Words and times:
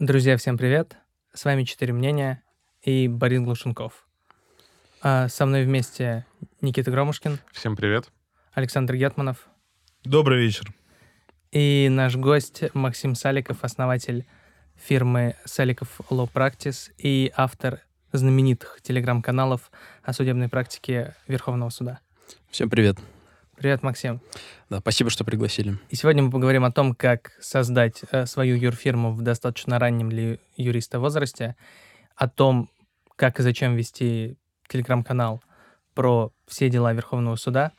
Друзья, 0.00 0.38
всем 0.38 0.56
привет! 0.56 0.96
С 1.34 1.44
вами 1.44 1.64
«Четыре 1.64 1.92
мнения» 1.92 2.42
и 2.80 3.06
Борис 3.06 3.42
Глушенков. 3.42 4.06
А 5.02 5.28
со 5.28 5.44
мной 5.44 5.66
вместе 5.66 6.24
Никита 6.62 6.90
Громушкин, 6.90 7.38
Всем 7.52 7.76
привет. 7.76 8.10
Александр 8.54 8.94
Гетманов 8.96 9.46
Добрый 10.02 10.38
вечер. 10.40 10.72
и 11.52 11.88
наш 11.90 12.16
гость 12.16 12.62
Максим 12.72 13.14
Саликов, 13.14 13.62
основатель 13.62 14.24
фирмы 14.74 15.36
Саликов 15.44 16.00
Law 16.08 16.32
Practice 16.32 16.92
и 16.96 17.30
автор 17.36 17.80
знаменитых 18.12 18.78
телеграм-каналов 18.80 19.70
о 20.02 20.14
судебной 20.14 20.48
практике 20.48 21.14
Верховного 21.28 21.68
суда. 21.68 22.00
Всем 22.48 22.70
привет. 22.70 22.96
Привет, 23.60 23.82
Максим. 23.82 24.22
Да, 24.70 24.78
спасибо, 24.78 25.10
что 25.10 25.22
пригласили. 25.22 25.78
И 25.90 25.94
сегодня 25.94 26.22
мы 26.22 26.30
поговорим 26.30 26.64
о 26.64 26.72
том, 26.72 26.94
как 26.94 27.32
создать 27.42 28.00
э, 28.10 28.24
свою 28.24 28.56
юрфирму 28.56 29.12
в 29.12 29.20
достаточно 29.20 29.78
раннем 29.78 30.08
для 30.08 30.38
юриста 30.56 30.98
возрасте, 30.98 31.56
о 32.16 32.26
том, 32.26 32.70
как 33.16 33.38
и 33.38 33.42
зачем 33.42 33.76
вести 33.76 34.38
телеграм-канал 34.66 35.42
про 35.92 36.32
все 36.46 36.70
дела 36.70 36.94
Верховного 36.94 37.36
суда 37.36 37.72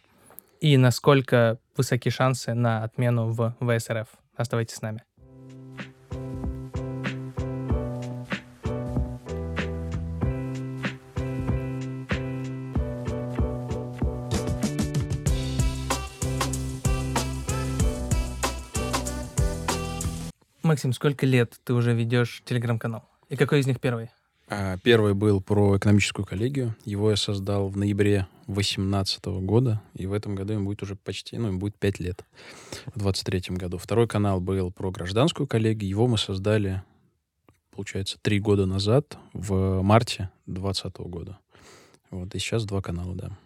и 0.59 0.77
насколько 0.77 1.57
высоки 1.75 2.09
шансы 2.09 2.53
на 2.53 2.83
отмену 2.83 3.31
в 3.31 3.55
ВСРФ. 3.59 4.07
Оставайтесь 4.35 4.75
с 4.75 4.81
нами. 4.83 5.03
Максим, 20.71 20.93
сколько 20.93 21.25
лет 21.25 21.59
ты 21.65 21.73
уже 21.73 21.93
ведешь 21.93 22.43
телеграм-канал? 22.45 23.03
И 23.27 23.35
какой 23.35 23.59
из 23.59 23.67
них 23.67 23.81
первый? 23.81 24.09
А, 24.47 24.77
Первый 24.77 25.13
был 25.13 25.41
про 25.41 25.75
экономическую 25.75 26.25
коллегию. 26.25 26.77
Его 26.85 27.09
я 27.09 27.17
создал 27.17 27.67
в 27.67 27.75
ноябре 27.75 28.25
2018 28.47 29.25
года, 29.41 29.81
и 29.95 30.07
в 30.07 30.13
этом 30.13 30.33
году 30.33 30.53
ему 30.53 30.67
будет 30.67 30.81
уже 30.81 30.95
почти, 30.95 31.37
ну, 31.37 31.49
ему 31.49 31.59
будет 31.59 31.75
5 31.77 31.99
лет, 31.99 32.23
в 32.95 32.99
2023 32.99 33.57
году. 33.57 33.77
Второй 33.77 34.07
канал 34.07 34.39
был 34.39 34.71
про 34.71 34.91
гражданскую 34.91 35.45
коллегию. 35.45 35.89
Его 35.89 36.07
мы 36.07 36.17
создали, 36.17 36.81
получается, 37.71 38.17
три 38.21 38.39
года 38.39 38.65
назад, 38.65 39.17
в 39.33 39.81
марте 39.81 40.29
2020 40.45 40.99
года. 40.99 41.37
Вот, 42.11 42.33
и 42.33 42.39
сейчас 42.39 42.63
два 42.63 42.81
канала, 42.81 43.13
да. 43.13 43.37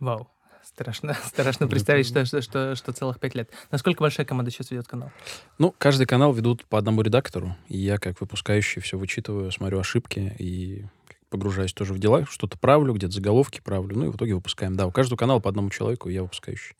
Вау. 0.00 0.30
Страшно, 0.66 1.16
страшно 1.24 1.68
представить, 1.68 2.06
что, 2.06 2.24
что, 2.24 2.42
что, 2.42 2.74
что 2.74 2.92
целых 2.92 3.20
пять 3.20 3.34
лет. 3.34 3.48
Насколько 3.70 4.00
большая 4.00 4.26
команда 4.26 4.50
сейчас 4.50 4.70
ведет 4.70 4.88
канал? 4.88 5.12
Ну, 5.58 5.72
каждый 5.78 6.06
канал 6.06 6.32
ведут 6.32 6.64
по 6.66 6.76
одному 6.76 7.02
редактору, 7.02 7.56
и 7.68 7.78
я, 7.78 7.98
как 7.98 8.20
выпускающий, 8.20 8.82
все 8.82 8.98
вычитываю, 8.98 9.52
смотрю 9.52 9.78
ошибки 9.78 10.34
и 10.38 10.84
погружаюсь 11.30 11.72
тоже 11.72 11.92
в 11.94 11.98
дела, 11.98 12.26
что-то 12.28 12.58
правлю, 12.58 12.94
где-то 12.94 13.14
заголовки 13.14 13.60
правлю, 13.60 13.96
ну 13.96 14.06
и 14.06 14.08
в 14.08 14.16
итоге 14.16 14.34
выпускаем. 14.34 14.76
Да, 14.76 14.86
у 14.86 14.90
каждого 14.90 15.16
канала 15.16 15.38
по 15.38 15.48
одному 15.48 15.70
человеку, 15.70 16.08
и 16.08 16.14
я 16.14 16.22
выпускающий. 16.22 16.74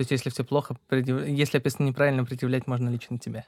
То 0.00 0.02
есть, 0.02 0.12
если 0.12 0.30
все 0.30 0.44
плохо, 0.44 0.78
предъяв- 0.88 1.28
если 1.28 1.58
описано 1.58 1.86
неправильно, 1.86 2.24
предъявлять 2.24 2.66
можно 2.66 2.88
лично 2.88 3.18
тебе. 3.18 3.44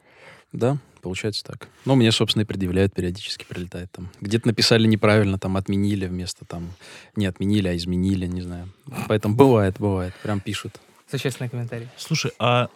Да, 0.53 0.77
получается 1.00 1.42
так. 1.45 1.67
Ну, 1.86 1.95
мне, 1.95 2.12
собственно, 2.12 2.42
и 2.42 2.45
предъявляют 2.45 2.92
периодически, 2.92 3.47
прилетает 3.48 3.91
там. 3.91 4.11
Где-то 4.20 4.48
написали 4.48 4.86
неправильно, 4.86 5.39
там 5.39 5.56
отменили 5.56 6.05
вместо 6.05 6.45
там... 6.45 6.69
Не 7.17 7.25
отменили, 7.25 7.69
а 7.69 7.75
изменили, 7.75 8.27
не 8.27 8.42
знаю. 8.42 8.69
Поэтому 9.08 9.34
бывает, 9.34 9.77
бывает. 9.78 10.12
Прям 10.23 10.41
пишут. 10.41 10.78
Существенный 11.11 11.48
комментарий. 11.48 11.89
Слушай, 11.97 12.33
а 12.39 12.69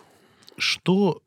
что 0.57 1.21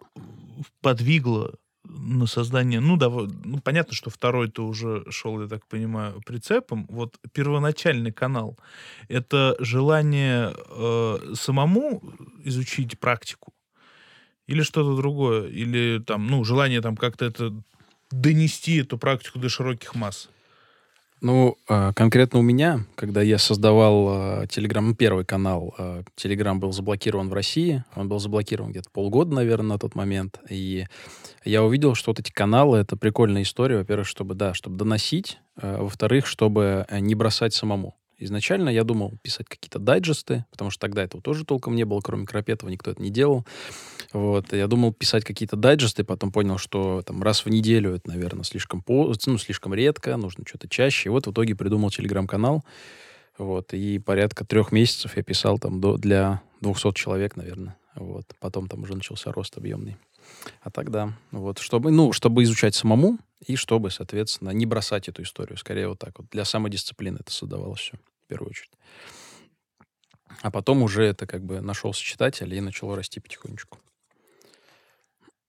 подвигло 0.81 1.53
на 1.89 2.27
создание, 2.27 2.79
ну, 2.79 2.97
да, 2.97 3.09
ну, 3.09 3.59
понятно, 3.63 3.93
что 3.93 4.09
второй-то 4.09 4.65
уже 4.65 5.03
шел, 5.09 5.41
я 5.41 5.47
так 5.47 5.65
понимаю, 5.67 6.21
прицепом. 6.25 6.85
Вот 6.89 7.17
первоначальный 7.33 8.11
канал— 8.11 8.57
это 9.07 9.55
желание 9.59 10.53
э, 10.55 11.33
самому 11.35 12.01
изучить 12.43 12.99
практику 12.99 13.53
или 14.49 14.63
что-то 14.63 14.95
другое? 14.95 15.47
Или 15.47 15.99
там, 15.99 16.27
ну, 16.27 16.43
желание 16.43 16.81
там 16.81 16.97
как-то 16.97 17.25
это 17.25 17.53
донести 18.11 18.77
эту 18.77 18.97
практику 18.97 19.37
до 19.37 19.47
широких 19.47 19.93
масс? 19.93 20.29
Ну, 21.21 21.57
а, 21.67 21.91
конкретно 21.93 22.39
у 22.39 22.41
меня, 22.41 22.85
когда 22.95 23.21
я 23.21 23.37
создавал 23.37 24.45
Телеграм, 24.47 24.87
ну, 24.87 24.95
первый 24.95 25.25
канал, 25.25 25.75
Телеграм 26.15 26.59
был 26.59 26.71
заблокирован 26.71 27.29
в 27.29 27.33
России. 27.33 27.83
Он 27.95 28.07
был 28.07 28.19
заблокирован 28.19 28.71
где-то 28.71 28.89
полгода, 28.91 29.35
наверное, 29.35 29.69
на 29.69 29.79
тот 29.79 29.95
момент. 29.95 30.39
И 30.49 30.85
я 31.43 31.63
увидел, 31.63 31.95
что 31.95 32.11
вот 32.11 32.19
эти 32.19 32.31
каналы— 32.31 32.77
это 32.79 32.95
прикольная 32.95 33.41
история. 33.43 33.77
Во-первых, 33.77 34.07
чтобы, 34.07 34.35
да, 34.35 34.53
чтобы 34.53 34.77
доносить. 34.77 35.39
а, 35.57 35.83
Во-вторых, 35.83 36.25
чтобы 36.25 36.85
э, 36.87 36.99
не 36.99 37.15
бросать 37.15 37.53
самому. 37.53 37.95
Изначально 38.19 38.69
я 38.69 38.83
думал 38.83 39.13
писать 39.21 39.47
какие-то 39.47 39.79
дайджесты, 39.79 40.45
потому 40.51 40.71
что 40.71 40.81
тогда 40.81 41.03
этого 41.03 41.23
тоже 41.23 41.45
толком 41.45 41.75
не 41.75 41.85
было, 41.85 42.01
кроме 42.01 42.25
Крапетова 42.25 42.69
никто 42.69 42.91
это 42.91 43.01
не 43.01 43.09
делал. 43.09 43.45
Вот. 44.11 44.51
Я 44.51 44.67
думал 44.67 44.93
писать 44.93 45.23
какие-то 45.23 45.55
дайджесты, 45.55 46.03
потом 46.03 46.31
понял, 46.31 46.57
что 46.57 47.01
там 47.01 47.23
раз 47.23 47.45
в 47.45 47.49
неделю 47.49 47.95
это, 47.95 48.09
наверное, 48.09 48.43
слишком, 48.43 48.81
по... 48.81 49.13
ну, 49.25 49.37
слишком 49.37 49.73
редко, 49.73 50.17
нужно 50.17 50.43
что-то 50.45 50.67
чаще. 50.67 51.07
И 51.07 51.11
вот 51.11 51.27
в 51.27 51.31
итоге 51.31 51.55
придумал 51.55 51.91
телеграм-канал. 51.91 52.65
Вот. 53.37 53.73
И 53.73 53.99
порядка 53.99 54.45
трех 54.45 54.73
месяцев 54.73 55.15
я 55.15 55.23
писал 55.23 55.57
там 55.57 55.79
до... 55.79 55.97
для 55.97 56.41
200 56.59 56.93
человек, 56.93 57.37
наверное. 57.37 57.77
Вот. 57.95 58.25
Потом 58.41 58.67
там 58.67 58.83
уже 58.83 58.95
начался 58.95 59.31
рост 59.31 59.57
объемный. 59.57 59.97
А 60.61 60.71
тогда, 60.71 61.13
вот, 61.31 61.59
чтобы, 61.59 61.91
ну, 61.91 62.11
чтобы 62.11 62.43
изучать 62.43 62.75
самому 62.75 63.17
и 63.45 63.55
чтобы, 63.55 63.91
соответственно, 63.91 64.49
не 64.51 64.65
бросать 64.65 65.07
эту 65.07 65.23
историю. 65.23 65.57
Скорее 65.57 65.87
вот 65.87 65.99
так 65.99 66.17
вот. 66.19 66.29
Для 66.29 66.45
самодисциплины 66.45 67.17
это 67.19 67.31
создавалось 67.31 67.79
все, 67.79 67.97
в 68.25 68.27
первую 68.27 68.49
очередь. 68.49 68.71
А 70.41 70.51
потом 70.51 70.83
уже 70.83 71.03
это 71.03 71.25
как 71.25 71.43
бы 71.43 71.61
нашелся 71.61 72.01
читатель 72.01 72.53
и 72.53 72.61
начало 72.61 72.95
расти 72.95 73.19
потихонечку. 73.19 73.79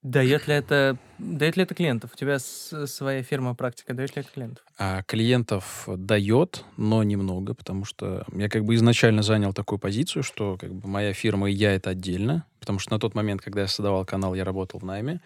Дает 0.03 0.47
ли 0.47 0.55
это, 0.55 0.97
дает 1.19 1.57
ли 1.57 1.63
это 1.63 1.75
клиентов? 1.75 2.11
У 2.13 2.17
тебя 2.17 2.39
с- 2.39 2.87
своя 2.87 3.21
фирма 3.21 3.53
практика, 3.53 3.93
дает 3.93 4.15
ли 4.15 4.21
это 4.23 4.31
клиентов? 4.31 4.65
А 4.79 5.03
клиентов 5.03 5.87
дает, 5.87 6.65
но 6.75 7.03
немного, 7.03 7.53
потому 7.53 7.85
что 7.85 8.25
я 8.33 8.49
как 8.49 8.65
бы 8.65 8.73
изначально 8.73 9.21
занял 9.21 9.53
такую 9.53 9.77
позицию, 9.77 10.23
что 10.23 10.57
как 10.57 10.73
бы 10.73 10.87
моя 10.87 11.13
фирма 11.13 11.51
и 11.51 11.53
я 11.53 11.73
это 11.75 11.91
отдельно, 11.91 12.45
потому 12.61 12.77
что 12.77 12.93
на 12.93 12.99
тот 12.99 13.15
момент, 13.15 13.41
когда 13.41 13.61
я 13.61 13.67
создавал 13.67 14.05
канал, 14.05 14.35
я 14.35 14.45
работал 14.45 14.79
в 14.79 14.85
найме. 14.85 15.19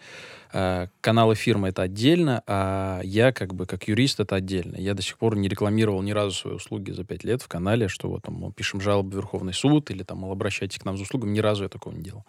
А, 0.52 0.88
каналы 1.02 1.34
фирмы 1.34 1.68
это 1.68 1.82
отдельно, 1.82 2.42
а 2.46 3.00
я 3.04 3.30
как 3.30 3.54
бы 3.54 3.66
как 3.66 3.86
юрист 3.88 4.20
это 4.20 4.36
отдельно. 4.36 4.76
Я 4.76 4.94
до 4.94 5.02
сих 5.02 5.18
пор 5.18 5.36
не 5.36 5.46
рекламировал 5.46 6.00
ни 6.00 6.12
разу 6.12 6.34
свои 6.34 6.54
услуги 6.54 6.92
за 6.92 7.04
пять 7.04 7.24
лет 7.24 7.42
в 7.42 7.48
канале, 7.48 7.88
что 7.88 8.08
вот 8.08 8.22
там 8.22 8.52
пишем 8.52 8.80
жалобу 8.80 9.10
в 9.10 9.14
Верховный 9.14 9.52
суд 9.52 9.90
или 9.90 10.02
там, 10.02 10.18
мол, 10.18 10.32
обращайтесь 10.32 10.78
к 10.78 10.86
нам 10.86 10.96
за 10.96 11.02
услугами, 11.02 11.32
ни 11.32 11.40
разу 11.40 11.64
я 11.64 11.68
такого 11.68 11.92
не 11.92 12.02
делал. 12.02 12.24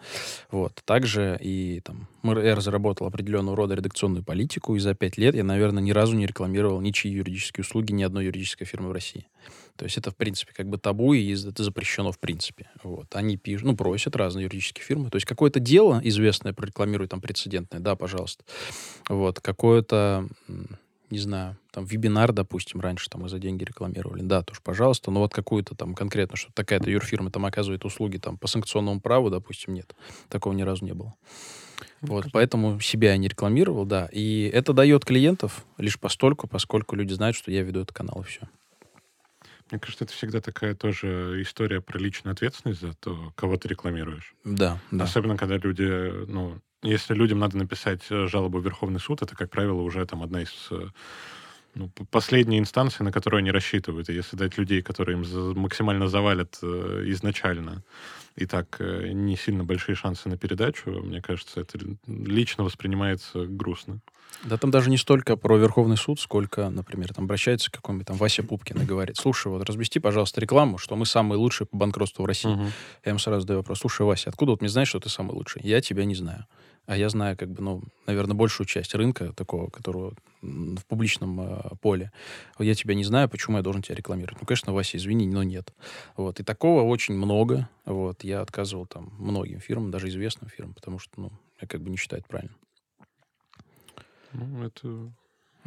Вот. 0.50 0.82
Также 0.84 1.38
и 1.40 1.80
там 1.80 2.06
я 2.22 2.54
разработал 2.54 3.06
определенного 3.06 3.56
рода 3.56 3.74
редакционную 3.74 4.22
политику, 4.22 4.76
и 4.76 4.78
за 4.78 4.94
пять 4.94 5.16
лет 5.16 5.34
я, 5.34 5.42
наверное, 5.42 5.82
ни 5.82 5.92
разу 5.92 6.14
не 6.16 6.26
рекламировал 6.26 6.82
ничьи 6.82 7.10
юридические 7.10 7.62
услуги 7.62 7.92
ни 7.92 8.02
одной 8.02 8.26
юридической 8.26 8.66
фирмы 8.66 8.90
в 8.90 8.92
России. 8.92 9.26
То 9.78 9.84
есть 9.84 9.96
это, 9.96 10.10
в 10.10 10.16
принципе, 10.16 10.52
как 10.52 10.68
бы 10.68 10.76
табу, 10.76 11.14
и 11.14 11.32
это 11.32 11.62
запрещено 11.62 12.10
в 12.10 12.18
принципе. 12.18 12.68
Вот. 12.82 13.14
Они 13.14 13.36
пишут, 13.36 13.64
ну, 13.64 13.76
просят 13.76 14.16
разные 14.16 14.42
юридические 14.42 14.84
фирмы. 14.84 15.08
То 15.08 15.16
есть 15.16 15.24
какое-то 15.24 15.60
дело 15.60 16.00
известное 16.02 16.52
прорекламирует, 16.52 17.12
там, 17.12 17.20
прецедентное, 17.20 17.78
да, 17.78 17.94
пожалуйста. 17.94 18.42
Вот. 19.08 19.38
Какое-то, 19.38 20.28
не 21.10 21.18
знаю, 21.20 21.56
там, 21.70 21.84
вебинар, 21.84 22.32
допустим, 22.32 22.80
раньше 22.80 23.08
там 23.08 23.22
мы 23.22 23.28
за 23.28 23.38
деньги 23.38 23.62
рекламировали. 23.62 24.22
Да, 24.22 24.42
тоже, 24.42 24.60
пожалуйста. 24.64 25.12
Но 25.12 25.20
вот 25.20 25.32
какую-то 25.32 25.76
там 25.76 25.94
конкретно, 25.94 26.36
что 26.36 26.52
такая-то 26.52 26.90
юрфирма 26.90 27.30
там 27.30 27.46
оказывает 27.46 27.84
услуги 27.84 28.16
там 28.16 28.36
по 28.36 28.48
санкционному 28.48 29.00
праву, 29.00 29.30
допустим, 29.30 29.74
нет. 29.74 29.94
Такого 30.28 30.54
ни 30.54 30.62
разу 30.62 30.84
не 30.84 30.92
было. 30.92 31.14
Вот, 32.00 32.26
поэтому 32.32 32.80
себя 32.80 33.12
я 33.12 33.16
не 33.16 33.28
рекламировал, 33.28 33.84
да. 33.84 34.08
И 34.10 34.50
это 34.52 34.72
дает 34.72 35.04
клиентов 35.04 35.64
лишь 35.78 36.00
постольку, 36.00 36.48
поскольку 36.48 36.96
люди 36.96 37.12
знают, 37.12 37.36
что 37.36 37.52
я 37.52 37.62
веду 37.62 37.82
этот 37.82 37.92
канал, 37.92 38.22
и 38.22 38.24
все. 38.24 38.40
Мне 39.70 39.78
кажется, 39.78 40.04
это 40.04 40.12
всегда 40.12 40.40
такая 40.40 40.74
тоже 40.74 41.40
история 41.42 41.80
про 41.80 41.98
личную 41.98 42.32
ответственность 42.32 42.80
за 42.80 42.94
то, 42.94 43.32
кого 43.36 43.56
ты 43.56 43.68
рекламируешь. 43.68 44.34
Да, 44.44 44.78
да. 44.90 45.04
Особенно, 45.04 45.36
когда 45.36 45.56
люди, 45.56 46.26
ну, 46.26 46.60
если 46.82 47.14
людям 47.14 47.38
надо 47.38 47.58
написать 47.58 48.02
э, 48.10 48.28
жалобу 48.28 48.58
в 48.58 48.64
Верховный 48.64 49.00
суд, 49.00 49.22
это, 49.22 49.34
как 49.34 49.50
правило, 49.50 49.80
уже 49.82 50.04
там 50.06 50.22
одна 50.22 50.42
из 50.42 50.68
э, 50.70 50.88
ну, 51.78 51.88
п- 51.88 52.04
последней 52.10 52.58
инстанции, 52.58 53.04
на 53.04 53.12
которую 53.12 53.38
они 53.38 53.50
рассчитывают. 53.50 54.08
И 54.10 54.14
если 54.14 54.36
дать 54.36 54.58
людей, 54.58 54.82
которые 54.82 55.18
им 55.18 55.58
максимально 55.58 56.08
завалят 56.08 56.58
э, 56.62 57.04
изначально, 57.06 57.84
и 58.36 58.46
так 58.46 58.76
э, 58.80 59.12
не 59.12 59.36
сильно 59.36 59.64
большие 59.64 59.94
шансы 59.94 60.28
на 60.28 60.36
передачу, 60.36 60.90
мне 60.90 61.22
кажется, 61.22 61.60
это 61.60 61.78
лично 62.06 62.64
воспринимается 62.64 63.46
грустно. 63.46 64.00
Да 64.44 64.56
там 64.56 64.70
даже 64.70 64.90
не 64.90 64.96
столько 64.96 65.36
про 65.36 65.56
Верховный 65.56 65.96
суд, 65.96 66.20
сколько, 66.20 66.68
например, 66.68 67.12
там 67.14 67.24
обращается 67.24 67.70
к 67.70 67.74
какому-нибудь 67.74 68.08
там 68.08 68.16
Вася 68.16 68.42
Пупкин 68.42 68.82
и 68.82 68.84
говорит, 68.84 69.16
слушай, 69.16 69.48
вот 69.48 69.64
размести, 69.64 70.00
пожалуйста, 70.00 70.40
рекламу, 70.40 70.78
что 70.78 70.96
мы 70.96 71.06
самые 71.06 71.38
лучшие 71.38 71.66
по 71.66 71.76
банкротству 71.76 72.22
в 72.22 72.26
России. 72.26 72.48
Мгм. 72.50 72.66
Я 73.04 73.10
ему 73.10 73.18
сразу 73.18 73.40
задаю 73.40 73.60
вопрос, 73.60 73.80
слушай, 73.80 74.02
Вася, 74.02 74.30
откуда 74.30 74.52
вот 74.52 74.60
мне 74.60 74.68
знаешь, 74.70 74.88
что 74.88 75.00
ты 75.00 75.08
самый 75.08 75.32
лучший? 75.32 75.62
Я 75.64 75.80
тебя 75.80 76.04
не 76.04 76.14
знаю. 76.14 76.46
А 76.88 76.96
я 76.96 77.10
знаю, 77.10 77.36
как 77.36 77.50
бы, 77.50 77.62
ну, 77.62 77.82
наверное, 78.06 78.34
большую 78.34 78.66
часть 78.66 78.94
рынка 78.94 79.34
такого, 79.34 79.68
которого 79.68 80.14
в 80.40 80.86
публичном 80.86 81.38
э, 81.38 81.76
поле. 81.82 82.10
Я 82.58 82.74
тебя 82.74 82.94
не 82.94 83.04
знаю, 83.04 83.28
почему 83.28 83.58
я 83.58 83.62
должен 83.62 83.82
тебя 83.82 83.94
рекламировать. 83.94 84.40
Ну, 84.40 84.46
конечно, 84.46 84.72
Вася, 84.72 84.96
извини, 84.96 85.26
но 85.26 85.42
нет. 85.42 85.74
Вот. 86.16 86.40
И 86.40 86.44
такого 86.44 86.80
очень 86.80 87.14
много. 87.14 87.68
Вот. 87.84 88.24
Я 88.24 88.40
отказывал 88.40 88.86
там 88.86 89.12
многим 89.18 89.60
фирмам, 89.60 89.90
даже 89.90 90.08
известным 90.08 90.48
фирмам, 90.48 90.72
потому 90.72 90.98
что, 90.98 91.12
ну, 91.20 91.30
я 91.60 91.68
как 91.68 91.82
бы 91.82 91.90
не 91.90 91.98
считаю 91.98 92.20
это 92.22 92.28
правильно. 92.30 92.56
Ну, 94.32 94.64
это 94.64 95.12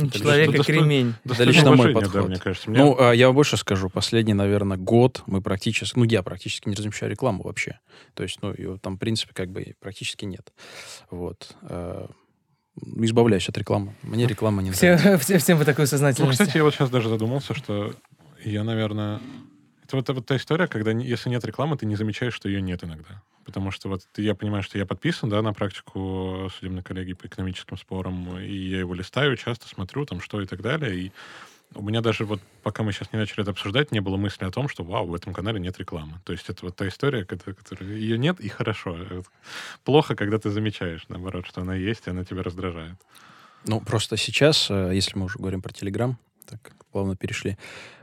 Человек 0.10 0.56
как 0.56 0.66
кремень. 0.66 1.16
Это 1.24 1.44
лично 1.44 1.76
мой 1.76 1.94
подход. 1.94 2.14
Да, 2.14 2.22
мне 2.24 2.38
кажется. 2.38 2.70
Мне... 2.70 2.80
Ну, 2.80 2.98
а 3.00 3.12
я 3.14 3.32
больше 3.32 3.58
скажу. 3.58 3.90
Последний, 3.90 4.34
наверное, 4.34 4.78
год 4.78 5.24
мы 5.26 5.42
практически... 5.42 5.98
Ну, 5.98 6.06
я 6.06 6.24
практически 6.24 6.70
не 6.70 6.76
размещаю 6.76 7.12
рекламу 7.12 7.44
вообще. 7.44 7.80
То 8.14 8.24
есть, 8.24 8.42
ну, 8.42 8.54
ее 8.54 8.78
там, 8.82 8.96
в 8.96 9.00
принципе, 9.00 9.34
как 9.34 9.52
бы 9.52 9.76
практически 9.80 10.26
нет. 10.26 10.54
Вот. 11.10 11.56
А, 11.64 12.10
избавляюсь 12.98 13.48
от 13.50 13.58
рекламы. 13.58 13.96
Мне 14.02 14.28
реклама 14.28 14.62
не 14.62 14.72
все, 14.72 14.96
нравится. 14.96 15.26
Все, 15.26 15.38
всем 15.40 15.58
вы 15.58 15.66
такой 15.66 15.88
сознательности. 15.88 16.40
Ну, 16.40 16.46
кстати, 16.46 16.58
я 16.58 16.64
вот 16.64 16.74
сейчас 16.74 16.90
даже 16.90 17.10
задумался, 17.10 17.54
что 17.54 17.94
я, 18.44 18.64
наверное... 18.64 19.20
Это 19.84 19.98
вот, 19.98 20.10
вот 20.10 20.26
та 20.26 20.38
история, 20.38 20.68
когда 20.68 20.92
если 20.92 21.30
нет 21.30 21.44
рекламы, 21.44 21.78
ты 21.78 21.86
не 21.86 21.96
замечаешь, 21.96 22.34
что 22.34 22.48
ее 22.48 22.62
нет 22.62 22.84
иногда. 22.84 23.22
Потому 23.46 23.72
что 23.72 23.90
вот 23.90 24.04
я 24.18 24.36
понимаю, 24.36 24.64
что 24.64 24.78
я 24.78 24.86
подписан, 24.86 25.30
да, 25.30 25.42
на 25.42 25.54
практику 25.54 26.50
судебной 26.58 26.84
коллегии 26.84 27.14
по 27.14 27.26
экономическим 27.26 27.78
спорам, 27.78 28.38
и 28.40 28.54
я 28.54 28.80
его 28.80 28.94
листаю, 28.94 29.36
часто 29.36 29.68
смотрю, 29.68 30.06
там, 30.06 30.22
что 30.22 30.42
и 30.42 30.46
так 30.46 30.62
далее, 30.62 30.96
и 30.96 31.12
у 31.74 31.82
меня 31.82 32.02
даже 32.02 32.26
вот, 32.26 32.42
пока 32.64 32.84
мы 32.84 32.92
сейчас 32.92 33.14
не 33.14 33.20
начали 33.20 33.42
это 33.42 33.52
обсуждать, 33.52 33.92
не 33.92 34.02
было 34.02 34.18
мысли 34.18 34.44
о 34.46 34.52
том, 34.52 34.68
что, 34.68 34.84
вау, 34.84 35.08
в 35.08 35.16
этом 35.16 35.34
канале 35.34 35.60
нет 35.60 35.80
рекламы. 35.80 36.20
То 36.26 36.34
есть 36.34 36.50
это 36.50 36.66
вот 36.66 36.76
та 36.76 36.88
история, 36.88 37.26
которая 37.26 37.92
ее 37.92 38.18
нет, 38.18 38.40
и 38.40 38.50
хорошо. 38.50 38.98
Плохо, 39.84 40.16
когда 40.16 40.38
ты 40.38 40.50
замечаешь, 40.50 41.06
наоборот, 41.08 41.48
что 41.48 41.62
она 41.62 41.76
есть, 41.76 42.08
и 42.08 42.10
она 42.10 42.26
тебя 42.26 42.44
раздражает. 42.44 42.96
Ну, 43.66 43.80
просто 43.80 44.18
сейчас, 44.18 44.70
э, 44.70 44.92
если 44.94 45.18
мы 45.18 45.26
уже 45.26 45.38
говорим 45.38 45.62
про 45.62 45.72
Телеграм, 45.72 46.18
так 46.48 46.74
плавно 46.92 47.16
перешли, 47.16 47.58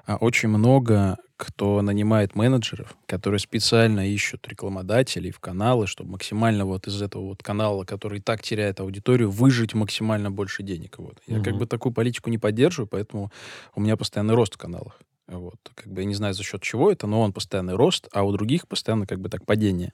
а, 0.07 0.17
очень 0.17 0.49
много 0.49 1.19
кто 1.39 1.81
нанимает 1.83 2.35
менеджеров, 2.35 2.97
которые 3.07 3.39
специально 3.39 4.09
ищут 4.09 4.49
рекламодателей 4.49 5.31
в 5.31 5.39
каналы, 5.39 5.87
чтобы 5.87 6.11
максимально 6.11 6.65
вот 6.65 6.89
из 6.89 7.01
этого 7.01 7.27
вот 7.27 7.45
канала, 7.45 7.85
который 7.85 8.19
и 8.19 8.21
так 8.21 8.43
теряет 8.43 8.81
аудиторию, 8.81 9.31
выжить 9.31 9.73
максимально 9.73 10.33
больше 10.33 10.65
денег. 10.65 10.99
Вот. 10.99 11.19
Я 11.29 11.37
угу. 11.37 11.45
как 11.45 11.57
бы 11.57 11.67
такую 11.67 11.93
политику 11.93 12.29
не 12.29 12.39
поддерживаю, 12.39 12.89
поэтому 12.89 13.31
у 13.77 13.81
меня 13.81 13.97
постоянный 13.97 14.35
рост 14.35 14.55
в 14.55 14.59
каналах. 14.59 14.99
Вот. 15.29 15.59
Как 15.75 15.93
бы 15.93 16.01
я 16.01 16.07
не 16.07 16.15
знаю, 16.15 16.35
за 16.35 16.43
счет 16.43 16.61
чего 16.63 16.91
это, 16.91 17.07
но 17.07 17.21
он 17.21 17.33
постоянный 17.33 17.77
рост, 17.77 18.09
а 18.13 18.25
у 18.25 18.33
других 18.33 18.67
постоянно 18.67 19.07
как 19.07 19.21
бы 19.21 19.29
так 19.29 19.47
падение. 19.47 19.93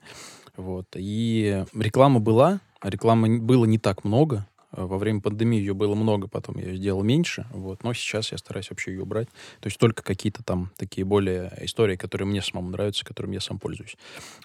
Вот. 0.57 0.87
И 0.95 1.63
реклама 1.75 2.19
была, 2.19 2.59
а 2.79 2.89
рекламы 2.89 3.39
было 3.39 3.65
не 3.65 3.77
так 3.77 4.03
много, 4.03 4.47
во 4.75 4.97
время 4.97 5.21
пандемии 5.21 5.57
ее 5.57 5.73
было 5.73 5.95
много, 5.95 6.27
потом 6.27 6.57
я 6.57 6.65
ее 6.65 6.77
сделал 6.77 7.03
меньше, 7.03 7.47
вот, 7.51 7.83
но 7.83 7.93
сейчас 7.93 8.31
я 8.31 8.37
стараюсь 8.37 8.69
вообще 8.69 8.91
ее 8.91 9.03
убрать. 9.03 9.27
То 9.59 9.67
есть 9.67 9.77
только 9.77 10.03
какие-то 10.03 10.43
там 10.43 10.71
такие 10.77 11.05
более 11.05 11.53
истории, 11.61 11.95
которые 11.95 12.27
мне 12.27 12.41
самому 12.41 12.69
нравятся, 12.69 13.05
которыми 13.05 13.35
я 13.35 13.41
сам 13.41 13.59
пользуюсь. 13.59 13.97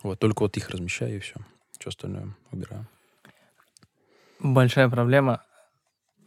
Вот, 0.02 0.18
только 0.18 0.42
вот 0.42 0.56
их 0.56 0.70
размещаю 0.70 1.16
и 1.16 1.18
все. 1.18 1.34
Все 1.78 1.88
остальное 1.88 2.34
убираю. 2.52 2.86
Большая 4.38 4.88
проблема, 4.88 5.42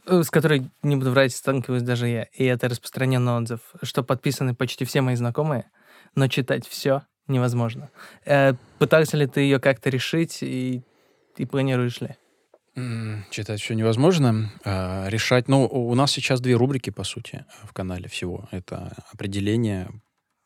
э, 0.06 0.22
с 0.22 0.30
которой, 0.30 0.70
не 0.82 0.96
буду 0.96 1.12
врать, 1.12 1.34
сталкиваюсь 1.34 1.84
даже 1.84 2.08
я, 2.08 2.24
и 2.34 2.44
это 2.44 2.70
распространенный 2.70 3.34
отзыв, 3.34 3.62
что 3.82 4.04
подписаны 4.04 4.54
почти 4.54 4.86
все 4.86 5.02
мои 5.02 5.16
знакомые, 5.16 5.70
но 6.16 6.28
читать 6.28 6.68
все 6.68 7.04
невозможно. 7.28 7.90
Э, 8.26 8.54
пытался 8.80 9.18
ли 9.18 9.28
ты 9.28 9.42
ее 9.42 9.60
как-то 9.60 9.90
решить 9.90 10.40
и, 10.42 10.84
и 11.38 11.46
планируешь 11.46 12.02
ли? 12.02 12.18
Читать 13.30 13.62
все 13.62 13.76
невозможно. 13.76 14.52
А, 14.66 15.08
решать... 15.08 15.48
Ну, 15.48 15.66
у 15.66 15.94
нас 15.94 16.12
сейчас 16.12 16.42
две 16.42 16.56
рубрики, 16.56 16.90
по 16.90 17.04
сути, 17.04 17.46
в 17.64 17.74
канале 17.74 18.10
всего. 18.10 18.48
Это 18.52 18.96
определение 19.12 19.90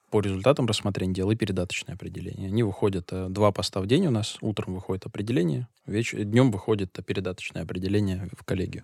по 0.09 0.21
результатам 0.21 0.65
рассмотрения 0.65 1.13
дела 1.13 1.31
и 1.31 1.35
передаточное 1.35 1.95
определение. 1.95 2.47
Они 2.47 2.63
выходят 2.63 3.09
э, 3.11 3.27
два 3.29 3.51
поста 3.51 3.81
в 3.81 3.87
день 3.87 4.07
у 4.07 4.11
нас. 4.11 4.37
Утром 4.41 4.75
выходит 4.75 5.05
определение, 5.05 5.67
веч... 5.85 6.13
днем 6.13 6.51
выходит 6.51 6.97
передаточное 7.05 7.63
определение 7.63 8.29
в 8.37 8.43
коллегию. 8.43 8.83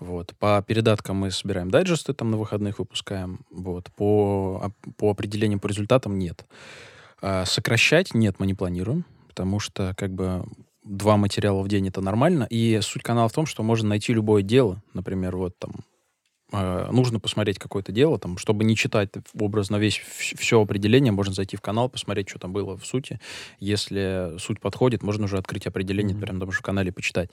Вот. 0.00 0.34
По 0.38 0.62
передаткам 0.66 1.16
мы 1.16 1.30
собираем 1.30 1.70
дайджесты, 1.70 2.14
там 2.14 2.30
на 2.30 2.36
выходных 2.36 2.78
выпускаем. 2.78 3.40
Вот. 3.50 3.90
По, 3.96 4.72
по 4.96 5.10
определениям 5.10 5.60
по 5.60 5.66
результатам 5.66 6.18
нет. 6.18 6.46
А 7.20 7.44
сокращать 7.44 8.14
нет, 8.14 8.36
мы 8.38 8.46
не 8.46 8.54
планируем, 8.54 9.04
потому 9.26 9.58
что 9.58 9.94
как 9.96 10.12
бы 10.12 10.44
два 10.88 11.16
материала 11.16 11.62
в 11.62 11.68
день 11.68 11.88
это 11.88 12.00
нормально. 12.00 12.46
И 12.50 12.80
суть 12.82 13.02
канала 13.02 13.28
в 13.28 13.32
том, 13.32 13.46
что 13.46 13.62
можно 13.62 13.88
найти 13.90 14.12
любое 14.12 14.42
дело. 14.42 14.82
Например, 14.94 15.36
вот 15.36 15.58
там 15.58 15.72
э, 16.52 16.88
нужно 16.90 17.20
посмотреть 17.20 17.58
какое-то 17.58 17.92
дело, 17.92 18.18
там, 18.18 18.38
чтобы 18.38 18.64
не 18.64 18.74
читать 18.74 19.10
образно 19.38 19.76
весь 19.76 19.98
все 19.98 20.60
определение, 20.60 21.12
можно 21.12 21.34
зайти 21.34 21.56
в 21.56 21.60
канал, 21.60 21.88
посмотреть, 21.88 22.28
что 22.28 22.38
там 22.38 22.52
было 22.52 22.76
в 22.76 22.86
сути. 22.86 23.20
Если 23.60 24.38
суть 24.38 24.60
подходит, 24.60 25.02
можно 25.02 25.26
уже 25.26 25.36
открыть 25.36 25.66
определение, 25.66 26.16
mm-hmm. 26.16 26.20
прямо 26.20 26.40
там 26.40 26.52
же 26.52 26.58
в 26.58 26.62
канале 26.62 26.90
почитать. 26.90 27.30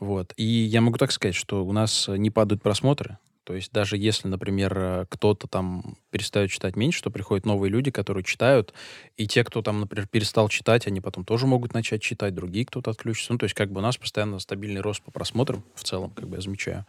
Вот. 0.00 0.32
И 0.36 0.44
я 0.44 0.80
могу 0.80 0.98
так 0.98 1.12
сказать, 1.12 1.34
что 1.34 1.64
у 1.64 1.72
нас 1.72 2.08
не 2.08 2.30
падают 2.30 2.62
просмотры, 2.62 3.18
то 3.48 3.54
есть 3.54 3.72
даже 3.72 3.96
если, 3.96 4.28
например, 4.28 4.78
э, 4.78 5.06
кто-то 5.08 5.46
там 5.46 5.96
перестает 6.10 6.50
читать 6.50 6.76
меньше, 6.76 7.02
то 7.02 7.10
приходят 7.10 7.46
новые 7.46 7.70
люди, 7.70 7.90
которые 7.90 8.22
читают, 8.22 8.74
и 9.16 9.26
те, 9.26 9.42
кто 9.42 9.62
там, 9.62 9.80
например, 9.80 10.06
перестал 10.06 10.50
читать, 10.50 10.86
они 10.86 11.00
потом 11.00 11.24
тоже 11.24 11.46
могут 11.46 11.72
начать 11.72 12.02
читать, 12.02 12.34
другие 12.34 12.66
кто-то 12.66 12.90
отключится. 12.90 13.32
Ну, 13.32 13.38
то 13.38 13.44
есть 13.44 13.54
как 13.54 13.72
бы 13.72 13.78
у 13.78 13.82
нас 13.82 13.96
постоянно 13.96 14.38
стабильный 14.38 14.82
рост 14.82 15.00
по 15.00 15.10
просмотрам 15.10 15.64
в 15.74 15.82
целом, 15.82 16.10
как 16.10 16.28
бы 16.28 16.36
я 16.36 16.42
замечаю. 16.42 16.84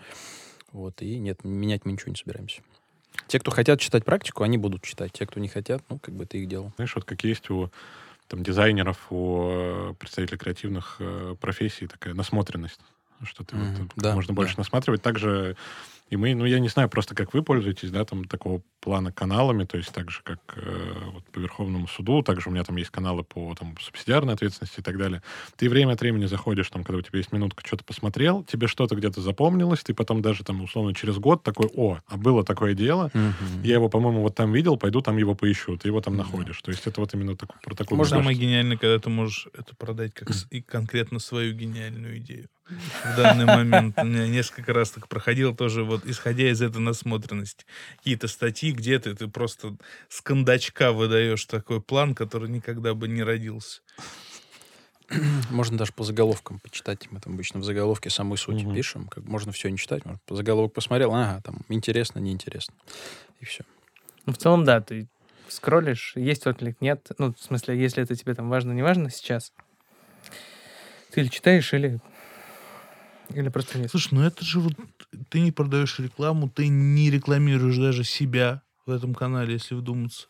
Вот, 0.73 1.01
и 1.01 1.17
нет, 1.17 1.45
менять 1.45 1.85
мы 1.85 1.93
ничего 1.93 2.09
не 2.09 2.17
собираемся. 2.17 2.61
Те, 3.27 3.39
кто 3.39 3.51
хотят 3.51 3.79
читать 3.79 4.03
практику, 4.03 4.43
они 4.43 4.57
будут 4.57 4.83
читать. 4.83 5.13
Те, 5.13 5.25
кто 5.27 5.39
не 5.39 5.47
хотят, 5.47 5.81
ну, 5.89 5.97
как 5.97 6.13
бы 6.13 6.25
это 6.25 6.35
их 6.37 6.49
дело. 6.49 6.73
Знаешь, 6.75 6.93
вот 6.93 7.05
как 7.05 7.23
есть 7.23 7.49
у 7.49 7.71
там, 8.27 8.43
дизайнеров, 8.43 9.09
у 9.11 9.49
э, 9.49 9.93
представителей 9.97 10.37
креативных 10.37 10.97
э, 10.99 11.35
профессий 11.39 11.87
такая 11.87 12.13
насмотренность 12.13 12.81
что 13.25 13.43
ты 13.43 13.55
mm-hmm. 13.55 13.77
вот, 13.77 13.91
да, 13.95 14.15
можно 14.15 14.33
больше 14.33 14.55
да. 14.55 14.61
насматривать. 14.61 15.01
Также 15.01 15.55
и 16.09 16.17
мы, 16.17 16.33
ну, 16.33 16.45
я 16.45 16.59
не 16.59 16.69
знаю 16.69 16.89
просто, 16.89 17.13
как 17.13 17.33
вы 17.33 17.43
пользуетесь, 17.43 17.91
да, 17.91 18.03
там, 18.03 18.25
такого 18.25 18.61
плана 18.79 19.11
каналами, 19.11 19.63
то 19.63 19.77
есть 19.77 19.93
так 19.93 20.09
же, 20.09 20.21
как 20.23 20.39
э, 20.55 20.93
вот, 21.13 21.23
по 21.25 21.39
Верховному 21.39 21.87
суду, 21.87 22.23
также 22.23 22.49
у 22.49 22.51
меня 22.51 22.63
там 22.63 22.77
есть 22.77 22.89
каналы 22.89 23.23
по 23.23 23.53
там, 23.53 23.75
субсидиарной 23.79 24.33
ответственности 24.33 24.79
и 24.79 24.83
так 24.83 24.97
далее. 24.97 25.21
Ты 25.55 25.69
время 25.69 25.93
от 25.93 26.01
времени 26.01 26.25
заходишь, 26.25 26.69
там, 26.69 26.83
когда 26.83 26.97
у 26.97 27.01
тебя 27.01 27.19
есть 27.19 27.31
минутка, 27.31 27.61
что-то 27.65 27.83
посмотрел, 27.83 28.43
тебе 28.43 28.67
что-то 28.67 28.95
где-то 28.95 29.21
запомнилось, 29.21 29.83
ты 29.83 29.93
потом 29.93 30.23
даже, 30.23 30.43
там, 30.43 30.61
условно, 30.63 30.95
через 30.95 31.17
год 31.17 31.43
такой, 31.43 31.69
о, 31.75 31.99
а 32.07 32.17
было 32.17 32.43
такое 32.43 32.73
дело, 32.73 33.11
mm-hmm. 33.13 33.65
я 33.65 33.75
его, 33.75 33.87
по-моему, 33.87 34.21
вот 34.21 34.33
там 34.33 34.51
видел, 34.51 34.77
пойду 34.77 35.01
там 35.01 35.17
его 35.17 35.35
поищу, 35.35 35.77
ты 35.77 35.89
его 35.89 36.01
там 36.01 36.15
mm-hmm. 36.15 36.17
находишь. 36.17 36.61
То 36.63 36.71
есть 36.71 36.87
это 36.87 37.01
вот 37.01 37.13
именно 37.13 37.35
так, 37.37 37.61
про. 37.61 37.75
Можно 37.95 38.17
самое 38.17 38.37
гениальное, 38.37 38.77
когда 38.77 38.97
ты 38.97 39.09
можешь 39.09 39.47
это 39.53 39.75
продать 39.75 40.15
как 40.15 40.29
и 40.49 40.61
конкретно 40.61 41.19
свою 41.19 41.53
гениальную 41.53 42.17
идею 42.17 42.47
в 42.69 43.17
данный 43.17 43.45
момент. 43.45 43.97
У 43.97 44.03
меня 44.03 44.27
несколько 44.27 44.73
раз 44.73 44.91
так 44.91 45.07
проходило 45.07 45.55
тоже, 45.55 45.83
вот 45.83 46.05
исходя 46.05 46.49
из 46.49 46.61
этой 46.61 46.79
насмотренности. 46.79 47.65
Какие-то 47.97 48.27
статьи 48.27 48.71
где-то 48.71 49.15
ты 49.15 49.27
просто 49.27 49.75
с 50.07 50.21
кондачка 50.21 50.91
выдаешь 50.91 51.45
такой 51.45 51.81
план, 51.81 52.15
который 52.15 52.49
никогда 52.49 52.93
бы 52.93 53.07
не 53.07 53.23
родился. 53.23 53.81
Можно 55.49 55.77
даже 55.77 55.91
по 55.93 56.03
заголовкам 56.03 56.59
почитать. 56.59 57.07
Мы 57.11 57.19
там 57.19 57.33
обычно 57.33 57.59
в 57.59 57.63
заголовке 57.63 58.09
самую 58.09 58.37
суть 58.37 58.63
угу. 58.63 58.73
пишем. 58.73 59.07
Как 59.07 59.23
можно 59.25 59.51
все 59.51 59.69
не 59.69 59.77
читать. 59.77 60.05
Можно 60.05 60.19
по 60.25 60.35
заголовку 60.35 60.75
посмотрел, 60.75 61.13
ага, 61.13 61.41
там 61.43 61.61
интересно, 61.67 62.19
неинтересно. 62.19 62.75
И 63.39 63.45
все. 63.45 63.63
Ну, 64.25 64.33
в 64.33 64.37
целом, 64.37 64.65
да, 64.65 64.81
ты 64.81 65.07
скроллишь, 65.47 66.13
есть 66.15 66.45
отклик, 66.45 66.79
нет. 66.81 67.07
Ну, 67.17 67.33
в 67.33 67.41
смысле, 67.41 67.79
если 67.79 68.03
это 68.03 68.15
тебе 68.15 68.35
там 68.35 68.49
важно, 68.49 68.71
не 68.73 68.83
важно 68.83 69.09
сейчас, 69.09 69.51
ты 71.11 71.21
или 71.21 71.27
читаешь, 71.27 71.73
или 71.73 71.99
или 73.33 73.49
просто 73.49 73.79
нет? 73.79 73.91
Слушай, 73.91 74.13
ну 74.13 74.21
это 74.21 74.43
же 74.43 74.59
вот 74.59 74.73
ты 75.29 75.39
не 75.39 75.51
продаешь 75.51 75.99
рекламу, 75.99 76.49
ты 76.49 76.67
не 76.67 77.09
рекламируешь 77.09 77.77
даже 77.77 78.03
себя 78.03 78.61
в 78.85 78.91
этом 78.91 79.13
канале, 79.13 79.53
если 79.53 79.75
вдуматься. 79.75 80.27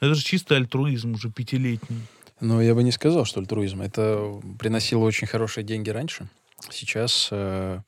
Это 0.00 0.14
же 0.14 0.22
чисто 0.22 0.56
альтруизм 0.56 1.14
уже 1.14 1.30
пятилетний. 1.30 2.02
Ну, 2.40 2.60
я 2.60 2.74
бы 2.74 2.82
не 2.82 2.92
сказал, 2.92 3.24
что 3.24 3.40
альтруизм. 3.40 3.80
Это 3.80 4.40
приносило 4.58 5.04
очень 5.04 5.26
хорошие 5.26 5.64
деньги 5.64 5.90
раньше. 5.90 6.28
Сейчас 6.70 7.28
э, 7.30 7.80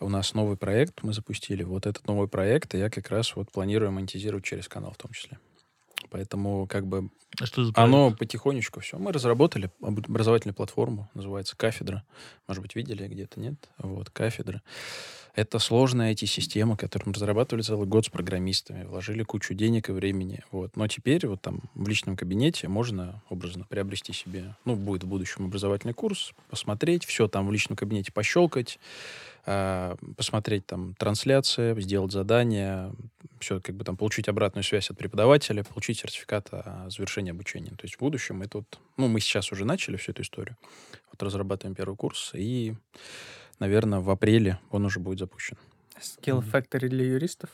у 0.00 0.08
нас 0.08 0.34
новый 0.34 0.56
проект 0.56 1.02
мы 1.02 1.12
запустили. 1.12 1.62
Вот 1.62 1.86
этот 1.86 2.06
новый 2.06 2.28
проект 2.28 2.74
я 2.74 2.90
как 2.90 3.10
раз 3.10 3.34
вот 3.36 3.50
планирую 3.50 3.92
монетизировать 3.92 4.44
через 4.44 4.68
канал 4.68 4.92
в 4.92 4.98
том 4.98 5.12
числе. 5.12 5.38
Поэтому 6.10 6.66
как 6.66 6.86
бы 6.86 7.10
А 7.40 7.46
что 7.46 7.64
за 7.64 7.72
оно 7.74 8.12
потихонечку 8.12 8.80
все. 8.80 8.98
Мы 8.98 9.12
разработали 9.12 9.70
об- 9.80 9.98
образовательную 9.98 10.54
платформу, 10.54 11.10
называется 11.14 11.56
«Кафедра». 11.56 12.04
Может 12.46 12.62
быть, 12.62 12.74
видели 12.74 13.06
где-то, 13.06 13.40
нет? 13.40 13.54
Вот, 13.78 14.10
«Кафедра». 14.10 14.62
Это 15.36 15.58
сложная 15.58 16.14
IT-система, 16.14 16.78
которую 16.78 17.10
мы 17.10 17.12
разрабатывали 17.12 17.62
целый 17.62 17.86
год 17.86 18.06
с 18.06 18.08
программистами, 18.08 18.84
вложили 18.84 19.22
кучу 19.22 19.52
денег 19.52 19.90
и 19.90 19.92
времени. 19.92 20.42
Вот. 20.50 20.76
Но 20.76 20.88
теперь 20.88 21.26
вот 21.26 21.42
там 21.42 21.60
в 21.74 21.86
личном 21.86 22.16
кабинете 22.16 22.68
можно 22.68 23.22
образно 23.28 23.66
приобрести 23.68 24.14
себе, 24.14 24.56
ну, 24.64 24.76
будет 24.76 25.04
в 25.04 25.06
будущем 25.06 25.44
образовательный 25.44 25.92
курс, 25.92 26.32
посмотреть, 26.48 27.04
все 27.04 27.28
там 27.28 27.46
в 27.48 27.52
личном 27.52 27.76
кабинете 27.76 28.12
пощелкать, 28.12 28.78
а, 29.44 29.96
посмотреть 30.16 30.64
там 30.64 30.94
трансляции, 30.94 31.78
сделать 31.82 32.12
задания, 32.12 32.90
все 33.40 33.60
как 33.60 33.74
бы 33.74 33.84
там 33.84 33.96
получить 33.96 34.28
обратную 34.28 34.64
связь 34.64 34.90
от 34.90 34.98
преподавателя, 34.98 35.62
получить 35.64 35.98
сертификат 35.98 36.48
о 36.52 36.88
завершении 36.90 37.30
обучения. 37.30 37.70
То 37.70 37.84
есть 37.84 37.96
в 37.96 38.00
будущем 38.00 38.42
это 38.42 38.58
вот, 38.58 38.78
ну, 38.96 39.08
мы 39.08 39.20
сейчас 39.20 39.52
уже 39.52 39.64
начали 39.64 39.96
всю 39.96 40.12
эту 40.12 40.22
историю. 40.22 40.56
Вот 41.12 41.22
разрабатываем 41.22 41.74
первый 41.74 41.96
курс, 41.96 42.32
и, 42.34 42.74
наверное, 43.58 44.00
в 44.00 44.10
апреле 44.10 44.58
он 44.70 44.84
уже 44.84 45.00
будет 45.00 45.18
запущен. 45.18 45.56
Skill 45.98 46.44
Factory 46.44 46.88
для 46.88 47.04
юристов. 47.04 47.50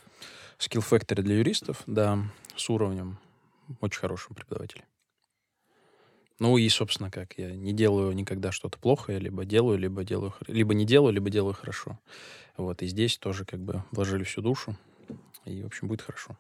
Skill 0.59 0.85
Factory 0.89 1.23
для 1.23 1.37
юристов, 1.37 1.83
да, 1.87 2.19
с 2.57 2.69
уровнем 2.71 3.19
очень 3.81 4.01
хорошего 4.01 4.35
преподавателя. 4.35 4.85
Ну 6.39 6.57
и, 6.57 6.69
собственно, 6.69 7.09
как 7.09 7.39
я 7.39 7.53
не 7.53 7.73
делаю 7.73 8.13
никогда 8.15 8.51
что-то 8.51 8.79
плохо, 8.79 9.13
я 9.13 9.21
либо 9.21 9.45
делаю, 9.45 9.79
либо 9.79 10.03
делаю, 10.03 10.35
либо 10.49 10.75
не 10.75 10.85
делаю, 10.85 11.13
либо 11.13 11.31
делаю 11.31 11.55
хорошо. 11.55 12.01
Вот 12.57 12.83
и 12.83 12.87
здесь 12.89 13.17
тоже 13.17 13.45
как 13.45 13.61
бы 13.61 13.85
вложили 13.93 14.25
всю 14.25 14.43
душу, 14.43 14.77
и 15.45 15.63
в 15.63 15.67
общем 15.67 15.89
будет 15.89 16.03
хорошо. 16.03 16.37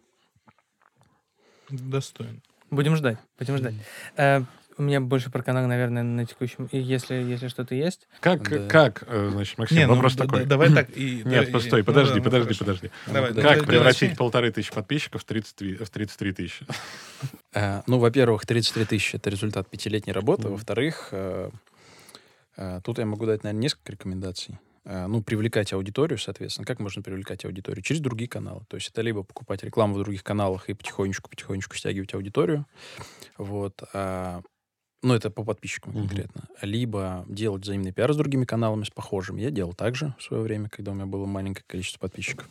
Достойно. 1.70 2.40
Будем 2.70 2.96
ждать, 2.96 3.18
будем 3.38 3.56
ждать. 3.58 3.74
Э, 4.16 4.42
у 4.78 4.82
меня 4.82 5.00
больше 5.00 5.30
про 5.30 5.42
канал, 5.42 5.66
наверное, 5.66 6.02
на 6.02 6.24
текущем. 6.26 6.66
И 6.72 6.78
если, 6.78 7.14
если 7.14 7.48
что-то 7.48 7.74
есть. 7.74 8.08
Как, 8.20 8.48
Да. 8.48 8.66
как, 8.68 9.04
э, 9.06 9.28
значит, 9.30 9.58
Максим, 9.58 9.76
Не, 9.78 9.86
ну, 9.86 9.94
вопрос 9.94 10.14
да- 10.14 10.24
такой. 10.24 10.40
да- 10.40 10.46
давай 10.46 10.72
так 10.72 10.90
и... 10.90 11.22
да, 11.22 11.30
Нет, 11.30 11.48
и- 11.48 11.52
постой, 11.52 11.80
ну 11.80 11.84
подожди, 11.86 12.14
да, 12.14 12.18
ну 12.18 12.24
подожди, 12.24 12.54
хорошо. 12.54 12.64
подожди. 12.64 12.90
Давай, 13.06 13.30
Ну, 13.30 13.36
да- 13.36 13.42
Как 13.42 13.60
да- 13.60 13.66
превратить 13.66 14.02
начни. 14.02 14.16
полторы 14.16 14.50
тысячи 14.50 14.72
подписчиков 14.72 15.20
в 15.22 15.24
33, 15.24 15.74
в 15.76 15.90
33 15.90 16.32
тысячи? 16.32 16.66
Э, 17.54 17.82
Ну, 17.86 17.98
во-первых, 17.98 18.46
33 18.46 18.84
тысячи— 18.86 19.16
это 19.16 19.28
результат 19.30 19.68
пятилетней 19.68 20.12
работы. 20.14 20.48
Во-вторых, 20.48 21.08
э, 21.12 21.50
тут 22.82 22.98
я 22.98 23.04
могу 23.06 23.26
дать, 23.26 23.44
наверное, 23.44 23.60
несколько 23.62 23.92
рекомендаций. 23.92 24.58
Э, 24.84 25.06
Ну, 25.06 25.22
привлекать 25.22 25.72
аудиторию, 25.72 26.18
соответственно. 26.18 26.66
Как 26.66 26.80
можно 26.80 27.02
привлекать 27.02 27.44
аудиторию? 27.44 27.82
Через 27.82 28.00
другие 28.00 28.28
каналы. 28.28 28.62
То 28.68 28.76
есть 28.76 28.88
это 28.90 29.02
либо 29.02 29.22
покупать 29.22 29.62
рекламу 29.62 29.94
в 29.94 29.98
других 29.98 30.24
каналах 30.24 30.68
и 30.68 30.74
потихонечку-потихонечку 30.74 31.76
стягивать 31.76 32.14
аудиторию. 32.14 32.66
Вот. 33.38 33.82
а, 33.94 34.42
Ну, 35.04 35.14
это 35.14 35.30
по 35.30 35.44
подписчикам 35.44 35.92
конкретно. 35.94 36.42
Либо 36.62 37.24
делать 37.28 37.62
взаимный 37.62 37.92
пиар 37.92 38.12
с 38.12 38.16
другими 38.16 38.44
каналами, 38.44 38.84
с 38.84 38.90
похожими. 38.90 39.40
Я 39.42 39.50
делал 39.50 39.72
так 39.74 39.96
же 39.96 40.14
в 40.18 40.22
свое 40.22 40.42
время, 40.44 40.68
когда 40.68 40.92
у 40.92 40.94
меня 40.94 41.06
было 41.06 41.26
маленькое 41.26 41.64
количество 41.66 41.98
подписчиков. 41.98 42.48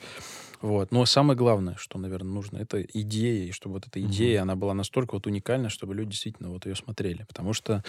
Вот. 0.61 0.91
Но 0.91 1.05
самое 1.05 1.37
главное, 1.37 1.75
что, 1.77 1.97
наверное, 1.97 2.33
нужно, 2.33 2.57
это 2.57 2.81
идея, 2.81 3.47
и 3.47 3.51
чтобы 3.51 3.75
вот 3.75 3.87
эта 3.87 4.01
идея, 4.01 4.41
она 4.41 4.55
была 4.57 4.73
настолько 4.73 5.15
вот 5.15 5.27
уникальна, 5.27 5.69
чтобы 5.69 5.95
люди 5.95 6.11
действительно 6.11 6.49
вот 6.49 6.65
ее 6.65 6.75
смотрели. 6.75 7.23
Потому 7.23 7.53
что 7.53 7.83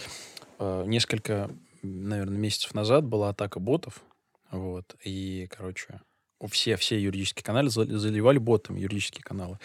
э, 0.61 0.85
несколько, 0.87 1.51
наверное, 1.83 2.39
месяцев 2.39 2.73
назад 2.73 3.05
была 3.05 3.31
атака 3.31 3.59
ботов, 3.59 4.03
вот, 4.53 4.95
и, 5.05 5.49
короче, 5.51 6.01
все, 6.51 6.77
все 6.77 7.01
юридические 7.01 7.45
каналы 7.45 7.71
за- 7.71 7.99
заливали 7.99 8.39
ботами 8.39 8.81
юридические 8.81 9.23
каналы. 9.23 9.59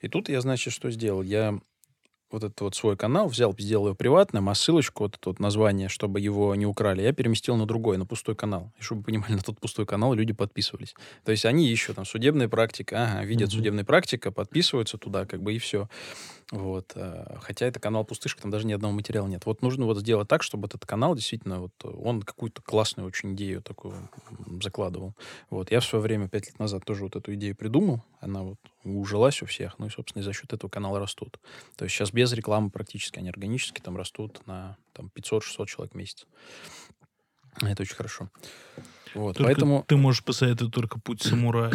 И 0.00 0.08
тут 0.08 0.28
я, 0.28 0.40
значит, 0.40 0.72
что 0.72 0.90
сделал? 0.90 1.22
Я 1.22 1.58
вот 2.30 2.44
этот 2.44 2.60
вот 2.62 2.74
свой 2.74 2.96
канал 2.96 3.28
взял, 3.28 3.54
сделал 3.58 3.86
его 3.88 3.94
приватным, 3.94 4.48
а 4.48 4.54
ссылочку, 4.54 5.04
вот 5.04 5.16
это 5.16 5.28
вот 5.30 5.38
название, 5.38 5.88
чтобы 5.88 6.18
его 6.18 6.54
не 6.54 6.64
украли, 6.66 7.02
я 7.02 7.12
переместил 7.12 7.56
на 7.56 7.66
другой, 7.66 7.98
на 7.98 8.06
пустой 8.06 8.34
канал. 8.34 8.72
И 8.78 8.82
чтобы 8.82 9.00
вы 9.00 9.04
понимали, 9.04 9.32
на 9.34 9.42
тот 9.42 9.60
пустой 9.60 9.86
канал 9.86 10.14
люди 10.14 10.32
подписывались. 10.32 10.94
То 11.24 11.30
есть 11.32 11.44
они 11.44 11.68
ищут 11.68 11.96
там 11.96 12.06
судебная 12.06 12.48
практика, 12.48 13.04
ага, 13.04 13.24
видят 13.24 13.50
Мгм. 13.50 13.58
судебная 13.58 13.84
практика, 13.84 14.32
подписываются 14.32 14.96
туда, 14.96 15.26
как 15.26 15.42
бы 15.42 15.54
и 15.54 15.58
все. 15.58 15.88
Вот. 16.52 16.92
а, 16.96 17.38
Хотя 17.40 17.66
это 17.66 17.80
канал 17.80 18.04
пустышка, 18.04 18.42
там 18.42 18.50
даже 18.50 18.66
ни 18.66 18.74
одного 18.74 18.92
материала 18.92 19.26
нет. 19.26 19.46
Вот 19.46 19.62
нужно 19.62 19.86
вот 19.86 19.98
сделать 19.98 20.28
так, 20.28 20.42
чтобы 20.42 20.66
этот 20.68 20.84
канал 20.84 21.14
действительно, 21.14 21.60
вот 21.60 21.72
он 21.82 22.22
какую-то 22.22 22.60
классную 22.60 23.08
очень 23.08 23.34
идею 23.34 23.62
такую 23.62 24.08
закладывал. 24.60 25.14
Вот. 25.48 25.70
Я 25.70 25.80
в 25.80 25.84
свое 25.84 26.02
время, 26.02 26.28
пять 26.28 26.46
лет 26.46 26.58
назад, 26.58 26.84
тоже 26.84 27.04
вот 27.04 27.16
эту 27.16 27.34
идею 27.34 27.56
придумал. 27.56 28.04
Она 28.20 28.42
вот 28.42 28.58
ужилась 28.84 29.40
у 29.40 29.46
всех. 29.46 29.78
Ну 29.78 29.86
и, 29.86 29.90
собственно, 29.90 30.20
и 30.20 30.24
за 30.24 30.34
счет 30.34 30.52
этого 30.52 30.68
канала 30.68 31.00
растут. 31.00 31.40
То 31.76 31.84
есть 31.84 31.96
сейчас 31.96 32.12
без 32.12 32.30
рекламы 32.34 32.68
практически, 32.68 33.18
они 33.18 33.30
органически 33.30 33.80
там 33.80 33.96
растут 33.96 34.46
на 34.46 34.76
там, 34.92 35.10
500-600 35.16 35.66
человек 35.66 35.94
в 35.94 35.96
месяц. 35.96 36.26
Это 37.62 37.82
очень 37.82 37.96
хорошо. 37.96 38.28
Вот, 39.14 39.38
Только 39.38 39.44
поэтому... 39.44 39.84
Ты 39.88 39.96
можешь 39.96 40.22
посоветовать 40.22 40.74
только 40.74 41.00
путь 41.00 41.22
самурая. 41.22 41.72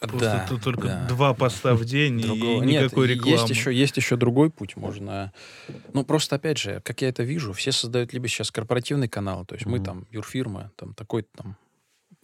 Просто 0.00 0.18
Да, 0.20 0.46
тут 0.48 0.62
только 0.62 0.88
да. 0.88 1.06
два 1.08 1.32
поста 1.34 1.74
в 1.74 1.84
день 1.84 2.20
Другого- 2.20 2.62
и 2.62 2.66
Нет, 2.66 2.84
никакой 2.84 3.08
и 3.08 3.14
рекламы. 3.14 3.32
Есть 3.38 3.48
еще, 3.50 3.74
есть 3.74 3.96
еще 3.96 4.16
другой 4.16 4.50
путь. 4.50 4.76
Можно... 4.76 5.32
Ну, 5.94 6.04
просто, 6.04 6.36
опять 6.36 6.58
же, 6.58 6.80
как 6.84 7.00
я 7.02 7.08
это 7.08 7.22
вижу, 7.22 7.52
все 7.52 7.72
создают 7.72 8.12
либо 8.12 8.28
сейчас 8.28 8.50
корпоративный 8.50 9.08
канал, 9.08 9.44
то 9.46 9.54
есть 9.54 9.66
мы 9.66 9.76
Мгм. 9.78 9.84
там, 9.84 10.06
юрфирма, 10.10 10.70
там, 10.76 10.92
такой-то 10.94 11.28
там 11.36 11.56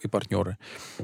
и 0.05 0.07
партнеры. 0.07 0.57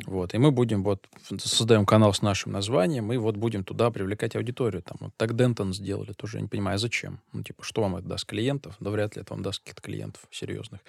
Вот. 0.05 0.33
И 0.33 0.37
мы 0.37 0.51
будем 0.51 0.83
вот 0.83 1.07
создаем 1.39 1.85
канал 1.85 2.13
с 2.13 2.21
нашим 2.21 2.51
названием, 2.51 3.11
и 3.13 3.17
вот 3.17 3.35
будем 3.37 3.63
туда 3.63 3.91
привлекать 3.91 4.35
аудиторию. 4.35 4.81
Там, 4.81 4.97
вот 4.99 5.13
так 5.17 5.35
Дентон 5.35 5.73
сделали, 5.73 6.13
тоже 6.13 6.41
не 6.41 6.47
понимаю, 6.47 6.75
а 6.75 6.77
зачем? 6.77 7.19
Ну, 7.33 7.43
типа, 7.43 7.63
что 7.63 7.81
вам 7.81 7.97
это 7.97 8.07
даст 8.07 8.25
клиентов? 8.25 8.75
Да 8.79 8.89
вряд 8.89 9.15
ли 9.15 9.21
это 9.21 9.33
вам 9.33 9.43
даст 9.43 9.59
каких-то 9.59 9.81
клиентов 9.81 10.21
серьезных. 10.31 10.81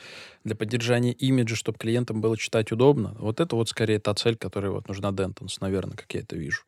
Для 0.45 0.55
поддержания 0.55 1.13
имиджа, 1.13 1.57
чтобы 1.57 1.79
клиентам 1.79 2.21
было 2.21 2.37
читать 2.37 2.73
удобно, 2.73 3.15
вот 3.19 3.41
это 3.41 3.57
вот 3.57 3.69
скорее 3.69 3.99
та 3.99 4.15
цель, 4.15 4.37
которая 4.37 4.71
вот 4.71 4.89
нужна 4.89 5.13
Дентонс, 5.13 5.61
наверное, 5.61 5.97
как 5.97 6.13
я 6.15 6.21
это 6.21 6.37
вижу. 6.37 6.63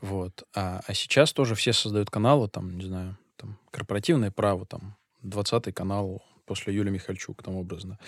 Вот. 0.00 0.42
А, 0.54 0.80
а 0.86 0.94
сейчас 0.94 1.32
тоже 1.32 1.54
все 1.54 1.72
создают 1.72 2.10
каналы, 2.10 2.48
там, 2.48 2.76
не 2.76 2.84
знаю, 2.84 3.16
там, 3.36 3.58
корпоративное 3.70 4.30
право, 4.30 4.66
там, 4.66 4.96
20 5.22 5.72
канал 5.74 6.22
после 6.52 6.74
Юли 6.74 6.90
Михальчук, 6.90 7.42
там, 7.42 7.56
образно. 7.56 7.98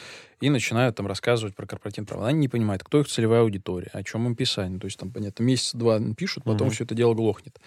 И 0.43 0.51
начинают 0.51 0.97
там 0.97 1.07
рассказывать 1.07 1.57
про 1.57 1.67
корпоративное 1.67 2.07
право. 2.07 2.29
Они 2.29 2.41
не 2.41 2.49
понимают, 2.49 2.85
кто 2.85 3.01
их 3.01 3.09
целевая 3.09 3.41
аудитория, 3.41 3.89
о 3.95 4.03
чем 4.03 4.27
им 4.27 4.37
писать. 4.37 4.69
Ну, 4.69 4.79
то 4.79 4.85
есть, 4.85 4.99
там, 4.99 5.11
понятно, 5.11 5.43
месяц-два 5.45 5.99
пишут, 6.15 6.45
потом 6.45 6.67
Мгм. 6.67 6.75
все 6.75 6.85
это 6.85 6.95
дело 6.95 7.15
глохнет. 7.15 7.59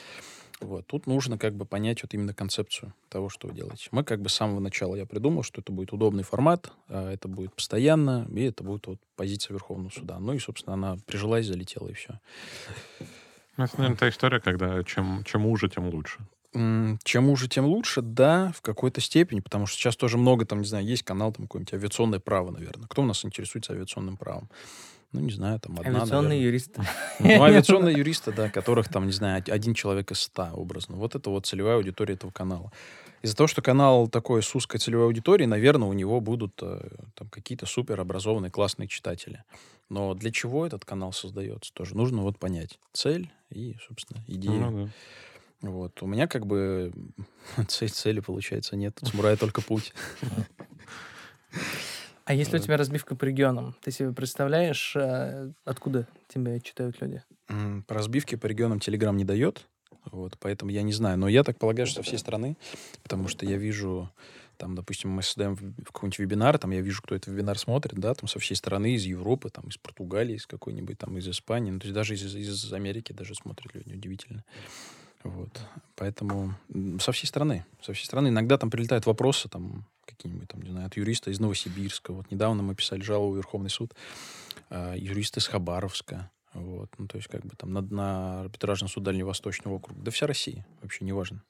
Вот. 0.62 0.86
Тут 0.86 1.07
нужно 1.07 1.39
как 1.39 1.55
бы 1.55 1.65
понять 1.65 2.03
вот 2.03 2.13
именно 2.13 2.31
концепцию 2.36 2.93
того, 3.10 3.29
что 3.29 3.48
вы 3.48 3.55
делаете. 3.55 3.88
Мы 3.89 4.03
как 4.03 4.22
бы 4.22 4.29
с 4.29 4.36
самого 4.36 4.60
начала 4.60 4.96
я 4.96 5.07
придумал, 5.07 5.41
что 5.41 5.62
это 5.62 5.72
будет 5.72 5.93
удобный 5.93 6.24
формат, 6.24 6.72
а 6.89 7.12
это 7.12 7.27
будет 7.27 7.55
постоянно, 7.55 8.27
и 8.31 8.43
это 8.43 8.63
будет 8.63 8.86
вот 8.86 9.00
позиция 9.15 9.53
Верховного 9.55 9.89
суда. 9.89 10.19
Ну 10.19 10.34
и, 10.34 10.39
собственно, 10.39 10.75
она 10.75 10.98
прижилась, 11.07 11.48
залетела, 11.48 11.88
и 11.89 11.93
все. 11.93 12.19
Ну, 13.57 13.63
Это, 13.63 13.77
наверное, 13.77 13.98
та 13.98 14.10
история, 14.10 14.39
когда 14.39 14.84
чем, 14.84 15.24
чем 15.24 15.48
уже, 15.48 15.69
тем 15.69 15.89
лучше. 15.89 16.19
Чем 17.04 17.30
уже, 17.30 17.48
тем 17.48 17.66
лучше, 17.66 18.02
да, 18.02 18.52
в 18.56 18.62
какой-то 18.62 19.02
степени, 19.02 19.40
потому 19.42 19.66
что 19.66 19.78
сейчас 19.78 19.96
тоже 19.96 20.18
много, 20.18 20.46
там, 20.46 20.60
не 20.62 20.68
знаю, 20.68 20.86
есть 20.86 21.04
канал, 21.04 21.32
там, 21.32 21.46
какое-нибудь 21.46 21.74
авиационное 21.74 22.20
право, 22.20 22.52
наверное. 22.52 22.88
Кто 22.88 23.02
у 23.02 23.06
нас 23.06 23.24
интересуется 23.26 23.74
авиационным 23.74 24.18
правом? 24.18 24.50
Ну, 25.14 25.22
не 25.22 25.32
знаю, 25.32 25.60
там 25.60 25.80
одна, 25.80 25.90
Авиационный 26.02 26.30
наверное. 26.30 26.38
юрист. 26.46 26.76
Ну, 27.20 27.42
авиационные 27.44 27.96
юристы, 27.96 28.32
да, 28.34 28.50
которых 28.50 28.90
там, 28.90 29.06
не 29.06 29.14
знаю, 29.14 29.40
од- 29.40 29.50
один 29.50 29.74
человек 29.74 30.12
из 30.12 30.20
ста 30.20 30.52
образно. 30.54 30.98
Вот 30.98 31.16
это 31.16 31.30
вот 31.30 31.46
целевая 31.46 31.76
аудитория 31.78 32.16
этого 32.16 32.32
канала. 32.32 32.72
Из-за 33.22 33.36
того, 33.36 33.48
что 33.48 33.62
канал 33.62 34.08
такой 34.10 34.44
с 34.44 34.54
узкой 34.54 34.80
целевой 34.80 35.06
аудиторией, 35.06 35.48
наверное, 35.48 35.88
у 35.88 35.94
него 35.94 36.20
будут 36.22 36.60
э, 36.62 36.90
там 37.16 37.30
какие-то 37.30 37.66
супер 37.66 38.00
образованные, 38.02 38.52
классные 38.52 38.88
читатели. 38.88 39.44
Но 39.90 40.14
для 40.14 40.32
чего 40.32 40.66
этот 40.68 40.84
канал 40.86 41.14
создается, 41.14 41.74
тоже 41.74 41.96
нужно 41.96 42.22
вот 42.22 42.38
понять 42.38 42.78
цель 42.92 43.32
и, 43.50 43.76
собственно, 43.88 44.22
идею. 44.28 44.60
Ну, 44.72 44.86
да. 44.86 44.92
Вот. 45.62 46.02
У 46.02 46.08
меня 46.08 46.28
как 46.28 46.46
бы 46.46 46.92
цель, 47.68 47.90
цели, 47.90 48.20
получается, 48.20 48.76
нет. 48.76 48.98
У 49.02 49.06
самурая 49.06 49.38
только 49.38 49.62
путь. 49.62 49.94
А 52.26 52.34
если 52.34 52.58
у 52.58 52.60
тебя 52.60 52.76
разбивка 52.76 53.16
по 53.16 53.24
регионам, 53.24 53.74
ты 53.82 53.90
себе 53.90 54.12
представляешь, 54.12 54.94
э, 54.98 55.50
откуда 55.64 56.10
тебя 56.28 56.60
читают 56.60 57.00
люди? 57.00 57.24
По 57.88 57.96
разбивке 57.96 58.36
по 58.36 58.48
регионам 58.48 58.82
Телеграм 58.82 59.16
не 59.16 59.24
дает. 59.24 59.66
Вот, 60.12 60.38
поэтому 60.40 60.70
я 60.72 60.82
не 60.82 60.92
знаю. 60.92 61.18
Но 61.18 61.30
я 61.30 61.44
так 61.44 61.58
полагаю, 61.58 61.88
что 61.88 61.98
со 61.98 62.04
всей 62.04 62.18
страны, 62.18 62.58
потому 63.02 63.30
что 63.30 63.46
я 63.46 63.56
вижу, 63.56 64.10
там, 64.58 64.76
допустим, 64.76 65.10
мы 65.12 65.22
создаем 65.22 65.56
какой-нибудь 65.86 66.20
вебинар, 66.20 66.58
там 66.58 66.72
я 66.72 66.82
вижу, 66.82 67.02
кто 67.02 67.16
этот 67.16 67.34
вебинар 67.34 67.58
смотрит, 67.58 67.98
да, 67.98 68.14
там 68.14 68.28
со 68.28 68.40
всей 68.40 68.56
страны, 68.56 68.96
из 68.96 69.06
Европы, 69.06 69.50
там, 69.50 69.70
из 69.70 69.78
Португалии, 69.78 70.36
из 70.36 70.46
какой-нибудь, 70.46 70.98
там, 70.98 71.18
из 71.18 71.30
Испании, 71.30 71.72
ну, 71.72 71.80
то 71.80 71.86
есть 71.86 71.96
даже 71.96 72.16
из, 72.16 72.36
из 72.36 72.74
Америки 72.74 73.14
даже 73.14 73.36
смотрят 73.36 73.74
люди, 73.74 73.94
удивительно. 73.94 74.44
Вот. 75.24 75.50
Поэтому 75.96 76.54
со 77.00 77.12
всей 77.12 77.28
страны. 77.28 77.66
Со 77.82 77.94
всей 77.94 78.06
страны. 78.06 78.28
Иногда 78.30 78.58
там 78.58 78.70
прилетают 78.70 79.06
вопросы, 79.06 79.50
там, 79.50 79.86
какие-нибудь, 80.06 80.48
там, 80.48 80.62
не 80.62 80.70
знаю, 80.72 80.88
от 80.88 80.96
юриста 80.98 81.32
из 81.32 81.40
Новосибирска. 81.40 82.14
Вот 82.14 82.32
недавно 82.32 82.64
мы 82.64 82.76
писали 82.76 83.02
жалобу 83.02 83.34
в 83.34 83.38
Верховный 83.38 83.70
суд. 83.70 83.94
а, 84.70 84.96
юрист 84.96 85.38
из 85.38 85.48
Хабаровска. 85.48 86.30
Вот. 86.54 86.90
Ну, 86.98 87.08
то 87.08 87.18
есть, 87.18 87.30
как 87.30 87.46
бы 87.46 87.56
там 87.56 87.72
на, 87.74 87.82
на 87.82 88.42
арбитражный 88.42 88.90
суд 88.90 89.04
Дальневосточного 89.04 89.76
округа. 89.76 90.02
Да 90.02 90.12
вся 90.12 90.28
Россия. 90.28 90.66
Вообще 90.82 91.06
не 91.06 91.14
важно. 91.14 91.42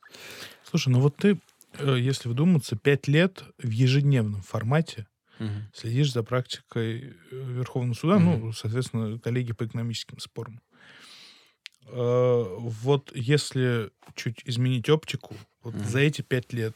Слушай, 0.63 0.89
ну 0.89 0.99
вот 0.99 1.15
ты, 1.17 1.39
э, 1.79 1.97
если 1.99 2.29
вдуматься, 2.29 2.75
пять 2.75 3.07
лет 3.07 3.43
в 3.57 3.69
ежедневном 3.69 4.41
формате 4.41 5.07
Мгм. 5.39 5.69
следишь 5.73 6.11
за 6.13 6.23
практикой 6.23 6.99
э, 7.11 7.13
Верховного 7.31 7.93
суда, 7.95 8.17
Мгм. 8.19 8.25
ну, 8.47 8.51
соответственно, 8.53 9.17
коллеги 9.19 9.53
по 9.53 9.65
экономическим 9.65 10.19
спорам. 10.19 10.59
Э, 11.89 12.55
Вот 12.59 13.11
если 13.15 13.91
чуть 14.15 14.41
изменить 14.45 14.89
оптику, 14.89 15.35
вот 15.63 15.75
Мгм. 15.75 15.85
за 15.85 15.99
эти 15.99 16.21
пять 16.21 16.53
лет, 16.53 16.75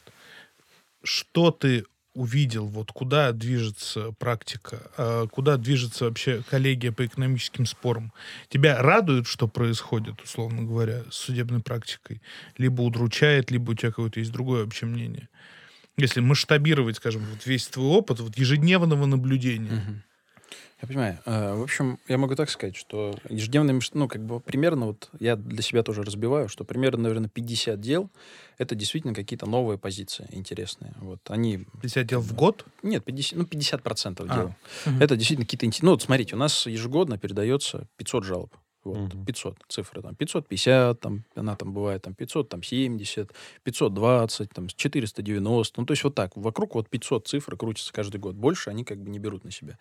что 1.04 1.50
ты 1.50 1.84
увидел, 2.14 2.66
вот 2.66 2.92
куда 2.92 3.32
движется 3.32 4.12
практика, 4.12 4.90
а 4.98 5.26
куда 5.28 5.56
движется 5.56 6.04
вообще 6.04 6.42
коллегия 6.42 6.92
по 6.92 7.06
экономическим 7.06 7.64
спорам? 7.64 8.12
Тебя 8.48 8.82
радует, 8.82 9.26
что 9.26 9.48
происходит, 9.48 10.20
условно 10.22 10.62
говоря, 10.62 11.04
с 11.10 11.14
судебной 11.16 11.60
практикой? 11.60 12.20
Либо 12.58 12.82
удручает, 12.82 13.50
либо 13.50 13.70
у 13.70 13.74
тебя 13.74 13.88
какое-то 13.90 14.20
есть 14.20 14.30
другое 14.32 14.64
вообще 14.64 14.86
мнение? 14.86 15.28
Если 15.96 16.20
масштабировать, 16.20 16.96
скажем, 16.96 17.22
вот 17.24 17.46
весь 17.46 17.66
твой 17.66 17.86
опыт 17.86 18.20
вот 18.20 18.36
ежедневного 18.38 19.06
наблюдения. 19.06 19.72
Мгм. 19.72 20.02
Я 20.82 20.88
понимаю. 20.88 21.18
Э, 21.26 21.54
В 21.54 21.62
общем, 21.62 21.98
я 22.08 22.18
могу 22.18 22.34
так 22.34 22.50
сказать, 22.50 22.74
что 22.74 23.14
ежедневно, 23.28 23.78
ну, 23.94 24.08
как 24.08 24.20
бы 24.24 24.40
примерно, 24.40 24.86
вот 24.86 25.10
я 25.20 25.36
для 25.36 25.62
себя 25.62 25.84
тоже 25.84 26.02
разбиваю, 26.02 26.48
что 26.48 26.64
примерно, 26.64 27.04
наверное, 27.04 27.28
50 27.28 27.80
дел— 27.80 28.10
это 28.58 28.74
действительно 28.74 29.14
какие-то 29.14 29.46
новые 29.46 29.78
позиции 29.78 30.26
интересные. 30.32 30.92
Вот 31.00 31.20
они... 31.28 31.66
50 31.80 32.06
дел 32.06 32.20
в 32.20 32.34
год? 32.34 32.66
Нет, 32.82 33.04
50, 33.04 33.38
ну, 33.38 33.46
50 33.46 33.82
процентов 33.82 34.26
А. 34.28 34.34
дел. 34.34 34.54
Мгм. 34.86 35.00
Это 35.02 35.16
действительно 35.16 35.46
какие-то... 35.46 35.84
Ну, 35.84 35.92
вот 35.92 36.02
смотрите, 36.02 36.34
у 36.34 36.38
нас 36.38 36.66
ежегодно 36.66 37.16
передается 37.16 37.86
500 37.96 38.24
жалоб. 38.24 38.56
Вот, 38.84 38.98
Мгм. 38.98 39.24
500 39.26 39.58
цифры, 39.68 40.02
там, 40.02 40.14
550, 40.16 41.00
там, 41.00 41.24
она 41.36 41.54
там 41.56 41.72
бывает, 41.72 42.02
там, 42.02 42.14
500, 42.14 42.48
там, 42.48 42.62
70, 42.62 43.30
520, 43.62 44.50
там, 44.50 44.68
490, 44.68 45.80
ну, 45.80 45.86
то 45.86 45.92
есть 45.92 46.02
вот 46.04 46.14
так, 46.16 46.36
вокруг 46.36 46.74
вот 46.74 46.88
500 46.90 47.28
цифр 47.28 47.56
крутится 47.56 47.92
каждый 47.92 48.18
год, 48.18 48.34
больше 48.34 48.70
они 48.70 48.84
как 48.84 48.98
бы 49.00 49.10
не 49.10 49.18
берут 49.20 49.44
на 49.44 49.50
себя. 49.52 49.78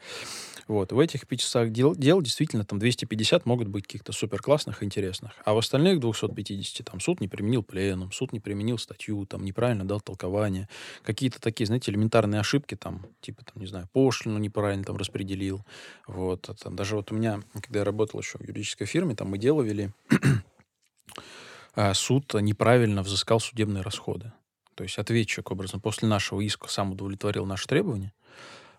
Вот, 0.68 0.92
в 0.92 1.00
этих 1.00 1.28
500 1.28 1.72
дел, 1.72 1.96
дел 1.96 2.22
действительно 2.22 2.66
там 2.66 2.80
250 2.80 3.46
могут 3.46 3.68
быть 3.68 3.86
каких-то 3.86 4.12
супер 4.12 4.42
классных, 4.42 4.84
интересных, 4.84 5.32
а 5.46 5.54
в 5.54 5.58
остальных 5.58 6.00
250 6.00 6.84
там 6.84 7.00
суд 7.00 7.22
не 7.22 7.28
применил 7.28 7.64
пленум, 7.64 8.12
суд 8.12 8.34
не 8.34 8.40
применил 8.40 8.78
статью, 8.78 9.26
там, 9.26 9.44
неправильно 9.46 9.86
дал 9.86 10.00
толкование, 10.02 10.70
какие-то 11.04 11.40
такие, 11.42 11.66
знаете, 11.68 11.92
элементарные 11.92 12.40
ошибки, 12.40 12.76
там, 12.76 13.06
типа, 13.22 13.44
там, 13.46 13.62
не 13.62 13.68
знаю, 13.68 13.88
пошлину 13.94 14.38
неправильно 14.38 14.84
там 14.84 14.98
распределил, 14.98 15.66
вот, 16.08 16.50
а 16.50 16.54
там, 16.54 16.76
даже 16.76 16.96
вот 16.96 17.12
у 17.12 17.16
меня, 17.16 17.42
когда 17.62 17.80
я 17.80 17.86
работал 17.86 18.20
еще 18.20 18.38
в 18.38 18.42
юридической 18.42 18.86
фирме, 18.92 19.16
там 19.16 19.30
мы 19.30 19.38
дело 19.38 19.62
вели, 19.62 19.90
а 21.76 21.94
суд 21.94 22.34
неправильно 22.36 23.04
взыскал 23.04 23.40
судебные 23.40 23.84
расходы. 23.84 24.34
То 24.76 24.84
есть 24.84 24.98
ответчик, 24.98 25.52
образно, 25.52 25.80
после 25.80 26.08
нашего 26.08 26.42
иска 26.42 26.68
сам 26.68 26.92
удовлетворил 26.92 27.46
наши 27.46 27.68
требования, 27.68 28.14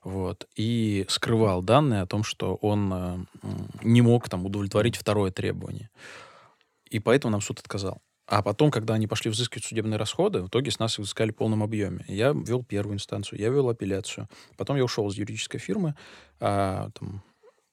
вот, 0.04 0.48
и 0.56 1.04
скрывал 1.08 1.62
данные 1.62 2.02
о 2.02 2.06
том, 2.06 2.24
что 2.24 2.56
он 2.56 2.92
э, 2.92 3.18
не 3.82 4.02
мог 4.02 4.28
там 4.28 4.44
удовлетворить 4.44 4.96
второе 4.96 5.30
требование. 5.30 5.90
И 6.90 6.98
поэтому 6.98 7.32
нам 7.32 7.40
суд 7.40 7.60
отказал. 7.60 8.02
А 8.26 8.42
потом, 8.42 8.70
когда 8.70 8.94
они 8.94 9.06
пошли 9.06 9.30
взыскивать 9.30 9.64
судебные 9.64 9.98
расходы, 9.98 10.42
в 10.42 10.48
итоге 10.48 10.70
с 10.70 10.78
нас 10.78 10.94
их 10.94 11.00
взыскали 11.00 11.30
в 11.30 11.36
полном 11.36 11.62
объеме. 11.62 12.04
Я 12.08 12.32
вел 12.32 12.64
первую 12.64 12.94
инстанцию, 12.94 13.38
я 13.38 13.48
вел 13.50 13.68
апелляцию. 13.68 14.28
Потом 14.56 14.76
я 14.76 14.84
ушел 14.84 15.08
из 15.08 15.14
юридической 15.14 15.58
фирмы, 15.58 15.94
а, 16.40 16.90
там, 16.98 17.22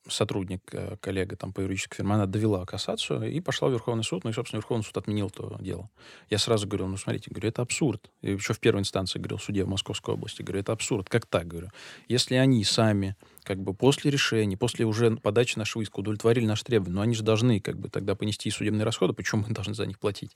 сотрудник, 0.08 0.62
э, 0.72 0.98
коллега 1.02 1.36
там 1.36 1.54
по 1.54 1.62
юридической 1.62 1.98
фирме, 1.98 2.14
она 2.14 2.26
довела 2.26 2.66
кассацию 2.66 3.32
и 3.32 3.40
пошла 3.40 3.70
в 3.70 3.72
Верховный 3.72 4.04
суд. 4.04 4.24
Ну 4.24 4.30
и, 4.30 4.34
собственно, 4.34 4.60
Верховный 4.60 4.84
суд 4.84 4.98
отменил 4.98 5.30
то 5.30 5.58
дело. 5.60 5.90
Я 6.30 6.38
сразу 6.38 6.68
говорю, 6.68 6.88
ну, 6.88 6.98
смотрите, 6.98 7.30
говорю, 7.30 7.50
это 7.50 7.62
абсурд. 7.62 8.10
И 8.22 8.32
еще 8.32 8.54
в 8.54 8.60
первой 8.60 8.80
инстанции 8.80 9.20
говорил, 9.20 9.40
суде 9.40 9.64
в 9.64 9.68
Московской 9.68 10.14
области, 10.14 10.42
говорю, 10.42 10.62
это 10.62 10.72
абсурд. 10.72 11.10
Как 11.10 11.26
так, 11.26 11.48
говорю? 11.48 11.70
Если 12.08 12.36
они 12.36 12.64
сами 12.64 13.16
как 13.44 13.60
бы 13.62 13.74
после 13.74 14.12
решения, 14.12 14.58
после 14.58 14.86
уже 14.86 15.18
подачи 15.18 15.58
нашего 15.58 15.82
иска 15.82 16.00
удовлетворили 16.00 16.46
наши 16.46 16.64
требования, 16.64 16.96
но 16.96 17.02
они 17.02 17.16
же 17.16 17.24
должны 17.24 17.60
как 17.60 17.80
бы 17.80 17.90
тогда 17.90 18.16
понести 18.16 18.50
судебные 18.52 18.84
расходы, 18.84 19.14
почему 19.14 19.44
мы 19.48 19.54
должны 19.54 19.74
за 19.74 19.86
них 19.86 20.00
платить? 20.00 20.32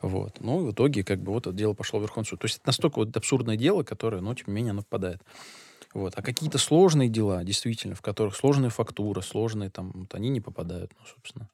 Вот. 0.00 0.38
Ну, 0.40 0.62
и 0.62 0.70
в 0.70 0.72
итоге 0.72 1.04
как 1.04 1.22
бы 1.22 1.32
вот 1.32 1.46
это 1.46 1.54
дело 1.54 1.74
пошло 1.74 1.98
в 1.98 2.02
Верховный 2.02 2.26
суд. 2.26 2.40
То 2.40 2.46
есть 2.46 2.58
это 2.58 2.68
настолько 2.68 2.98
вот 2.98 3.16
абсурдное 3.16 3.56
дело, 3.56 3.82
которое, 3.82 4.20
ну, 4.20 4.34
тем 4.34 4.46
не 4.48 4.54
менее, 4.54 4.70
оно 4.70 4.82
впадает. 4.82 5.22
Вот. 5.96 6.12
А 6.14 6.20
какие-то 6.20 6.58
сложные 6.58 7.08
дела, 7.08 7.42
действительно, 7.42 7.94
в 7.94 8.02
которых 8.02 8.36
сложная 8.36 8.68
фактура, 8.68 9.22
сложные 9.22 9.70
там, 9.70 9.92
вот 9.94 10.14
они 10.14 10.28
не 10.28 10.42
попадают, 10.42 10.92
ну, 10.98 11.06
собственно. 11.06 11.48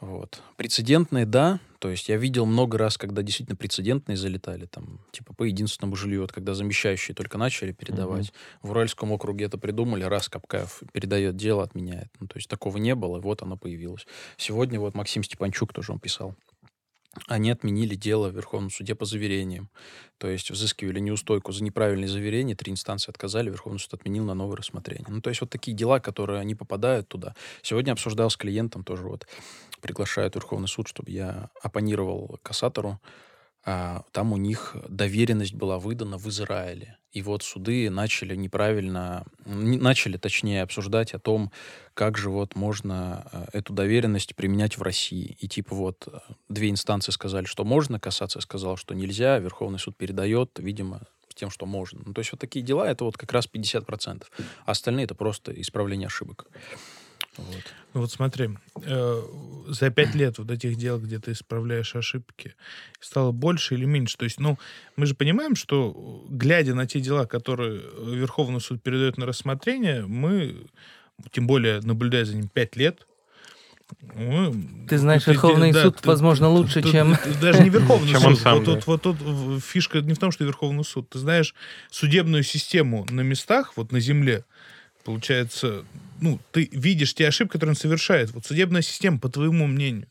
Вот. 0.00 0.40
Прецедентные, 0.56 1.26
да. 1.26 1.58
То 1.80 1.88
есть 1.88 2.08
я 2.08 2.18
видел 2.18 2.46
много 2.46 2.78
раз, 2.78 2.96
когда 2.96 3.20
действительно 3.22 3.56
прецедентные 3.56 4.16
залетали, 4.16 4.66
там, 4.66 5.00
типа 5.10 5.34
по 5.34 5.42
единственному 5.42 5.96
жилью, 5.96 6.20
вот 6.20 6.30
когда 6.30 6.54
замещающие 6.54 7.16
только 7.16 7.36
начали 7.36 7.72
передавать. 7.72 8.32
В 8.62 8.70
Уральском 8.70 9.10
округе 9.10 9.46
это 9.46 9.58
придумали, 9.58 10.04
раз 10.04 10.28
Капкаев 10.28 10.80
передает 10.92 11.34
дело, 11.34 11.64
отменяет. 11.64 12.12
Ну, 12.20 12.28
то 12.28 12.36
есть 12.36 12.48
такого 12.48 12.78
не 12.78 12.94
было, 12.94 13.16
и 13.16 13.20
вот 13.20 13.42
оно 13.42 13.56
появилось. 13.56 14.06
Сегодня 14.36 14.78
вот 14.78 14.94
Максим 14.94 15.24
Степанчук 15.24 15.72
тоже 15.72 15.90
он 15.90 15.98
писал. 15.98 16.36
Они 17.26 17.50
отменили 17.50 17.94
дело 17.94 18.28
в 18.28 18.34
Верховном 18.34 18.70
суде 18.70 18.94
по 18.94 19.04
заверениям. 19.04 19.68
То 20.18 20.28
есть 20.28 20.50
взыскивали 20.50 20.98
неустойку 20.98 21.52
за 21.52 21.62
неправильное 21.62 22.08
заверение, 22.08 22.56
три 22.56 22.72
инстанции 22.72 23.10
отказали, 23.10 23.50
Верховный 23.50 23.80
суд 23.80 23.94
отменил 23.94 24.24
на 24.24 24.34
новое 24.34 24.56
рассмотрение. 24.56 25.06
Ну, 25.08 25.20
то 25.20 25.28
есть 25.28 25.40
вот 25.42 25.50
такие 25.50 25.76
дела, 25.76 26.00
которые 26.00 26.42
не 26.44 26.54
попадают 26.54 27.08
туда. 27.08 27.34
Сегодня 27.60 27.92
обсуждал 27.92 28.30
с 28.30 28.36
клиентом 28.36 28.82
тоже 28.82 29.06
вот, 29.06 29.26
приглашают 29.80 30.34
Верховный 30.36 30.68
суд, 30.68 30.88
чтобы 30.88 31.10
я 31.10 31.50
оппонировал 31.62 32.38
кассатору. 32.42 32.98
А, 33.64 34.04
там 34.12 34.32
у 34.32 34.36
них 34.38 34.74
доверенность 34.88 35.54
была 35.54 35.78
выдана 35.78 36.16
в 36.18 36.26
Израиле. 36.28 36.96
И 37.12 37.22
вот 37.22 37.42
суды 37.42 37.90
начали 37.90 38.34
неправильно, 38.34 39.24
не- 39.44 39.78
начали, 39.78 40.16
точнее, 40.16 40.62
обсуждать 40.62 41.14
о 41.14 41.18
том, 41.18 41.52
как 41.94 42.16
же 42.16 42.30
вот 42.30 42.54
можно 42.56 43.26
э, 43.32 43.58
эту 43.58 43.72
доверенность 43.72 44.34
применять 44.34 44.78
в 44.78 44.82
России. 44.82 45.36
И 45.38 45.48
типа 45.48 45.74
вот 45.74 46.08
э, 46.10 46.18
две 46.48 46.70
инстанции 46.70 47.12
сказали, 47.12 47.44
что 47.44 47.64
можно, 47.64 48.00
кассация 48.00 48.40
сказала, 48.40 48.76
что 48.76 48.94
нельзя, 48.94 49.38
Верховный 49.38 49.78
суд 49.78 49.96
передает, 49.96 50.58
видимо, 50.58 51.02
тем, 51.34 51.50
что 51.50 51.66
можно. 51.66 52.00
Ну, 52.04 52.12
то 52.14 52.20
есть 52.20 52.32
вот 52.32 52.40
такие 52.40 52.64
дела, 52.64 52.88
это 52.88 53.04
вот 53.04 53.16
как 53.16 53.32
раз 53.32 53.48
50%. 53.52 54.24
А 54.64 54.70
остальные 54.70 55.04
это 55.04 55.14
просто 55.14 55.52
исправление 55.60 56.06
ошибок. 56.06 56.46
Вот. 57.36 57.74
Ну 57.94 58.00
вот 58.02 58.10
смотри, 58.10 58.50
э, 58.84 59.22
за 59.68 59.90
пять 59.90 60.14
лет 60.14 60.38
вот 60.38 60.50
этих 60.50 60.76
дел, 60.76 60.98
где 60.98 61.18
ты 61.18 61.32
исправляешь 61.32 61.94
ошибки, 61.94 62.54
стало 63.00 63.32
больше 63.32 63.74
или 63.74 63.84
меньше? 63.84 64.16
То 64.18 64.24
есть, 64.24 64.38
ну, 64.40 64.58
мы 64.96 65.06
же 65.06 65.14
понимаем, 65.14 65.54
что, 65.56 66.24
глядя 66.28 66.74
на 66.74 66.86
те 66.86 67.00
дела, 67.00 67.24
которые 67.26 67.80
Верховный 68.02 68.60
суд 68.60 68.82
передает 68.82 69.16
на 69.18 69.26
рассмотрение, 69.26 70.06
мы, 70.06 70.56
тем 71.30 71.46
более 71.46 71.80
наблюдая 71.80 72.24
за 72.24 72.34
ним 72.36 72.48
пять 72.48 72.76
лет, 72.76 73.06
мы- 74.14 74.86
Ты 74.88 74.96
знаешь, 74.98 75.24
тут- 75.24 75.34
Верховный 75.34 75.72
да, 75.72 75.82
суд, 75.82 75.96
тут- 75.96 76.06
возможно, 76.06 76.46
тут- 76.48 76.58
лучше, 76.58 76.82
тут- 76.82 76.92
чем- 76.92 77.16
Даже 77.42 77.62
не 77.62 77.68
Верховный 77.70 78.08
Чем 78.10 78.20
суд. 78.20 78.28
он 78.30 78.36
сам, 78.36 78.58
вот, 78.58 78.64
тут, 78.64 78.74
да. 78.76 78.82
вот 78.86 79.02
тут 79.02 79.20
в- 79.20 79.60
фишка 79.60 80.00
не 80.00 80.14
в 80.14 80.18
том, 80.18 80.32
что 80.32 80.44
Верховный 80.44 80.84
суд. 80.84 81.08
Ты 81.10 81.18
знаешь 81.18 81.54
судебную 81.90 82.42
систему 82.42 83.06
на 83.10 83.20
местах, 83.20 83.72
вот 83.76 83.92
на 83.92 84.00
земле, 84.00 84.44
получается, 85.04 85.84
ну, 86.20 86.38
ты 86.52 86.68
видишь 86.72 87.14
те 87.14 87.28
ошибки, 87.28 87.52
которые 87.52 87.72
он 87.72 87.76
совершает. 87.76 88.30
Вот 88.32 88.46
судебная 88.46 88.82
система, 88.82 89.18
по 89.18 89.28
твоему 89.28 89.66
мнению, 89.66 90.08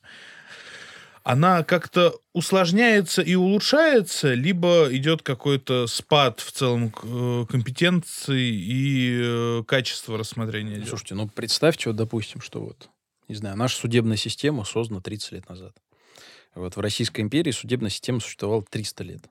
она 1.24 1.64
как-то 1.64 2.16
усложняется 2.34 3.22
и 3.22 3.36
улучшается, 3.36 4.34
либо 4.34 4.88
идет 4.92 5.22
какой-то 5.22 5.86
спад 5.88 6.40
в 6.40 6.52
целом 6.52 6.94
э, 7.04 7.46
компетенции 7.48 8.50
и 8.50 9.22
э, 9.22 9.64
качества 9.68 10.18
рассмотрения 10.18 10.78
дел? 10.78 10.88
Слушайте, 10.88 11.16
ну 11.16 11.28
представьте, 11.28 11.90
вот, 11.90 11.96
допустим, 11.96 12.42
что 12.42 12.62
вот, 12.62 12.90
не 13.28 13.36
знаю, 13.36 13.56
наша 13.56 13.78
судебная 13.78 14.18
система 14.18 14.64
создана 14.64 15.00
30 15.00 15.32
лет 15.34 15.50
назад. 15.50 15.76
Вот 16.56 16.76
в 16.76 16.80
Российской 16.80 17.22
империи 17.22 17.52
судебная 17.52 17.90
система 17.90 18.20
существовала 18.20 18.64
300 18.64 19.04
лет. 19.04 19.24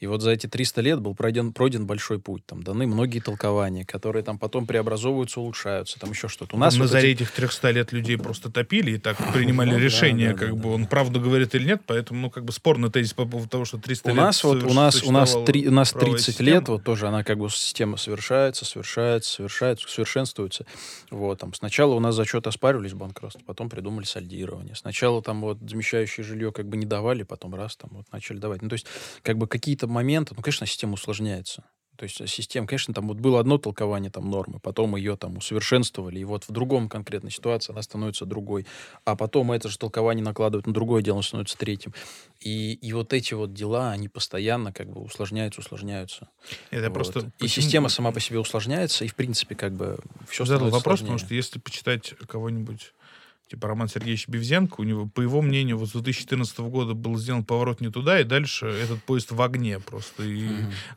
И 0.00 0.06
вот 0.06 0.22
за 0.22 0.30
эти 0.30 0.46
300 0.46 0.80
лет 0.80 1.00
был 1.00 1.14
пройден, 1.14 1.52
пройден 1.52 1.84
большой 1.86 2.20
путь. 2.20 2.46
Там 2.46 2.62
даны 2.62 2.86
многие 2.86 3.18
толкования, 3.18 3.84
которые 3.84 4.22
там 4.22 4.38
потом 4.38 4.64
преобразовываются, 4.66 5.40
улучшаются, 5.40 5.98
там 5.98 6.10
еще 6.10 6.28
что-то. 6.28 6.54
У 6.54 6.58
нас 6.58 6.74
на 6.76 6.82
вот 6.84 6.90
заре 6.90 7.10
эти- 7.12 7.22
этих 7.22 7.32
300 7.32 7.70
лет 7.72 7.92
людей 7.92 8.16
просто 8.16 8.50
топили 8.50 8.92
и 8.92 8.98
так 8.98 9.16
принимали 9.34 9.70
Ну 9.72 9.78
решение, 9.78 10.32
да, 10.34 10.38
как 10.38 10.48
да, 10.50 10.54
бы 10.54 10.62
да. 10.62 10.68
он 10.68 10.86
правду 10.86 11.20
говорит 11.20 11.54
или 11.56 11.64
нет, 11.66 11.82
поэтому, 11.84 12.20
ну, 12.20 12.30
как 12.30 12.44
бы 12.44 12.52
спорный 12.52 12.90
тезис 12.90 13.12
по 13.12 13.24
поводу 13.26 13.48
того, 13.48 13.64
что 13.64 13.78
300 13.78 14.10
У 14.10 14.14
лет 14.14 14.16
нас 14.24 14.44
вот, 14.44 14.62
у 14.62 14.72
нас, 14.72 15.02
у 15.02 15.10
нас, 15.10 15.36
три, 15.44 15.66
у 15.66 15.72
нас 15.72 15.90
правовая 15.90 16.14
30 16.14 16.26
система. 16.36 16.50
лет, 16.50 16.68
вот 16.68 16.84
тоже 16.84 17.08
она 17.08 17.24
как 17.24 17.38
бы 17.38 17.50
система 17.50 17.96
совершается, 17.96 18.64
совершается, 18.64 19.30
совершается, 19.32 19.88
совершенствуется. 19.88 20.64
Вот, 21.10 21.40
там, 21.40 21.52
сначала 21.54 21.94
у 21.94 22.00
нас 22.00 22.14
зачеты 22.14 22.48
оспаривались 22.48 22.92
банкротство, 22.94 23.42
потом 23.44 23.68
придумали 23.68 24.04
сальдирование. 24.04 24.76
Сначала 24.76 25.22
там 25.22 25.40
вот 25.40 25.58
замещающее 25.68 26.24
жилье 26.24 26.52
как 26.52 26.68
бы 26.68 26.76
не 26.76 26.86
давали, 26.86 27.24
потом 27.24 27.54
раз 27.56 27.74
там 27.76 27.90
вот 27.94 28.06
начали 28.12 28.38
давать. 28.38 28.62
Ну, 28.62 28.68
то 28.68 28.74
есть, 28.74 28.86
как 29.22 29.36
бы 29.38 29.48
какие-то 29.58 29.86
моменты, 29.86 30.34
ну, 30.36 30.42
конечно, 30.42 30.66
система 30.66 30.94
усложняется. 30.94 31.64
То 31.96 32.04
есть 32.04 32.28
система, 32.28 32.68
конечно, 32.68 32.94
там 32.94 33.08
вот 33.08 33.16
было 33.16 33.40
одно 33.40 33.58
толкование 33.58 34.08
там 34.08 34.30
нормы, 34.30 34.60
потом 34.60 34.94
ее 34.94 35.16
там 35.16 35.36
усовершенствовали, 35.36 36.20
и 36.20 36.24
вот 36.24 36.44
в 36.44 36.52
другом 36.52 36.88
конкретной 36.88 37.32
ситуации 37.32 37.72
она 37.72 37.82
становится 37.82 38.24
другой, 38.24 38.66
а 39.04 39.16
потом 39.16 39.50
это 39.50 39.68
же 39.68 39.78
толкование 39.78 40.24
накладывают 40.24 40.68
на 40.68 40.72
другое 40.72 41.02
дело, 41.02 41.16
оно 41.16 41.22
становится 41.22 41.58
третьим. 41.58 41.92
И, 42.38 42.74
и 42.74 42.92
вот 42.92 43.12
эти 43.12 43.34
вот 43.34 43.52
дела, 43.52 43.90
они 43.90 44.08
постоянно 44.08 44.72
как 44.72 44.88
бы 44.88 45.00
усложняются, 45.00 45.60
усложняются. 45.60 46.28
Это 46.70 46.86
Вот. 46.88 46.94
просто... 46.94 47.18
И 47.18 47.24
почему- 47.40 47.48
система 47.48 47.88
сама 47.88 48.12
по 48.12 48.20
себе 48.20 48.38
усложняется, 48.38 49.04
и 49.04 49.08
в 49.08 49.16
принципе 49.16 49.56
как 49.56 49.72
бы 49.74 49.98
все 50.28 50.44
задал 50.44 50.70
вопрос, 50.70 51.00
потому 51.00 51.18
что 51.18 51.34
если 51.34 51.58
почитать 51.58 52.14
кого-нибудь 52.28 52.92
типа 53.48 53.68
Роман 53.68 53.88
Сергеевич 53.88 54.28
Бевзенко, 54.28 54.80
у 54.80 54.84
него, 54.84 55.06
по 55.06 55.20
его 55.22 55.40
мнению, 55.42 55.78
вот 55.78 55.88
с 55.88 55.92
2014 55.92 56.58
года 56.60 56.94
был 56.94 57.16
сделан 57.18 57.44
поворот 57.44 57.80
не 57.80 57.90
туда, 57.90 58.20
и 58.20 58.24
дальше 58.24 58.66
этот 58.66 59.02
поезд 59.02 59.30
в 59.32 59.40
огне 59.40 59.80
просто. 59.80 60.22
И 60.22 60.48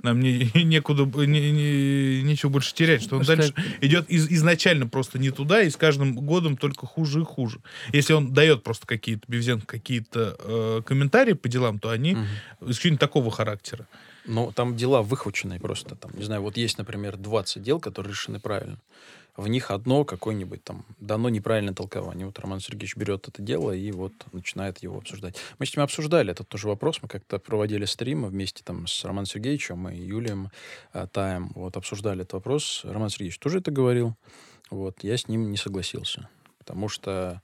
нам 0.03 0.19
не, 0.19 0.51
некуда, 0.63 1.05
не, 1.25 1.51
не- 1.51 2.23
нечего 2.23 2.49
больше 2.49 2.73
терять, 2.73 3.01
что 3.03 3.15
он 3.17 3.25
Просто- 3.25 3.53
дальше 3.53 3.77
идет 3.81 4.09
из- 4.09 4.29
изначально 4.29 4.87
просто 4.87 5.17
не 5.19 5.31
туда, 5.31 5.61
и 5.63 5.69
с 5.69 5.77
каждым 5.77 6.13
годом 6.15 6.57
только 6.57 6.85
хуже 6.85 7.21
и 7.21 7.23
хуже. 7.23 7.59
Если 7.93 8.13
он 8.13 8.33
дает 8.33 8.63
просто 8.63 8.85
какие-то, 8.85 9.23
Бевзенко, 9.27 9.65
какие-то 9.67 10.35
э, 10.39 10.81
комментарии 10.85 11.33
по 11.33 11.47
делам, 11.47 11.79
то 11.79 11.89
они 11.89 12.17
исключительно 12.61 12.97
такого 12.97 13.31
характера. 13.31 13.87
Но 14.25 14.51
там 14.51 14.75
дела 14.75 15.01
выхваченные 15.01 15.59
просто. 15.59 15.95
Там, 15.95 16.11
не 16.13 16.23
знаю, 16.23 16.41
вот 16.41 16.55
есть, 16.57 16.77
например, 16.77 17.17
20 17.17 17.63
дел, 17.63 17.79
которые 17.79 18.11
решены 18.11 18.39
правильно. 18.39 18.77
В 19.37 19.47
них 19.47 19.71
одно 19.71 20.03
какое-нибудь 20.03 20.63
там 20.63 20.85
дано 20.99 21.29
неправильное 21.29 21.73
толкование. 21.73 22.25
Вот 22.25 22.37
Роман 22.39 22.59
Сергеевич 22.59 22.97
берет 22.97 23.27
это 23.27 23.41
дело 23.41 23.71
и 23.71 23.91
вот 23.91 24.13
начинает 24.33 24.79
его 24.79 24.97
обсуждать. 24.97 25.37
Мы 25.57 25.65
с 25.65 25.75
ним 25.75 25.83
обсуждали 25.83 26.31
этот 26.31 26.49
тоже 26.49 26.67
вопрос. 26.67 26.99
Мы 27.01 27.07
как-то 27.07 27.39
проводили 27.39 27.85
стримы 27.85 28.27
вместе 28.27 28.63
там 28.63 28.87
с 28.87 29.05
Романом 29.05 29.25
Сергеевичем 29.25 29.87
и 29.89 29.97
Юлием 29.97 30.49
э, 30.93 31.07
Таем. 31.11 31.51
Вот 31.55 31.77
обсуждали 31.77 32.21
этот 32.21 32.33
вопрос. 32.33 32.81
Роман 32.83 33.09
Сергеевич 33.09 33.39
тоже 33.39 33.59
это 33.59 33.71
говорил. 33.71 34.15
Вот 34.69 35.03
я 35.03 35.17
с 35.17 35.27
ним 35.27 35.49
не 35.49 35.57
согласился. 35.57 36.29
Потому 36.57 36.89
что 36.89 37.41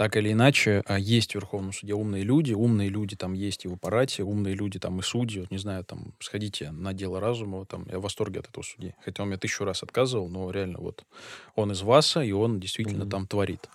так 0.00 0.16
или 0.16 0.32
иначе, 0.32 0.82
а, 0.86 0.98
есть 0.98 1.32
в 1.32 1.34
Верховном 1.34 1.74
суде 1.74 1.92
умные 1.92 2.22
люди, 2.22 2.54
умные 2.54 2.88
люди 2.88 3.16
там 3.16 3.34
есть 3.34 3.66
и 3.66 3.68
в 3.68 3.74
аппарате, 3.74 4.22
умные 4.22 4.54
люди 4.54 4.78
там 4.78 4.98
и 4.98 5.02
судьи, 5.02 5.40
вот 5.40 5.50
не 5.50 5.58
знаю, 5.58 5.84
там, 5.84 6.14
сходите 6.20 6.70
на 6.70 6.94
дело 6.94 7.20
Разумова, 7.20 7.66
там, 7.66 7.86
я 7.92 7.98
в 7.98 8.02
восторге 8.02 8.40
от 8.40 8.48
этого 8.48 8.64
судьи. 8.64 8.94
Хотя 9.04 9.22
он 9.22 9.28
мне 9.28 9.36
тысячу 9.36 9.66
раз 9.66 9.82
отказывал, 9.82 10.30
но 10.30 10.50
реально 10.50 10.78
вот 10.78 11.04
он 11.54 11.72
из 11.72 11.82
ВАСа, 11.82 12.22
и 12.22 12.32
он 12.32 12.60
действительно 12.60 13.04
Мгм. 13.04 13.10
там 13.10 13.26
творит. 13.26 13.68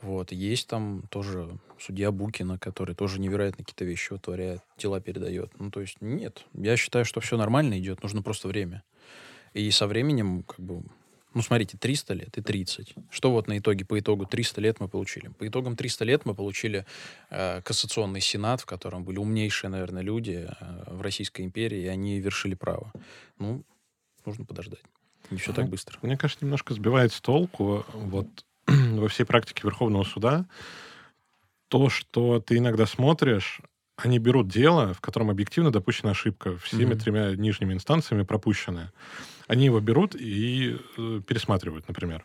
Вот, 0.00 0.30
есть 0.30 0.68
там 0.68 1.02
тоже 1.10 1.58
судья 1.80 2.12
Букина, 2.12 2.56
который 2.56 2.94
тоже 2.94 3.18
невероятно 3.18 3.64
какие-то 3.64 3.84
вещи 3.84 4.12
вытворяет, 4.12 4.60
дела 4.78 5.00
передает. 5.00 5.58
Ну, 5.58 5.72
то 5.72 5.80
есть 5.80 5.96
нет, 6.00 6.44
я 6.52 6.76
считаю, 6.76 7.04
что 7.04 7.20
все 7.20 7.36
нормально 7.36 7.80
идет, 7.80 8.00
нужно 8.00 8.22
просто 8.22 8.46
время. 8.46 8.84
И 9.54 9.68
со 9.72 9.88
временем, 9.88 10.44
как 10.44 10.60
бы, 10.60 10.84
ну, 11.34 11.42
смотрите, 11.42 11.76
300 11.76 12.14
лет 12.14 12.38
и 12.38 12.40
30. 12.40 12.94
Что 13.10 13.32
вот 13.32 13.48
на 13.48 13.58
итоге, 13.58 13.84
по 13.84 13.98
итогу 13.98 14.24
300 14.26 14.60
лет 14.60 14.80
мы 14.80 14.88
получили? 14.88 15.28
По 15.28 15.46
итогам 15.46 15.76
300 15.76 16.04
лет 16.04 16.24
мы 16.24 16.34
получили 16.34 16.86
э, 17.30 17.60
Кассационный 17.62 18.20
Сенат, 18.20 18.60
в 18.60 18.66
котором 18.66 19.04
были 19.04 19.18
умнейшие, 19.18 19.70
наверное, 19.70 20.02
люди 20.02 20.48
э, 20.48 20.94
в 20.94 21.02
Российской 21.02 21.42
империи, 21.42 21.82
и 21.82 21.86
они 21.88 22.20
вершили 22.20 22.54
право. 22.54 22.92
Ну, 23.38 23.64
нужно 24.24 24.44
подождать. 24.44 24.82
Не 25.30 25.38
все 25.38 25.52
так 25.52 25.64
Ну, 25.64 25.70
быстро. 25.72 25.98
Мне 26.02 26.16
кажется, 26.16 26.44
немножко 26.44 26.74
сбивает 26.74 27.12
с 27.12 27.20
толку 27.20 27.84
вот 27.92 28.28
во 28.66 29.08
всей 29.08 29.24
практике 29.24 29.62
Верховного 29.64 30.04
суда 30.04 30.46
то, 31.68 31.88
что 31.88 32.40
ты 32.40 32.58
иногда 32.58 32.86
смотришь, 32.86 33.60
они 33.96 34.18
берут 34.18 34.48
дело, 34.48 34.94
в 34.94 35.00
котором 35.00 35.30
объективно 35.30 35.70
допущена 35.72 36.10
ошибка, 36.12 36.56
всеми 36.58 36.90
Мгм. 36.94 36.98
тремя 36.98 37.34
нижними 37.36 37.72
инстанциями 37.74 38.22
пропущенная. 38.22 38.92
Они 39.46 39.66
его 39.66 39.80
берут 39.80 40.14
и 40.14 40.76
э, 40.96 41.20
пересматривают, 41.26 41.88
например. 41.88 42.24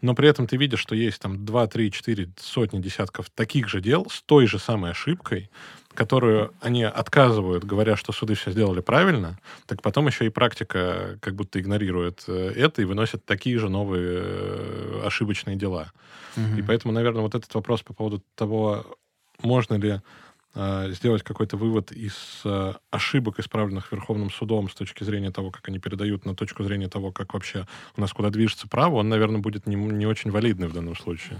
Но 0.00 0.14
при 0.14 0.26
этом 0.26 0.46
ты 0.46 0.56
видишь, 0.56 0.80
что 0.80 0.94
есть 0.94 1.20
там 1.20 1.44
2, 1.44 1.66
3, 1.66 1.92
4 1.92 2.28
сотни 2.38 2.80
десятков 2.80 3.28
таких 3.28 3.68
же 3.68 3.82
дел 3.82 4.06
с 4.08 4.22
той 4.22 4.46
же 4.46 4.58
самой 4.58 4.92
ошибкой, 4.92 5.50
которую 5.92 6.54
они 6.60 6.82
отказывают, 6.84 7.64
говоря, 7.64 7.96
что 7.96 8.12
суды 8.12 8.34
все 8.34 8.52
сделали 8.52 8.80
правильно, 8.80 9.38
так 9.66 9.82
потом 9.82 10.06
еще 10.06 10.24
и 10.24 10.30
практика 10.30 11.18
как 11.20 11.34
будто 11.34 11.60
игнорирует 11.60 12.24
э, 12.26 12.52
это 12.56 12.80
и 12.80 12.86
выносит 12.86 13.26
такие 13.26 13.58
же 13.58 13.68
новые 13.68 14.20
э, 14.22 15.02
ошибочные 15.04 15.56
дела. 15.56 15.92
И 16.36 16.40
Мгм. 16.40 16.66
поэтому, 16.66 16.94
наверное, 16.94 17.22
вот 17.22 17.34
этот 17.34 17.52
вопрос 17.54 17.82
по 17.82 17.92
поводу 17.92 18.22
того, 18.36 18.86
можно 19.42 19.74
ли 19.74 20.00
сделать 20.54 21.22
какой-то 21.22 21.56
вывод 21.56 21.92
из 21.92 22.14
э, 22.44 22.72
ошибок, 22.90 23.38
исправленных 23.38 23.92
Верховным 23.92 24.30
судом 24.30 24.68
с 24.68 24.74
точки 24.74 25.04
зрения 25.04 25.30
того, 25.30 25.50
как 25.50 25.68
они 25.68 25.78
передают, 25.78 26.24
на 26.24 26.34
точку 26.34 26.64
зрения 26.64 26.88
того, 26.88 27.12
как 27.12 27.34
вообще 27.34 27.66
у 27.96 28.00
нас 28.00 28.12
куда 28.12 28.30
движется 28.30 28.66
право, 28.66 28.96
он, 28.96 29.08
наверное, 29.08 29.40
будет 29.40 29.66
не, 29.66 29.76
не 29.76 30.06
очень 30.06 30.30
валидный 30.30 30.66
в 30.66 30.72
данном 30.72 30.96
случае. 30.96 31.38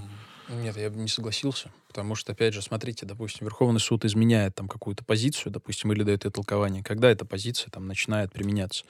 Нет, 0.49 0.77
я 0.77 0.91
бы 0.91 0.97
не 0.97 1.09
согласился, 1.09 1.71
потому 1.87 2.17
что, 2.17 2.33
опять 2.33 2.55
же, 2.55 2.63
смотрите, 2.63 3.07
допустим, 3.07 3.47
Верховный 3.47 3.79
суд 3.79 4.05
изменяет 4.05 4.57
там 4.57 4.67
какую-то 4.67 5.05
позицию, 5.05 5.53
допустим, 5.53 5.93
или 5.93 6.03
дает 6.03 6.25
ей 6.25 6.31
толкование, 6.31 6.83
когда 6.83 7.09
эта 7.09 7.25
позиция 7.25 7.71
там 7.71 7.87
начинает 7.87 8.33
применяться. 8.33 8.85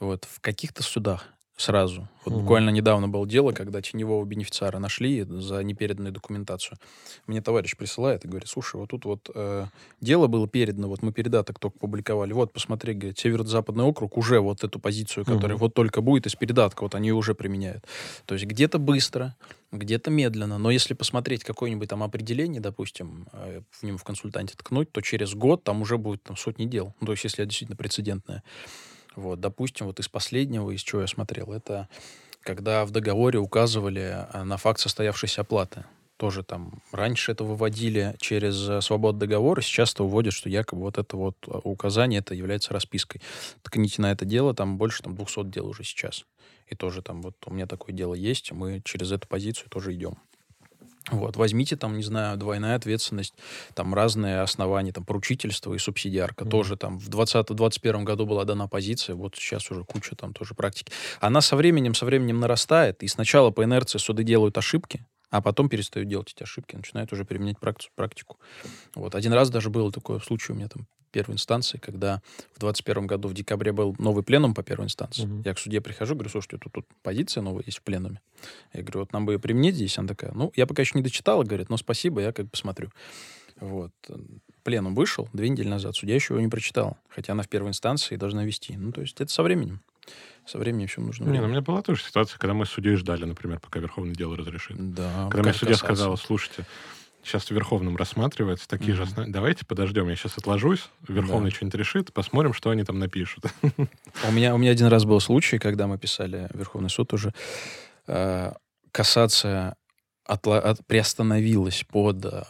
Вот 0.00 0.24
в 0.24 0.40
каких-то 0.40 0.82
судах 0.82 1.26
сразу. 1.56 2.08
Вот 2.24 2.32
Мгм. 2.32 2.40
буквально 2.42 2.70
недавно 2.70 3.08
было 3.08 3.26
дело, 3.26 3.52
когда 3.52 3.80
теневого 3.80 4.24
бенефициара 4.24 4.78
нашли 4.78 5.22
за 5.22 5.62
непереданную 5.62 6.12
документацию. 6.12 6.78
Мне 7.26 7.40
товарищ 7.42 7.76
присылает 7.76 8.24
и 8.24 8.28
говорит, 8.28 8.48
слушай, 8.48 8.76
вот 8.76 8.90
тут 8.90 9.04
вот 9.04 9.30
э, 9.34 9.66
дело 10.00 10.26
было 10.26 10.48
передано, 10.48 10.88
вот 10.88 11.02
мы 11.02 11.12
передаток 11.12 11.58
только 11.58 11.78
публиковали, 11.78 12.32
вот 12.32 12.52
посмотри, 12.52 12.94
говорит, 12.94 13.18
Северо-Западный 13.18 13.84
округ 13.84 14.16
уже 14.16 14.40
вот 14.40 14.64
эту 14.64 14.80
позицию, 14.80 15.24
которая 15.24 15.50
Мгм. 15.56 15.58
вот 15.58 15.74
только 15.74 16.00
будет 16.00 16.26
из 16.26 16.34
передатка, 16.34 16.82
вот 16.82 16.94
они 16.94 17.08
ее 17.08 17.14
уже 17.14 17.34
применяют. 17.34 17.84
То 18.26 18.34
есть 18.34 18.46
где-то 18.46 18.78
быстро, 18.78 19.36
где-то 19.70 20.10
медленно, 20.10 20.58
но 20.58 20.70
если 20.70 20.94
посмотреть 20.94 21.44
какое-нибудь 21.44 21.88
там 21.88 22.02
определение, 22.02 22.60
допустим, 22.60 23.28
э, 23.32 23.60
в 23.70 23.82
нем 23.82 23.98
в 23.98 24.04
консультанте 24.04 24.54
ткнуть, 24.56 24.90
то 24.90 25.00
через 25.02 25.34
год 25.34 25.62
там 25.62 25.82
уже 25.82 25.98
будет 25.98 26.22
там 26.22 26.36
сотни 26.36 26.64
дел. 26.64 26.94
Ну, 27.00 27.06
то 27.06 27.12
есть 27.12 27.24
если 27.24 27.42
это 27.42 27.50
действительно 27.50 27.76
прецедентное. 27.76 28.42
Вот, 29.16 29.40
допустим, 29.40 29.86
вот 29.86 30.00
из 30.00 30.08
последнего, 30.08 30.70
из 30.70 30.80
чего 30.82 31.02
я 31.02 31.06
смотрел, 31.06 31.52
это 31.52 31.88
когда 32.40 32.84
в 32.84 32.90
договоре 32.90 33.38
указывали 33.38 34.26
э, 34.32 34.42
на 34.42 34.56
факт 34.56 34.80
состоявшейся 34.80 35.40
оплаты. 35.40 35.84
Тоже 36.16 36.44
там 36.44 36.80
раньше 36.92 37.32
это 37.32 37.42
выводили 37.42 38.14
через 38.18 38.68
э, 38.68 38.80
свободу 38.80 39.18
договора, 39.18 39.60
сейчас 39.62 39.92
это 39.94 40.04
уводят, 40.04 40.34
что 40.34 40.48
якобы 40.48 40.82
вот 40.82 40.98
это 40.98 41.16
вот 41.16 41.36
э, 41.46 41.60
указание, 41.64 42.20
это 42.20 42.34
является 42.34 42.72
распиской. 42.72 43.20
Ткните 43.62 44.02
на 44.02 44.12
это 44.12 44.24
дело, 44.24 44.54
там 44.54 44.78
больше 44.78 45.02
там 45.02 45.16
200 45.16 45.46
дел 45.46 45.66
уже 45.66 45.84
сейчас. 45.84 46.24
И 46.68 46.76
тоже 46.76 47.02
там 47.02 47.22
вот 47.22 47.36
у 47.46 47.52
меня 47.52 47.66
такое 47.66 47.94
дело 47.94 48.14
есть, 48.14 48.52
мы 48.52 48.80
через 48.84 49.12
эту 49.12 49.26
позицию 49.26 49.68
тоже 49.70 49.94
идем. 49.94 50.16
Вот, 51.10 51.36
возьмите 51.36 51.76
там, 51.76 51.96
не 51.96 52.02
знаю, 52.02 52.38
двойная 52.38 52.76
ответственность, 52.76 53.34
там 53.74 53.94
разные 53.94 54.40
основания, 54.40 54.92
там 54.92 55.04
поручительство 55.04 55.74
и 55.74 55.78
субсидиарка. 55.78 56.44
Мгм. 56.44 56.50
Тоже 56.50 56.76
там 56.76 56.98
в 56.98 57.08
2020-2021 57.10 58.04
году 58.04 58.26
была 58.26 58.44
дана 58.44 58.68
позиция, 58.68 59.14
вот 59.14 59.36
сейчас 59.36 59.70
уже 59.70 59.84
куча 59.84 60.16
там 60.16 60.32
тоже 60.32 60.54
практики. 60.54 60.92
Она 61.20 61.40
со 61.42 61.56
временем, 61.56 61.94
со 61.94 62.06
временем 62.06 62.40
нарастает, 62.40 63.02
и 63.02 63.08
сначала 63.08 63.50
по 63.50 63.64
инерции 63.64 63.98
суды 63.98 64.24
делают 64.24 64.56
ошибки, 64.56 65.04
а 65.30 65.42
потом 65.42 65.68
перестают 65.68 66.08
делать 66.08 66.32
эти 66.34 66.44
ошибки, 66.44 66.76
начинают 66.76 67.12
уже 67.12 67.24
применять 67.24 67.56
практи- 67.58 67.88
практику. 67.94 68.38
Вот. 68.94 69.14
Один 69.14 69.32
раз 69.32 69.50
даже 69.50 69.68
был 69.68 69.92
такой 69.92 70.20
случай 70.20 70.52
у 70.52 70.56
меня 70.56 70.68
там 70.68 70.86
первой 71.14 71.34
инстанции, 71.34 71.78
когда 71.78 72.20
в 72.54 72.58
2021 72.58 73.06
году 73.06 73.28
в 73.28 73.34
декабре 73.34 73.70
был 73.70 73.94
новый 73.98 74.24
пленум 74.24 74.52
по 74.52 74.64
первой 74.64 74.86
инстанции. 74.86 75.24
Мгм. 75.24 75.42
Я 75.44 75.54
к 75.54 75.60
суде 75.60 75.80
прихожу, 75.80 76.14
говорю, 76.14 76.28
слушайте, 76.28 76.58
тут, 76.58 76.72
тут 76.72 76.86
позиция 77.02 77.40
новая 77.40 77.62
есть 77.64 77.78
в 77.78 77.82
пленуме. 77.82 78.20
Я 78.72 78.82
говорю, 78.82 79.00
вот 79.00 79.12
нам 79.12 79.24
бы 79.24 79.34
ее 79.34 79.38
применить 79.38 79.76
здесь. 79.76 79.96
Она 79.96 80.08
такая, 80.08 80.32
ну, 80.32 80.52
я 80.56 80.66
пока 80.66 80.82
еще 80.82 80.98
не 80.98 81.04
дочитала, 81.04 81.44
говорит, 81.44 81.70
но 81.70 81.76
спасибо, 81.76 82.20
я 82.20 82.32
как 82.32 82.46
бы 82.46 82.50
посмотрю. 82.50 82.90
Вот. 83.60 83.92
Пленум 84.64 84.96
вышел 84.96 85.28
две 85.32 85.48
недели 85.48 85.68
назад, 85.68 85.94
судья 85.94 86.16
еще 86.16 86.34
его 86.34 86.42
не 86.42 86.48
прочитал, 86.48 86.98
хотя 87.08 87.34
она 87.34 87.44
в 87.44 87.48
первой 87.48 87.68
инстанции 87.68 88.16
должна 88.16 88.44
вести. 88.44 88.76
Ну, 88.76 88.90
то 88.90 89.00
есть 89.00 89.20
это 89.20 89.32
со 89.32 89.44
временем. 89.44 89.82
Со 90.46 90.58
временем 90.58 90.88
все 90.88 91.00
нужно 91.00 91.24
Не, 91.24 91.38
ну, 91.38 91.44
у 91.46 91.48
меня 91.48 91.60
была 91.60 91.80
тоже 91.80 92.02
ситуация, 92.02 92.38
когда 92.38 92.54
мы 92.54 92.66
с 92.66 92.70
судьей 92.70 92.96
ждали, 92.96 93.24
например, 93.24 93.60
пока 93.60 93.78
Верховное 93.78 94.14
дело 94.14 94.36
разрешит. 94.36 94.76
Да, 94.94 95.28
Когда 95.30 95.44
мне 95.44 95.52
судья 95.52 95.74
касаться. 95.74 95.94
сказал, 95.94 96.16
слушайте, 96.16 96.66
сейчас 97.24 97.46
в 97.46 97.50
Верховном 97.50 97.96
рассматривается 97.96 98.68
такие 98.68 98.94
же 98.94 99.02
Мгм. 99.02 99.08
основания. 99.10 99.32
Давайте 99.32 99.64
подождем, 99.66 100.08
я 100.08 100.16
сейчас 100.16 100.36
отложусь, 100.38 100.88
Верховный 101.08 101.50
Да. 101.50 101.56
что-нибудь 101.56 101.78
решит, 101.78 102.12
посмотрим, 102.12 102.52
что 102.52 102.70
они 102.70 102.84
там 102.84 102.98
напишут. 102.98 103.44
У 104.28 104.30
меня, 104.32 104.54
у 104.54 104.58
меня 104.58 104.70
один 104.70 104.86
раз 104.86 105.04
был 105.04 105.20
случай, 105.20 105.58
когда 105.58 105.86
мы 105.86 105.98
писали 105.98 106.48
Верховный 106.54 106.90
суд 106.90 107.12
уже, 107.12 107.32
э, 108.06 108.52
кассация 108.92 109.76
отла- 110.28 110.60
от- 110.60 110.86
приостановилась 110.86 111.84
под 111.88 112.24
э, 112.24 112.42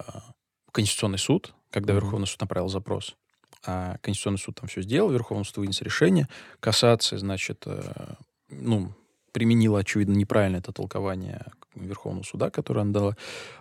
Конституционный 0.73 1.19
суд, 1.19 1.55
когда 1.71 1.93
Мгм. 1.95 2.03
Верховный 2.03 2.27
суд 2.27 2.41
направил 2.41 2.69
запрос. 2.69 3.17
А 3.67 3.97
Конституционный 4.03 4.39
суд 4.39 4.57
там 4.61 4.69
все 4.69 4.83
сделал, 4.83 5.11
Верховный 5.11 5.45
суд 5.45 5.57
вынес 5.59 5.81
решение. 5.83 6.29
Кассация, 6.61 7.19
значит, 7.19 7.63
э, 7.67 8.15
ну, 8.51 8.93
применила, 9.33 9.81
очевидно, 9.81 10.13
неправильно 10.13 10.59
это 10.59 10.71
толкование 10.73 11.45
Верховного 11.75 12.25
суда, 12.25 12.51
которую 12.51 12.83
она 12.83 12.93
дала, 12.93 13.17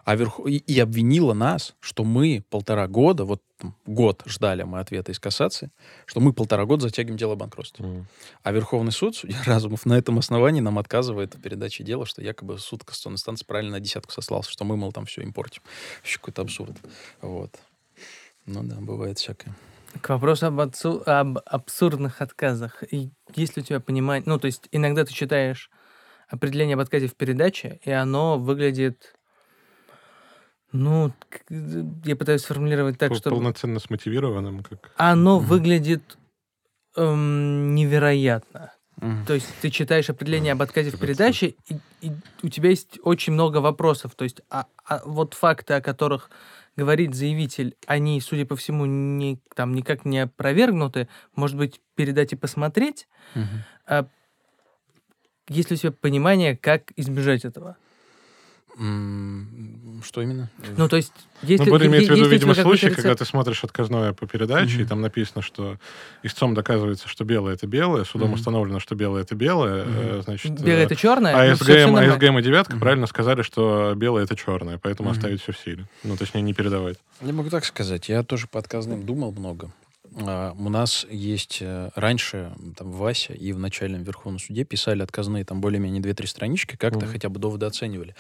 а 0.06 0.16
верх... 0.16 0.40
и, 0.46 0.58
и 0.58 0.80
обвинила 0.80 1.34
нас, 1.34 1.76
что 1.80 2.04
мы 2.04 2.44
полтора 2.50 2.88
года, 2.88 3.26
вот 3.26 3.42
там, 3.58 3.76
год 3.86 4.24
ждали 4.26 4.64
мы 4.64 4.80
ответа 4.80 5.12
из 5.12 5.20
кассации, 5.20 5.72
что 6.06 6.20
мы 6.20 6.34
полтора 6.34 6.66
года 6.66 6.84
затягиваем 6.84 7.18
дело 7.18 7.34
о 7.34 7.36
банкротстве. 7.36 7.86
Мгм. 7.86 8.08
А 8.44 8.52
Верховный 8.52 8.92
суд, 8.92 9.16
судья 9.16 9.42
Разумов, 9.46 9.86
на 9.86 9.98
этом 9.98 10.20
основании 10.20 10.62
нам 10.62 10.78
отказывает 10.80 11.36
в 11.36 11.42
передаче 11.42 11.84
дела, 11.84 12.06
что 12.06 12.22
якобы 12.22 12.60
суд 12.60 12.84
Конституционной 12.84 13.16
инстанции 13.16 13.46
правильно 13.46 13.74
на 13.74 13.80
десятку 13.80 14.12
сослался, 14.12 14.52
что 14.52 14.66
мы, 14.66 14.78
мол, 14.78 14.92
там 14.92 15.06
все 15.06 15.22
им 15.22 15.34
портим. 15.34 15.62
Вообще 16.02 16.18
какой-то 16.18 16.42
абсурд. 16.42 16.76
Вот. 17.22 17.58
Ну 18.46 18.64
да, 18.64 18.76
бывает 18.80 19.18
всякое. 19.20 19.56
К 20.02 20.10
вопросу 20.10 20.48
об, 20.48 20.60
отцу- 20.60 21.04
об 21.06 21.40
абсурдных 21.46 22.22
отказах. 22.22 22.84
И 22.92 23.12
есть 23.36 23.56
ли 23.56 23.62
у 23.62 23.66
тебя 23.66 23.80
понимание... 23.80 24.24
Ну, 24.26 24.40
то 24.40 24.48
есть 24.48 24.68
иногда 24.72 25.06
ты 25.06 25.14
читаешь 25.14 25.70
определение 26.34 26.74
об 26.74 26.80
отказе 26.80 27.08
в 27.08 27.16
передаче, 27.16 27.80
и 27.84 27.92
оно 27.92 28.40
выглядит... 28.40 29.16
Ну, 30.72 31.14
я 31.50 32.16
пытаюсь 32.16 32.42
сформулировать 32.42 32.98
так, 32.98 33.10
Пол- 33.10 33.18
что... 33.18 33.30
Полноценно 33.30 33.80
смотивированным, 33.80 34.64
как... 34.64 34.92
Оно 34.98 35.38
Мгм. 35.38 35.48
выглядит 35.48 36.18
эм, 36.98 37.76
невероятно. 37.76 38.74
Мгм. 38.98 39.26
То 39.28 39.36
есть 39.36 39.48
ты 39.62 39.70
читаешь 39.70 40.10
определение 40.10 40.54
об 40.54 40.64
отказе 40.64 40.90
в 40.90 41.00
передаче, 41.00 41.54
и, 41.70 41.78
и 42.02 42.12
у 42.42 42.50
тебя 42.50 42.70
есть 42.70 43.00
очень 43.04 43.34
много 43.34 43.58
вопросов. 43.58 44.16
То 44.16 44.24
есть 44.24 44.42
а, 44.50 44.66
а 44.88 45.04
вот 45.06 45.36
факты, 45.36 45.76
о 45.76 45.82
которых 45.82 46.32
говорит 46.76 47.14
заявитель, 47.14 47.76
они, 47.86 48.20
судя 48.22 48.48
по 48.48 48.56
всему, 48.56 48.86
не, 48.86 49.40
там, 49.56 49.76
никак 49.76 50.06
не 50.06 50.22
опровергнуты. 50.22 51.08
Может 51.36 51.58
быть, 51.58 51.82
передать 51.94 52.34
и 52.34 52.36
посмотреть. 52.36 53.08
Мгм. 53.36 54.08
Есть 55.50 55.72
ли 55.72 55.76
у 55.76 55.78
тебя 55.78 55.92
понимание, 55.92 56.56
как 56.56 56.92
избежать 56.96 57.44
этого? 57.44 57.76
Что 58.76 60.22
именно? 60.22 60.50
Ну, 60.78 60.88
то 60.88 60.96
есть, 60.96 61.14
если... 61.44 61.66
Ну, 61.66 61.70
Боря 61.72 61.86
имеет 61.86 62.08
в 62.08 62.12
виду, 62.12 62.28
видимо, 62.28 62.56
случай, 62.56 62.90
когда 62.90 63.10
рецепт? 63.10 63.20
ты 63.20 63.26
смотришь 63.26 63.64
отказное 63.64 64.14
по 64.14 64.26
передаче, 64.26 64.78
и 64.78 64.80
Мгм. 64.80 64.88
там 64.88 65.02
написано, 65.02 65.44
что 65.44 65.78
истцом 66.24 66.56
доказывается, 66.56 67.08
что 67.08 67.24
белое 67.24 67.54
это 67.54 67.68
белое, 67.68 68.04
судом 68.04 68.30
Мгм. 68.30 68.40
установлено, 68.40 68.80
что 68.80 68.96
белое 68.96 69.22
это 69.22 69.36
белое, 69.36 69.84
э, 69.86 70.22
значит... 70.24 70.60
Белое 70.60 70.82
э, 70.82 70.86
это 70.86 70.96
черное? 70.96 71.36
А 71.36 71.50
Ну, 71.50 71.56
СГМ, 71.56 71.72
а 71.72 72.02
нормально. 72.02 72.14
СГМ 72.16 72.40
и 72.40 72.42
девятка 72.42 72.72
Мгм. 72.74 72.80
правильно 72.80 73.06
сказали, 73.06 73.44
что 73.44 73.94
белое 73.96 74.24
это 74.24 74.36
черное, 74.36 74.80
поэтому 74.80 75.10
Мгм. 75.10 75.18
оставить 75.18 75.42
все 75.42 75.52
в 75.52 75.60
силе. 75.60 75.86
Ну, 76.04 76.18
точнее, 76.18 76.42
не 76.42 76.54
передавать. 76.54 76.98
Я 77.22 77.32
могу 77.32 77.52
так 77.52 77.66
сказать. 77.66 78.10
Я 78.10 78.24
тоже 78.24 78.48
по 78.48 78.58
отказным 78.58 79.06
думал 79.06 79.32
много. 79.34 79.72
А, 80.16 80.54
у 80.58 80.70
нас 80.70 81.06
есть 81.10 81.60
э, 81.62 81.90
раньше 81.96 82.54
там 82.78 82.92
Вася 82.92 83.34
и 83.34 83.52
в 83.52 83.60
начальном 83.60 84.04
Верховном 84.04 84.40
суде 84.40 84.64
писали 84.64 85.02
отказные 85.02 85.46
там 85.46 85.62
более-менее 85.62 86.02
2-3 86.02 86.28
странички, 86.28 86.76
как-то 86.76 87.06
Мгм. 87.06 87.12
хотя 87.12 87.30
бы 87.30 87.40
доводы 87.40 87.66
оценивали. 87.66 88.16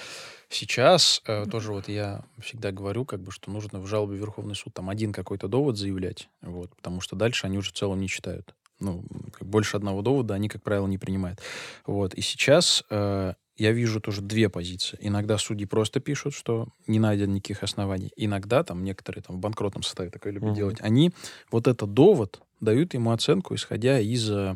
Сейчас 0.50 1.22
э, 1.26 1.46
тоже 1.50 1.72
вот 1.72 1.88
я 1.90 2.24
всегда 2.40 2.72
говорю, 2.72 3.06
как 3.06 3.22
бы, 3.22 3.32
что 3.32 3.52
нужно 3.52 3.80
в 3.80 3.88
жалобе 3.88 4.16
в 4.16 4.20
Верховный 4.20 4.56
суд 4.56 4.74
там 4.74 4.90
один 4.90 5.14
какой-то 5.14 5.48
довод 5.48 5.78
заявлять, 5.78 6.30
вот, 6.42 6.76
потому 6.76 7.02
что 7.02 7.16
дальше 7.16 7.46
они 7.46 7.58
уже 7.58 7.72
в 7.72 7.74
целом 7.74 8.00
не 8.00 8.08
читают. 8.08 8.54
Ну, 8.80 9.06
больше 9.40 9.78
одного 9.78 10.02
довода 10.02 10.34
они, 10.34 10.50
как 10.50 10.62
правило, 10.62 10.88
не 10.88 10.98
принимают. 10.98 11.40
Вот. 11.86 12.14
И 12.16 12.22
сейчас 12.22 12.84
э, 12.90 13.34
я 13.58 13.72
вижу 13.72 14.02
тоже 14.02 14.22
две 14.22 14.50
позиции. 14.50 14.98
Иногда 15.02 15.38
судьи 15.38 15.66
просто 15.66 16.00
пишут, 16.00 16.34
что 16.34 16.68
не 16.88 17.00
найдено 17.00 17.34
никаких 17.34 17.64
оснований. 17.64 18.12
Иногда 18.16 18.64
там 18.64 18.84
некоторые 18.84 19.24
там 19.24 19.36
в 19.38 19.40
банкротном 19.40 19.84
составе 19.84 20.10
такое 20.10 20.34
любят 20.34 20.50
Мгм. 20.50 20.56
делать. 20.56 20.78
Они 20.82 21.12
вот 21.52 21.68
этот 21.68 21.94
довод 21.94 22.42
дают 22.60 22.94
ему 22.94 23.12
оценку, 23.12 23.54
исходя 23.56 24.00
из 24.00 24.30
э, 24.32 24.56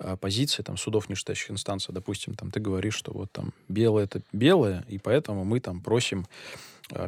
э, 0.00 0.16
позиции 0.16 0.62
там 0.62 0.76
судов 0.76 1.08
нижестоящих 1.08 1.52
инстанций. 1.52 1.94
Допустим, 1.94 2.34
там 2.34 2.50
ты 2.50 2.60
говоришь, 2.60 2.94
что 2.96 3.12
вот 3.12 3.30
там 3.32 3.52
белое 3.68 4.04
это 4.04 4.22
белое, 4.32 4.84
и 4.88 4.98
поэтому 4.98 5.44
мы 5.44 5.60
там 5.60 5.80
просим 5.80 6.26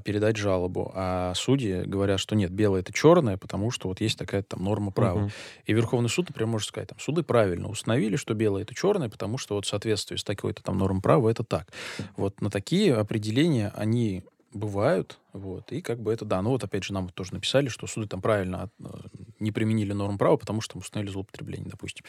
передать 0.05 0.37
жалобу. 0.37 0.91
А 0.95 1.33
судьи 1.35 1.83
говорят, 1.83 2.21
что 2.21 2.35
нет, 2.35 2.51
белое 2.51 2.81
это 2.81 2.93
черное, 2.93 3.37
потому 3.37 3.71
что 3.71 3.89
вот 3.89 4.01
есть 4.01 4.19
такая 4.19 4.43
там 4.43 4.65
норма 4.65 4.91
права. 4.91 5.21
Мгм. 5.21 5.31
И 5.67 5.73
Верховный 5.73 6.09
суд, 6.09 6.29
например, 6.29 6.49
может 6.49 6.69
сказать, 6.69 6.89
там, 6.89 6.99
суды 6.99 7.23
правильно 7.23 7.69
установили, 7.69 8.17
что 8.17 8.35
белое 8.35 8.63
это 8.63 8.75
черное, 8.75 9.09
потому 9.09 9.39
что 9.39 9.55
вот 9.55 9.67
в 9.67 9.69
соответствии 9.69 10.17
с 10.17 10.25
такой-то 10.25 10.63
там 10.63 10.79
нормой 10.79 11.03
права 11.03 11.29
это 11.29 11.45
так. 11.45 11.69
Вот 12.17 12.41
на 12.41 12.51
такие 12.51 12.95
определения 12.95 13.73
они 13.77 14.25
бывают, 14.53 15.19
вот, 15.33 15.71
и 15.73 15.83
как 15.83 16.01
бы 16.01 16.13
это, 16.13 16.25
да, 16.25 16.41
ну 16.43 16.51
вот 16.51 16.65
опять 16.65 16.85
же 16.85 16.93
нам 16.93 17.09
тоже 17.11 17.35
написали, 17.35 17.69
что 17.69 17.87
суды 17.87 18.09
там 18.09 18.23
правильно 18.23 18.71
э, 18.81 18.85
не 19.39 19.53
применили 19.53 19.93
норм 19.93 20.19
права, 20.19 20.37
потому 20.37 20.61
что 20.61 20.75
там 20.75 20.81
установили 20.83 21.13
злоупотребление, 21.13 21.69
допустим. 21.71 22.05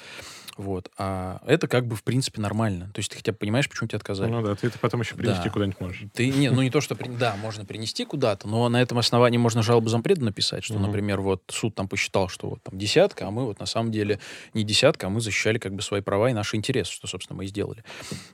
Вот, 0.57 0.89
а 0.97 1.41
это 1.45 1.67
как 1.67 1.85
бы 1.85 1.95
в 1.95 2.03
принципе 2.03 2.41
нормально. 2.41 2.89
То 2.93 2.99
есть 2.99 3.11
ты 3.11 3.17
хотя 3.17 3.31
бы 3.31 3.37
понимаешь, 3.37 3.69
почему 3.69 3.87
тебе 3.87 3.97
отказали. 3.97 4.31
Ну 4.31 4.41
да, 4.41 4.55
ты 4.55 4.67
это 4.67 4.79
потом 4.79 5.01
еще 5.01 5.15
принести 5.15 5.43
Да. 5.45 5.49
куда-нибудь 5.51 5.79
можешь. 5.79 6.03
Ты, 6.13 6.29
не, 6.31 6.49
ну 6.49 6.61
не 6.61 6.69
то, 6.71 6.81
что, 6.81 6.95
при- 6.95 7.09
да, 7.09 7.35
можно 7.35 7.63
принести 7.65 8.05
куда-то, 8.05 8.47
но 8.47 8.67
на 8.69 8.81
этом 8.81 8.97
основании 8.97 9.37
можно 9.37 9.61
жалобу 9.61 9.89
зампреду 9.89 10.25
написать, 10.25 10.63
что, 10.63 10.75
Мгм. 10.75 10.83
например, 10.87 11.21
вот 11.21 11.43
суд 11.49 11.75
там 11.75 11.87
посчитал, 11.87 12.27
что 12.29 12.49
вот 12.49 12.63
там 12.63 12.77
десятка, 12.77 13.27
а 13.27 13.31
мы 13.31 13.45
вот 13.45 13.59
на 13.59 13.65
самом 13.65 13.91
деле 13.91 14.19
не 14.53 14.63
десятка, 14.63 15.07
а 15.07 15.09
мы 15.09 15.21
защищали 15.21 15.57
как 15.59 15.73
бы 15.73 15.81
свои 15.81 16.01
права 16.01 16.29
и 16.29 16.33
наши 16.33 16.55
интересы, 16.55 16.91
что, 16.91 17.07
собственно, 17.07 17.37
мы 17.37 17.45
и 17.45 17.47
сделали. 17.47 17.83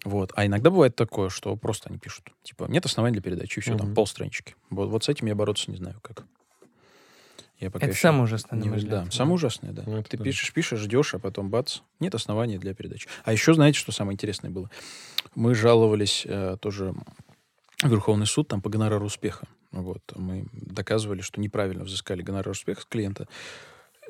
Вот. 0.05 0.31
А 0.35 0.45
иногда 0.45 0.69
бывает 0.69 0.95
такое, 0.95 1.29
что 1.29 1.55
просто 1.55 1.89
они 1.89 1.97
пишут, 1.97 2.29
типа, 2.43 2.65
нет 2.69 2.85
оснований 2.85 3.13
для 3.13 3.21
передачи, 3.21 3.59
и 3.59 3.61
все, 3.61 3.75
там 3.77 3.87
Мгм. 3.87 3.95
полстранички. 3.95 4.55
Вот, 4.69 4.89
вот 4.89 5.03
с 5.03 5.09
этим 5.09 5.27
я 5.27 5.35
бороться 5.35 5.69
не 5.71 5.77
знаю 5.77 5.99
как. 6.01 6.23
Я 7.63 7.71
пока 7.71 7.85
Это 7.85 7.95
самое 7.95 8.23
ужасное, 8.23 8.59
на 8.59 8.63
не 8.63 8.69
мой 8.69 8.81
Да, 8.81 9.09
самое 9.09 9.35
ужасное, 9.35 9.71
да. 9.71 9.83
Ну, 9.85 10.03
Ты 10.03 10.17
да. 10.17 10.23
пишешь, 10.23 10.51
пишешь, 10.51 10.79
ждешь, 10.79 11.13
а 11.13 11.19
потом 11.19 11.49
бац, 11.49 11.79
нет 12.01 12.13
оснований 12.13 12.57
для 12.57 12.73
передачи. 12.73 13.07
А 13.23 13.31
еще 13.31 13.53
знаете, 13.53 13.79
что 13.79 13.93
самое 13.93 14.15
интересное 14.15 14.51
было? 14.51 14.69
Мы 15.33 15.55
жаловались 15.55 16.23
э, 16.25 16.57
тоже 16.59 16.93
в 17.81 17.89
Верховный 17.89 18.25
суд 18.25 18.49
там 18.49 18.61
по 18.61 18.69
гонорару 18.69 19.05
успеха. 19.05 19.47
Вот, 19.71 20.01
мы 20.15 20.45
доказывали, 20.51 21.21
что 21.21 21.39
неправильно 21.39 21.85
взыскали 21.85 22.21
гонорар 22.21 22.49
успеха 22.49 22.81
с 22.81 22.85
клиента. 22.85 23.29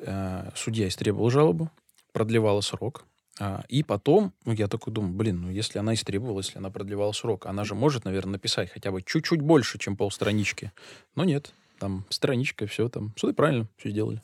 Э, 0.00 0.50
судья 0.56 0.88
истребовал 0.88 1.30
жалобу, 1.30 1.70
продлевала 2.12 2.60
срок. 2.60 3.04
А, 3.38 3.64
и 3.68 3.84
потом, 3.84 4.32
ну, 4.44 4.52
я 4.52 4.66
такой 4.66 4.92
думаю, 4.92 5.14
блин, 5.14 5.42
ну, 5.42 5.50
если 5.50 5.78
она 5.78 5.94
истребовала, 5.94 6.40
если 6.40 6.58
она 6.58 6.70
продлевала 6.70 7.12
срок, 7.12 7.46
она 7.46 7.62
же 7.64 7.76
может, 7.76 8.04
наверное, 8.04 8.32
написать 8.32 8.70
хотя 8.72 8.90
бы 8.90 9.00
чуть-чуть 9.02 9.40
больше, 9.40 9.78
чем 9.78 9.96
полстранички. 9.96 10.72
Но 11.14 11.24
нет, 11.24 11.54
там 11.84 12.06
страничка, 12.08 12.66
все 12.66 12.88
там. 12.88 13.12
Суды 13.14 13.34
правильно 13.34 13.68
все 13.76 13.90
сделали. 13.90 14.22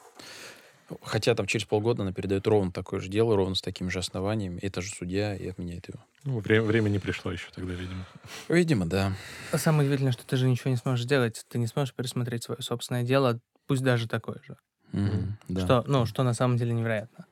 Хотя 1.02 1.34
там 1.34 1.44
через 1.46 1.66
полгода 1.66 2.02
она 2.02 2.12
передает 2.12 2.46
ровно 2.46 2.72
такое 2.72 3.00
же 3.00 3.10
дело, 3.10 3.36
ровно 3.36 3.54
с 3.54 3.60
такими 3.60 3.90
же 3.90 3.98
основаниями. 3.98 4.58
Это 4.62 4.80
же 4.80 4.88
судья 4.88 5.36
и 5.36 5.46
отменяет 5.46 5.86
его. 5.88 5.98
Ну, 6.24 6.38
время, 6.38 6.64
время 6.64 6.88
не 6.88 6.98
пришло 6.98 7.30
еще 7.30 7.48
тогда, 7.54 7.74
видимо. 7.74 8.06
Видимо, 8.48 8.86
да. 8.86 9.12
А 9.52 9.58
Самое 9.58 9.82
удивительное, 9.82 10.12
что 10.12 10.24
ты 10.24 10.38
же 10.38 10.48
ничего 10.48 10.70
не 10.70 10.78
сможешь 10.78 11.04
сделать. 11.04 11.44
Ты 11.50 11.58
не 11.58 11.66
сможешь 11.66 11.92
пересмотреть 11.92 12.44
свое 12.44 12.62
собственное 12.62 13.02
дело, 13.02 13.38
пусть 13.66 13.82
даже 13.82 14.08
такое 14.08 14.40
же. 14.42 14.56
Мгм, 14.92 15.36
да. 15.48 15.60
Что, 15.60 15.84
ну, 15.86 16.06
что 16.06 16.22
на 16.22 16.32
самом 16.32 16.56
деле 16.56 16.72
невероятно. 16.72 17.26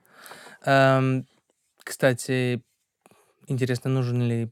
Эм, 0.67 1.27
кстати, 1.83 2.63
интересно, 3.47 3.89
нужен 3.89 4.21
ли 4.29 4.51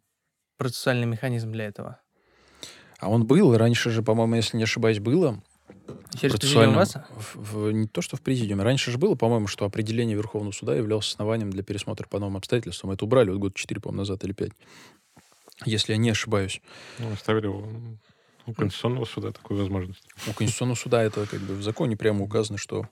процессуальный 0.57 1.07
механизм 1.07 1.53
для 1.53 1.67
этого? 1.67 2.01
А 2.99 3.11
он 3.11 3.27
был, 3.27 3.57
раньше 3.57 3.91
же, 3.91 4.03
по-моему, 4.03 4.37
если 4.37 4.57
не 4.57 4.63
ошибаюсь, 4.63 5.01
было. 5.01 5.43
Через 6.21 6.33
процессуальном- 6.35 6.85
в- 6.85 7.37
в- 7.37 7.71
не 7.73 7.87
то, 7.87 8.01
что 8.03 8.17
в 8.17 8.23
президиуме. 8.23 8.63
Раньше 8.63 8.91
же 8.91 8.99
было, 8.99 9.15
по-моему, 9.15 9.47
что 9.47 9.65
определение 9.65 10.17
Верховного 10.17 10.53
суда 10.53 10.75
являлось 10.75 11.09
основанием 11.09 11.51
для 11.51 11.63
пересмотра 11.63 12.07
по 12.09 12.19
новым 12.19 12.37
обстоятельствам. 12.37 12.91
Это 12.93 13.05
убрали 13.05 13.31
вот 13.31 13.39
год 13.39 13.55
4, 13.55 13.81
по-моему, 13.81 14.01
назад 14.03 14.25
или 14.25 14.33
5. 14.33 14.53
Если 15.65 15.93
я 15.93 15.99
не 15.99 16.11
ошибаюсь. 16.11 16.61
Ну, 16.99 17.13
оставили 17.13 17.47
у 17.47 17.67
у 18.49 18.55
Конституционного 18.55 19.07
суда 19.07 19.33
такую 19.33 19.59
возможность. 19.59 20.05
У 20.29 20.33
Конституционного 20.33 20.77
суда 20.77 21.03
это 21.03 21.27
как 21.27 21.41
бы 21.41 21.55
в 21.55 21.63
законе 21.65 21.97
прямо 21.97 22.23
указано, 22.23 22.59
что 22.59 22.87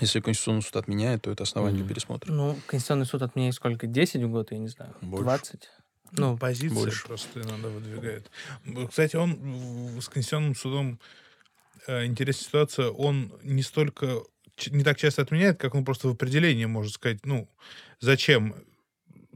если 0.00 0.18
Конституционный 0.18 0.62
суд 0.62 0.74
отменяет, 0.74 1.22
то 1.22 1.30
это 1.30 1.44
основание 1.44 1.78
Мгм. 1.78 1.86
для 1.86 1.94
пересмотра. 1.94 2.32
Ну, 2.32 2.58
Конституционный 2.66 3.06
суд 3.06 3.22
отменяет 3.22 3.54
сколько? 3.54 3.86
10 3.86 4.22
в 4.24 4.30
год, 4.30 4.50
я 4.50 4.58
не 4.58 4.66
знаю. 4.66 4.92
Больше. 5.00 5.22
20? 5.24 5.70
Ну, 6.10 6.36
позиция 6.36 6.74
больше. 6.74 7.06
просто 7.06 7.40
иногда 7.40 7.68
выдвигает. 7.68 8.28
Кстати, 8.88 9.14
он 9.14 9.32
с 10.00 10.08
Конституционным 10.08 10.56
судом 10.56 10.98
интересная 11.88 12.44
ситуация, 12.46 12.88
он 12.90 13.32
не 13.42 13.62
столько 13.62 14.22
не 14.70 14.84
так 14.84 14.96
часто 14.98 15.22
отменяет, 15.22 15.58
как 15.58 15.74
он 15.74 15.84
просто 15.84 16.08
в 16.08 16.12
определении 16.12 16.64
может 16.64 16.94
сказать, 16.94 17.26
ну, 17.26 17.48
зачем 18.00 18.54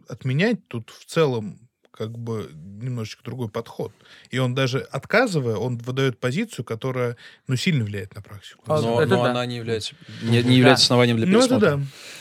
отменять, 0.09 0.67
тут 0.69 0.91
в 0.91 1.05
целом 1.07 1.59
как 1.91 2.17
бы 2.17 2.49
немножечко 2.55 3.25
другой 3.25 3.49
подход. 3.49 3.93
И 4.31 4.39
он 4.39 4.55
даже 4.55 4.79
отказывая, 4.79 5.57
он 5.57 5.79
выдает 5.79 6.21
позицию, 6.21 6.65
которая, 6.65 7.17
ну, 7.49 7.57
сильно 7.57 7.85
влияет 7.85 8.15
на 8.15 8.23
практику. 8.23 8.63
А, 8.69 8.81
Но, 8.81 9.03
это 9.03 9.17
но 9.17 9.25
да. 9.25 9.31
она 9.33 9.45
не 9.47 9.57
является, 9.57 9.97
не, 10.23 10.41
Да. 10.41 10.49
не 10.49 10.57
является 10.59 10.85
основанием 10.85 11.17
для 11.17 11.27
Ну, 11.27 11.41
это 11.41 11.49
пересмотра. 11.49 11.77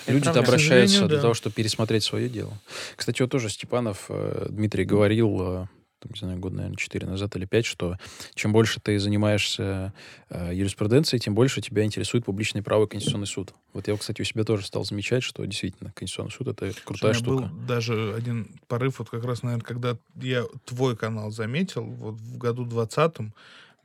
да. 0.08 0.12
Люди-то 0.12 0.40
обращаются 0.40 0.96
сожалению, 0.96 1.08
для 1.10 1.18
да. 1.18 1.22
того, 1.22 1.34
чтобы 1.36 1.54
пересмотреть 1.54 2.04
свое 2.04 2.28
дело. 2.28 2.58
Кстати, 2.96 3.22
вот 3.22 3.30
тоже 3.30 3.50
Степанов 3.50 4.06
э, 4.10 4.48
Дмитрий 4.50 4.84
говорил, 4.84 5.38
э, 5.42 5.68
там, 6.08 6.14
не 6.16 6.20
знаю, 6.28 6.40
год, 6.40 6.54
наверное, 6.54 6.78
4 6.78 7.08
назад 7.08 7.36
или 7.36 7.46
5, 7.46 7.66
что 7.66 7.98
чем 8.34 8.52
больше 8.54 8.80
ты 8.80 8.98
занимаешься 9.00 9.94
э, 10.30 10.52
юриспруденцией, 10.54 11.20
тем 11.20 11.36
больше 11.36 11.62
тебя 11.62 11.84
интересует 11.84 12.26
публичное 12.26 12.64
право 12.64 12.86
и 12.86 12.88
Конституционный 12.88 13.28
суд. 13.28 13.54
Вот 13.74 13.88
я, 13.88 13.96
кстати, 13.98 14.22
у 14.22 14.24
себя 14.26 14.44
тоже 14.44 14.66
стал 14.66 14.84
замечать, 14.86 15.24
что 15.24 15.46
действительно 15.46 15.92
Конституционный 15.96 16.32
суд— 16.32 16.48
это 16.50 16.72
крутая 16.84 17.12
У 17.12 17.14
меня 17.14 17.24
штука. 17.24 17.46
был 17.48 17.66
даже 17.68 18.14
один 18.16 18.60
порыв, 18.68 19.00
вот 19.00 19.10
как 19.10 19.24
раз, 19.24 19.44
наверное, 19.44 19.64
когда 19.66 19.98
я 20.16 20.46
твой 20.66 20.96
канал 20.96 21.32
заметил, 21.32 21.84
вот 21.84 22.16
в 22.16 22.38
году 22.38 22.66
20 22.66 23.20
у 23.20 23.32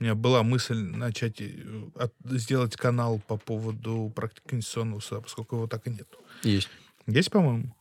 меня 0.04 0.14
была 0.14 0.42
мысль 0.42 0.76
начать 0.80 1.40
э, 1.40 1.50
от- 1.96 2.14
сделать 2.24 2.76
канал 2.76 3.20
по 3.26 3.36
поводу 3.36 4.12
практики 4.14 4.42
Конституционного 4.48 5.00
суда, 5.00 5.20
поскольку 5.20 5.56
его 5.56 5.66
так 5.66 5.86
и 5.86 5.90
нет. 5.90 6.08
Есть. 6.42 6.68
Есть, 7.06 7.30
по-моему? 7.30 7.74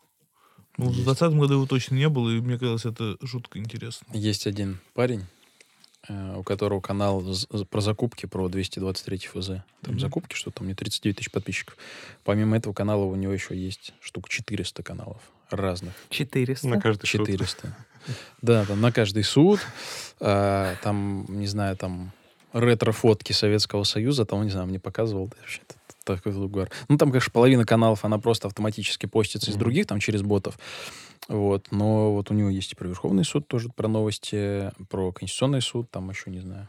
Ну, 0.81 0.87
в 0.87 0.93
Есть. 0.93 1.05
2020 1.05 1.37
году 1.39 1.53
его 1.55 1.65
точно 1.65 1.95
не 1.95 2.09
было, 2.09 2.29
и 2.29 2.41
мне 2.41 2.57
казалось, 2.57 2.85
это 2.85 3.15
жутко 3.21 3.59
интересно. 3.59 4.05
Есть 4.13 4.47
один 4.47 4.79
парень, 4.93 5.25
э, 6.07 6.35
у 6.37 6.43
которого 6.43 6.81
канал 6.81 7.23
про 7.69 7.81
закупки, 7.81 8.25
про 8.25 8.49
223 8.49 9.17
ФЗ. 9.27 9.47
Там 9.81 9.93
Мгм. 9.93 9.99
закупки, 9.99 10.35
что 10.35 10.49
там, 10.51 10.65
у 10.65 10.69
него 10.69 10.75
39 10.75 11.17
тысяч 11.17 11.31
подписчиков. 11.31 11.77
Помимо 12.23 12.57
этого 12.57 12.73
канала 12.73 13.03
у 13.05 13.15
него 13.15 13.31
еще 13.31 13.55
есть 13.55 13.93
штук 14.01 14.27
400 14.27 14.81
каналов 14.83 15.21
разных. 15.51 15.93
400. 16.09 16.67
На 16.67 16.81
каждый 16.81 17.05
суд. 17.07 17.27
400. 17.27 17.75
Да, 18.41 18.65
там 18.65 18.81
на 18.81 18.91
каждый 18.91 19.23
суд. 19.23 19.59
а, 20.19 20.75
Там, 20.81 21.25
не 21.29 21.45
знаю, 21.47 21.77
там 21.77 22.11
ретро-фотки 22.53 23.33
Советского 23.33 23.83
Союза. 23.83 24.25
Там, 24.25 24.43
не 24.43 24.49
знаю, 24.49 24.67
мне 24.67 24.79
показывал. 24.79 25.27
да, 25.27 25.35
вообще, 25.41 25.61
это 25.67 25.75
такой 26.03 26.33
угар. 26.33 26.69
Ну, 26.89 26.97
там, 26.97 27.09
конечно, 27.11 27.31
половина 27.31 27.65
каналов, 27.65 28.03
она 28.05 28.17
просто 28.19 28.47
автоматически 28.47 29.05
постится 29.05 29.49
из 29.51 29.55
Мгм. 29.55 29.59
других, 29.59 29.87
там, 29.87 29.99
через 29.99 30.21
ботов. 30.21 30.57
Вот. 31.27 31.67
Но 31.71 32.13
вот 32.13 32.31
у 32.31 32.33
него 32.33 32.49
есть 32.49 32.73
и 32.73 32.75
про 32.75 32.87
Верховный 32.87 33.23
суд 33.23 33.47
тоже, 33.47 33.69
про 33.69 33.87
новости, 33.87 34.71
про 34.89 35.11
Конституционный 35.11 35.61
суд, 35.61 35.89
там 35.91 36.09
еще, 36.09 36.29
не 36.31 36.39
знаю. 36.39 36.67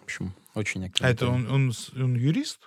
В 0.00 0.04
общем, 0.04 0.32
очень 0.54 0.84
активно. 0.84 1.08
А 1.08 1.10
это 1.12 1.28
он, 1.28 1.50
он, 1.50 1.72
он 1.96 2.14
юрист? 2.16 2.60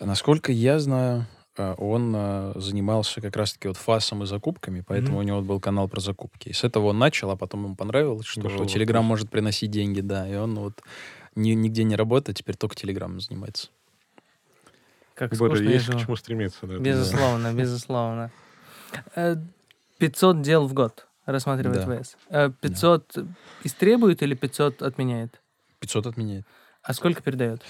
Насколько 0.00 0.52
я 0.52 0.78
знаю, 0.78 1.26
э, 1.56 1.74
он 1.78 2.12
э, 2.16 2.52
занимался 2.56 3.20
как 3.20 3.36
раз-таки 3.36 3.68
вот 3.68 3.76
фасом 3.76 4.22
и 4.22 4.26
закупками, 4.26 4.82
поэтому 4.86 5.14
Мгм. 5.14 5.18
у 5.18 5.22
него 5.22 5.42
был 5.42 5.60
канал 5.60 5.88
про 5.88 6.00
закупки. 6.00 6.48
И 6.48 6.52
с 6.52 6.64
этого 6.64 6.86
он 6.86 6.98
начал, 6.98 7.30
а 7.30 7.36
потом 7.36 7.64
ему 7.64 7.76
понравилось, 7.76 8.26
что 8.26 8.40
Дошел 8.42 8.66
Телеграм 8.66 9.04
может 9.04 9.30
приносить 9.30 9.70
деньги, 9.70 10.00
да, 10.00 10.28
и 10.28 10.34
он 10.36 10.54
вот 10.58 10.82
ни- 11.34 11.52
нигде 11.52 11.84
не 11.84 11.96
работает, 11.96 12.38
теперь 12.38 12.56
только 12.56 12.74
Телеграмом 12.76 13.20
занимается. 13.20 13.68
Как 15.14 15.32
Боря, 15.36 15.50
скучно 15.54 15.68
я 15.68 15.74
есть 15.74 15.86
к 15.86 15.92
живу. 15.92 16.04
чему 16.04 16.16
стремиться. 16.16 16.66
Да, 16.66 16.78
Безусловно, 16.78 17.52
безусловно. 17.54 18.30
Э, 19.14 19.36
500 19.98 20.42
дел 20.42 20.66
в 20.66 20.74
год 20.74 21.06
рассматривает 21.26 21.86
Да. 21.86 22.02
ВС. 22.02 22.16
Э, 22.30 22.50
500 22.60 23.16
истребует 23.62 24.22
или 24.22 24.34
500 24.34 24.82
отменяет? 24.82 25.40
500 25.80 26.06
отменяет. 26.06 26.44
А 26.82 26.92
сколько 26.94 27.22
передает? 27.22 27.62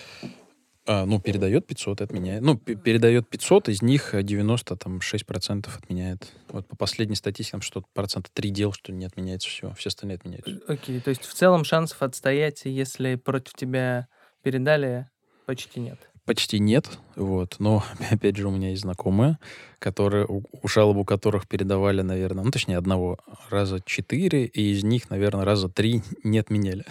А, 0.87 1.07
ну, 1.07 1.19
передает 1.19 1.67
500 1.67 2.01
и 2.03 2.05
отменяет. 2.05 2.43
Ну, 2.43 2.59
пе- 2.59 2.75
передает 2.75 3.27
500, 3.29 3.71
из 3.71 3.81
них 3.81 4.13
э, 4.15 4.23
96% 4.23 5.69
отменяет. 5.79 6.31
Вот 6.49 6.67
по 6.69 6.77
последней 6.77 7.17
статистике, 7.17 7.53
там 7.53 7.61
что-то 7.63 7.87
процента 7.95 8.31
3 8.35 8.51
дел, 8.51 8.73
что 8.73 8.93
не 8.93 9.07
отменяется 9.07 9.49
все, 9.49 9.73
все 9.75 9.89
остальные 9.89 10.17
отменяются. 10.17 10.61
Окей, 10.69 11.01
то 11.01 11.09
есть 11.11 11.25
в 11.25 11.33
целом 11.33 11.65
шансов 11.65 12.03
отстоять, 12.03 12.63
если 12.67 13.15
против 13.15 13.55
тебя 13.55 14.09
передали, 14.43 15.09
почти 15.47 15.81
нет. 15.81 15.99
Почти 16.25 16.59
нет, 16.59 16.99
вот. 17.17 17.57
Но, 17.59 17.85
опять 18.11 18.37
же, 18.37 18.49
у 18.49 18.51
меня 18.51 18.71
есть 18.71 18.83
знакомые, 18.83 19.39
которые, 19.79 20.25
у, 20.27 20.43
у 20.63 20.69
жалоб 20.69 20.97
у 20.97 21.05
которых 21.05 21.47
передавали, 21.47 22.01
наверное, 22.01 22.45
ну, 22.45 22.51
точнее, 22.51 22.79
одного 22.79 23.19
раза 23.51 23.81
четыре, 23.85 24.47
и 24.47 24.73
из 24.73 24.85
них, 24.85 25.11
наверное, 25.11 25.45
раза 25.45 25.69
три 25.69 26.03
не 26.25 26.39
отменяли. 26.39 26.85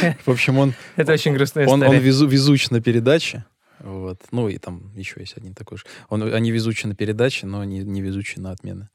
В 0.26 0.30
общем, 0.30 0.58
он, 0.58 0.74
Это 0.96 1.12
очень 1.12 1.34
грустная 1.34 1.66
он, 1.66 1.74
он 1.74 1.82
история. 1.82 2.00
везу, 2.00 2.26
везуч 2.26 2.70
на 2.70 2.80
передаче, 2.80 3.44
вот. 3.78 4.20
Ну, 4.30 4.48
и 4.48 4.58
там 4.58 4.92
еще 4.96 5.20
есть 5.20 5.36
один 5.36 5.54
такой 5.54 5.78
же. 5.78 5.84
Он, 6.08 6.22
они 6.34 6.50
везучи 6.50 6.86
на 6.86 6.94
передаче, 6.94 7.46
но 7.46 7.64
не, 7.64 7.80
не 7.80 8.00
везучи 8.00 8.38
на 8.38 8.52
отмены. 8.52 8.88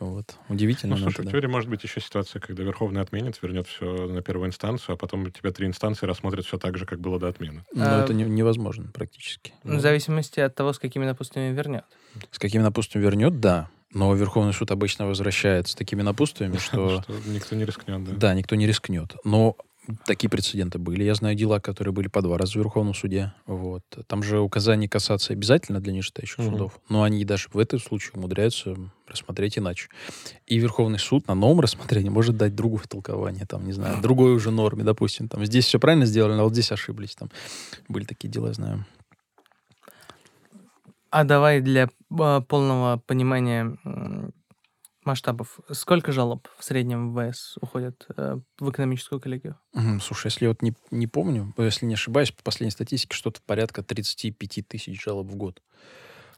Вот. 0.00 0.36
Удивительно. 0.48 0.94
Ну, 0.94 1.00
но 1.00 1.04
слушай, 1.06 1.14
это 1.16 1.22
в 1.22 1.24
да. 1.26 1.30
теории 1.32 1.46
может 1.48 1.68
быть 1.68 1.82
еще 1.82 2.00
ситуация, 2.00 2.40
когда 2.40 2.62
Верховный 2.62 3.00
отменит, 3.00 3.40
вернет 3.42 3.66
все 3.66 4.06
на 4.06 4.22
первую 4.22 4.48
инстанцию, 4.48 4.94
а 4.94 4.96
потом 4.96 5.24
у 5.24 5.30
тебя 5.30 5.50
три 5.50 5.66
инстанции 5.66 6.06
рассмотрят 6.06 6.44
все 6.46 6.56
так 6.58 6.78
же, 6.78 6.86
как 6.86 7.00
было 7.00 7.18
до 7.18 7.28
отмены. 7.28 7.64
Но 7.74 7.84
А, 7.84 8.04
это 8.04 8.14
не- 8.14 8.24
невозможно 8.24 8.90
практически. 8.94 9.52
В 9.64 9.80
зависимости 9.80 10.40
от 10.40 10.54
того, 10.54 10.72
с 10.72 10.78
какими 10.78 11.04
напутствиями 11.04 11.54
вернет. 11.54 11.84
С 12.30 12.38
какими 12.38 12.62
напутствиями 12.62 13.04
вернет, 13.06 13.40
да. 13.40 13.68
Но 13.92 14.14
Верховный 14.14 14.52
суд 14.52 14.70
обычно 14.70 15.06
возвращает 15.06 15.66
с 15.66 15.74
такими 15.74 16.02
напутствиями, 16.02 16.56
что 16.58 17.02
Что 17.02 17.12
никто 17.26 17.56
не 17.56 17.64
рискнет, 17.64 18.04
да. 18.04 18.12
да, 18.12 18.34
никто 18.34 18.54
не 18.54 18.66
рискнет. 18.66 19.14
Но 19.24 19.56
такие 20.04 20.28
прецеденты 20.28 20.78
были. 20.78 21.02
Я 21.04 21.14
знаю 21.14 21.34
дела, 21.34 21.60
которые 21.60 21.92
были 21.92 22.08
по 22.08 22.22
два 22.22 22.38
раза 22.38 22.52
в 22.52 22.56
Верховном 22.56 22.94
суде. 22.94 23.32
Вот. 23.46 23.82
Там 24.06 24.22
же 24.22 24.40
указания 24.40 24.88
касаться 24.88 25.32
обязательно 25.32 25.80
для 25.80 25.92
нижестоящих 25.92 26.38
Мгм. 26.38 26.50
судов. 26.50 26.80
Но 26.88 27.02
они 27.02 27.24
даже 27.24 27.48
в 27.52 27.58
этом 27.58 27.78
случае 27.78 28.12
умудряются 28.14 28.76
рассмотреть 29.06 29.58
иначе. 29.58 29.88
И 30.46 30.58
Верховный 30.58 30.98
суд 30.98 31.26
на 31.28 31.34
новом 31.34 31.60
рассмотрении 31.60 32.10
может 32.10 32.36
дать 32.36 32.54
другое 32.54 32.84
толкование, 32.88 33.46
там, 33.46 33.64
не 33.66 33.72
знаю, 33.72 34.00
другой 34.02 34.34
уже 34.34 34.50
норме, 34.50 34.84
допустим. 34.84 35.28
Там 35.28 35.44
здесь 35.44 35.64
все 35.66 35.78
правильно 35.78 36.06
сделали, 36.06 36.38
а 36.38 36.42
вот 36.44 36.52
здесь 36.52 36.70
ошиблись. 36.72 37.14
Там 37.16 37.30
были 37.88 38.04
такие 38.04 38.28
дела, 38.28 38.48
я 38.48 38.52
знаю. 38.54 38.86
А 41.10 41.24
давай 41.24 41.62
для 41.62 41.88
а, 42.18 42.42
полного 42.42 42.98
понимания 43.06 43.78
масштабов. 45.08 45.58
Сколько 45.72 46.12
жалоб 46.12 46.46
в 46.58 46.64
среднем 46.64 47.12
в 47.12 47.32
ВС 47.32 47.56
уходят 47.60 48.06
э, 48.16 48.38
в 48.60 48.70
экономическую 48.70 49.20
коллегию? 49.20 49.56
Слушай, 50.00 50.26
если 50.26 50.44
я 50.44 50.50
вот 50.50 50.62
не, 50.62 50.74
не 50.90 51.06
помню, 51.06 51.52
если 51.56 51.86
не 51.86 51.94
ошибаюсь, 51.94 52.30
по 52.30 52.42
последней 52.42 52.70
статистике 52.70 53.16
что-то 53.16 53.40
порядка 53.44 53.82
35 53.82 54.68
тысяч 54.68 55.02
жалоб 55.02 55.26
в 55.26 55.36
год. 55.36 55.62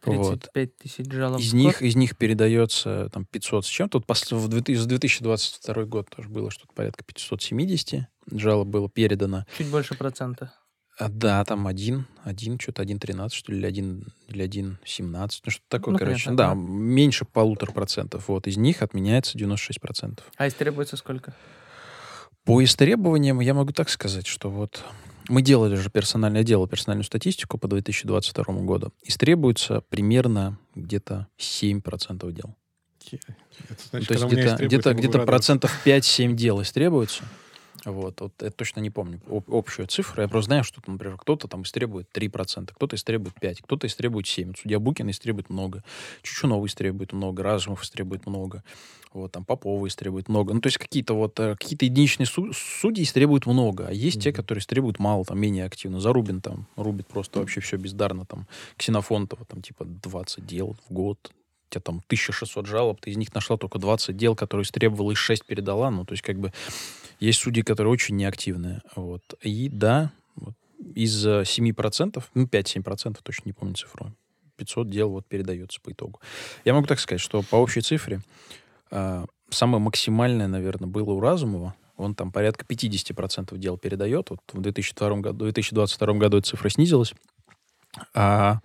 Вот. 0.04 0.48
35 0.52 0.76
тысяч 0.76 1.12
жалоб 1.12 1.40
Из 1.40 1.52
них, 1.52 1.82
из 1.82 1.94
них 1.94 2.16
передается 2.16 3.10
там 3.12 3.26
500 3.26 3.66
с 3.66 3.68
чем-то. 3.68 3.98
Вот 3.98 4.06
пос- 4.06 4.34
в 4.34 4.48
2000 4.48 4.80
за 4.80 4.88
2022 4.88 5.84
год 5.84 6.08
тоже 6.08 6.28
было 6.28 6.50
что-то 6.50 6.72
порядка 6.72 7.04
570 7.04 8.08
жалоб 8.30 8.68
было 8.68 8.88
передано. 8.88 9.44
Чуть 9.58 9.68
больше 9.68 9.94
процента. 9.94 10.52
А, 11.00 11.08
да, 11.08 11.42
там 11.44 11.66
один, 11.66 12.06
один, 12.24 12.58
что-то 12.60 12.82
1,13, 12.82 13.30
что 13.32 13.52
ли, 13.52 13.58
или 13.58 13.66
1, 13.66 14.04
или 14.28 14.44
1,17, 14.44 15.40
ну 15.46 15.50
что-то 15.50 15.64
такое, 15.68 15.92
Ну, 15.92 15.98
короче. 15.98 16.24
понятно, 16.26 16.36
да, 16.36 16.48
да. 16.50 16.54
меньше 16.54 17.24
полутора 17.24 17.72
процентов. 17.72 18.28
Вот, 18.28 18.46
из 18.46 18.56
них 18.58 18.82
отменяется 18.82 19.38
96 19.38 19.80
процентов. 19.80 20.26
А 20.36 20.46
истребуется 20.46 20.96
сколько? 20.96 21.34
По 22.44 22.62
истребованиям 22.62 23.40
я 23.40 23.54
могу 23.54 23.72
так 23.72 23.88
сказать, 23.88 24.26
что 24.26 24.50
вот 24.50 24.84
мы 25.28 25.42
делали 25.42 25.74
же 25.76 25.88
персональное 25.90 26.42
дело, 26.42 26.66
персональную 26.68 27.04
статистику 27.04 27.56
по 27.58 27.68
2022 27.68 28.44
году. 28.62 28.92
Истребуется 29.02 29.82
примерно 29.88 30.58
где-то 30.74 31.28
7% 31.38 32.30
дел. 32.32 32.54
Это 33.12 33.18
Ну, 33.62 33.68
значит, 33.90 34.08
То 34.08 34.14
есть 34.14 34.26
где-то, 34.26 34.64
где-то, 34.94 35.18
радоваться. 35.18 35.20
процентов 35.20 35.80
5-7 35.86 36.34
дел 36.34 36.60
истребуется. 36.62 37.24
Вот, 37.84 38.20
вот 38.20 38.32
это 38.42 38.50
точно 38.50 38.80
не 38.80 38.90
помню 38.90 39.20
об- 39.30 39.50
общую 39.52 39.86
цифру. 39.86 40.20
Я 40.22 40.28
просто 40.28 40.46
знаю, 40.48 40.64
что, 40.64 40.80
там, 40.82 40.94
например, 40.94 41.16
кто-то 41.16 41.48
там 41.48 41.62
истребует 41.62 42.08
3%, 42.12 42.74
кто-то 42.74 42.96
истребует 42.96 43.34
5%, 43.40 43.62
кто-то 43.62 43.86
истребует 43.86 44.26
7%. 44.26 44.46
Вот 44.48 44.58
Судья 44.58 44.78
Букин 44.78 45.08
истребует 45.10 45.48
много. 45.50 45.82
Чучунова 46.22 46.66
истребует 46.66 47.12
много, 47.12 47.42
Разумов 47.42 47.82
истребует 47.82 48.26
много. 48.26 48.62
Вот, 49.12 49.32
там 49.32 49.44
Попова 49.44 49.86
истребует 49.88 50.28
много. 50.28 50.52
Ну, 50.54 50.60
то 50.60 50.66
есть 50.68 50.78
какие-то 50.78 51.14
вот 51.14 51.40
э, 51.40 51.56
какие-то 51.58 51.84
единичные 51.86 52.26
су- 52.26 52.52
судьи 52.52 53.02
истребуют 53.02 53.46
много, 53.46 53.86
а 53.88 53.92
есть 53.92 54.20
те, 54.22 54.28
Мгм. 54.30 54.36
которые 54.36 54.60
истребуют 54.60 54.98
мало, 54.98 55.24
там, 55.24 55.40
менее 55.40 55.64
активно. 55.64 56.00
Зарубин 56.00 56.40
там 56.40 56.66
рубит 56.76 57.08
просто 57.08 57.40
вообще 57.40 57.60
все 57.60 57.76
бездарно. 57.76 58.24
Там, 58.26 58.46
Ксенофонтова 58.76 59.44
там 59.46 59.62
типа 59.62 59.84
20 59.84 60.46
дел 60.46 60.76
в 60.88 60.92
год. 60.92 61.32
Тебя 61.70 61.80
там 61.80 61.96
1600 62.06 62.66
жалоб, 62.66 63.00
ты 63.00 63.10
из 63.10 63.16
них 63.16 63.32
нашла 63.34 63.56
только 63.56 63.78
20 63.78 64.16
дел, 64.16 64.34
которые 64.34 64.64
истребовала, 64.64 65.12
и 65.12 65.14
6 65.14 65.46
передала. 65.46 65.90
Ну, 65.90 66.04
то 66.04 66.12
есть, 66.12 66.22
как 66.22 66.38
бы, 66.38 66.52
есть 67.20 67.40
судьи, 67.40 67.62
которые 67.62 67.92
очень 67.92 68.16
неактивные. 68.16 68.82
Вот. 68.96 69.22
И 69.42 69.68
да, 69.68 70.10
вот, 70.34 70.54
из 70.94 71.24
э, 71.26 71.42
7%, 71.42 72.22
ну, 72.34 72.44
5-7%, 72.46 73.18
точно 73.22 73.42
не 73.46 73.52
помню 73.52 73.74
цифру, 73.74 74.12
500 74.56 74.90
дел 74.90 75.10
вот 75.10 75.26
передается 75.26 75.80
по 75.80 75.92
итогу. 75.92 76.20
Я 76.64 76.74
могу 76.74 76.86
так 76.86 77.00
сказать, 77.00 77.20
что 77.20 77.42
по 77.42 77.56
общей 77.56 77.80
цифре 77.80 78.20
э, 78.90 79.24
самое 79.50 79.82
максимальное, 79.82 80.48
наверное, 80.48 80.88
было 80.88 81.12
у 81.12 81.20
Разумова. 81.20 81.74
Он 81.96 82.14
там 82.14 82.32
порядка 82.32 82.64
50% 82.64 83.56
дел 83.58 83.76
передает. 83.76 84.30
Вот 84.30 84.40
в 84.52 84.60
2002 84.60 85.16
году, 85.16 85.44
2022 85.44 86.14
году 86.14 86.38
эта 86.38 86.48
цифра 86.48 86.68
снизилась. 86.68 87.14
А 88.14 88.60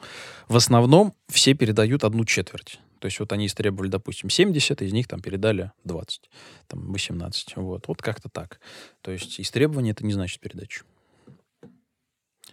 в 0.47 0.55
основном 0.55 1.13
все 1.27 1.53
передают 1.53 2.03
одну 2.03 2.25
четверть. 2.25 2.79
То 3.05 3.07
есть 3.07 3.19
вот 3.19 3.31
они 3.33 3.45
истребовали, 3.45 3.87
допустим, 3.87 4.31
70, 4.31 4.81
из 4.81 4.91
них 4.91 5.07
там 5.07 5.21
передали 5.21 5.71
20, 5.83 6.27
там 6.65 6.91
18. 6.91 7.57
Вот, 7.57 7.87
вот 7.87 8.01
как-то 8.01 8.29
так. 8.29 8.59
То 9.01 9.11
есть 9.11 9.39
истребование 9.39 9.91
это 9.91 10.03
не 10.03 10.11
значит 10.11 10.39
передачу. 10.39 10.85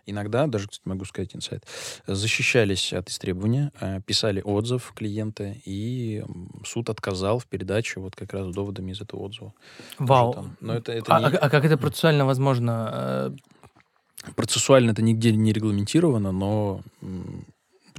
иногда, 0.04 0.46
даже, 0.46 0.68
кстати, 0.68 0.86
могу 0.86 1.06
сказать 1.06 1.34
инсайт, 1.34 1.66
защищались 2.06 2.92
от 2.92 3.08
истребования, 3.08 3.72
э, 3.80 4.02
писали 4.04 4.42
отзыв 4.44 4.92
клиенты, 4.94 5.62
и 5.64 6.22
суд 6.66 6.90
отказал 6.90 7.38
в 7.38 7.46
передаче 7.46 8.00
вот 8.00 8.14
как 8.14 8.34
раз 8.34 8.54
доводами 8.54 8.92
из 8.92 9.00
этого 9.00 9.20
отзыва. 9.20 9.54
Вау. 9.98 10.50
Но 10.60 10.74
это, 10.74 10.92
это 10.92 11.16
а, 11.16 11.30
не... 11.30 11.34
а 11.34 11.48
как 11.48 11.64
это 11.64 11.78
процессуально 11.78 12.26
возможно? 12.26 13.34
Процессуально 14.36 14.90
это 14.90 15.00
нигде 15.00 15.32
не 15.32 15.54
регламентировано, 15.54 16.30
но 16.30 16.82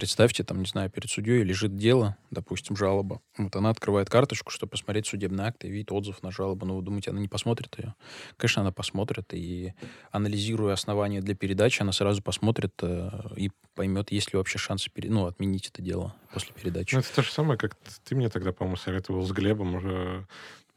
Представьте, 0.03 0.43
там, 0.43 0.59
не 0.59 0.65
знаю, 0.65 0.89
перед 0.89 1.09
судьей 1.09 1.43
лежит 1.43 1.77
дело, 1.77 2.17
допустим, 2.29 2.75
жалоба. 2.75 3.21
Вот 3.37 3.55
она 3.55 3.69
открывает 3.69 4.09
карточку, 4.09 4.51
чтобы 4.51 4.71
посмотреть 4.71 5.07
судебный 5.07 5.45
акт 5.45 5.63
и 5.63 5.69
видит 5.69 5.93
отзыв 5.93 6.21
на 6.23 6.29
жалобу. 6.29 6.65
Ну, 6.65 6.75
вы 6.75 6.81
думаете, 6.81 7.11
она 7.11 7.21
не 7.21 7.29
посмотрит 7.29 7.73
ее? 7.77 7.95
Конечно, 8.35 8.63
она 8.63 8.73
посмотрит. 8.73 9.33
И 9.33 9.73
анализируя 10.11 10.73
основания 10.73 11.21
для 11.21 11.35
передачи, 11.35 11.81
она 11.81 11.93
сразу 11.93 12.21
посмотрит 12.21 12.73
э, 12.81 13.11
и 13.37 13.49
поймет, 13.75 14.11
есть 14.11 14.33
ли 14.33 14.37
вообще 14.37 14.57
шансы 14.57 14.91
пере... 14.91 15.09
ну, 15.09 15.25
отменить 15.25 15.69
это 15.69 15.81
дело 15.81 16.13
после 16.33 16.53
передачи. 16.53 16.95
Ну, 16.95 16.99
это 16.99 17.15
то 17.15 17.21
же 17.21 17.31
самое, 17.31 17.57
как 17.57 17.77
ты 18.03 18.13
мне 18.17 18.27
тогда, 18.27 18.51
по-моему, 18.51 18.75
советовал 18.75 19.23
с 19.23 19.31
Глебом 19.31 19.75
уже 19.75 20.27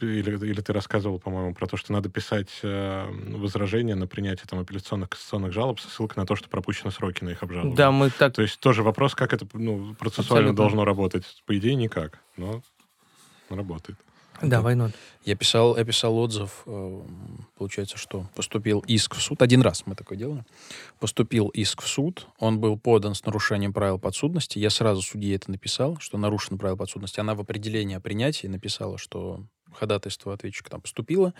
или, 0.01 0.47
или 0.47 0.61
ты 0.61 0.73
рассказывал, 0.73 1.19
по-моему, 1.19 1.55
про 1.55 1.67
то, 1.67 1.77
что 1.77 1.93
надо 1.93 2.09
писать 2.09 2.51
э, 2.63 3.07
возражения 3.37 3.95
на 3.95 4.07
принятие 4.07 4.47
там 4.49 4.59
апелляционных 4.59 5.11
кассационных 5.11 5.53
жалоб 5.53 5.81
со 5.81 5.89
ссылкой 5.89 6.23
на 6.23 6.27
то, 6.27 6.37
что 6.37 6.49
пропущены 6.49 6.91
сроки 6.91 7.25
на 7.25 7.31
их 7.31 7.43
обжалование. 7.43 7.77
Да, 7.77 7.91
мы 7.91 8.11
так... 8.11 8.35
То 8.35 8.43
есть 8.43 8.61
тоже 8.61 8.83
вопрос, 8.83 9.15
как 9.15 9.33
это 9.33 9.47
ну, 9.55 9.95
процессуально 9.95 10.51
Абсолютно. 10.51 10.57
должно 10.57 10.85
работать. 10.85 11.25
По 11.47 11.57
идее, 11.57 11.75
никак, 11.75 12.21
но 12.37 12.63
работает. 13.49 13.97
Да, 14.43 14.61
войну. 14.61 14.91
Я 15.25 15.35
писал, 15.35 15.77
я 15.77 15.85
писал 15.85 16.17
отзыв, 16.19 16.63
э, 16.67 17.03
получается, 17.57 17.97
что 17.97 18.27
поступил 18.35 18.81
иск 18.87 19.15
в 19.15 19.23
суд. 19.23 19.41
Один 19.41 19.63
раз 19.63 19.85
мы 19.87 19.95
такое 19.95 20.19
делали. 20.19 20.45
Поступил 21.01 21.49
иск 21.49 21.83
в 21.83 21.89
суд, 21.89 22.27
он 22.39 22.61
был 22.61 22.79
подан 22.79 23.15
с 23.15 23.25
нарушением 23.25 23.73
правил 23.73 23.99
подсудности. 23.99 24.59
Я 24.59 24.71
сразу 24.71 25.01
судье 25.01 25.37
это 25.37 25.51
написал, 25.51 25.97
что 26.01 26.19
нарушено 26.19 26.59
правила 26.59 26.77
подсудности. 26.77 27.19
Она 27.19 27.35
в 27.35 27.41
определении 27.41 27.97
о 27.97 28.01
принятии 28.01 28.47
написала, 28.47 28.99
что 28.99 29.43
ходатайство 29.73 30.33
ответчика 30.33 30.71
там 30.71 30.81
поступило, 30.81 31.35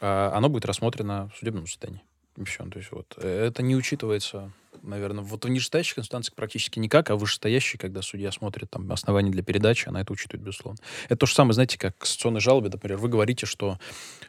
а 0.00 0.32
оно 0.34 0.48
будет 0.48 0.64
рассмотрено 0.64 1.30
в 1.34 1.38
судебном 1.38 1.66
заседании. 1.66 2.02
Все. 2.44 2.64
То 2.66 2.78
есть 2.78 2.92
вот 2.92 3.14
э, 3.16 3.46
это 3.46 3.62
не 3.62 3.74
учитывается, 3.74 4.52
наверное, 4.82 5.24
вот 5.24 5.44
в 5.44 5.48
нижестоящих 5.48 5.98
инстанциях 5.98 6.34
практически 6.34 6.78
никак, 6.78 7.10
а 7.10 7.16
вышестоящие, 7.16 7.78
когда 7.78 8.02
судья 8.02 8.30
смотрит 8.30 8.70
там 8.70 8.90
основания 8.92 9.30
для 9.30 9.42
передачи, 9.42 9.88
она 9.88 10.02
это 10.02 10.12
учитывает, 10.12 10.44
безусловно. 10.44 10.78
Это 11.06 11.16
то 11.16 11.26
же 11.26 11.34
самое, 11.34 11.54
знаете, 11.54 11.78
как 11.78 11.98
кассационной 11.98 12.40
жалобе, 12.40 12.68
например, 12.70 12.98
вы 12.98 13.08
говорите, 13.08 13.46
что 13.46 13.78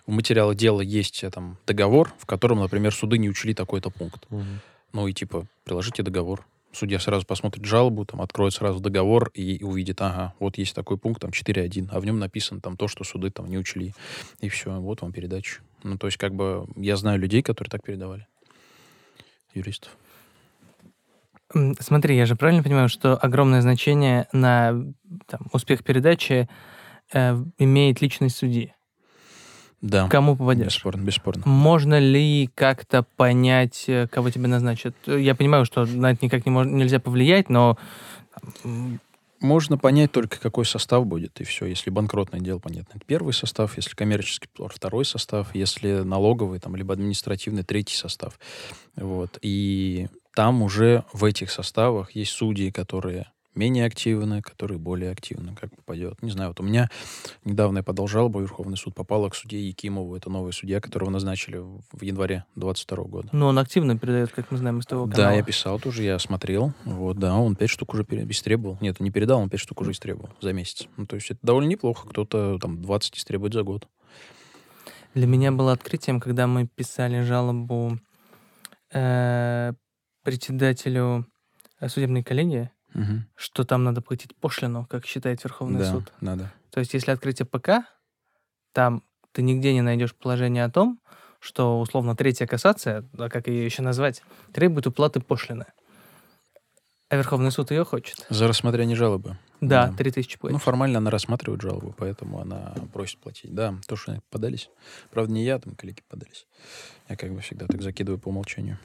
в 0.07 0.11
материале 0.11 0.55
дела 0.55 0.81
есть 0.81 1.23
э, 1.23 1.29
там 1.29 1.57
договор, 1.67 2.11
в 2.17 2.25
котором, 2.25 2.59
например, 2.59 2.93
суды 2.93 3.17
не 3.17 3.29
учли 3.29 3.53
такой-то 3.53 3.89
пункт. 3.89 4.25
Угу. 4.29 4.43
Ну 4.93 5.07
и 5.07 5.13
типа 5.13 5.45
приложите 5.63 6.01
договор. 6.01 6.45
Судья 6.71 6.99
сразу 6.99 7.25
посмотрит 7.25 7.65
жалобу, 7.65 8.05
там, 8.05 8.21
откроет 8.21 8.53
сразу 8.53 8.79
договор 8.79 9.31
и, 9.33 9.63
увидит, 9.63 10.01
ага, 10.01 10.33
вот 10.39 10.57
есть 10.59 10.75
такой 10.75 10.97
пункт, 10.97 11.21
там, 11.21 11.31
4.1, 11.31 11.89
а 11.91 11.99
в 11.99 12.05
нем 12.05 12.19
написано 12.19 12.61
там 12.61 12.77
то, 12.77 12.87
что 12.87 13.03
суды 13.03 13.31
там 13.31 13.47
не 13.47 13.57
учли. 13.57 13.93
И 14.39 14.49
все, 14.49 14.79
вот 14.79 15.01
вам 15.01 15.11
передача. 15.11 15.61
Ну, 15.83 15.97
то 15.97 16.07
есть, 16.07 16.17
как 16.17 16.35
бы, 16.35 16.67
я 16.75 16.95
знаю 16.95 17.19
людей, 17.19 17.41
которые 17.41 17.71
так 17.71 17.83
передавали. 17.83 18.27
Юристов. 19.53 19.97
Смотри, 21.79 22.15
я 22.15 22.27
же 22.27 22.35
правильно 22.35 22.61
понимаю, 22.61 22.89
что 22.89 23.17
огромное 23.17 23.61
значение 23.61 24.27
на 24.31 24.93
там, 25.25 25.47
успех 25.51 25.83
передачи 25.83 26.47
э, 27.11 27.35
имеет 27.57 28.01
личность 28.01 28.37
судьи? 28.37 28.73
Да. 29.81 30.07
Кому 30.09 30.35
попадешь? 30.35 30.65
Бесспорно, 30.65 31.01
бесспорно. 31.03 31.43
Можно 31.45 31.99
ли 31.99 32.49
как-то 32.53 33.03
понять, 33.15 33.85
э, 33.87 34.07
кого 34.07 34.29
тебе 34.29 34.47
назначат? 34.47 34.95
Я 35.05 35.35
понимаю, 35.35 35.65
что 35.65 35.85
на 35.85 36.11
это 36.11 36.25
никак 36.25 36.45
не 36.45 36.51
мож... 36.51 36.67
нельзя 36.67 36.99
повлиять, 36.99 37.49
но... 37.49 37.77
Можно 39.41 39.77
понять 39.77 40.11
только, 40.11 40.37
какой 40.37 40.65
состав 40.65 41.05
будет, 41.05 41.39
и 41.39 41.45
все. 41.45 41.65
Если 41.65 41.89
банкротное 41.89 42.41
дело, 42.41 42.59
понятно, 42.59 42.97
это 42.97 43.05
первый 43.05 43.33
состав, 43.33 43.77
если 43.77 43.95
коммерческий 43.95 44.49
второй 44.69 45.05
состав, 45.05 45.55
если 45.55 46.01
налоговый, 46.01 46.59
там, 46.59 46.75
либо 46.75 46.93
административный, 46.93 47.63
третий 47.63 47.95
состав. 47.95 48.37
Вот. 48.97 49.39
И 49.41 50.09
там 50.35 50.61
уже 50.61 51.05
в 51.13 51.23
этих 51.23 51.51
составах 51.51 52.11
есть 52.11 52.31
судьи, 52.31 52.69
которые 52.69 53.31
менее 53.59 53.85
активны, 53.85 54.41
которые 54.41 54.79
более 54.79 55.11
активны, 55.11 55.53
как 55.55 55.75
попадет. 55.75 56.21
Не 56.23 56.31
знаю, 56.31 56.49
вот 56.49 56.59
у 56.59 56.63
меня 56.63 56.89
недавно 57.43 57.79
я 57.79 57.83
подал 57.83 58.07
жалобу, 58.07 58.39
Верховный 58.39 58.77
суд 58.77 58.95
попала 58.95 59.29
к 59.29 59.35
судье 59.35 59.67
Якимову, 59.67 60.15
это 60.15 60.29
новый 60.29 60.53
судья, 60.53 60.79
которого 60.79 61.09
назначили 61.09 61.57
в 61.57 62.01
январе 62.01 62.45
22 62.55 63.03
года. 63.03 63.29
Но 63.31 63.47
он 63.47 63.59
активно 63.59 63.97
передает, 63.97 64.31
как 64.31 64.49
мы 64.49 64.57
знаем 64.57 64.79
из 64.79 64.85
того 64.85 65.05
канала. 65.05 65.29
Да, 65.29 65.33
я 65.33 65.43
писал 65.43 65.79
тоже, 65.79 66.03
я 66.03 66.17
смотрел, 66.19 66.73
вот, 66.85 67.19
да, 67.19 67.35
он 67.35 67.55
пять 67.55 67.69
штук 67.69 67.93
уже 67.93 68.03
истребовал. 68.03 68.77
Нет, 68.81 68.99
не 68.99 69.11
передал, 69.11 69.41
он 69.41 69.49
пять 69.49 69.59
штук 69.59 69.81
уже 69.81 69.91
истребовал 69.91 70.29
за 70.41 70.53
месяц. 70.53 70.87
Ну, 70.97 71.05
то 71.05 71.15
есть 71.15 71.29
это 71.29 71.39
довольно 71.43 71.67
неплохо, 71.67 72.07
кто-то 72.07 72.57
там 72.59 72.81
20 72.81 73.17
истребует 73.17 73.53
за 73.53 73.63
год. 73.63 73.87
Для 75.13 75.27
меня 75.27 75.51
было 75.51 75.73
открытием, 75.73 76.19
когда 76.19 76.47
мы 76.47 76.67
писали 76.67 77.21
жалобу 77.21 77.97
э, 78.93 79.73
председателю 80.23 81.25
э, 81.79 81.89
судебной 81.89 82.23
коллегии, 82.23 82.69
угу. 82.93 83.23
что 83.35 83.63
там 83.63 83.83
надо 83.83 84.01
платить 84.01 84.35
пошлину, 84.35 84.85
как 84.85 85.05
считает 85.05 85.43
Верховный 85.43 85.79
да, 85.79 85.91
суд. 85.91 86.11
надо. 86.21 86.51
То 86.71 86.79
есть, 86.79 86.93
если 86.93 87.11
открытие 87.11 87.45
ПК, 87.45 87.85
там 88.73 89.03
ты 89.31 89.41
нигде 89.41 89.73
не 89.73 89.81
найдешь 89.81 90.15
положение 90.15 90.63
о 90.63 90.69
том, 90.69 90.99
что, 91.39 91.79
условно, 91.79 92.15
третья 92.15 92.45
кассация, 92.45 93.05
а 93.17 93.29
как 93.29 93.47
ее 93.47 93.65
еще 93.65 93.81
назвать, 93.81 94.23
требует 94.53 94.87
уплаты 94.87 95.19
пошлины. 95.19 95.65
А 97.09 97.15
Верховный 97.15 97.51
суд 97.51 97.71
ее 97.71 97.85
хочет. 97.85 98.25
За 98.29 98.47
рассмотрение 98.47 98.95
жалобы. 98.95 99.37
Да, 99.61 99.87
да. 99.87 99.97
3000 99.97 100.37
платить. 100.37 100.53
Ну, 100.53 100.59
формально 100.59 100.99
она 100.99 101.09
рассматривает 101.09 101.61
жалобу, 101.61 101.93
поэтому 101.97 102.39
она 102.39 102.75
просит 102.93 103.17
платить. 103.19 103.53
Да, 103.53 103.75
то, 103.87 103.95
что 103.95 104.21
подались. 104.29 104.69
Правда, 105.09 105.33
не 105.33 105.43
я, 105.43 105.57
там 105.57 105.75
коллеги 105.75 106.01
подались. 106.07 106.45
Я 107.07 107.15
как 107.15 107.33
бы 107.33 107.41
всегда 107.41 107.65
так 107.65 107.81
закидываю 107.81 108.19
по 108.19 108.29
умолчанию. 108.29 108.77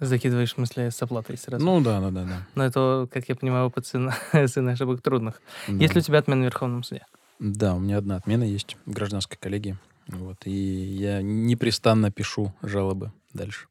Закидываешь, 0.00 0.52
в 0.52 0.54
смысле, 0.54 0.90
с 0.90 1.02
оплатой 1.02 1.36
сразу? 1.36 1.64
Ну 1.64 1.80
да, 1.80 2.00
да, 2.00 2.10
да. 2.10 2.24
да. 2.24 2.46
Но 2.54 2.64
это, 2.64 3.08
как 3.12 3.28
я 3.28 3.34
понимаю, 3.34 3.66
опыт 3.66 3.86
сына, 3.86 4.14
сына 4.46 4.72
ошибок 4.72 5.02
трудных. 5.02 5.42
Да. 5.66 5.74
Есть 5.74 5.94
ли 5.94 6.00
у 6.00 6.04
тебя 6.04 6.18
отмена 6.18 6.42
в 6.42 6.44
Верховном 6.44 6.84
суде? 6.84 7.04
Да, 7.40 7.74
у 7.74 7.80
меня 7.80 7.98
одна 7.98 8.16
отмена 8.16 8.44
есть 8.44 8.76
в 8.86 8.92
гражданской 8.92 9.36
коллегии. 9.40 9.76
Вот, 10.06 10.38
и 10.46 10.50
я 10.50 11.20
непрестанно 11.20 12.10
пишу 12.10 12.54
жалобы 12.62 13.12
дальше. 13.34 13.66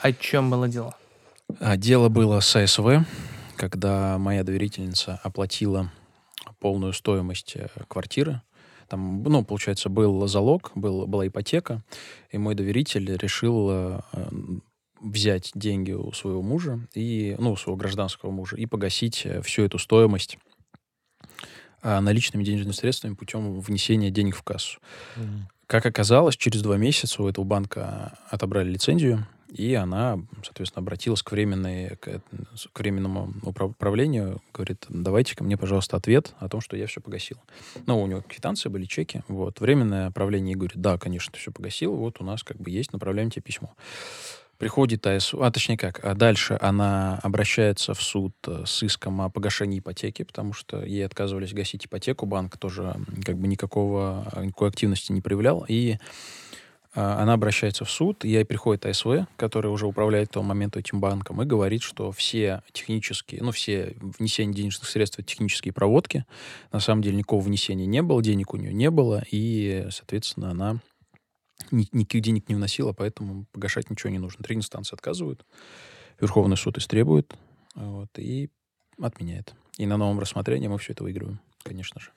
О 0.00 0.12
чем 0.12 0.50
было 0.50 0.68
дело? 0.68 0.94
А, 1.58 1.76
дело 1.76 2.08
было 2.08 2.40
с 2.40 2.54
АСВ, 2.54 3.04
когда 3.56 4.18
моя 4.18 4.44
доверительница 4.44 5.20
оплатила 5.22 5.90
полную 6.60 6.92
стоимость 6.92 7.56
э, 7.56 7.68
квартиры. 7.88 8.40
Там, 8.88 9.22
ну, 9.22 9.44
получается, 9.44 9.88
был 9.88 10.26
залог, 10.28 10.70
был, 10.74 11.06
была 11.06 11.26
ипотека, 11.26 11.82
и 12.30 12.38
мой 12.38 12.54
доверитель 12.54 13.16
решил 13.16 13.68
э, 13.70 14.00
взять 15.02 15.50
деньги 15.54 15.92
у 15.92 16.12
своего 16.12 16.42
мужа 16.42 16.80
и, 16.94 17.36
ну, 17.38 17.52
у 17.52 17.56
своего 17.56 17.76
гражданского 17.76 18.30
мужа 18.30 18.56
и 18.56 18.66
погасить 18.66 19.22
э, 19.24 19.42
всю 19.42 19.62
эту 19.62 19.78
стоимость 19.78 20.38
а, 21.82 22.00
наличными 22.00 22.44
денежными 22.44 22.72
средствами 22.72 23.14
путем 23.14 23.60
внесения 23.60 24.10
денег 24.10 24.36
в 24.36 24.42
кассу. 24.42 24.78
Mm-hmm. 25.16 25.40
Как 25.66 25.86
оказалось, 25.86 26.36
через 26.36 26.62
два 26.62 26.76
месяца 26.76 27.22
у 27.22 27.28
этого 27.28 27.44
банка 27.44 28.18
отобрали 28.30 28.70
лицензию, 28.70 29.26
и 29.52 29.74
она, 29.74 30.18
соответственно, 30.44 30.82
обратилась 30.82 31.22
к, 31.22 31.32
временной, 31.32 31.96
к, 31.96 32.22
к 32.72 32.78
временному 32.78 33.34
управлению, 33.42 34.40
говорит, 34.54 34.86
давайте 34.88 35.34
ко 35.34 35.44
мне, 35.44 35.58
пожалуйста, 35.58 35.96
ответ 35.96 36.34
о 36.38 36.48
том, 36.48 36.60
что 36.60 36.76
я 36.76 36.86
все 36.86 37.00
погасил. 37.00 37.38
Ну, 37.86 38.00
у 38.00 38.06
него 38.06 38.22
квитанции 38.22 38.70
были, 38.70 38.86
чеки. 38.86 39.22
Вот. 39.28 39.60
Временное 39.60 40.10
правление 40.10 40.56
говорит, 40.56 40.78
да, 40.80 40.96
конечно, 40.96 41.32
ты 41.32 41.38
все 41.38 41.52
погасил, 41.52 41.94
вот 41.94 42.20
у 42.20 42.24
нас 42.24 42.42
как 42.42 42.58
бы 42.58 42.70
есть, 42.70 42.92
направляем 42.92 43.30
тебе 43.30 43.42
письмо 43.42 43.74
приходит 44.62 45.04
АСУ, 45.08 45.42
а 45.42 45.50
точнее 45.50 45.76
как, 45.76 45.98
а 46.04 46.14
дальше 46.14 46.56
она 46.60 47.18
обращается 47.24 47.94
в 47.94 48.00
суд 48.00 48.32
э, 48.46 48.62
с 48.64 48.80
иском 48.84 49.20
о 49.20 49.28
погашении 49.28 49.80
ипотеки, 49.80 50.22
потому 50.22 50.52
что 50.52 50.84
ей 50.84 51.04
отказывались 51.04 51.52
гасить 51.52 51.86
ипотеку, 51.86 52.26
банк 52.26 52.56
тоже 52.58 52.94
как 53.24 53.38
бы 53.38 53.48
никакого, 53.48 54.24
никакой 54.40 54.68
активности 54.68 55.10
не 55.10 55.20
проявлял, 55.20 55.64
и 55.66 55.96
а, 56.94 57.20
она 57.20 57.32
обращается 57.32 57.84
в 57.84 57.90
суд, 57.90 58.24
и 58.24 58.28
ей 58.28 58.44
приходит 58.44 58.86
АСВ, 58.86 59.26
который 59.34 59.66
уже 59.66 59.88
управляет 59.88 60.28
в 60.28 60.34
том 60.34 60.46
моменту 60.46 60.78
этим 60.78 61.00
банком, 61.00 61.42
и 61.42 61.44
говорит, 61.44 61.82
что 61.82 62.12
все 62.12 62.62
технические, 62.70 63.42
ну, 63.42 63.50
все 63.50 63.96
внесения 64.00 64.54
денежных 64.54 64.88
средств, 64.88 65.18
технические 65.26 65.74
проводки, 65.74 66.24
на 66.70 66.78
самом 66.78 67.02
деле 67.02 67.16
никакого 67.16 67.40
внесения 67.40 67.86
не 67.86 68.00
было, 68.00 68.22
денег 68.22 68.54
у 68.54 68.56
нее 68.56 68.72
не 68.72 68.90
было, 68.90 69.24
и, 69.28 69.88
соответственно, 69.90 70.52
она 70.52 70.78
никаких 71.72 72.22
денег 72.22 72.48
не 72.48 72.54
вносила, 72.54 72.92
поэтому 72.92 73.46
погашать 73.52 73.90
ничего 73.90 74.10
не 74.10 74.18
нужно. 74.18 74.44
Три 74.44 74.56
инстанции 74.56 74.94
отказывают, 74.94 75.44
Верховный 76.20 76.56
суд 76.56 76.78
истребует 76.78 77.34
вот, 77.74 78.10
и 78.18 78.50
отменяет. 79.00 79.54
И 79.78 79.86
на 79.86 79.96
новом 79.96 80.20
рассмотрении 80.20 80.68
мы 80.68 80.78
все 80.78 80.92
это 80.92 81.02
выигрываем, 81.02 81.40
конечно 81.64 82.00
же. 82.00 82.10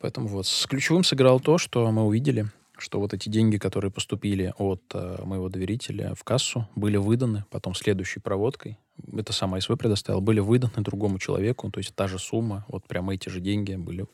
Поэтому 0.00 0.28
вот 0.28 0.46
с 0.46 0.66
ключевым 0.66 1.04
сыграл 1.04 1.40
то, 1.40 1.58
что 1.58 1.90
мы 1.90 2.04
увидели, 2.04 2.46
что 2.76 3.00
вот 3.00 3.14
эти 3.14 3.28
деньги, 3.28 3.56
которые 3.56 3.90
поступили 3.90 4.52
от 4.58 4.82
э, 4.94 5.22
моего 5.24 5.48
доверителя 5.48 6.14
в 6.14 6.22
кассу, 6.24 6.68
были 6.76 6.96
выданы 6.96 7.44
потом 7.50 7.74
следующей 7.74 8.20
проводкой. 8.20 8.78
Это 9.16 9.32
сама 9.32 9.60
СВ 9.60 9.76
предоставил, 9.76 10.20
были 10.20 10.40
выданы 10.40 10.82
другому 10.82 11.18
человеку, 11.18 11.70
то 11.70 11.78
есть 11.78 11.94
та 11.94 12.08
же 12.08 12.18
сумма, 12.18 12.64
вот 12.68 12.84
прямо 12.86 13.14
эти 13.14 13.28
же 13.28 13.40
деньги 13.40 13.74
были 13.76 14.06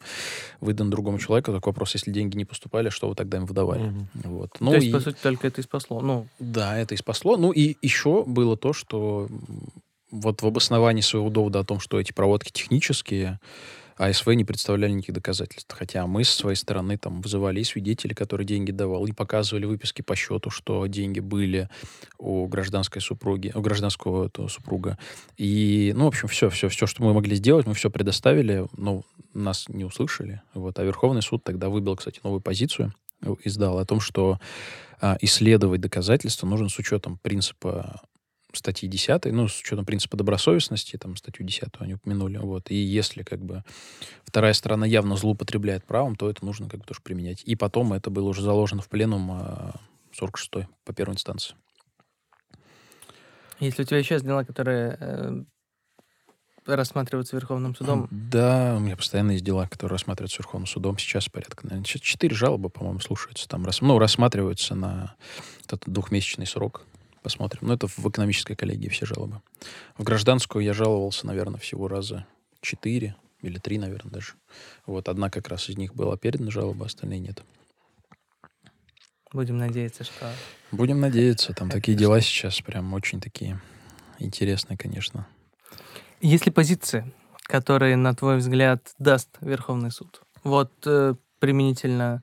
выданы 0.61 0.91
другому 0.91 1.19
человеку. 1.19 1.53
Такой 1.53 1.73
вопрос, 1.73 1.95
если 1.95 2.11
деньги 2.11 2.37
не 2.37 2.45
поступали, 2.45 2.91
что 2.91 3.09
вы 3.09 3.15
тогда 3.15 3.39
им 3.39 3.47
выдавали? 3.47 3.83
Мгм. 3.85 4.09
Вот. 4.25 4.51
То 4.53 4.65
Ну 4.65 4.75
есть, 4.75 4.87
и- 4.89 4.93
по 4.93 5.01
сути, 5.01 5.17
только 5.23 5.47
это 5.49 5.61
и 5.61 5.65
спасло. 5.65 6.01
Ну, 6.01 6.27
да, 6.39 6.79
это 6.79 6.95
и 6.95 6.97
спасло. 6.99 7.37
Ну 7.37 7.51
и 7.51 7.77
еще 7.83 8.25
было 8.25 8.57
то, 8.57 8.73
что 8.73 9.29
вот 10.11 10.43
в 10.43 10.47
обосновании 10.47 11.01
своего 11.03 11.29
довода 11.31 11.61
о 11.61 11.65
том, 11.65 11.81
что 11.81 11.99
эти 11.99 12.13
проводки 12.13 12.53
технические, 12.53 13.41
АСВ 13.97 14.27
не 14.29 14.45
представляли 14.45 14.93
никаких 14.93 15.15
доказательств. 15.15 15.75
Хотя 15.77 16.07
мы, 16.07 16.25
с 16.25 16.31
своей 16.31 16.57
стороны, 16.57 16.99
там, 16.99 17.21
вызывали 17.21 17.61
и 17.61 17.65
свидетелей, 17.65 18.15
которые 18.15 18.47
деньги 18.47 18.71
давал, 18.71 19.07
и 19.07 19.13
показывали 19.13 19.67
выписки 19.67 20.03
по 20.03 20.17
счету, 20.17 20.51
что 20.51 20.87
деньги 20.87 21.21
были 21.21 21.69
у 22.19 22.47
гражданской 22.47 23.01
супруги, 23.01 23.53
у 23.55 23.61
гражданского 23.61 24.27
этого 24.27 24.49
супруга. 24.49 24.99
И, 25.37 25.93
ну, 25.97 26.05
в 26.05 26.09
общем, 26.09 26.29
все, 26.29 26.51
все, 26.51 26.69
все, 26.69 26.87
что 26.87 27.03
мы 27.03 27.15
могли 27.15 27.37
сделать, 27.37 27.67
мы 27.67 27.75
все 27.75 27.91
предоставили, 27.91 28.67
но 28.77 29.03
нас 29.33 29.69
не 29.69 29.85
услышали. 29.85 30.43
Вот. 30.55 30.79
А 30.79 30.85
Верховный 30.85 31.23
суд 31.23 31.45
тогда 31.45 31.69
выбил, 31.69 31.97
кстати, 31.97 32.21
новую 32.23 32.41
позицию, 32.41 32.93
э, 33.23 33.35
издал 33.45 33.79
о 33.79 33.85
том, 33.85 34.01
что 34.01 34.39
а, 35.01 35.19
исследовать 35.21 35.81
доказательства 35.81 36.47
нужно 36.47 36.69
с 36.69 36.79
учетом 36.79 37.19
принципа 37.23 38.01
статьи 38.55 38.89
10, 38.89 39.27
ну, 39.27 39.49
с 39.49 39.61
учетом 39.61 39.85
принципа 39.85 40.17
добросовестности, 40.17 40.97
там, 40.97 41.17
статью 41.17 41.47
10 41.47 41.69
они 41.79 41.95
упомянули, 41.95 42.39
вот, 42.39 42.71
и 42.71 42.77
если, 42.77 43.23
как 43.23 43.41
бы, 43.41 43.65
вторая 44.25 44.53
сторона 44.53 44.87
явно 44.87 45.17
злоупотребляет 45.17 45.85
правом, 45.85 46.17
то 46.17 46.31
это 46.31 46.45
нужно, 46.45 46.69
как 46.69 46.81
бы, 46.81 46.87
тоже 46.87 47.01
применять. 47.03 47.43
И 47.45 47.57
потом 47.57 47.93
это 47.93 48.11
было 48.11 48.29
уже 48.29 48.43
заложено 48.43 48.83
в 48.83 48.89
пленум 48.89 49.31
а, 49.33 49.75
46 50.13 50.69
по 50.85 50.93
первой 50.93 51.15
инстанции. 51.15 51.55
если 53.61 53.83
у 53.83 53.85
тебя 53.87 54.03
сейчас 54.03 54.23
дела, 54.23 54.45
которые 54.45 54.97
э, 55.01 55.45
рассматриваются 56.67 57.37
Верховным 57.37 57.75
судом, 57.75 58.09
Да, 58.11 58.75
у 58.77 58.81
меня 58.81 58.97
постоянно 58.97 59.33
есть 59.33 59.45
дела, 59.45 59.67
которые 59.69 59.95
рассматриваются 59.95 60.39
Верховным 60.39 60.67
судом. 60.67 60.99
Сейчас 60.99 61.29
порядка, 61.29 61.67
наверное, 61.67 61.85
четыре 61.85 62.35
жалобы, 62.35 62.71
по-моему, 62.71 63.01
слушаются 63.01 63.49
там. 63.49 63.67
Ну, 63.81 63.99
рассматриваются 63.99 64.75
на 64.75 65.15
этот 65.65 65.83
двухмесячный 65.87 66.47
срок. 66.47 66.87
Посмотрим. 67.25 67.69
Ну, 67.69 67.73
это 67.73 67.89
в 67.89 68.07
экономической 68.07 68.55
коллегии 68.55 68.91
все 68.91 69.07
жалобы. 69.07 69.41
В 69.97 70.03
гражданскую 70.03 70.63
я 70.63 70.75
жаловался, 70.75 71.27
наверное, 71.27 71.59
всего 71.59 71.89
раза 71.89 72.27
четыре 72.61 73.17
или 73.41 73.59
три, 73.59 73.79
наверное, 73.79 74.13
даже. 74.13 74.35
Вот 74.85 75.09
одна 75.09 75.31
как 75.31 75.49
раз 75.49 75.71
из 75.71 75.79
них 75.79 75.95
была 75.95 76.19
передана 76.19 76.51
жалоба, 76.51 76.85
остальные 76.85 77.21
нет. 77.21 77.43
будем 79.33 79.57
надеяться, 79.57 80.05
что... 80.05 80.31
Будем 80.71 81.01
надеяться. 81.01 81.55
Там 81.55 81.69
Это 81.69 81.79
такие 81.79 81.97
дела 81.97 82.21
сейчас 82.21 82.61
прям 82.61 82.93
очень 82.93 83.23
такие 83.23 83.59
интересные, 84.19 84.77
конечно. 84.77 85.27
Есть 86.21 86.45
ли 86.45 86.53
позиции, 86.53 87.11
которые, 87.45 87.97
на 87.97 88.15
твой 88.15 88.37
взгляд, 88.37 88.93
даст 88.99 89.31
Верховный 89.41 89.91
суд? 89.91 90.21
Вот 90.43 90.73
э, 90.85 91.15
применительно 91.39 92.23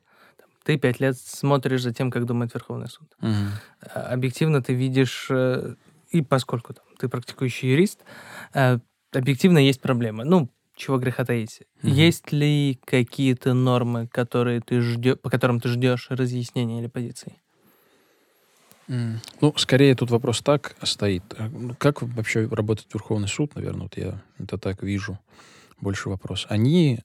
ты 0.63 0.77
пять 0.77 0.99
лет 0.99 1.17
смотришь 1.17 1.81
за 1.83 1.93
тем, 1.93 2.11
как 2.11 2.25
думает 2.25 2.53
Верховный 2.53 2.87
суд. 2.87 3.11
А, 3.21 4.13
Объективно 4.13 4.61
ты 4.61 4.73
видишь, 4.73 5.27
э, 5.29 5.75
и 6.11 6.21
поскольку 6.21 6.73
там, 6.73 6.85
ты 6.99 7.07
практикующий 7.09 7.71
юрист, 7.71 7.99
э, 8.53 8.79
объективно 9.11 9.57
есть 9.57 9.81
проблемы. 9.81 10.23
Ну, 10.23 10.49
чего 10.75 10.97
греха 10.97 11.25
таить. 11.25 11.61
Мгм. 11.81 11.93
Есть 11.93 12.31
ли 12.31 12.79
какие-то 12.85 13.53
нормы, 13.53 14.07
которые 14.07 14.61
ты 14.61 14.81
ждешь, 14.81 15.17
по 15.19 15.29
которым 15.29 15.59
ты 15.59 15.69
ждешь 15.69 16.07
разъяснения 16.09 16.79
или 16.79 16.87
позиций? 16.87 17.33
М, 18.87 19.21
Ну, 19.41 19.53
скорее 19.57 19.95
тут 19.95 20.09
вопрос 20.11 20.41
так 20.41 20.75
стоит. 20.83 21.23
Ну, 21.51 21.75
Как 21.77 22.01
вообще 22.01 22.47
работает 22.47 22.93
Верховный 22.93 23.27
суд, 23.27 23.55
наверное, 23.55 23.83
вот 23.83 23.97
я 23.97 24.21
это 24.37 24.57
так 24.57 24.83
вижу. 24.83 25.19
Больше 25.79 26.09
вопрос. 26.09 26.45
Они 26.49 26.99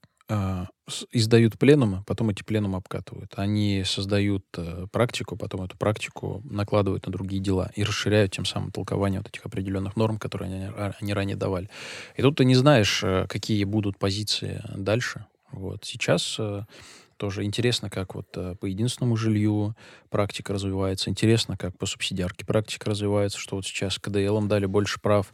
издают 1.12 1.59
пленумы, 1.59 2.03
потом 2.07 2.31
эти 2.31 2.43
пленумы 2.43 2.79
обкатывают. 2.79 3.33
Они 3.37 3.83
создают 3.85 4.45
э, 4.57 4.87
практику, 4.91 5.37
потом 5.37 5.62
эту 5.62 5.77
практику 5.77 6.43
накладывают 6.45 7.07
на 7.07 7.12
другие 7.12 7.41
дела 7.41 7.70
и 7.74 7.85
расширяют 7.85 8.33
тем 8.33 8.45
самым 8.45 8.70
толкование 8.72 9.20
вот 9.20 9.29
этих 9.29 9.45
определенных 9.47 9.97
норм, 9.97 10.18
которые 10.18 10.53
они, 10.53 10.64
ра- 10.66 10.95
они 11.01 11.12
ранее 11.14 11.37
давали. 11.37 11.68
И 12.16 12.22
тут 12.22 12.37
ты 12.37 12.45
не 12.45 12.55
знаешь, 12.55 13.03
э, 13.05 13.27
какие 13.29 13.64
будут 13.64 13.99
позиции 13.99 14.62
дальше. 14.77 15.27
Вот. 15.53 15.85
Сейчас 15.85 16.37
э, 16.39 16.64
тоже 17.17 17.45
интересно, 17.45 17.91
как 17.91 18.14
вот 18.14 18.29
э, 18.37 18.55
по 18.61 18.67
единственному 18.67 19.17
жилью 19.17 19.77
практика 20.11 20.53
развивается. 20.53 21.11
Интересно, 21.11 21.57
как 21.57 21.77
по 21.79 21.87
субсидиарке 21.87 22.45
практика 22.45 22.91
развивается, 22.91 23.39
что 23.39 23.57
вот 23.57 23.67
сейчас 23.67 23.99
КДЛам 23.99 24.49
дали 24.49 24.67
больше 24.67 25.01
прав, 25.01 25.33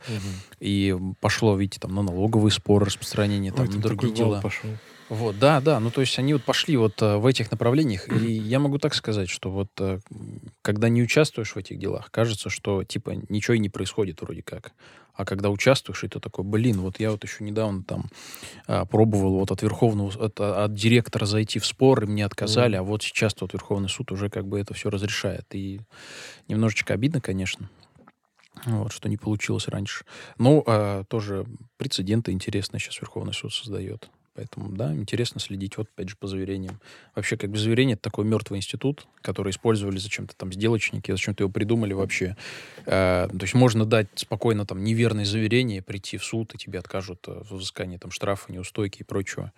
и 0.61 0.97
пошло, 1.20 1.57
видите, 1.57 1.80
там 1.80 1.95
на 1.95 2.03
налоговый 2.03 2.51
спор, 2.51 2.85
распространение, 2.85 3.53
там, 3.53 3.68
Ой, 3.68 3.74
на 3.74 3.80
другие 3.80 4.14
дела. 4.14 4.41
пошел. 4.41 4.70
Вот, 5.12 5.38
да, 5.38 5.60
да, 5.60 5.78
ну 5.78 5.90
то 5.90 6.00
есть 6.00 6.18
они 6.18 6.32
вот 6.32 6.42
пошли 6.42 6.74
вот 6.78 7.02
э, 7.02 7.18
в 7.18 7.26
этих 7.26 7.50
направлениях, 7.50 8.08
и 8.10 8.32
я 8.32 8.58
могу 8.58 8.78
так 8.78 8.94
сказать, 8.94 9.28
что 9.28 9.50
вот 9.50 9.68
э, 9.78 9.98
когда 10.62 10.88
не 10.88 11.02
участвуешь 11.02 11.54
в 11.54 11.58
этих 11.58 11.78
делах, 11.78 12.10
кажется, 12.10 12.48
что 12.48 12.82
типа 12.82 13.10
ничего 13.28 13.52
и 13.52 13.58
не 13.58 13.68
происходит 13.68 14.22
вроде 14.22 14.42
как. 14.42 14.72
А 15.12 15.26
когда 15.26 15.50
участвуешь, 15.50 16.02
и 16.04 16.08
ты 16.08 16.18
такой, 16.18 16.46
блин, 16.46 16.80
вот 16.80 16.98
я 16.98 17.10
вот 17.10 17.22
еще 17.24 17.44
недавно 17.44 17.82
там 17.82 18.06
а, 18.66 18.86
пробовал 18.86 19.34
вот 19.34 19.50
от 19.50 19.60
Верховного, 19.60 20.10
от, 20.24 20.40
от 20.40 20.72
директора 20.72 21.26
зайти 21.26 21.58
в 21.58 21.66
спор, 21.66 22.04
и 22.04 22.06
мне 22.06 22.24
отказали, 22.24 22.76
а 22.76 22.82
вот 22.82 23.02
сейчас 23.02 23.34
вот 23.38 23.52
Верховный 23.52 23.90
суд 23.90 24.10
уже 24.12 24.30
как 24.30 24.46
бы 24.46 24.58
это 24.58 24.72
все 24.72 24.88
разрешает. 24.88 25.44
И 25.52 25.82
немножечко 26.48 26.94
обидно, 26.94 27.20
конечно. 27.20 27.68
Вот, 28.64 28.94
что 28.94 29.10
не 29.10 29.18
получилось 29.18 29.68
раньше. 29.68 30.06
Ну, 30.38 30.64
а, 30.66 31.04
тоже 31.04 31.44
прецеденты 31.76 32.32
интересные 32.32 32.80
сейчас 32.80 32.98
Верховный 33.02 33.34
суд 33.34 33.52
создает. 33.52 34.08
Поэтому, 34.35 34.70
да, 34.70 34.95
интересно 34.95 35.41
следить, 35.41 35.76
вот, 35.76 35.89
опять 35.95 36.09
же, 36.09 36.16
по 36.16 36.26
заверениям. 36.26 36.80
Вообще, 37.14 37.37
как 37.37 37.51
бы 37.51 37.59
заверение— 37.59 37.95
это 37.95 38.03
такой 38.03 38.24
мертвый 38.24 38.59
институт, 38.59 39.07
который 39.20 39.51
использовали 39.51 39.99
зачем-то 39.99 40.35
там 40.35 40.53
сделочники, 40.53 41.11
зачем-то 41.11 41.43
его 41.45 41.51
придумали 41.51 41.93
вообще. 41.93 42.37
Э, 42.87 43.28
то 43.28 43.43
есть 43.43 43.55
можно 43.55 43.85
дать 43.85 44.09
спокойно 44.14 44.64
там 44.64 44.83
неверное 44.83 45.26
заверение, 45.26 45.83
прийти 45.83 46.16
в 46.16 46.24
суд, 46.24 46.55
и 46.55 46.59
тебе 46.59 46.78
откажут 46.78 47.26
э, 47.28 47.43
в 47.45 47.57
взыскании 47.57 47.99
там 47.99 48.11
штрафа, 48.11 48.51
неустойки 48.51 49.01
и 49.01 49.05
прочего. 49.05 49.53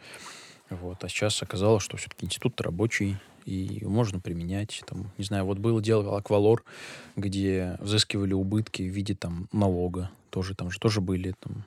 Вот. 0.71 1.05
А 1.05 1.09
сейчас 1.09 1.41
оказалось, 1.43 1.85
что 1.85 1.97
все-таки 1.97 2.27
институт 2.27 2.61
рабочий, 2.61 3.17
и 3.45 3.81
можно 3.85 4.21
применять. 4.21 4.83
Там, 4.87 5.13
не 5.19 5.25
знаю, 5.25 5.45
вот 5.45 5.59
было 5.59 5.81
дело 5.83 6.17
Аквалор, 6.17 6.65
где 7.17 7.77
взыскивали 7.81 8.33
убытки 8.33 8.83
в 8.83 8.93
виде 8.93 9.15
там 9.15 9.49
налога. 9.53 10.11
Тоже 10.31 10.55
там 10.55 10.71
же 10.71 10.81
тоже 10.81 11.01
были 11.01 11.35
там 11.39 11.65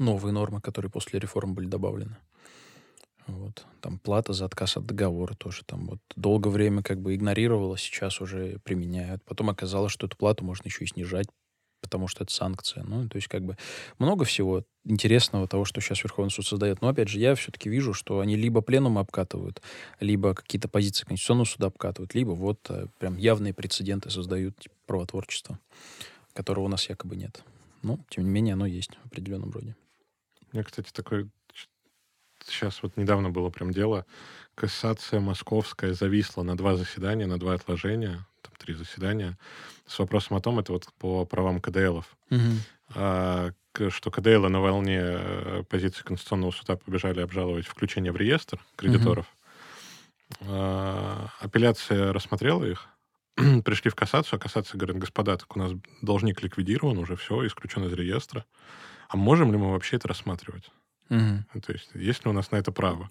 новые 0.00 0.32
нормы, 0.32 0.60
которые 0.60 0.90
после 0.90 1.20
реформ 1.20 1.54
были 1.54 1.66
добавлены. 1.66 2.16
Вот. 3.26 3.64
Там 3.80 3.98
плата 3.98 4.32
за 4.32 4.46
отказ 4.46 4.76
от 4.76 4.86
договора 4.86 5.34
тоже 5.34 5.62
там 5.64 5.86
вот 5.86 6.00
долгое 6.16 6.50
время 6.50 6.82
как 6.82 7.00
бы 7.00 7.14
игнорировалась, 7.14 7.80
сейчас 7.80 8.20
уже 8.20 8.58
применяют. 8.64 9.22
Потом 9.24 9.50
оказалось, 9.50 9.92
что 9.92 10.06
эту 10.06 10.16
плату 10.16 10.44
можно 10.44 10.66
еще 10.66 10.84
и 10.84 10.88
снижать, 10.88 11.28
потому 11.80 12.08
что 12.08 12.24
это 12.24 12.32
санкция. 12.32 12.82
Ну, 12.82 13.08
то 13.08 13.16
есть 13.16 13.28
как 13.28 13.44
бы 13.44 13.56
много 13.98 14.24
всего 14.24 14.64
интересного 14.84 15.46
того, 15.46 15.64
что 15.64 15.80
сейчас 15.80 16.02
Верховный 16.02 16.30
суд 16.30 16.46
создает. 16.46 16.80
Но 16.80 16.88
опять 16.88 17.08
же, 17.08 17.18
я 17.18 17.34
все-таки 17.34 17.68
вижу, 17.68 17.94
что 17.94 18.20
они 18.20 18.36
либо 18.36 18.62
пленумы 18.62 19.00
обкатывают, 19.00 19.62
либо 20.00 20.34
какие-то 20.34 20.68
позиции 20.68 21.04
Конституционного 21.04 21.46
суда 21.46 21.66
обкатывают, 21.68 22.14
либо 22.14 22.30
вот 22.30 22.58
э, 22.68 22.86
прям 22.98 23.16
явные 23.16 23.54
прецеденты 23.54 24.10
создают 24.10 24.58
типа, 24.58 24.74
правотворчество, 24.86 25.58
которого 26.32 26.64
у 26.64 26.68
нас 26.68 26.88
якобы 26.88 27.16
нет. 27.16 27.42
Но, 27.82 27.98
тем 28.08 28.24
не 28.24 28.30
менее, 28.30 28.54
оно 28.54 28.66
есть 28.66 28.90
в 29.02 29.06
определенном 29.06 29.50
роде. 29.50 29.74
У 30.52 30.56
меня, 30.56 30.64
кстати, 30.64 30.90
такой... 30.92 31.28
Сейчас 32.46 32.82
вот 32.82 32.96
недавно 32.96 33.30
было 33.30 33.50
прям 33.50 33.70
дело. 33.70 34.06
Кассация 34.54 35.20
московская 35.20 35.92
зависла 35.92 36.42
на 36.42 36.56
два 36.56 36.74
заседания, 36.74 37.26
на 37.26 37.38
два 37.38 37.54
отложения, 37.54 38.26
там 38.42 38.54
три 38.58 38.74
заседания, 38.74 39.38
с 39.86 39.98
вопросом 39.98 40.36
о 40.36 40.40
том, 40.40 40.58
это 40.58 40.72
вот 40.72 40.88
по 40.98 41.24
правам 41.26 41.60
КДЛов. 41.60 42.16
А, 42.94 43.50
к- 43.72 43.90
что 43.90 44.10
КДЛ 44.10 44.48
на 44.48 44.60
волне 44.60 45.00
э, 45.02 45.64
позиции 45.68 46.02
Конституционного 46.02 46.50
суда 46.50 46.76
побежали 46.76 47.20
обжаловать 47.20 47.66
включение 47.66 48.10
в 48.10 48.16
реестр 48.16 48.58
кредиторов. 48.76 49.26
А, 50.42 51.28
апелляция 51.40 52.12
рассмотрела 52.12 52.64
их, 52.64 52.88
пришли 53.64 53.90
в 53.90 53.94
кассацию, 53.94 54.38
а 54.38 54.40
кассация 54.40 54.78
говорит, 54.78 54.98
господа, 54.98 55.36
так 55.36 55.54
у 55.54 55.58
нас 55.58 55.72
должник 56.02 56.42
ликвидирован, 56.42 56.98
уже 56.98 57.16
все, 57.16 57.46
исключен 57.46 57.84
из 57.86 57.92
реестра. 57.92 58.44
А 59.10 59.16
можем 59.16 59.50
ли 59.50 59.58
мы 59.58 59.72
вообще 59.72 59.96
это 59.96 60.06
рассматривать? 60.08 60.70
Ну, 61.08 61.60
То 61.60 61.72
есть, 61.72 61.90
есть 61.94 62.24
ли 62.24 62.30
у 62.30 62.32
нас 62.32 62.52
на 62.52 62.56
это 62.56 62.70
право? 62.70 63.10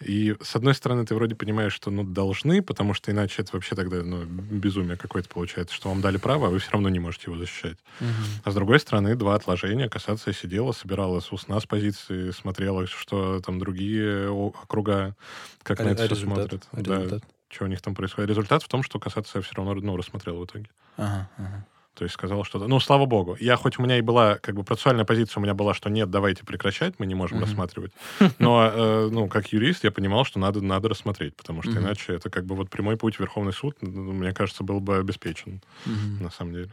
И, 0.00 0.36
с 0.40 0.54
одной 0.54 0.74
стороны, 0.74 1.04
ты 1.06 1.14
вроде 1.14 1.34
понимаешь, 1.34 1.72
что, 1.72 1.90
ну, 1.90 2.04
должны, 2.04 2.62
потому 2.62 2.92
что 2.94 3.10
иначе 3.10 3.42
это 3.42 3.52
вообще 3.54 3.74
тогда, 3.74 4.02
ну, 4.02 4.24
безумие 4.26 4.96
какое-то 4.96 5.28
получается, 5.30 5.74
что 5.74 5.88
вам 5.88 6.02
дали 6.02 6.18
право, 6.18 6.46
а 6.48 6.50
вы 6.50 6.58
все 6.58 6.70
равно 6.72 6.88
не 6.90 7.00
можете 7.00 7.30
его 7.30 7.38
защищать. 7.38 7.78
Мгм. 7.98 8.12
А 8.44 8.50
с 8.50 8.54
другой 8.54 8.78
стороны, 8.80 9.16
два 9.16 9.34
отложения, 9.34 9.88
кассация 9.88 10.34
сидела, 10.34 10.72
собирала 10.72 11.18
с 11.20 11.32
УСНА 11.32 11.58
с 11.58 11.66
позиции, 11.66 12.30
смотрела, 12.30 12.86
что 12.86 13.40
там 13.40 13.58
другие 13.58 14.28
округа, 14.30 15.16
как 15.64 15.78
на 15.80 15.86
А 15.88 15.92
это 15.92 16.04
все 16.04 16.14
результат? 16.14 16.50
смотрят. 16.50 16.68
А 16.72 16.82
Да. 16.82 16.96
результат? 16.96 17.24
что 17.50 17.64
у 17.64 17.68
них 17.68 17.80
там 17.80 17.94
происходит. 17.94 18.28
Результат 18.28 18.62
в 18.62 18.68
том, 18.68 18.82
что 18.82 19.00
касация 19.00 19.40
все 19.40 19.54
равно 19.54 19.74
ну, 19.74 19.96
рассмотрел 19.96 20.38
в 20.38 20.44
итоге. 20.44 20.68
Ага, 20.98 21.28
ага. 21.38 21.66
То 21.98 22.04
есть 22.04 22.14
сказал 22.14 22.44
что-то. 22.44 22.68
Ну, 22.68 22.78
слава 22.78 23.06
богу. 23.06 23.36
Я 23.40 23.56
хоть 23.56 23.76
у 23.80 23.82
меня 23.82 23.98
и 23.98 24.02
была, 24.02 24.36
как 24.36 24.54
бы, 24.54 24.62
процессуальная 24.62 25.04
позиция 25.04 25.40
у 25.40 25.42
меня 25.42 25.54
была, 25.54 25.74
что 25.74 25.90
нет, 25.90 26.08
давайте 26.10 26.44
прекращать, 26.44 26.94
мы 26.98 27.06
не 27.06 27.16
можем 27.16 27.38
Мгм. 27.38 27.46
рассматривать. 27.46 27.92
Но, 28.38 28.70
э, 28.72 29.08
ну, 29.10 29.26
как 29.26 29.52
юрист, 29.52 29.82
я 29.82 29.90
понимал, 29.90 30.24
что 30.24 30.38
надо, 30.38 30.60
надо 30.60 30.88
рассмотреть, 30.88 31.34
потому 31.34 31.60
что 31.62 31.72
Мгм. 31.72 31.80
иначе 31.80 32.14
это 32.14 32.30
как 32.30 32.46
бы 32.46 32.54
вот 32.54 32.70
прямой 32.70 32.96
путь 32.96 33.16
в 33.16 33.20
Верховный 33.20 33.52
суд, 33.52 33.82
мне 33.82 34.32
кажется, 34.32 34.62
был 34.62 34.78
бы 34.78 34.98
обеспечен, 34.98 35.60
Мгм. 35.86 36.22
на 36.22 36.30
самом 36.30 36.52
деле. 36.52 36.70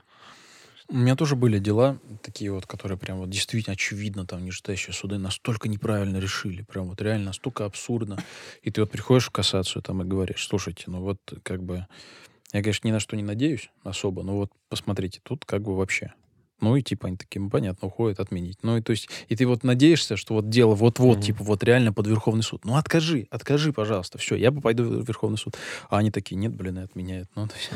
У 0.89 0.95
меня 0.97 1.15
тоже 1.15 1.35
были 1.35 1.57
дела 1.57 1.97
такие 2.21 2.51
вот, 2.51 2.67
которые 2.67 2.99
прям 2.99 3.17
вот 3.17 3.29
действительно 3.31 3.73
очевидно 3.73 4.27
там 4.27 4.45
нижестоящие 4.45 4.93
суды 4.93 5.17
настолько 5.17 5.67
неправильно 5.67 6.17
решили, 6.17 6.61
прям 6.61 6.85
вот 6.89 7.01
реально 7.01 7.25
настолько 7.27 7.65
абсурдно. 7.65 8.17
И 8.61 8.69
ты 8.69 8.81
вот 8.81 8.91
приходишь 8.91 9.25
в 9.25 9.31
кассацию 9.31 9.81
там 9.81 10.03
и 10.03 10.05
говоришь, 10.05 10.45
слушайте, 10.47 10.83
ну 10.85 11.01
вот 11.01 11.17
как 11.41 11.63
бы, 11.63 11.87
я, 12.57 12.63
конечно, 12.63 12.87
ни 12.87 12.91
на 12.91 12.99
что 12.99 13.15
не 13.15 13.23
надеюсь 13.23 13.69
особо, 13.83 14.23
но 14.23 14.35
вот 14.37 14.51
посмотрите, 14.69 15.19
тут 15.23 15.45
как 15.45 15.61
бы 15.63 15.75
вообще. 15.75 16.13
Ну 16.61 16.77
и 16.77 16.81
типа 16.81 17.07
они 17.07 17.17
такие, 17.17 17.41
ну, 17.41 17.49
понятно, 17.49 17.87
уходят 17.89 18.19
отменить. 18.21 18.59
Ну 18.63 18.77
и 18.77 18.81
то 18.81 18.91
есть, 18.91 19.09
и 19.27 19.35
ты 19.35 19.45
вот 19.45 19.63
надеешься, 19.63 20.15
что 20.15 20.35
вот 20.35 20.49
дело 20.49 20.73
вот-вот, 20.73 21.17
Мгм. 21.17 21.21
типа 21.25 21.43
вот 21.43 21.63
реально 21.63 21.91
под 21.91 22.07
Верховный 22.07 22.43
суд. 22.43 22.63
Ну 22.63 22.77
откажи, 22.77 23.27
откажи, 23.29 23.73
пожалуйста, 23.73 24.17
все, 24.17 24.35
я 24.35 24.51
пойду 24.53 24.83
в 24.85 25.05
Верховный 25.05 25.37
суд. 25.37 25.57
А 25.89 25.97
они 25.97 26.11
такие, 26.11 26.37
нет, 26.37 26.53
блин, 26.55 26.79
и 26.79 26.83
отменяют. 26.83 27.29
Ну, 27.35 27.47
то 27.47 27.55
есть... 27.55 27.71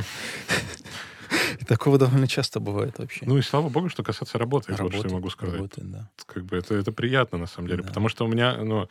И 1.59 1.65
такого 1.65 1.97
довольно 1.97 2.27
часто 2.27 2.59
бывает 2.59 2.99
вообще. 2.99 3.25
Ну 3.25 3.37
и 3.37 3.41
слава 3.41 3.69
богу, 3.69 3.89
что 3.89 4.03
касация 4.03 4.39
работает, 4.39 4.79
вот 4.79 4.93
что 4.93 5.07
я 5.07 5.13
могу 5.13 5.29
сказать. 5.29 5.55
работает, 5.55 5.91
да. 5.91 6.09
Как 6.25 6.43
бы 6.45 6.57
это, 6.57 6.75
это 6.75 6.91
приятно, 6.91 7.37
на 7.37 7.47
самом 7.47 7.67
деле, 7.69 7.81
Да. 7.83 7.87
потому 7.89 8.09
что 8.09 8.25
у 8.25 8.27
меня, 8.27 8.57
ну, 8.57 8.87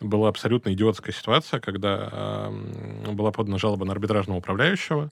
была 0.00 0.28
абсолютно 0.28 0.72
идиотская 0.72 1.14
ситуация, 1.14 1.60
когда 1.60 2.08
ам, 2.12 3.14
была 3.16 3.30
подана 3.32 3.58
жалоба 3.58 3.84
на 3.84 3.92
арбитражного 3.92 4.38
управляющего, 4.38 5.10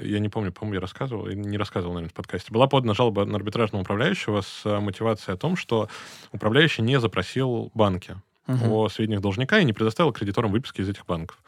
я 0.00 0.20
не 0.20 0.28
помню, 0.28 0.52
по-моему, 0.52 0.74
я 0.74 0.80
рассказывал, 0.80 1.26
не 1.26 1.58
рассказывал, 1.58 1.94
наверное, 1.94 2.10
в 2.12 2.14
подкасте. 2.14 2.52
Была 2.52 2.68
подана 2.68 2.94
жалоба 2.94 3.24
на 3.24 3.34
арбитражного 3.36 3.82
управляющего 3.82 4.40
с 4.40 4.62
а, 4.64 4.78
мотивацией 4.78 5.34
о 5.34 5.36
том, 5.36 5.56
что 5.56 5.88
управляющий 6.30 6.82
не 6.82 7.00
запросил 7.00 7.72
банки 7.74 8.16
Мгм. 8.46 8.70
о 8.72 8.88
сведениях 8.88 9.20
должника 9.20 9.58
и 9.58 9.64
не 9.64 9.72
предоставил 9.72 10.12
кредиторам 10.12 10.50
выписки 10.52 10.80
из 10.80 10.88
этих 10.88 11.06
банков. 11.06 11.38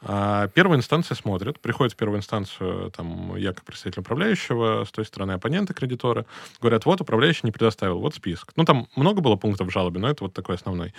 А 0.00 0.46
первая 0.48 0.78
инстанция 0.78 1.16
смотрит, 1.16 1.58
приходит 1.58 1.94
в 1.94 1.96
первую 1.96 2.18
инстанцию, 2.18 2.90
там, 2.92 3.34
я 3.36 3.52
как 3.52 3.64
представитель 3.64 4.00
управляющего, 4.00 4.84
с 4.84 4.92
той 4.92 5.04
стороны 5.04 5.32
оппонента 5.32 5.74
кредитора, 5.74 6.24
говорят, 6.60 6.86
вот 6.86 7.00
управляющий 7.00 7.40
не 7.44 7.50
предоставил, 7.50 7.98
вот 7.98 8.14
список. 8.14 8.52
Ну, 8.54 8.64
там 8.64 8.86
много 8.94 9.20
было 9.20 9.34
пунктов 9.34 9.68
в 9.68 9.70
жалобе, 9.70 9.98
но 9.98 10.08
это 10.08 10.24
вот 10.24 10.34
такой 10.34 10.54
основной. 10.54 10.94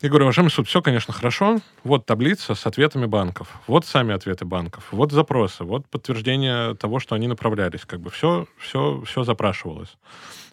Я 0.00 0.08
говорю, 0.08 0.26
уважаемый 0.26 0.50
суд, 0.50 0.68
все, 0.68 0.82
конечно, 0.82 1.12
хорошо. 1.12 1.60
Вот 1.82 2.06
таблица 2.06 2.54
с 2.54 2.66
ответами 2.66 3.06
банков. 3.06 3.48
Вот 3.66 3.86
сами 3.86 4.14
ответы 4.14 4.44
банков. 4.44 4.88
Вот 4.90 5.12
запросы. 5.12 5.64
Вот 5.64 5.86
подтверждение 5.88 6.74
того, 6.74 7.00
что 7.00 7.14
они 7.14 7.26
направлялись. 7.26 7.84
Как 7.86 8.00
бы 8.00 8.10
все, 8.10 8.46
все, 8.58 9.02
все 9.06 9.24
запрашивалось. 9.24 9.96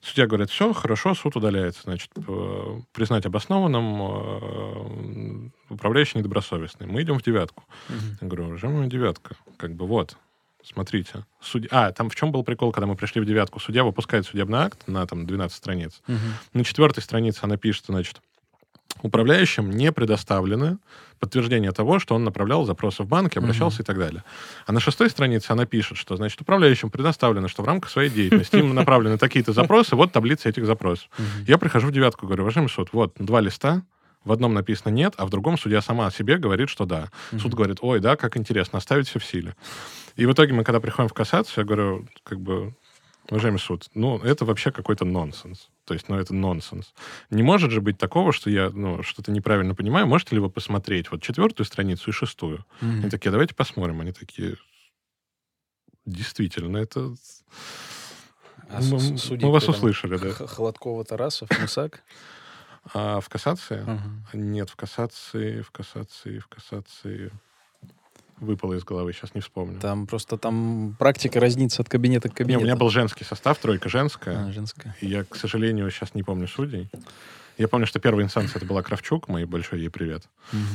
Судья 0.01 0.25
говорит, 0.25 0.49
все, 0.49 0.73
хорошо, 0.73 1.13
суд 1.13 1.35
удаляется. 1.35 1.83
Значит, 1.83 2.09
признать 2.91 3.25
обоснованным, 3.25 4.01
э, 4.01 5.49
управляющий 5.69 6.17
недобросовестный. 6.17 6.87
Мы 6.87 7.03
идем 7.03 7.19
в 7.19 7.23
девятку. 7.23 7.63
Мгм. 7.89 8.17
Я 8.21 8.27
говорю, 8.27 8.45
уважаемая 8.47 8.87
девятка, 8.87 9.35
как 9.57 9.75
бы 9.75 9.85
вот, 9.85 10.17
смотрите. 10.63 11.25
Судья... 11.39 11.69
А, 11.71 11.91
там 11.91 12.09
в 12.09 12.15
чем 12.15 12.31
был 12.31 12.43
прикол, 12.43 12.71
когда 12.71 12.87
мы 12.87 12.95
пришли 12.95 13.21
в 13.21 13.25
девятку? 13.25 13.59
Судья 13.59 13.83
выпускает 13.83 14.25
судебный 14.25 14.59
акт 14.59 14.87
на 14.87 15.05
там 15.05 15.27
12 15.27 15.55
страниц. 15.55 16.01
Мгм. 16.07 16.19
На 16.53 16.63
четвертой 16.63 17.03
странице 17.03 17.41
она 17.43 17.57
пишет, 17.57 17.85
значит, 17.87 18.21
управляющим 19.01 19.71
не 19.71 19.91
предоставлены 19.91 20.77
подтверждение 21.19 21.71
того, 21.71 21.99
что 21.99 22.15
он 22.15 22.23
направлял 22.23 22.65
запросы 22.65 23.03
в 23.03 23.07
банк, 23.07 23.37
обращался 23.37 23.83
и 23.83 23.85
так 23.85 23.97
далее. 23.97 24.23
А 24.65 24.71
на 24.71 24.79
шестой 24.79 25.09
странице 25.09 25.51
она 25.51 25.65
пишет, 25.65 25.97
что, 25.97 26.15
значит, 26.15 26.41
управляющим 26.41 26.89
предоставлено, 26.89 27.47
что 27.47 27.61
в 27.61 27.65
рамках 27.65 27.91
своей 27.91 28.09
деятельности 28.09 28.55
им 28.55 28.73
направлены 28.73 29.17
такие-то 29.17 29.53
запросы, 29.53 29.95
вот 29.95 30.11
таблица 30.11 30.49
этих 30.49 30.65
запросов. 30.65 31.09
Я 31.47 31.57
прихожу 31.57 31.87
в 31.87 31.91
девятку, 31.91 32.25
говорю, 32.25 32.43
уважаемый 32.43 32.69
суд, 32.69 32.89
вот 32.91 33.13
два 33.19 33.39
листа, 33.39 33.83
в 34.23 34.31
одном 34.31 34.53
написано 34.53 34.91
нет, 34.91 35.13
а 35.17 35.25
в 35.25 35.29
другом 35.29 35.57
судья 35.57 35.81
сама 35.81 36.07
о 36.07 36.11
себе 36.11 36.37
говорит, 36.37 36.69
что 36.69 36.85
да. 36.85 37.09
Суд 37.39 37.53
говорит, 37.53 37.77
ой, 37.81 37.99
да, 37.99 38.15
как 38.15 38.37
интересно, 38.37 38.77
оставить 38.77 39.07
все 39.07 39.19
в 39.19 39.25
силе. 39.25 39.55
И 40.15 40.25
в 40.25 40.33
итоге 40.33 40.53
мы, 40.53 40.63
когда 40.63 40.79
приходим 40.79 41.09
в 41.09 41.13
кассацию, 41.13 41.63
я 41.63 41.65
говорю, 41.65 42.07
как 42.23 42.39
бы, 42.39 42.75
уважаемый 43.29 43.59
суд, 43.59 43.87
ну, 43.93 44.17
это 44.19 44.45
вообще 44.45 44.71
какой-то 44.71 45.05
нонсенс. 45.05 45.69
То 45.85 45.93
есть, 45.93 46.09
ну, 46.09 46.17
это 46.17 46.33
нонсенс. 46.33 46.93
Не 47.29 47.43
может 47.43 47.71
же 47.71 47.81
быть 47.81 47.97
такого, 47.97 48.33
что 48.33 48.49
я, 48.49 48.69
ну, 48.69 49.03
что-то 49.03 49.31
неправильно 49.31 49.75
понимаю. 49.75 50.07
Можете 50.07 50.35
ли 50.35 50.41
вы 50.41 50.49
посмотреть 50.49 51.11
вот 51.11 51.21
четвертую 51.21 51.65
страницу 51.65 52.09
и 52.09 52.13
шестую? 52.13 52.65
Мгм. 52.81 53.01
Они 53.01 53.09
такие, 53.09 53.31
давайте 53.31 53.55
посмотрим. 53.55 54.01
Они 54.01 54.11
такие, 54.11 54.57
действительно, 56.05 56.77
это... 56.77 57.13
А 58.69 58.79
мы, 58.81 58.99
мы 59.41 59.51
вас 59.51 59.67
услышали, 59.67 60.17
да. 60.17 60.31
Холодкова, 60.47 61.03
Тарасов, 61.03 61.49
Мусак. 61.59 62.03
А 62.93 63.19
в 63.19 63.29
кассации? 63.29 63.81
Ага. 63.81 64.01
Нет, 64.33 64.69
в 64.69 64.75
кассации, 64.75 65.61
в 65.61 65.71
кассации, 65.71 66.39
в 66.39 66.47
кассации... 66.47 67.31
Выпало 68.41 68.73
из 68.73 68.83
головы, 68.83 69.13
сейчас 69.13 69.33
не 69.35 69.41
вспомню. 69.41 69.79
Там 69.79 70.07
просто 70.07 70.35
там 70.37 70.95
практика 70.99 71.39
разнится 71.39 71.83
от 71.83 71.89
кабинета 71.89 72.27
к 72.27 72.31
Не, 72.31 72.35
кабинету. 72.35 72.61
у 72.61 72.65
меня 72.65 72.75
был 72.75 72.89
женский 72.89 73.23
состав, 73.23 73.57
тройка 73.59 73.87
женская. 73.87 74.47
А, 74.47 74.51
женская. 74.51 74.95
И 74.99 75.07
я, 75.07 75.23
к 75.23 75.35
сожалению, 75.35 75.89
сейчас 75.91 76.15
не 76.15 76.23
помню 76.23 76.47
судей. 76.47 76.89
Я 77.59 77.67
помню, 77.67 77.85
что 77.85 77.99
первая 77.99 78.25
инстанция 78.25 78.57
это 78.57 78.65
была 78.65 78.81
Кравчук, 78.81 79.27
мой 79.27 79.45
большой 79.45 79.81
ей 79.81 79.89
привет, 79.89 80.23
Мгм. 80.51 80.65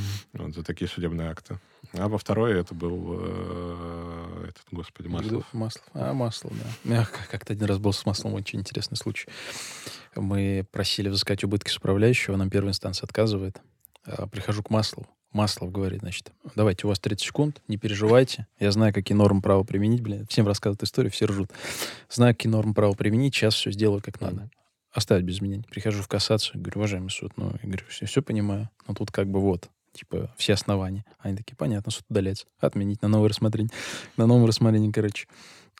вот, 0.45 0.55
за 0.55 0.62
такие 0.62 0.89
судебные 0.89 1.29
акты. 1.29 1.59
А 1.95 2.07
во 2.09 2.19
второй 2.19 2.55
это 2.61 2.75
был 2.75 3.17
э, 3.19 4.45
этот, 4.51 4.62
господи, 4.71 5.09
Маслов. 5.09 5.45
Маслов. 5.53 5.85
А, 5.95 6.12
Маслов, 6.12 6.53
да. 6.85 6.95
Я 6.99 7.09
как-то 7.31 7.53
один 7.55 7.67
раз 7.67 7.79
был 7.79 7.93
с 7.93 8.07
Маслом, 8.07 8.35
очень 8.35 8.61
интересный 8.61 8.97
случай. 8.97 9.29
Мы 10.14 10.64
просили 10.71 11.09
взыскать 11.09 11.43
убытки 11.43 11.71
с 11.71 11.77
управляющего, 11.79 12.37
нам 12.37 12.49
первая 12.51 12.71
инстанция 12.71 13.07
отказывает. 13.07 13.61
А, 14.05 14.29
Прихожу 14.29 14.62
к 14.62 14.71
Маслову. 14.71 15.09
Маслов 15.37 15.70
говорит, 15.70 16.01
значит, 16.01 16.32
давайте, 16.55 16.87
у 16.87 16.89
вас 16.89 16.99
30 16.99 17.26
секунд, 17.26 17.62
не 17.68 17.76
переживайте. 17.76 18.47
Я 18.59 18.72
знаю, 18.72 18.95
какие 18.95 19.14
нормы 19.14 19.43
права 19.43 19.64
применить, 19.64 20.01
блин. 20.01 20.26
Всем 20.30 20.47
рассказывают 20.47 20.82
историю, 20.82 21.12
все 21.12 21.26
ржут. 21.26 21.51
Знаю, 22.11 22.34
какие 22.34 22.51
нормы 22.51 22.72
права 22.72 22.95
применить, 22.95 23.34
сейчас 23.34 23.55
все 23.55 23.70
сделаю 23.70 24.01
как 24.03 24.18
надо. 24.22 24.49
Оставить 24.93 25.26
без 25.26 25.34
изменений. 25.34 25.66
Прихожу 25.68 26.03
в 26.03 26.09
кассацию, 26.09 26.59
говорю, 26.59 26.80
уважаемый 26.80 27.11
суд, 27.11 27.32
ну, 27.37 27.53
я 27.62 27.68
говорю, 27.68 27.84
все, 27.89 28.07
все 28.07 28.22
понимаю, 28.22 28.70
но 28.89 28.95
тут 28.95 29.11
как 29.11 29.28
бы 29.28 29.41
вот, 29.41 29.68
типа, 29.93 30.34
все 30.39 30.55
основания. 30.55 31.05
Они 31.18 31.37
такие, 31.37 31.55
понятно, 31.55 31.93
суд 31.93 32.05
удаляется. 32.09 32.47
Отменить 32.59 33.03
на 33.03 33.09
новое 33.09 33.28
рассмотрение. 33.28 33.70
На 34.16 34.26
новом 34.26 34.47
рассмотрении, 34.47 34.91
короче. 34.91 35.26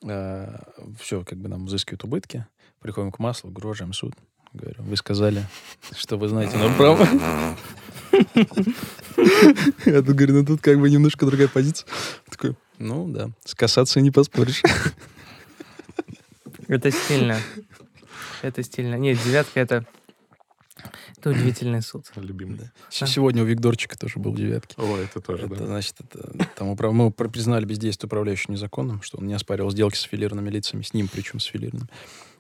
все, 0.03 1.25
как 1.25 1.39
бы 1.39 1.49
нам 1.49 1.65
взыскивают 1.65 2.05
убытки. 2.05 2.47
Приходим 2.81 3.11
к 3.11 3.19
маслу, 3.19 3.51
говорю, 3.51 3.69
уважаемый 3.69 3.95
суд. 3.95 4.13
Говорю, 4.57 4.83
вы 4.85 4.97
сказали, 4.97 5.45
что 5.95 6.17
вы 6.17 6.29
знаете 6.29 6.57
норм 6.57 6.75
права. 6.77 7.07
Я 9.85 10.03
тут 10.03 10.17
говорю, 10.17 10.35
ну 10.35 10.47
тут 10.47 10.61
как 10.63 10.81
бы 10.81 10.89
немножко 10.89 11.27
другая 11.27 11.49
позиция. 11.49 11.87
Такой, 12.29 12.57
ну 12.79 13.07
да, 13.09 13.31
с 13.45 13.55
кассацией 13.55 14.03
не 14.03 14.11
поспоришь. 14.11 14.63
Это 16.69 16.91
стильно. 16.91 17.39
Это 18.43 18.63
стильно. 18.63 18.97
Нет, 18.97 19.19
девятка 19.25 19.61
это... 19.61 19.85
Это 21.19 21.31
удивительный 21.31 21.83
суд. 21.83 22.07
Любимый. 22.17 22.59
Да. 22.59 22.71
Сегодня 22.91 23.43
у 23.43 23.47
Викторчика 23.47 23.97
тоже 23.99 24.19
был 24.19 24.35
девятки. 24.35 24.75
О, 24.79 24.97
это 24.99 25.21
тоже, 25.21 25.47
Это, 25.47 25.57
да. 25.57 25.67
значит, 25.67 25.97
это, 26.01 26.49
там 26.55 26.69
управ... 26.69 26.93
мы 26.93 27.11
при- 27.11 27.29
признали 27.29 27.65
бездействие 27.65 28.07
управляющего 28.07 28.53
незаконным, 28.53 29.03
что 29.03 29.19
он 29.19 29.27
не 29.27 29.35
оспаривал 29.35 29.71
сделки 29.71 29.97
с 29.97 30.05
аффилированными 30.05 30.51
лицами, 30.51 30.83
с 30.83 30.93
ним 30.93 31.09
причем 31.09 31.41
с 31.41 31.47
аффилированными. 31.49 31.89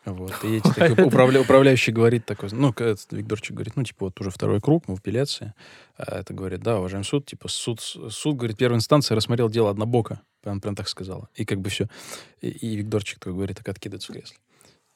Вот. 0.07 0.33
И 0.45 0.57
эти 0.57 0.69
такой, 0.69 1.05
управля- 1.05 1.41
управляющий 1.41 1.91
говорит 1.91 2.25
такой, 2.25 2.49
ну, 2.53 2.73
Викторчик 3.11 3.55
говорит, 3.55 3.75
ну, 3.75 3.83
типа, 3.83 4.07
вот 4.07 4.21
уже 4.21 4.31
второй 4.31 4.61
круг, 4.61 4.85
мы 4.87 4.95
в 4.95 5.01
апелляции. 5.01 5.53
А 5.97 6.21
это 6.21 6.33
говорит, 6.33 6.61
да, 6.61 6.79
уважаемый 6.79 7.05
суд, 7.05 7.27
типа, 7.27 7.49
суд, 7.49 7.81
суд, 7.81 8.37
говорит, 8.37 8.57
первая 8.57 8.79
инстанция 8.79 9.17
рассмотрел 9.17 9.51
дело 9.51 9.69
однобоко. 9.69 10.21
Прям, 10.43 10.61
прям 10.61 10.77
так 10.77 10.89
сказала. 10.89 11.29
И 11.35 11.45
как 11.45 11.61
бы 11.61 11.71
все. 11.71 11.89
И, 12.41 12.49
и 12.49 12.77
Викторчик 12.77 13.19
такой 13.19 13.35
говорит, 13.35 13.57
так 13.57 13.69
откидывается 13.69 14.13
в 14.13 14.15
кресле. 14.15 14.37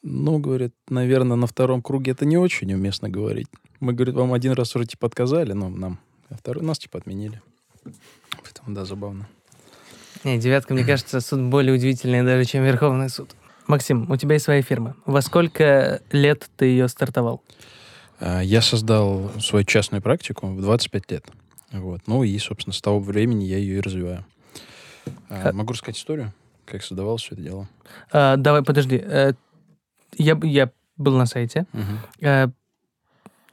Ну, 0.02 0.38
говорит, 0.38 0.72
наверное, 0.88 1.36
на 1.36 1.48
втором 1.48 1.82
круге 1.82 2.12
это 2.12 2.24
не 2.24 2.38
очень 2.38 2.72
уместно 2.72 3.08
говорить. 3.08 3.48
Мы, 3.80 3.92
говорит, 3.92 4.14
вам 4.14 4.32
один 4.32 4.52
раз 4.52 4.76
уже, 4.76 4.86
типа, 4.86 5.08
отказали, 5.08 5.52
но 5.52 5.68
нам, 5.68 5.98
а 6.28 6.36
второй 6.36 6.64
нас, 6.64 6.78
типа, 6.78 6.98
отменили. 6.98 7.42
Поэтому, 7.82 8.76
да, 8.76 8.84
забавно. 8.84 9.28
Не, 10.22 10.38
девятка, 10.38 10.72
мне 10.74 10.84
кажется, 10.84 11.20
суд 11.20 11.40
более 11.40 11.74
удивительный 11.74 12.22
даже, 12.22 12.44
чем 12.44 12.62
Верховный 12.62 13.08
суд. 13.08 13.34
Максим, 13.70 14.10
у 14.10 14.16
тебя 14.16 14.34
есть 14.34 14.44
своя 14.44 14.62
фирма. 14.62 14.96
Во 15.06 15.22
сколько 15.22 16.02
лет 16.10 16.50
ты 16.56 16.66
ее 16.66 16.88
стартовал? 16.88 17.42
А, 18.18 18.40
Я 18.40 18.62
создал 18.62 19.30
свою 19.40 19.64
частную 19.64 20.02
практику 20.02 20.48
в 20.48 20.60
25 20.60 21.10
лет. 21.10 21.24
Вот. 21.72 22.02
Ну 22.06 22.24
и, 22.24 22.36
собственно, 22.38 22.74
с 22.74 22.80
того 22.80 22.98
времени 23.00 23.44
я 23.44 23.58
ее 23.58 23.78
и 23.78 23.80
развиваю. 23.80 24.24
А, 25.28 25.52
Могу 25.52 25.72
рассказать 25.72 25.98
историю, 25.98 26.32
как 26.66 26.82
создавал 26.82 27.16
все 27.16 27.34
это 27.34 27.42
дело. 27.42 27.68
А, 28.12 28.36
давай, 28.36 28.62
подожди. 28.62 29.00
Э, 29.02 29.32
я, 30.18 30.38
я 30.42 30.70
был 30.96 31.16
на 31.16 31.26
сайте. 31.26 31.66
Э, 32.20 32.48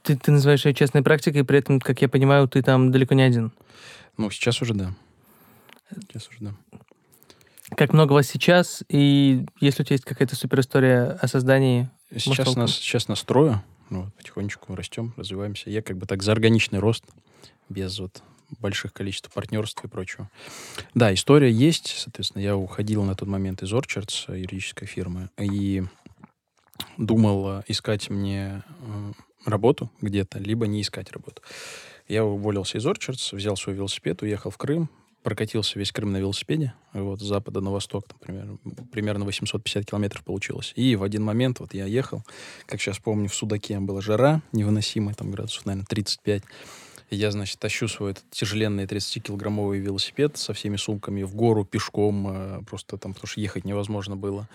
ты, 0.01 0.17
ты 0.17 0.31
называешь 0.31 0.65
ее 0.65 0.73
частной 0.73 1.03
практикой, 1.03 1.43
при 1.43 1.59
этом, 1.59 1.79
как 1.79 2.01
я 2.01 2.09
понимаю, 2.09 2.47
ты 2.47 2.61
там 2.61 2.91
далеко 2.91 3.13
не 3.13 3.23
один. 3.23 3.51
Ну, 4.17 4.29
сейчас 4.31 4.61
уже 4.61 4.73
да. 4.73 4.93
Я 5.91 6.17
осуждаю. 6.17 6.57
Как 7.75 7.93
много 7.93 8.13
вас 8.13 8.27
сейчас, 8.27 8.83
и 8.87 9.45
если 9.59 9.83
у 9.83 9.85
тебя 9.85 9.95
есть 9.95 10.05
какая-то 10.05 10.35
супер 10.35 10.61
история 10.61 11.17
о 11.21 11.27
создании 11.27 11.89
Сейчас 12.15 12.55
нас, 12.55 12.71
сейчас 12.71 13.09
нас 13.09 13.21
трое, 13.23 13.61
вот, 13.89 14.13
потихонечку 14.15 14.73
растем, 14.75 15.13
развиваемся. 15.17 15.69
Я 15.69 15.81
как 15.81 15.97
бы 15.97 16.05
так 16.05 16.23
за 16.23 16.31
органичный 16.31 16.79
рост, 16.79 17.03
без 17.67 17.99
вот 17.99 18.23
больших 18.59 18.93
количеств 18.93 19.29
партнерств 19.33 19.83
и 19.83 19.89
прочего. 19.89 20.29
Да, 20.93 21.13
история 21.13 21.51
есть, 21.51 21.87
соответственно, 21.97 22.41
я 22.41 22.55
уходил 22.55 23.03
на 23.03 23.15
тот 23.15 23.27
момент 23.27 23.61
из 23.61 23.73
Orchards, 23.73 24.23
э, 24.29 24.39
юридической 24.39 24.85
фирмы, 24.85 25.29
и 25.37 25.83
думал 26.97 27.59
э, 27.59 27.63
искать 27.67 28.09
мне 28.09 28.63
э, 28.79 29.11
работу 29.45 29.91
где-то, 29.99 30.39
либо 30.39 30.65
не 30.67 30.81
искать 30.81 31.11
работу. 31.11 31.41
Я 32.07 32.23
уволился 32.23 32.77
из 32.77 32.85
Orchards, 32.85 33.35
взял 33.35 33.57
свой 33.57 33.75
велосипед, 33.75 34.21
уехал 34.21 34.49
в 34.49 34.57
Крым, 34.57 34.89
прокатился 35.27 35.77
весь 35.77 35.91
Крым 35.91 36.13
на 36.13 36.17
велосипеде, 36.19 36.73
вот, 36.93 37.19
с 37.19 37.25
запада 37.25 37.59
на 37.59 37.69
восток, 37.69 38.05
например, 38.13 38.57
примерно 38.93 39.25
850 39.25 39.85
километров 39.85 40.23
получилось. 40.23 40.71
И 40.77 40.95
в 40.95 41.03
один 41.03 41.21
момент 41.21 41.59
вот 41.59 41.73
я 41.73 41.85
ехал, 41.85 42.23
как 42.65 42.79
сейчас 42.79 42.99
помню, 42.99 43.27
в 43.27 43.35
Судаке 43.35 43.77
была 43.81 43.99
жара 43.99 44.41
невыносимая, 44.53 45.15
там 45.15 45.31
градусов, 45.31 45.65
наверное, 45.65 45.85
35. 45.85 46.43
И 47.09 47.15
я, 47.17 47.31
значит, 47.31 47.59
тащу 47.59 47.89
свой 47.89 48.11
этот 48.11 48.23
тяжеленный 48.31 48.85
30-килограммовый 48.85 49.79
велосипед 49.79 50.37
со 50.37 50.53
всеми 50.53 50.77
сумками 50.77 51.23
в 51.23 51.35
гору 51.35 51.65
пешком, 51.65 52.27
э, 52.29 52.61
просто 52.65 52.95
там, 52.95 53.13
потому 53.13 53.27
что 53.27 53.41
ехать 53.41 53.65
невозможно 53.65 54.15
было. 54.15 54.47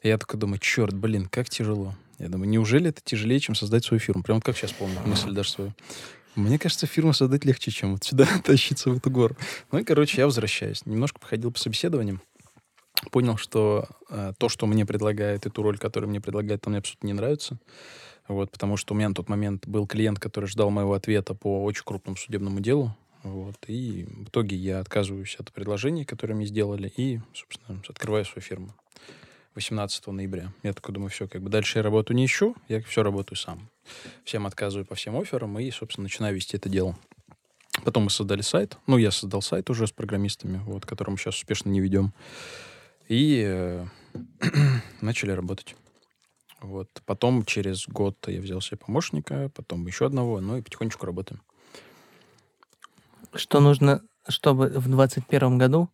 И 0.00 0.08
я 0.08 0.16
такой 0.16 0.40
думаю, 0.40 0.58
черт, 0.58 0.94
блин, 0.94 1.28
как 1.30 1.50
тяжело. 1.50 1.94
Я 2.18 2.30
думаю, 2.30 2.48
неужели 2.48 2.88
это 2.88 3.02
тяжелее, 3.04 3.40
чем 3.40 3.54
создать 3.54 3.84
свою 3.84 4.00
фирму? 4.00 4.22
Прям 4.22 4.40
как 4.40 4.56
сейчас 4.56 4.72
помню, 4.72 5.00
мысль 5.04 5.32
даже 5.32 5.50
свою. 5.50 5.74
Мне 6.34 6.58
кажется, 6.58 6.86
фирму 6.86 7.12
создать 7.12 7.44
легче, 7.44 7.70
чем 7.70 7.92
вот 7.92 8.04
сюда 8.04 8.26
тащиться 8.44 8.90
в 8.90 8.96
эту 8.96 9.10
гору. 9.10 9.36
Ну 9.70 9.78
и, 9.78 9.84
короче, 9.84 10.20
я 10.20 10.26
возвращаюсь. 10.26 10.84
Немножко 10.86 11.20
походил 11.20 11.52
по 11.52 11.58
собеседованиям. 11.58 12.20
Понял, 13.10 13.36
что 13.36 13.86
э, 14.08 14.32
то, 14.38 14.48
что 14.48 14.66
мне 14.66 14.86
предлагает, 14.86 15.46
и 15.46 15.50
ту 15.50 15.62
роль, 15.62 15.78
которую 15.78 16.10
мне 16.10 16.20
предлагает, 16.20 16.62
там 16.62 16.72
мне 16.72 16.78
абсолютно 16.78 17.06
не 17.06 17.12
нравится. 17.12 17.58
Вот, 18.26 18.50
потому 18.50 18.76
что 18.76 18.94
у 18.94 18.96
меня 18.96 19.10
на 19.10 19.14
тот 19.14 19.28
момент 19.28 19.66
был 19.68 19.86
клиент, 19.86 20.18
который 20.18 20.46
ждал 20.46 20.70
моего 20.70 20.94
ответа 20.94 21.34
по 21.34 21.62
очень 21.62 21.84
крупному 21.84 22.16
судебному 22.16 22.60
делу. 22.60 22.96
Вот, 23.22 23.56
и 23.68 24.04
в 24.08 24.28
итоге 24.28 24.56
я 24.56 24.80
отказываюсь 24.80 25.36
от 25.38 25.52
предложений, 25.52 26.04
которые 26.04 26.36
мне 26.36 26.46
сделали, 26.46 26.92
и, 26.96 27.20
собственно, 27.34 27.80
открываю 27.88 28.24
свою 28.24 28.42
фирму 28.42 28.74
18 29.54 30.06
ноября. 30.08 30.52
Я 30.62 30.72
такой 30.72 30.94
думаю, 30.94 31.10
все, 31.10 31.28
как 31.28 31.42
бы 31.42 31.48
дальше 31.48 31.78
я 31.78 31.82
работу 31.82 32.12
не 32.12 32.26
ищу, 32.26 32.56
я 32.68 32.82
все 32.82 33.02
работаю 33.02 33.38
сам. 33.38 33.70
Всем 34.24 34.46
отказываю 34.46 34.84
по 34.84 34.94
всем 34.94 35.16
офферам 35.16 35.58
и, 35.58 35.70
собственно, 35.70 36.04
начинаю 36.04 36.34
вести 36.34 36.56
это 36.56 36.68
дело. 36.68 36.96
Потом 37.84 38.04
мы 38.04 38.10
создали 38.10 38.40
сайт. 38.40 38.76
Ну, 38.86 38.96
я 38.96 39.10
создал 39.10 39.42
сайт 39.42 39.70
уже 39.70 39.86
с 39.86 39.92
программистами, 39.92 40.58
вот, 40.64 40.86
который 40.86 41.10
мы 41.10 41.18
сейчас 41.18 41.36
успешно 41.36 41.70
не 41.70 41.80
ведем. 41.80 42.12
И 43.08 43.42
э, 43.46 43.86
начали 45.00 45.30
работать. 45.30 45.76
Вот. 46.60 46.88
Потом 47.04 47.44
через 47.44 47.86
год 47.86 48.16
я 48.26 48.40
взял 48.40 48.60
себе 48.60 48.78
помощника, 48.78 49.50
потом 49.54 49.86
еще 49.86 50.06
одного, 50.06 50.40
ну 50.40 50.56
и 50.56 50.62
потихонечку 50.62 51.06
работаем. 51.06 51.42
Что 53.34 53.60
нужно, 53.60 54.02
чтобы 54.28 54.68
в 54.68 54.88
21 54.88 55.58
году, 55.58 55.90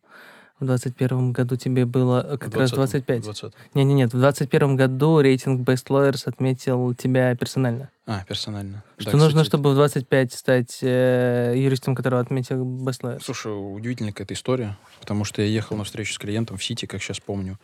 в 0.61 0.65
21 0.65 1.31
году 1.33 1.55
тебе 1.55 1.85
было 1.85 2.25
э, 2.25 2.37
как 2.37 2.55
раз 2.55 2.71
25? 2.71 3.23
20. 3.23 3.53
Не-не-нет, 3.73 4.13
в 4.13 4.19
21 4.19 4.75
году 4.75 5.19
рейтинг 5.19 5.67
Best 5.67 5.87
Lawyers 5.87 6.21
отметил 6.25 6.93
тебя 6.93 7.35
персонально. 7.35 7.89
А, 8.05 8.23
персонально. 8.25 8.83
Что 8.97 9.11
Да, 9.11 9.17
нужно, 9.17 9.41
кстати, 9.41 9.47
чтобы 9.47 9.71
в 9.71 9.75
25 9.75 10.33
стать 10.33 10.79
э, 10.81 11.53
юристом, 11.57 11.95
которого 11.95 12.21
отметил 12.21 12.63
Best 12.63 13.01
Lawyers? 13.01 13.21
Слушай, 13.23 13.49
удивительная 13.49 14.11
какая-то 14.13 14.35
история, 14.35 14.77
потому 14.99 15.25
что 15.25 15.41
я 15.41 15.47
ехал 15.47 15.75
на 15.75 15.83
встречу 15.83 16.13
с 16.13 16.17
клиентом 16.19 16.57
в 16.57 16.63
Сити, 16.63 16.85
как 16.85 17.01
сейчас 17.01 17.19
помню. 17.19 17.57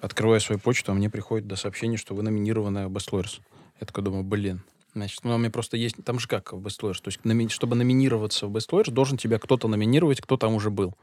Открываю 0.00 0.40
свою 0.40 0.60
почту, 0.60 0.92
а 0.92 0.94
мне 0.94 1.10
приходит 1.10 1.48
до 1.48 1.56
сообщения, 1.56 1.96
что 1.96 2.14
вы 2.14 2.22
номинированы 2.22 2.86
в 2.86 2.92
Best 2.92 3.10
Lawyers. 3.10 3.40
Я 3.80 3.86
такой 3.86 4.04
думаю, 4.04 4.22
блин. 4.22 4.62
Значит, 4.94 5.20
ну, 5.22 5.34
у 5.34 5.38
меня 5.38 5.50
просто 5.50 5.76
есть... 5.76 5.96
Там 6.04 6.18
же 6.18 6.28
как 6.28 6.52
в 6.52 6.58
Best 6.64 6.80
Lawyers? 6.82 7.00
То 7.02 7.08
есть, 7.08 7.20
номи- 7.24 7.48
чтобы 7.48 7.76
номинироваться 7.76 8.46
в 8.46 8.56
Best 8.56 8.70
Lawyers, 8.70 8.90
должен 8.90 9.16
тебя 9.18 9.38
кто-то 9.38 9.68
номинировать, 9.68 10.20
кто 10.20 10.36
там 10.36 10.54
уже 10.54 10.70
был. 10.70 10.94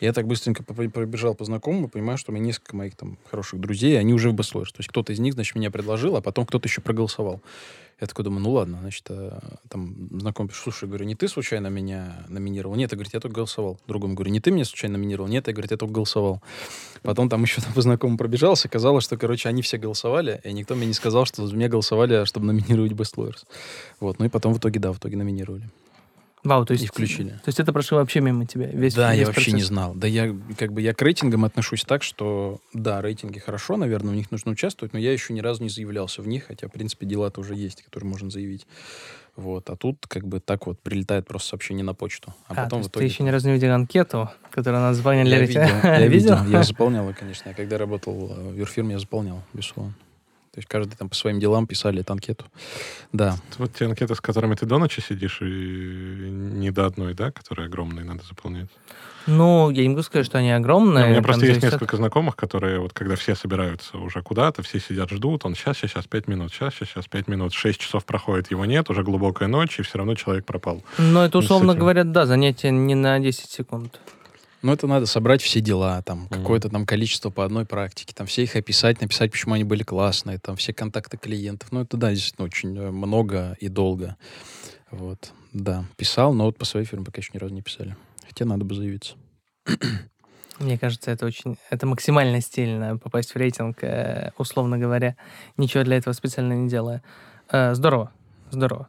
Я 0.00 0.12
так 0.12 0.26
быстренько 0.26 0.62
пробежал 0.62 1.34
по 1.34 1.44
знакомым 1.44 1.88
понимаю, 1.88 2.18
что 2.18 2.30
у 2.30 2.34
меня 2.34 2.46
несколько 2.46 2.76
моих 2.76 2.94
там 2.94 3.18
хороших 3.30 3.60
друзей, 3.60 3.98
они 3.98 4.14
уже 4.14 4.30
в 4.30 4.34
Lawyers. 4.34 4.66
То 4.66 4.78
есть, 4.78 4.88
кто-то 4.88 5.12
из 5.12 5.18
них, 5.18 5.34
значит, 5.34 5.56
меня 5.56 5.70
предложил, 5.70 6.16
а 6.16 6.20
потом 6.20 6.46
кто-то 6.46 6.68
еще 6.68 6.80
проголосовал. 6.80 7.42
Я 8.00 8.06
такой 8.06 8.24
думаю, 8.24 8.42
ну 8.42 8.52
ладно, 8.52 8.78
значит, 8.80 9.04
э, 9.08 9.40
там 9.68 10.08
знакомый 10.20 10.50
пишет, 10.50 10.62
слушай, 10.62 10.88
говорю, 10.88 11.04
не 11.04 11.16
ты 11.16 11.26
случайно 11.26 11.66
меня 11.66 12.24
номинировал? 12.28 12.76
Нет, 12.76 12.92
я, 12.92 12.96
говорит, 12.96 13.12
я 13.12 13.18
только 13.18 13.34
голосовал. 13.34 13.80
Другому 13.88 14.14
говорю, 14.14 14.30
не 14.30 14.38
ты 14.38 14.52
меня 14.52 14.64
случайно 14.64 14.98
номинировал? 14.98 15.28
Нет, 15.28 15.48
я, 15.48 15.52
говорит, 15.52 15.72
я 15.72 15.76
только 15.76 15.94
голосовал. 15.94 16.40
Потом 17.02 17.28
там 17.28 17.42
еще 17.42 17.60
там 17.60 17.72
по 17.72 17.82
знакомым 17.82 18.16
пробежался, 18.16 18.68
оказалось, 18.68 19.02
что, 19.02 19.16
короче, 19.16 19.48
они 19.48 19.62
все 19.62 19.78
голосовали, 19.78 20.40
и 20.44 20.52
никто 20.52 20.76
мне 20.76 20.86
не 20.86 20.92
сказал, 20.92 21.24
что 21.24 21.44
за 21.44 21.56
меня 21.56 21.68
голосовали, 21.68 22.24
чтобы 22.24 22.46
номинировать 22.46 22.92
Best 22.92 23.16
Lawyers. 23.16 23.44
Вот, 23.98 24.20
ну 24.20 24.26
и 24.26 24.28
потом 24.28 24.54
в 24.54 24.58
итоге, 24.58 24.78
да, 24.78 24.92
в 24.92 24.98
итоге 24.98 25.16
номинировали. 25.16 25.68
Вау, 26.44 26.64
то 26.64 26.72
есть... 26.72 26.84
И 26.84 26.86
включили. 26.86 27.30
То 27.30 27.48
есть 27.48 27.60
это 27.60 27.72
прошло 27.72 27.98
вообще 27.98 28.20
мимо 28.20 28.46
тебя? 28.46 28.66
Весь, 28.66 28.94
да, 28.94 29.12
весь 29.12 29.20
я 29.20 29.26
вообще 29.26 29.52
не 29.52 29.62
знал. 29.62 29.94
Да 29.94 30.06
я 30.06 30.34
как 30.56 30.72
бы 30.72 30.80
я 30.80 30.94
к 30.94 31.02
рейтингам 31.02 31.44
отношусь 31.44 31.84
так, 31.84 32.02
что 32.02 32.60
да, 32.72 33.02
рейтинги 33.02 33.38
хорошо, 33.38 33.76
наверное, 33.76 34.12
в 34.12 34.16
них 34.16 34.30
нужно 34.30 34.52
участвовать, 34.52 34.92
но 34.92 34.98
я 34.98 35.12
еще 35.12 35.32
ни 35.32 35.40
разу 35.40 35.62
не 35.62 35.68
заявлялся 35.68 36.22
в 36.22 36.28
них, 36.28 36.46
хотя, 36.46 36.68
в 36.68 36.72
принципе, 36.72 37.06
дела-то 37.06 37.40
уже 37.40 37.54
есть, 37.54 37.82
которые 37.82 38.08
можно 38.08 38.30
заявить. 38.30 38.66
Вот, 39.36 39.70
а 39.70 39.76
тут 39.76 40.06
как 40.08 40.26
бы 40.26 40.40
так 40.40 40.66
вот 40.66 40.80
прилетает 40.80 41.26
просто 41.26 41.50
сообщение 41.50 41.84
на 41.84 41.94
почту. 41.94 42.34
А, 42.48 42.54
А, 42.54 42.64
потом 42.64 42.82
то 42.82 42.88
в 42.88 42.90
итоге... 42.90 43.06
ты 43.06 43.12
еще 43.12 43.22
ни 43.22 43.28
разу 43.28 43.46
не 43.46 43.54
видел 43.54 43.72
анкету, 43.72 44.30
которую 44.50 44.82
она 44.82 44.94
заполняли 44.94 45.28
я 45.28 45.36
для 45.36 45.46
видел, 45.46 45.60
я 45.84 46.06
видел, 46.08 46.44
я 46.46 46.62
заполнял, 46.64 47.14
конечно. 47.16 47.48
Я 47.48 47.54
когда 47.54 47.78
работал 47.78 48.32
э, 48.36 48.50
в 48.50 48.56
юрфирме, 48.56 48.94
я 48.94 48.98
заполнял, 48.98 49.40
безусловно. 49.52 49.94
То 50.58 50.60
есть 50.60 50.68
каждый 50.68 50.96
там 50.96 51.08
по 51.08 51.14
своим 51.14 51.38
делам 51.38 51.68
писали 51.68 52.00
эту 52.00 52.14
анкету. 52.14 52.44
Да. 53.12 53.36
Вот 53.58 53.72
те 53.74 53.84
анкеты, 53.84 54.16
с 54.16 54.20
которыми 54.20 54.56
ты 54.56 54.66
до 54.66 54.78
ночи 54.78 54.98
сидишь, 54.98 55.40
и 55.40 55.44
не 55.44 56.72
до 56.72 56.86
одной, 56.86 57.14
да, 57.14 57.30
которые 57.30 57.66
огромные 57.66 58.04
надо 58.04 58.24
заполнять. 58.24 58.66
Ну, 59.28 59.70
я 59.70 59.82
не 59.82 59.90
могу 59.90 60.02
сказать, 60.02 60.26
что 60.26 60.38
они 60.38 60.50
Ну, 60.50 60.56
огромные. 60.56 61.04
у 61.04 61.08
меня 61.10 61.22
просто 61.22 61.46
есть 61.46 61.60
зависит 61.60 61.74
несколько 61.74 61.96
знакомых, 61.96 62.34
которые 62.34 62.80
вот 62.80 62.92
когда 62.92 63.14
все 63.14 63.36
собираются 63.36 63.98
уже 63.98 64.20
куда-то, 64.20 64.64
все 64.64 64.80
сидят, 64.80 65.10
ждут, 65.10 65.44
он 65.44 65.54
сейчас, 65.54 65.76
сейчас, 65.78 66.08
пять 66.08 66.26
минут, 66.26 66.50
сейчас, 66.52 66.74
сейчас, 66.74 66.88
сейчас, 66.88 67.06
пять 67.06 67.28
минут, 67.28 67.52
шесть 67.52 67.78
часов 67.78 68.04
проходит, 68.04 68.50
его 68.50 68.64
нет, 68.64 68.90
уже 68.90 69.04
глубокая 69.04 69.46
ночь, 69.46 69.78
и 69.78 69.82
все 69.82 69.98
равно 69.98 70.16
человек 70.16 70.44
пропал. 70.44 70.82
Но 70.98 71.24
это, 71.24 71.40
с 71.40 71.44
условно 71.44 71.76
говоря, 71.76 72.02
да, 72.02 72.26
занятие 72.26 72.72
не 72.72 72.96
на 72.96 73.20
10 73.20 73.48
секунд. 73.48 74.00
Ну, 74.60 74.72
это 74.72 74.88
надо 74.88 75.06
собрать 75.06 75.40
все 75.40 75.60
дела, 75.60 76.02
там, 76.02 76.26
какое-то 76.28 76.68
там 76.68 76.84
количество 76.84 77.30
по 77.30 77.44
одной 77.44 77.64
практике, 77.64 78.12
там, 78.12 78.26
все 78.26 78.42
их 78.42 78.56
описать, 78.56 79.00
написать, 79.00 79.30
почему 79.30 79.54
они 79.54 79.62
были 79.62 79.84
классные, 79.84 80.38
там, 80.38 80.56
все 80.56 80.72
контакты 80.72 81.16
клиентов. 81.16 81.70
Ну, 81.70 81.82
это, 81.82 81.96
да, 81.96 82.10
действительно 82.10 82.46
очень 82.46 82.76
э, 82.76 82.90
много 82.90 83.56
и 83.60 83.68
долго. 83.68 84.16
Вот, 84.90 85.32
да, 85.52 85.84
писал, 85.96 86.34
но 86.34 86.46
вот 86.46 86.58
по 86.58 86.64
своей 86.64 86.86
фирме 86.86 87.04
пока 87.04 87.20
еще 87.20 87.30
ни 87.34 87.38
разу 87.38 87.54
не 87.54 87.62
писали. 87.62 87.96
Хотя 88.26 88.46
надо 88.46 88.64
бы 88.64 88.74
заявиться. 88.74 89.14
Мне 90.58 90.76
кажется, 90.76 91.12
это 91.12 91.24
очень... 91.24 91.56
Это 91.70 91.86
максимально 91.86 92.40
стильно 92.40 92.98
попасть 92.98 93.32
в 93.32 93.36
рейтинг, 93.36 93.84
э, 93.84 94.32
условно 94.38 94.76
говоря, 94.76 95.16
ничего 95.56 95.84
для 95.84 95.98
этого 95.98 96.14
специально 96.14 96.54
не 96.54 96.68
делая. 96.68 97.04
Э, 97.52 97.74
Здорово, 97.74 98.10
здорово. 98.50 98.88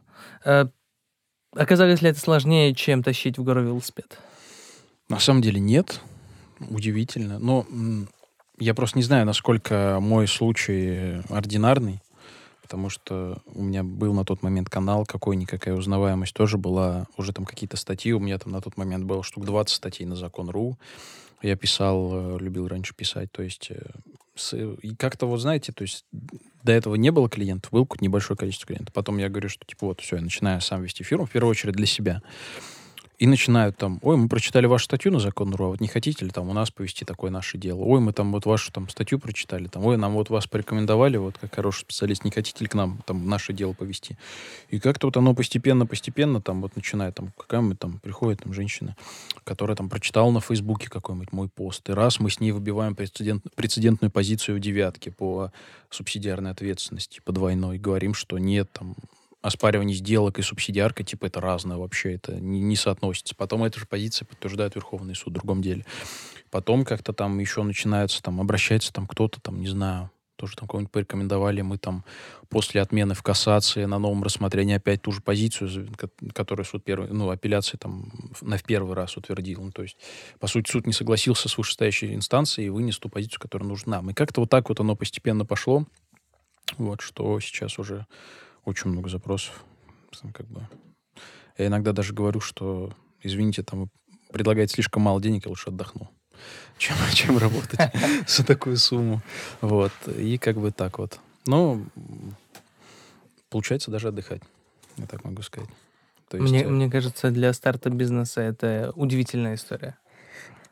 Оказалось 1.52 2.02
ли 2.02 2.10
это 2.10 2.18
сложнее, 2.18 2.74
чем 2.74 3.02
тащить 3.04 3.38
в 3.38 3.44
гору 3.44 3.62
велосипед? 3.62 4.18
На 5.10 5.18
самом 5.18 5.42
деле 5.42 5.60
нет. 5.60 6.00
Удивительно. 6.60 7.38
Но 7.38 7.66
я 8.58 8.74
просто 8.74 8.96
не 8.96 9.02
знаю, 9.02 9.26
насколько 9.26 9.98
мой 10.00 10.28
случай 10.28 11.20
ординарный, 11.28 12.00
потому 12.62 12.90
что 12.90 13.42
у 13.46 13.62
меня 13.62 13.82
был 13.82 14.14
на 14.14 14.24
тот 14.24 14.42
момент 14.44 14.70
канал, 14.70 15.04
какой-никакая 15.04 15.74
узнаваемость 15.74 16.32
тоже 16.32 16.58
была, 16.58 17.06
уже 17.16 17.32
там 17.32 17.44
какие-то 17.44 17.76
статьи, 17.76 18.12
у 18.12 18.20
меня 18.20 18.38
там 18.38 18.52
на 18.52 18.60
тот 18.60 18.76
момент 18.76 19.04
было 19.04 19.24
штук 19.24 19.44
20 19.44 19.74
статей 19.74 20.06
на 20.06 20.14
Закон.ру. 20.14 20.78
Я 21.42 21.56
писал, 21.56 22.36
э, 22.36 22.38
любил 22.38 22.68
раньше 22.68 22.94
писать, 22.94 23.32
то 23.32 23.42
есть 23.42 23.72
э, 23.72 24.76
и 24.82 24.94
как-то 24.94 25.26
вот, 25.26 25.38
знаете, 25.38 25.72
то 25.72 25.82
есть 25.82 26.04
до 26.62 26.72
этого 26.72 26.94
не 26.94 27.10
было 27.10 27.28
клиентов, 27.28 27.72
какое-то 27.72 28.04
небольшое 28.04 28.38
количество 28.38 28.68
клиентов. 28.68 28.94
Потом 28.94 29.18
я 29.18 29.28
говорю, 29.28 29.48
что 29.48 29.64
типа 29.64 29.86
вот, 29.86 30.00
все, 30.00 30.16
я 30.16 30.22
начинаю 30.22 30.60
сам 30.60 30.82
вести 30.82 31.02
фирму, 31.02 31.26
в 31.26 31.30
первую 31.30 31.50
очередь 31.50 31.74
для 31.74 31.86
себя. 31.86 32.22
И 33.20 33.26
начинают 33.26 33.76
там, 33.76 33.98
ой, 34.00 34.16
мы 34.16 34.28
прочитали 34.30 34.64
вашу 34.64 34.86
статью 34.86 35.12
на 35.12 35.20
Закон.ру, 35.20 35.66
а 35.66 35.68
вот 35.68 35.80
не 35.82 35.88
хотите 35.88 36.24
ли 36.24 36.30
там 36.30 36.48
у 36.48 36.54
нас 36.54 36.70
повести 36.70 37.04
такое 37.04 37.30
наше 37.30 37.58
дело? 37.58 37.80
Ой, 37.80 38.00
мы 38.00 38.14
там 38.14 38.32
вот 38.32 38.46
вашу 38.46 38.72
там 38.72 38.88
статью 38.88 39.18
прочитали, 39.18 39.66
там, 39.66 39.84
ой, 39.84 39.98
нам 39.98 40.14
вот 40.14 40.30
вас 40.30 40.46
порекомендовали, 40.46 41.18
вот 41.18 41.36
как 41.38 41.54
хороший 41.54 41.80
специалист, 41.80 42.24
не 42.24 42.30
хотите 42.30 42.64
ли 42.64 42.66
к 42.66 42.72
нам 42.72 43.02
там 43.04 43.28
наше 43.28 43.52
дело 43.52 43.74
повести? 43.74 44.16
И 44.70 44.80
как-то 44.80 45.08
вот 45.08 45.18
оно 45.18 45.34
постепенно-постепенно 45.34 46.40
там 46.40 46.62
вот 46.62 46.76
начинает, 46.76 47.14
там, 47.14 47.34
какая-нибудь 47.36 47.78
там 47.78 47.98
приходит 47.98 48.42
там 48.42 48.54
женщина, 48.54 48.96
которая 49.44 49.76
там 49.76 49.90
прочитала 49.90 50.30
на 50.30 50.40
Фейсбуке 50.40 50.88
какой-нибудь 50.88 51.32
мой 51.32 51.50
пост, 51.50 51.90
и 51.90 51.92
раз 51.92 52.20
мы 52.20 52.30
с 52.30 52.40
ней 52.40 52.52
выбиваем 52.52 52.94
прецедент, 52.94 53.44
прецедентную 53.54 54.10
позицию 54.10 54.56
в 54.56 54.60
девятке 54.60 55.10
по 55.10 55.52
субсидиарной 55.90 56.52
ответственности, 56.52 57.20
по 57.22 57.32
двойной, 57.32 57.76
говорим, 57.76 58.14
что 58.14 58.38
нет, 58.38 58.70
там, 58.72 58.96
оспаривание 59.40 59.96
сделок 59.96 60.38
и 60.38 60.42
субсидиарка, 60.42 61.02
типа, 61.02 61.26
это 61.26 61.40
разное 61.40 61.76
вообще, 61.76 62.14
это 62.14 62.34
не, 62.34 62.60
не 62.60 62.76
соотносится. 62.76 63.34
Потом 63.34 63.64
эта 63.64 63.78
же 63.78 63.86
позиция 63.86 64.26
подтверждает 64.26 64.74
Верховный 64.74 65.14
суд 65.14 65.28
в 65.28 65.34
другом 65.34 65.62
деле. 65.62 65.84
Потом 66.50 66.84
как-то 66.84 67.12
там 67.12 67.38
еще 67.38 67.62
начинается, 67.62 68.22
там, 68.22 68.40
обращается 68.40 68.92
там 68.92 69.06
кто-то, 69.06 69.40
там, 69.40 69.60
не 69.60 69.68
знаю, 69.68 70.10
тоже 70.40 70.56
там 70.56 70.66
кого-нибудь 70.66 70.90
порекомендовали, 70.90 71.60
мы 71.60 71.76
там 71.76 72.02
после 72.48 72.80
отмены 72.80 73.14
в 73.14 73.22
кассации 73.22 73.84
на 73.84 73.98
новом 73.98 74.22
рассмотрении 74.22 74.74
опять 74.74 75.02
ту 75.02 75.12
же 75.12 75.20
позицию, 75.20 75.90
которую 76.32 76.64
суд 76.64 76.82
первый, 76.82 77.10
ну, 77.10 77.28
апелляции 77.28 77.76
там 77.76 78.10
на 78.40 78.56
в 78.56 78.64
первый 78.64 78.94
раз 78.94 79.18
утвердил. 79.18 79.62
Ну, 79.62 79.70
то 79.70 79.82
есть, 79.82 79.98
по 80.38 80.46
сути, 80.46 80.70
суд 80.70 80.86
не 80.86 80.94
согласился 80.94 81.50
с 81.50 81.58
вышестоящей 81.58 82.14
инстанцией 82.14 82.68
и 82.68 82.70
вынес 82.70 82.98
ту 82.98 83.10
позицию, 83.10 83.38
которая 83.38 83.68
нужна 83.68 83.96
нам. 83.96 84.10
И 84.10 84.14
как-то 84.14 84.40
вот 84.40 84.50
так 84.50 84.68
вот 84.70 84.80
оно 84.80 84.96
постепенно 84.96 85.44
пошло, 85.44 85.84
вот, 86.78 87.02
что 87.02 87.38
сейчас 87.40 87.78
уже 87.78 88.06
очень 88.64 88.90
много 88.90 89.08
запросов. 89.08 89.64
Как 90.32 90.46
бы. 90.48 90.66
Я 91.56 91.66
иногда 91.66 91.92
даже 91.92 92.12
говорю, 92.12 92.40
что, 92.40 92.92
извините, 93.22 93.62
там 93.62 93.88
предлагаете 94.32 94.74
слишком 94.74 95.02
мало 95.02 95.20
денег, 95.20 95.44
я 95.44 95.50
лучше 95.50 95.70
отдохну 95.70 96.10
чем, 96.78 96.96
чем 97.12 97.38
работать 97.38 97.92
за 98.26 98.44
такую 98.44 98.76
сумму. 98.76 99.22
Вот. 99.60 99.92
И 100.16 100.38
как 100.38 100.56
бы 100.56 100.72
так 100.72 100.98
вот. 100.98 101.20
Но 101.46 101.80
получается 103.48 103.90
даже 103.90 104.08
отдыхать, 104.08 104.42
я 104.96 105.06
так 105.06 105.24
могу 105.24 105.42
сказать. 105.42 105.68
То 106.28 106.36
есть, 106.36 106.50
мне, 106.50 106.62
э... 106.62 106.68
мне 106.68 106.90
кажется, 106.90 107.30
для 107.30 107.52
старта 107.52 107.90
бизнеса 107.90 108.40
это 108.40 108.92
удивительная 108.94 109.54
история. 109.54 109.98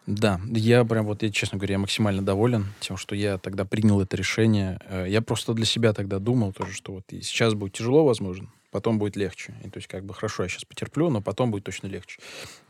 Да, 0.08 0.40
я 0.46 0.86
прям 0.86 1.04
вот, 1.04 1.22
я, 1.22 1.30
честно 1.30 1.58
говоря, 1.58 1.74
я 1.74 1.78
максимально 1.78 2.22
доволен 2.22 2.68
тем, 2.80 2.96
что 2.96 3.14
я 3.14 3.36
тогда 3.36 3.66
принял 3.66 4.00
это 4.00 4.16
решение. 4.16 4.80
Э, 4.86 5.04
я 5.06 5.20
просто 5.20 5.52
для 5.52 5.66
себя 5.66 5.92
тогда 5.92 6.18
думал 6.18 6.54
тоже, 6.54 6.72
что 6.72 6.94
вот 6.94 7.04
и 7.10 7.20
сейчас 7.20 7.52
будет 7.52 7.74
тяжело, 7.74 8.06
возможно, 8.06 8.48
потом 8.70 8.98
будет 8.98 9.16
легче. 9.16 9.52
И, 9.66 9.68
то 9.68 9.76
есть, 9.76 9.86
как 9.86 10.06
бы, 10.06 10.14
хорошо, 10.14 10.44
я 10.44 10.48
сейчас 10.48 10.64
потерплю, 10.64 11.10
но 11.10 11.20
потом 11.20 11.50
будет 11.50 11.64
точно 11.64 11.88
легче. 11.88 12.20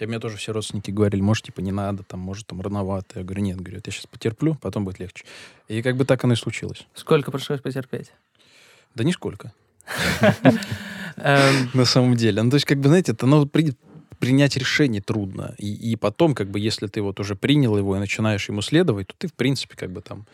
И 0.01 0.07
мне 0.07 0.19
тоже 0.19 0.37
все 0.37 0.53
родственники 0.53 0.91
говорили, 0.91 1.21
может, 1.21 1.45
типа, 1.45 1.61
не 1.61 1.71
надо, 1.71 2.03
там, 2.03 2.19
может, 2.19 2.49
там, 2.49 2.61
рановато. 2.61 3.21
Я 3.21 3.25
говорю, 3.25 3.43
нет, 3.43 3.61
говорю, 3.61 3.81
я 3.87 3.93
сейчас 3.93 4.09
потерплю, 4.09 4.57
потом 4.57 4.85
будет 4.85 4.99
легче. 4.99 5.25
И 5.69 5.81
как 5.81 5.97
бы 5.97 6.05
так 6.05 6.25
оно 6.25 6.33
и 6.33 6.37
случилось. 6.37 6.89
Сколько 6.95 7.31
пришлось 7.31 7.61
потерпеть? 7.61 8.11
Да 8.97 9.05
нисколько. 9.05 9.53
Эм. 11.17 11.71
На 11.73 11.85
самом 11.85 12.17
деле. 12.17 12.43
Ну, 12.43 12.51
то 12.51 12.57
есть, 12.57 12.67
как 12.67 12.79
бы, 12.79 12.89
знаете, 12.89 13.13
это, 13.13 13.27
ну, 13.27 13.47
принять 14.19 14.57
решение 14.57 15.01
трудно. 15.01 15.55
И, 15.59 15.73
и 15.93 15.97
потом, 15.97 16.35
как 16.35 16.51
бы, 16.51 16.61
если 16.61 16.87
ты 16.87 17.03
вот 17.03 17.21
уже 17.21 17.35
принял 17.35 17.77
его 17.77 17.97
и 17.97 17.99
начинаешь 17.99 18.49
ему 18.49 18.63
следовать, 18.63 19.09
то 19.09 19.15
ты, 19.19 19.29
в 19.29 19.35
принципе, 19.35 19.77
как 19.77 19.93
бы 19.93 20.01
там 20.01 20.27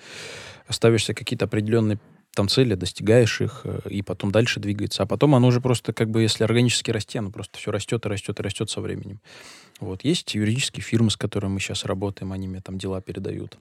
ставишься 0.68 1.14
какие-то 1.14 1.45
определенные 1.45 1.99
там 2.35 2.49
цели, 2.49 2.74
достигаешь 2.74 3.41
их, 3.41 3.61
э, 3.64 3.80
и 3.89 4.03
потом 4.03 4.32
дальше 4.32 4.61
двигается. 4.61 5.05
А 5.05 5.07
потом 5.07 5.35
оно 5.35 5.49
уже 5.49 5.61
просто, 5.61 5.93
как 5.93 6.11
бы, 6.11 6.22
если 6.22 6.45
органически 6.45 6.91
расти, 6.91 7.18
оно 7.18 7.30
просто 7.30 7.59
все 7.59 7.70
растет 7.70 8.05
и 8.05 8.09
растет 8.09 8.41
и 8.41 8.43
растет 8.43 8.70
со 8.70 8.80
временем. 8.80 9.20
Вот. 9.80 10.05
Есть 10.05 10.35
юридические 10.35 10.82
фирмы, 10.82 11.11
с 11.11 11.16
которыми 11.16 11.53
мы 11.53 11.61
сейчас 11.61 11.85
работаем, 11.85 12.32
они 12.32 12.49
мне 12.49 12.61
там 12.61 12.78
дела 12.78 13.01
передают. 13.01 13.59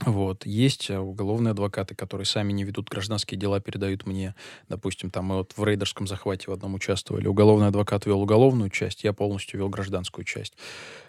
Вот. 0.00 0.46
Есть 0.46 0.90
э, 0.90 0.98
уголовные 0.98 1.52
адвокаты, 1.52 1.94
которые 1.94 2.24
сами 2.24 2.52
не 2.52 2.64
ведут 2.64 2.88
гражданские 2.88 3.38
дела, 3.38 3.60
передают 3.60 4.06
мне. 4.06 4.34
Допустим, 4.68 5.10
там 5.10 5.26
мы 5.26 5.36
вот 5.36 5.54
в 5.56 5.64
рейдерском 5.64 6.06
захвате 6.06 6.50
в 6.50 6.52
одном 6.52 6.74
участвовали. 6.74 7.26
Уголовный 7.26 7.68
адвокат 7.68 8.06
вел 8.06 8.20
уголовную 8.20 8.70
часть, 8.70 9.02
я 9.02 9.12
полностью 9.12 9.58
вел 9.58 9.68
гражданскую 9.68 10.24
часть. 10.24 10.54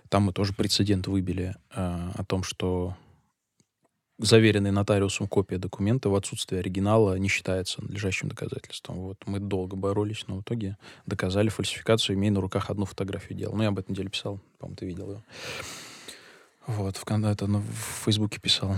Там 0.09 0.23
мы 0.23 0.33
тоже 0.33 0.53
прецедент 0.53 1.07
выбили 1.07 1.55
э, 1.75 2.09
о 2.15 2.23
том, 2.25 2.41
что 2.41 2.95
заверенный 4.17 4.71
нотариусом 4.71 5.27
копия 5.27 5.57
документа 5.57 6.09
в 6.09 6.15
отсутствие 6.15 6.59
оригинала 6.59 7.17
не 7.17 7.29
считается 7.29 7.81
надлежащим 7.81 8.27
доказательством. 8.27 8.97
Вот 8.99 9.17
мы 9.25 9.39
долго 9.39 9.75
боролись, 9.75 10.25
но 10.27 10.37
в 10.37 10.41
итоге 10.41 10.77
доказали 11.05 11.49
фальсификацию, 11.49 12.15
имея 12.15 12.31
на 12.31 12.41
руках 12.41 12.69
одну 12.69 12.85
фотографию 12.85 13.37
дела. 13.37 13.55
Ну, 13.55 13.63
я 13.63 13.69
об 13.69 13.79
этом 13.79 13.95
деле 13.95 14.09
писал, 14.09 14.39
по-моему, 14.57 14.75
ты 14.77 14.85
видел 14.85 15.11
его. 15.11 15.23
Вот, 16.67 16.97
в, 16.97 17.03
это 17.25 17.47
ну, 17.47 17.59
в 17.59 18.05
Фейсбуке 18.05 18.39
писал. 18.39 18.75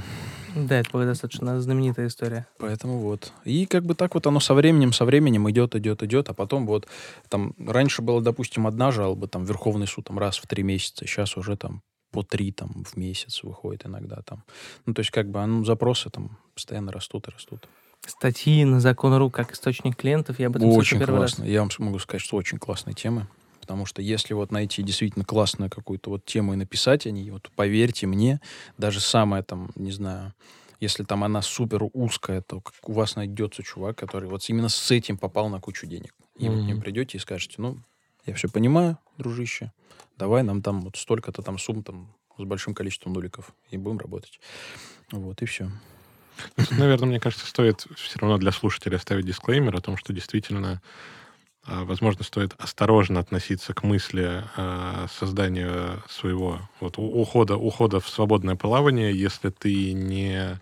Да, 0.56 0.80
это 0.80 0.90
была 0.92 1.06
достаточно 1.06 1.60
знаменитая 1.60 2.08
история. 2.08 2.48
Поэтому 2.58 3.00
вот. 3.00 3.34
И 3.44 3.66
как 3.66 3.84
бы 3.84 3.96
так 3.96 4.14
вот 4.16 4.28
оно 4.28 4.40
со 4.40 4.54
временем, 4.54 4.94
со 4.94 5.06
временем 5.06 5.50
идет, 5.50 5.76
идет, 5.76 6.04
идет, 6.04 6.30
а 6.30 6.34
потом 6.34 6.68
вот 6.68 6.88
там 7.30 7.54
раньше 7.60 8.02
было, 8.02 8.22
допустим, 8.22 8.68
одна 8.68 8.92
жалоба, 8.92 9.28
там 9.28 9.44
Верховный 9.44 9.88
суд 9.88 10.06
там 10.06 10.20
раз 10.20 10.38
в 10.38 10.48
три 10.48 10.64
месяца, 10.64 11.06
сейчас 11.06 11.38
уже 11.38 11.58
там 11.58 11.82
по 12.12 12.24
три 12.24 12.52
там 12.52 12.84
в 12.86 12.98
месяц 12.98 13.44
выходит 13.44 13.86
иногда 13.86 14.22
там. 14.26 14.44
Ну, 14.86 14.94
то 14.94 15.00
есть 15.00 15.12
как 15.12 15.30
бы 15.30 15.46
ну, 15.46 15.64
запросы 15.64 16.10
там 16.10 16.38
постоянно 16.54 16.92
растут 16.92 17.28
и 17.28 17.32
растут. 17.32 17.68
Статьи 18.06 18.66
на 18.66 18.80
закон.ру 18.80 19.30
как 19.30 19.54
источник 19.54 19.96
клиентов, 19.96 20.40
я 20.40 20.48
об 20.48 20.56
этом 20.58 20.70
Очень 20.70 21.00
классно. 21.00 21.44
Раз. 21.44 21.52
Я 21.52 21.60
вам 21.62 21.70
могу 21.80 22.00
сказать, 22.00 22.22
что 22.22 22.36
очень 22.36 22.58
классные 22.58 22.94
темы. 22.94 23.28
Потому 23.72 23.86
что 23.86 24.02
если 24.02 24.34
вот 24.34 24.52
найти 24.52 24.84
действительно 24.84 25.24
классную 25.24 25.72
какую-то 25.72 26.10
вот 26.10 26.26
тему 26.26 26.52
и 26.52 26.58
написать 26.58 27.08
о 27.08 27.12
ней, 27.12 27.32
вот 27.32 27.50
поверьте 27.56 28.06
мне, 28.06 28.42
даже 28.78 29.00
самая 29.00 29.44
там, 29.44 29.72
не 29.76 29.94
знаю, 29.94 30.34
если 30.82 31.04
там 31.04 31.24
она 31.24 31.42
супер 31.42 31.86
узкая, 31.94 32.42
то 32.42 32.62
у 32.84 32.92
вас 32.92 33.16
найдется 33.16 33.64
чувак, 33.64 33.98
который 33.98 34.28
вот 34.28 34.44
именно 34.50 34.68
с 34.68 34.92
этим 34.92 35.18
попал 35.18 35.48
на 35.48 35.62
кучу 35.62 35.88
денег. 35.88 36.14
И 36.38 36.48
mm-hmm. 36.48 36.50
вы 36.50 36.62
к 36.64 36.66
ним 36.66 36.82
придете 36.82 37.18
и 37.18 37.22
скажете, 37.22 37.56
ну, 37.60 37.78
я 38.26 38.34
все 38.34 38.50
понимаю, 38.50 38.98
дружище, 39.18 39.72
давай 40.18 40.44
нам 40.44 40.62
там 40.62 40.82
вот 40.82 40.98
столько-то 40.98 41.42
там 41.42 41.58
сумм 41.58 41.82
там 41.82 42.14
с 42.38 42.44
большим 42.44 42.74
количеством 42.74 43.14
нуликов, 43.14 43.54
и 43.70 43.78
будем 43.78 44.00
работать. 44.00 44.42
Вот, 45.14 45.42
и 45.42 45.46
все. 45.46 45.72
Наверное, 46.72 47.08
мне 47.08 47.22
кажется, 47.22 47.46
стоит 47.46 47.88
все 47.96 48.20
равно 48.20 48.38
для 48.38 48.52
слушателей 48.52 48.98
оставить 48.98 49.26
дисклеймер 49.26 49.78
о 49.78 49.82
том, 49.82 49.96
что 49.96 50.12
действительно, 50.12 50.82
возможно, 51.68 52.24
стоит 52.24 52.54
осторожно 52.58 53.20
относиться 53.20 53.74
к 53.74 53.84
мысли 53.84 54.44
а, 54.58 55.08
создания 55.20 56.02
своего 56.10 56.60
вот, 56.80 56.96
ухода, 56.98 57.56
ухода 57.56 58.00
в 58.00 58.10
свободное 58.10 58.56
плавание, 58.56 59.18
если 59.18 59.50
ты 59.50 59.94
не 59.94 60.60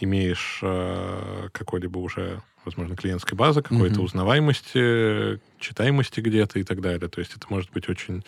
имеешь 0.00 0.60
а, 0.62 1.48
какой-либо 1.52 1.98
уже 1.98 2.42
возможно, 2.64 2.96
клиентской 2.96 3.36
базы, 3.36 3.62
какой-то 3.62 3.96
mm-hmm. 3.96 4.04
узнаваемости, 4.04 5.40
читаемости 5.60 6.20
где-то 6.20 6.58
и 6.58 6.62
так 6.62 6.80
далее. 6.80 7.08
То 7.08 7.20
есть 7.20 7.36
это 7.36 7.46
может 7.50 7.70
быть 7.72 7.88
очень 7.88 8.24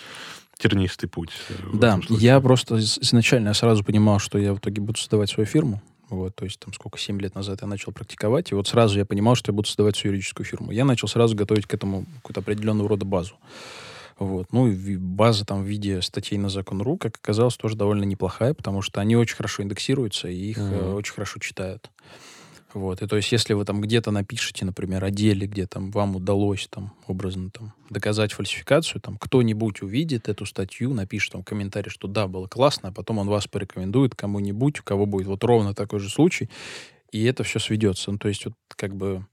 тернистый 0.59 1.09
путь. 1.09 1.31
Э, 1.49 1.55
да, 1.75 2.01
я 2.11 2.41
просто 2.41 2.79
изначально 2.79 3.55
сразу 3.55 3.85
понимал, 3.85 4.19
что 4.19 4.39
я 4.39 4.53
в 4.53 4.59
итоге 4.59 4.81
буду 4.81 4.99
создавать 4.99 5.31
свою 5.31 5.47
фирму. 5.47 5.83
Вот, 6.09 6.37
то 6.37 6.45
есть 6.45 6.61
там 6.61 6.73
сколько, 6.73 6.99
7 6.99 7.21
лет 7.21 7.35
назад 7.35 7.63
я 7.63 7.67
начал 7.67 7.93
практиковать, 7.93 8.53
и 8.53 8.55
вот 8.55 8.69
сразу 8.69 8.99
я 8.99 9.05
понимал, 9.05 9.35
что 9.35 9.51
я 9.51 9.57
буду 9.57 9.67
создавать 9.67 9.97
свою 9.97 10.13
юридическую 10.13 10.47
фирму. 10.47 10.71
Я 10.71 10.85
начал 10.85 11.09
сразу 11.09 11.35
готовить 11.35 11.67
к 11.67 11.75
этому 11.75 12.07
какую-то 12.17 12.41
определенного 12.41 12.89
рода 12.89 13.05
базу. 13.05 13.35
Вот. 14.19 14.47
Ну, 14.53 14.69
и 14.69 14.97
база 14.97 15.45
там 15.45 15.63
в 15.63 15.67
виде 15.67 16.01
статей 16.01 16.39
на 16.39 16.49
закон.ру, 16.49 16.97
как 16.97 17.17
оказалось, 17.17 17.57
тоже 17.57 17.77
довольно 17.77 18.05
неплохая, 18.05 18.55
потому 18.55 18.83
что 18.83 19.01
они 19.01 19.17
очень 19.17 19.37
хорошо 19.37 19.63
индексируются, 19.63 20.29
и 20.29 20.37
их 20.37 20.59
mm-hmm. 20.59 20.95
очень 20.95 21.13
хорошо 21.13 21.39
читают. 21.41 21.91
Вот. 22.75 23.01
И 23.01 23.07
то 23.07 23.17
есть, 23.17 23.33
если 23.33 23.55
вы 23.55 23.65
там 23.65 23.81
где-то 23.81 24.11
напишете, 24.11 24.65
например, 24.65 25.05
о 25.05 25.11
деле, 25.11 25.47
где 25.47 25.67
там 25.67 25.91
вам 25.91 26.17
удалось 26.17 26.69
там 26.71 26.93
образно 27.07 27.51
там 27.51 27.73
доказать 27.91 28.33
фальсификацию, 28.33 29.01
там 29.01 29.17
кто-нибудь 29.17 29.83
увидит 29.83 30.29
эту 30.29 30.45
статью, 30.47 30.93
напишет 30.93 31.33
там 31.33 31.43
комментарий, 31.43 31.91
что 31.91 32.09
да, 32.09 32.27
было 32.27 32.49
классно, 32.49 32.91
а 32.91 32.93
потом 32.93 33.19
он 33.19 33.29
вас 33.29 33.47
порекомендует 33.47 34.15
кому-нибудь, 34.15 34.81
у 34.81 34.83
кого 34.83 35.07
будет 35.07 35.27
вот 35.27 35.43
ровно 35.45 35.75
такой 35.75 36.01
же 36.01 36.11
случай, 36.11 36.51
и 37.13 37.25
это 37.25 37.45
все 37.45 37.59
сведется. 37.59 38.13
Ну, 38.13 38.19
то 38.19 38.29
есть, 38.29 38.45
вот 38.45 38.55
как 38.69 38.95
бы 38.95 39.25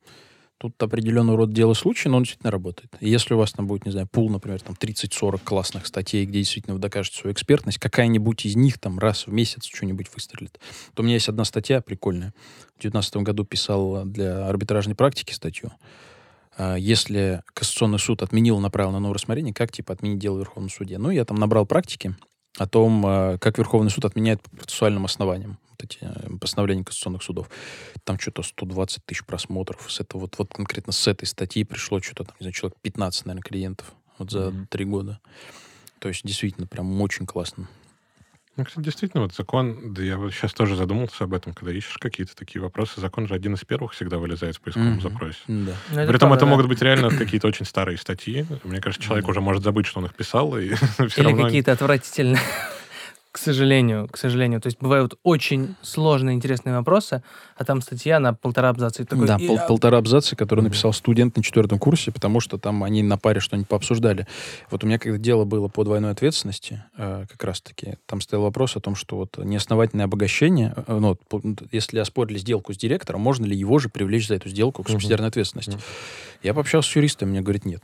Тут 0.64 0.82
определенный 0.82 1.36
род 1.36 1.52
дела 1.52 1.74
случая, 1.74 2.08
но 2.08 2.16
он 2.16 2.24
действительно 2.24 2.50
работает. 2.50 2.96
И 3.02 3.10
если 3.10 3.34
у 3.34 3.38
вас 3.38 3.52
там 3.52 3.68
будет, 3.68 3.84
не 3.84 3.92
знаю, 3.92 4.08
пул, 4.08 4.30
например, 4.30 4.62
там 4.62 4.78
30-40 4.80 5.42
классных 5.44 5.86
статей, 5.86 6.26
где 6.26 6.40
действительно 6.40 6.76
вы 6.76 6.80
докажете 6.80 7.18
свою 7.18 7.34
экспертность, 7.34 7.80
какая-нибудь 7.80 8.46
из 8.46 8.56
них 8.56 8.80
там 8.80 8.98
раз 8.98 9.28
в 9.28 9.34
месяц 9.34 9.66
что-нибудь 9.66 10.08
выстрелит, 10.14 10.62
то 10.94 11.02
у 11.02 11.04
меня 11.04 11.16
есть 11.16 11.28
одна 11.28 11.44
статья 11.44 11.82
прикольная. 11.82 12.34
В 12.78 12.80
2019 12.80 13.18
году 13.18 13.44
писал 13.44 14.06
для 14.06 14.48
арбитражной 14.48 14.96
практики 14.96 15.34
статью. 15.34 15.74
А, 16.56 16.78
если 16.78 17.42
Кассационный 17.54 18.00
суд 18.00 18.22
отменил, 18.22 18.58
направил 18.62 18.92
на 18.92 19.00
новое 19.00 19.16
рассмотрение, 19.16 19.54
как, 19.54 19.70
типа, 19.74 19.92
отменить 19.92 20.20
дело 20.20 20.36
в 20.38 20.40
Верховном 20.40 20.70
суде? 20.70 20.98
Ну, 20.98 21.10
я 21.10 21.26
там 21.26 21.36
набрал 21.36 21.66
практики, 21.66 22.16
о 22.58 22.68
том, 22.68 23.04
а, 23.06 23.38
как 23.38 23.58
Верховный 23.58 23.92
суд 23.92 24.06
отменяет 24.06 24.42
по 24.42 24.50
процессуальным 24.56 25.04
основаниям 25.04 25.58
вот 25.74 25.84
эти 25.84 26.00
э, 26.02 26.38
постановления 26.40 26.84
конституционных 26.84 27.24
судов. 27.24 27.50
Там 28.04 28.20
что-то 28.20 28.44
120 28.44 29.06
тысяч 29.06 29.26
просмотров. 29.26 29.92
С 29.92 30.00
этого, 30.00 30.22
вот, 30.22 30.38
вот 30.38 30.54
конкретно 30.54 30.94
с 30.94 31.08
этой 31.08 31.26
статьи 31.26 31.64
пришло 31.64 32.02
что-то, 32.02 32.26
там, 32.26 32.36
не 32.40 32.46
знаю, 32.46 32.54
человек 32.54 32.78
15, 32.82 33.26
наверное, 33.26 33.44
клиентов 33.44 33.94
вот 34.18 34.32
за 34.32 34.54
три 34.70 34.86
mm-hmm. 34.86 34.90
года. 34.90 35.20
То 36.00 36.10
есть 36.10 36.22
действительно 36.24 36.68
прям 36.68 37.02
очень 37.02 37.26
классно. 37.26 37.68
Ну, 38.56 38.66
кстати, 38.66 38.86
действительно, 38.86 39.24
вот 39.24 39.34
закон, 39.34 39.94
да 39.96 40.04
я 40.04 40.16
вот 40.16 40.32
сейчас 40.32 40.54
тоже 40.54 40.76
задумался 40.76 41.24
об 41.24 41.34
этом, 41.34 41.54
когда 41.54 41.74
ищешь 41.74 41.98
какие-то 41.98 42.36
такие 42.36 42.62
вопросы, 42.62 43.02
закон 43.02 43.28
же 43.28 43.34
один 43.34 43.56
из 43.56 43.62
первых 43.62 43.94
всегда 43.94 44.20
вылезает 44.20 44.58
в 44.58 44.62
поисковом 44.62 45.00
mm-hmm. 45.00 45.02
запросе. 45.02 45.40
Да. 45.48 45.76
Ну, 45.90 46.00
это 46.00 46.12
Притом 46.12 46.30
правда, 46.30 46.36
это 46.36 46.46
да. 46.46 46.52
могут 46.52 46.68
быть 46.68 46.82
реально 46.82 47.10
какие-то 47.10 47.48
очень 47.48 47.66
старые 47.66 47.98
статьи. 47.98 48.46
Мне 48.64 48.80
кажется, 48.80 49.04
человек 49.04 49.26
mm-hmm. 49.26 49.32
уже 49.32 49.42
может 49.42 49.64
забыть, 49.64 49.88
что 49.88 50.00
он 50.00 50.06
их 50.06 50.14
писал, 50.14 50.56
и 50.56 50.74
все 51.08 51.22
Или 51.22 51.30
равно... 51.30 51.46
какие-то 51.46 51.72
отвратительные 51.72 52.40
к 53.34 53.40
сожалению, 53.40 54.08
к 54.10 54.18
сожалению. 54.18 54.62
То 54.62 54.68
есть 54.68 54.78
бывают 54.80 55.16
очень 55.24 55.74
сложные, 55.82 56.36
интересные 56.36 56.78
вопросы, 56.78 57.24
а 57.58 57.66
там 57.66 57.82
статья 57.82 58.20
на 58.20 58.36
полтора 58.36 58.70
абзаца. 58.70 59.02
И 59.02 59.06
такой, 59.08 59.26
да, 59.26 59.38
и, 59.40 59.48
пол- 59.48 59.58
а, 59.58 59.68
полтора 59.68 59.98
абзаца, 59.98 60.36
который 60.36 60.62
написал 60.62 60.94
студент 60.94 61.36
на 61.36 61.42
четвертом 61.42 61.80
курсе, 61.80 62.12
потому 62.12 62.40
что 62.40 62.60
там 62.60 62.84
они 62.84 63.02
на 63.02 63.18
паре 63.18 63.40
что-нибудь 63.40 63.68
пообсуждали. 63.68 64.28
Вот 64.70 64.84
у 64.84 64.88
меня 64.88 65.00
когда 65.00 65.18
дело 65.18 65.46
было 65.46 65.68
по 65.68 65.84
двойной 65.84 66.12
ответственности, 66.12 66.84
э, 66.96 67.26
как 67.28 67.44
раз-таки, 67.44 67.96
там 68.06 68.22
стоял 68.22 68.44
вопрос 68.44 68.76
о 68.76 68.80
том, 68.80 68.94
что 68.94 69.18
вот 69.18 69.36
неосновательное 69.40 70.06
обогащение, 70.06 70.76
э, 70.86 70.96
ну, 70.96 71.18
если 71.72 71.98
оспорили 71.98 72.38
сделку 72.38 72.72
с 72.72 72.78
директором, 72.78 73.22
можно 73.22 73.46
ли 73.46 73.58
его 73.58 73.80
же 73.80 73.90
привлечь 73.90 74.28
за 74.28 74.36
эту 74.36 74.50
сделку 74.50 74.84
к 74.84 74.90
субсидиарной 74.90 75.30
ответственности? 75.30 75.80
Я 76.44 76.54
пообщался 76.54 76.92
с 76.92 76.96
юристом, 76.96 77.30
мне 77.30 77.42
говорит, 77.42 77.66
нет. 77.66 77.82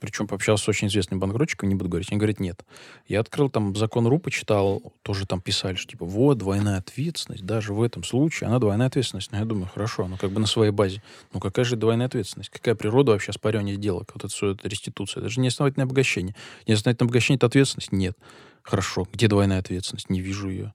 Причем 0.00 0.26
пообщался 0.26 0.64
с 0.64 0.68
очень 0.68 0.88
известным 0.88 1.20
банкротчиком, 1.20 1.68
не 1.68 1.74
буду 1.74 1.90
говорить. 1.90 2.10
Он 2.10 2.18
говорит, 2.18 2.40
нет. 2.40 2.64
Я 3.06 3.20
открыл 3.20 3.50
там 3.50 3.76
закон 3.76 4.06
РУ, 4.06 4.18
почитал, 4.18 4.92
тоже 5.02 5.26
там 5.26 5.40
писали, 5.40 5.76
что 5.76 5.90
типа, 5.90 6.06
вот, 6.06 6.38
двойная 6.38 6.78
ответственность, 6.78 7.44
даже 7.44 7.74
в 7.74 7.82
этом 7.82 8.02
случае, 8.02 8.48
она 8.48 8.58
двойная 8.58 8.86
ответственность. 8.86 9.30
Но 9.32 9.38
я 9.38 9.44
думаю, 9.44 9.68
хорошо, 9.72 10.08
ну 10.08 10.16
как 10.16 10.30
бы 10.30 10.40
на 10.40 10.46
своей 10.46 10.72
базе. 10.72 11.02
Ну 11.32 11.40
какая 11.40 11.64
же 11.64 11.76
двойная 11.76 12.06
ответственность? 12.06 12.50
Какая 12.50 12.74
природа 12.74 13.12
вообще 13.12 13.30
оспаривания 13.30 13.74
сделок? 13.74 14.10
Вот 14.14 14.24
это 14.24 14.32
все, 14.32 14.52
это 14.52 14.68
реституция. 14.68 15.20
Это 15.20 15.28
же 15.28 15.40
неосновательное 15.40 15.84
обогащение. 15.84 16.34
Неосновательное 16.66 17.06
обогащение— 17.06 17.36
это 17.38 17.46
ответственность? 17.46 17.92
Нет. 17.92 18.16
Хорошо. 18.62 19.06
Где 19.12 19.28
двойная 19.28 19.58
ответственность? 19.58 20.10
Не 20.10 20.20
вижу 20.20 20.48
ее. 20.48 20.74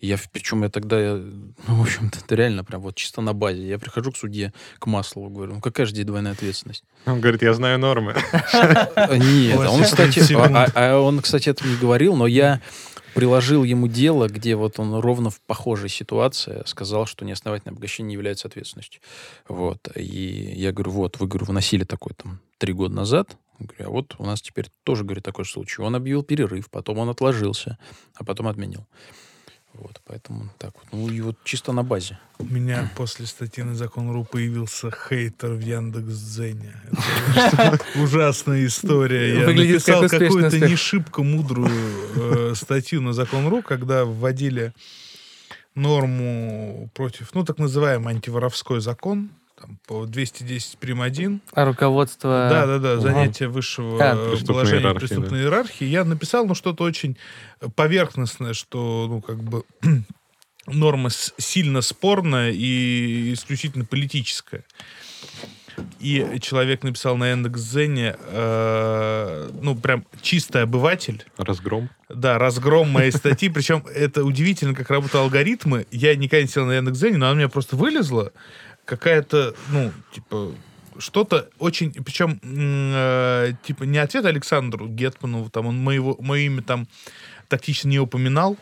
Я, 0.00 0.18
причем 0.30 0.62
я 0.62 0.68
тогда, 0.68 1.00
я, 1.00 1.14
ну, 1.14 1.74
в 1.76 1.82
общем-то, 1.82 2.18
это 2.18 2.34
реально 2.34 2.64
прям 2.64 2.82
вот 2.82 2.94
чисто 2.96 3.22
на 3.22 3.32
базе. 3.32 3.66
Я 3.66 3.78
прихожу 3.78 4.12
к 4.12 4.16
судье, 4.16 4.52
к 4.78 4.86
Маслову, 4.86 5.30
говорю, 5.30 5.54
ну 5.54 5.60
какая 5.60 5.86
же 5.86 5.92
здесь 5.92 6.04
двойная 6.04 6.32
ответственность? 6.32 6.84
Он 7.06 7.20
говорит, 7.20 7.42
я 7.42 7.54
знаю 7.54 7.78
нормы. 7.78 8.14
А, 8.52 9.16
Нет, 9.16 9.58
Ой, 9.58 9.66
он, 9.66 9.82
кстати, 9.82 10.14
30 10.14 10.28
секунд. 10.28 10.50
а, 10.54 10.70
а 10.74 11.00
он, 11.00 11.20
кстати, 11.20 11.48
это 11.48 11.66
не 11.66 11.76
говорил, 11.76 12.14
но 12.14 12.26
я 12.26 12.60
приложил 13.14 13.64
ему 13.64 13.88
дело, 13.88 14.28
где 14.28 14.54
вот 14.56 14.78
он 14.78 14.94
ровно 15.00 15.30
в 15.30 15.40
похожей 15.40 15.88
ситуации 15.88 16.62
сказал, 16.66 17.06
что 17.06 17.24
неосновательное 17.24 17.72
обогащение 17.72 18.08
не 18.08 18.14
является 18.14 18.48
ответственностью. 18.48 19.00
Вот. 19.48 19.88
И 19.96 20.52
я 20.54 20.72
говорю, 20.72 20.90
вот, 20.90 21.18
вы, 21.18 21.26
говорю, 21.26 21.46
выносили 21.46 21.84
такой 21.84 22.12
там 22.12 22.40
три 22.58 22.74
года 22.74 22.94
назад. 22.94 23.34
Говорю, 23.58 23.86
а 23.86 23.88
вот 23.90 24.14
у 24.18 24.26
нас 24.26 24.42
теперь 24.42 24.66
тоже, 24.84 25.04
говорит, 25.04 25.24
такой 25.24 25.46
же 25.46 25.52
случай. 25.52 25.80
Он 25.80 25.94
объявил 25.94 26.22
перерыв, 26.22 26.68
потом 26.68 26.98
он 26.98 27.08
отложился, 27.08 27.78
а 28.14 28.24
потом 28.24 28.48
отменил. 28.48 28.86
Вот, 29.78 30.00
поэтому 30.06 30.48
так 30.58 30.72
вот. 30.74 30.86
Ну, 30.92 31.08
и 31.10 31.20
вот 31.20 31.36
чисто 31.44 31.72
на 31.72 31.82
базе. 31.82 32.18
У 32.38 32.44
меня 32.44 32.90
после 32.96 33.26
статьи 33.26 33.62
на 33.62 33.74
закон 33.74 34.10
РУ 34.10 34.24
появился 34.24 34.90
хейтер 34.90 35.52
в 35.52 35.60
Яндекс.Дзене. 35.60 36.74
Это 37.34 37.78
ужасная 37.96 38.66
история. 38.66 39.40
Я 39.40 39.46
написал 39.46 40.08
какую-то 40.08 40.58
не 40.60 40.76
шибко 40.76 41.22
мудрую 41.22 41.70
э, 42.16 42.54
статью 42.54 43.02
на 43.02 43.12
закон 43.12 43.48
РУ, 43.48 43.62
когда 43.62 44.04
вводили 44.04 44.72
норму 45.74 46.90
против, 46.94 47.34
ну, 47.34 47.44
так 47.44 47.58
называемый 47.58 48.14
антиворовской 48.14 48.80
закон, 48.80 49.30
там, 49.58 49.78
по 49.86 50.04
210 50.06 50.78
прим. 50.78 51.00
1, 51.00 51.40
А 51.52 51.64
руководство... 51.64 52.48
да, 52.50 52.66
да, 52.66 52.78
да, 52.78 52.92
Ага. 52.92 53.00
занятие 53.00 53.48
высшего 53.48 53.98
А, 54.02 54.30
преступной 54.30 54.46
положения 54.54 54.80
иерархии, 54.82 54.98
преступной 55.06 55.40
иерархии. 55.40 55.84
Я 55.86 56.04
написал, 56.04 56.46
ну, 56.46 56.54
что-то 56.54 56.84
очень 56.84 57.16
поверхностное, 57.74 58.52
что, 58.52 59.06
ну, 59.08 59.20
как 59.22 59.42
бы 59.42 59.64
норма 60.66 61.10
сильно 61.10 61.80
спорная 61.80 62.50
и 62.52 63.32
исключительно 63.32 63.84
политическая. 63.84 64.64
И 66.00 66.38
человек 66.40 66.82
написал 66.82 67.16
на 67.18 67.30
Яндекс.Зене, 67.30 68.16
э, 68.18 69.50
ну, 69.60 69.76
прям 69.76 70.06
чистый 70.22 70.62
обыватель, 70.62 71.24
Разгром. 71.36 71.90
да, 72.08 72.38
разгром 72.38 72.88
моей 72.90 73.10
статьи. 73.12 73.48
Причем 73.50 73.84
это 73.94 74.24
удивительно, 74.24 74.74
как 74.74 74.88
работают 74.90 75.16
алгоритмы. 75.16 75.86
Я 75.90 76.14
никогда 76.16 76.42
не 76.42 76.48
сидел 76.48 76.66
на 76.66 76.72
Яндекс.Зене, 76.76 77.18
но 77.18 77.26
она 77.26 77.32
у 77.34 77.36
меня 77.36 77.48
просто 77.48 77.76
вылезла. 77.76 78.32
Какая-то, 78.86 79.54
ну, 79.70 79.92
типа, 80.12 80.52
что-то 80.98 81.50
очень... 81.58 81.92
Причем, 81.92 82.40
э, 82.42 83.52
типа, 83.62 83.82
не 83.82 83.98
ответ 83.98 84.24
Александру 84.24 84.88
Гетману, 84.88 85.50
там, 85.50 85.66
он 85.66 85.78
моего, 85.78 86.16
мое 86.20 86.42
имя 86.42 86.62
там 86.62 86.88
тактично 87.48 87.88
не 87.88 87.98
упоминал, 87.98 88.56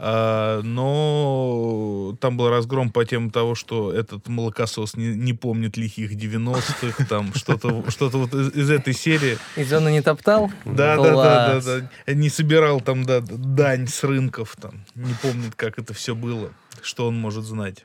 а, 0.00 0.62
но 0.62 2.16
там 2.20 2.36
был 2.36 2.48
разгром 2.50 2.90
по 2.90 3.04
тему 3.04 3.30
того, 3.30 3.56
что 3.56 3.92
этот 3.92 4.28
молокосос 4.28 4.94
не, 4.96 5.08
не 5.08 5.32
помнит 5.32 5.76
лихих 5.76 6.12
90-х, 6.12 7.04
там 7.06 7.34
что-то 7.34 7.84
что 7.90 8.08
вот 8.10 8.32
из, 8.32 8.54
из 8.54 8.70
этой 8.70 8.92
серии. 8.92 9.38
И 9.56 9.64
зону 9.64 9.88
не 9.88 10.00
топтал? 10.00 10.52
Да, 10.64 10.96
да, 10.96 11.14
да, 11.14 11.60
да, 11.60 11.80
да. 12.06 12.14
Не 12.14 12.28
собирал 12.28 12.80
там, 12.80 13.04
да, 13.04 13.20
дань 13.20 13.88
с 13.88 14.04
рынков 14.04 14.56
там. 14.60 14.84
Не 14.94 15.14
помнит, 15.14 15.54
как 15.56 15.80
это 15.80 15.94
все 15.94 16.14
было. 16.14 16.52
Что 16.80 17.08
он 17.08 17.18
может 17.18 17.44
знать. 17.44 17.84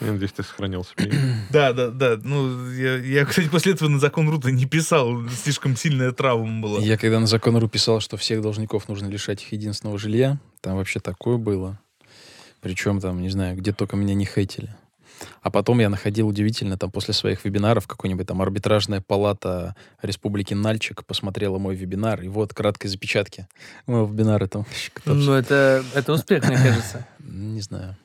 Я 0.00 0.12
надеюсь, 0.12 0.32
ты 0.32 0.42
сохранил 0.42 0.84
себе. 0.84 1.12
Да, 1.50 1.72
да, 1.72 1.88
да. 1.88 2.18
Ну, 2.22 2.70
я, 2.72 2.96
я, 2.96 3.24
кстати, 3.24 3.48
после 3.48 3.72
этого 3.72 3.88
на 3.88 3.98
закон 3.98 4.28
Рута 4.28 4.50
не 4.50 4.66
писал. 4.66 5.28
Слишком 5.28 5.76
сильная 5.76 6.12
травма 6.12 6.60
была. 6.60 6.80
Я 6.80 6.96
когда 6.96 7.20
на 7.20 7.26
закон 7.26 7.56
РУ 7.56 7.68
писал, 7.68 8.00
что 8.00 8.16
всех 8.16 8.40
должников 8.40 8.88
нужно 8.88 9.08
лишать 9.08 9.42
их 9.42 9.52
единственного 9.52 9.98
жилья, 9.98 10.38
там 10.60 10.76
вообще 10.76 11.00
такое 11.00 11.36
было. 11.36 11.78
Причем 12.60 13.00
там, 13.00 13.20
не 13.20 13.30
знаю, 13.30 13.56
где 13.56 13.72
только 13.72 13.96
меня 13.96 14.14
не 14.14 14.26
хейтили. 14.26 14.74
А 15.42 15.50
потом 15.50 15.80
я 15.80 15.88
находил 15.88 16.28
удивительно, 16.28 16.76
там 16.78 16.90
после 16.90 17.14
своих 17.14 17.44
вебинаров 17.44 17.86
какой-нибудь 17.86 18.26
там 18.26 18.40
арбитражная 18.40 19.00
палата 19.00 19.74
Республики 20.02 20.54
Нальчик 20.54 21.04
посмотрела 21.04 21.58
мой 21.58 21.74
вебинар, 21.74 22.22
и 22.22 22.28
вот 22.28 22.54
краткой 22.54 22.88
запечатки 22.88 23.46
моего 23.86 24.06
вебинара 24.06 24.46
там. 24.46 24.66
Ну, 25.04 25.32
это, 25.32 25.84
это 25.94 26.12
успех, 26.12 26.46
мне 26.46 26.56
кажется. 26.56 27.06
Не 27.18 27.60
знаю. 27.60 27.96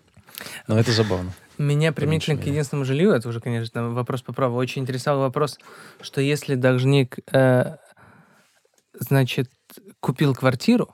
Но 0.67 0.79
это 0.79 0.91
забавно. 0.91 1.31
Меня 1.57 1.93
применительно 1.93 2.41
к 2.41 2.45
единственному 2.45 2.85
жилью, 2.85 3.11
это 3.11 3.29
уже, 3.29 3.39
конечно, 3.39 3.91
вопрос 3.91 4.21
по 4.21 4.33
праву, 4.33 4.57
очень 4.57 4.81
интересовал 4.81 5.21
вопрос, 5.21 5.57
что 6.01 6.19
если 6.19 6.55
должник, 6.55 7.19
э, 7.33 7.77
значит, 8.99 9.49
купил 10.01 10.35
квартиру, 10.35 10.93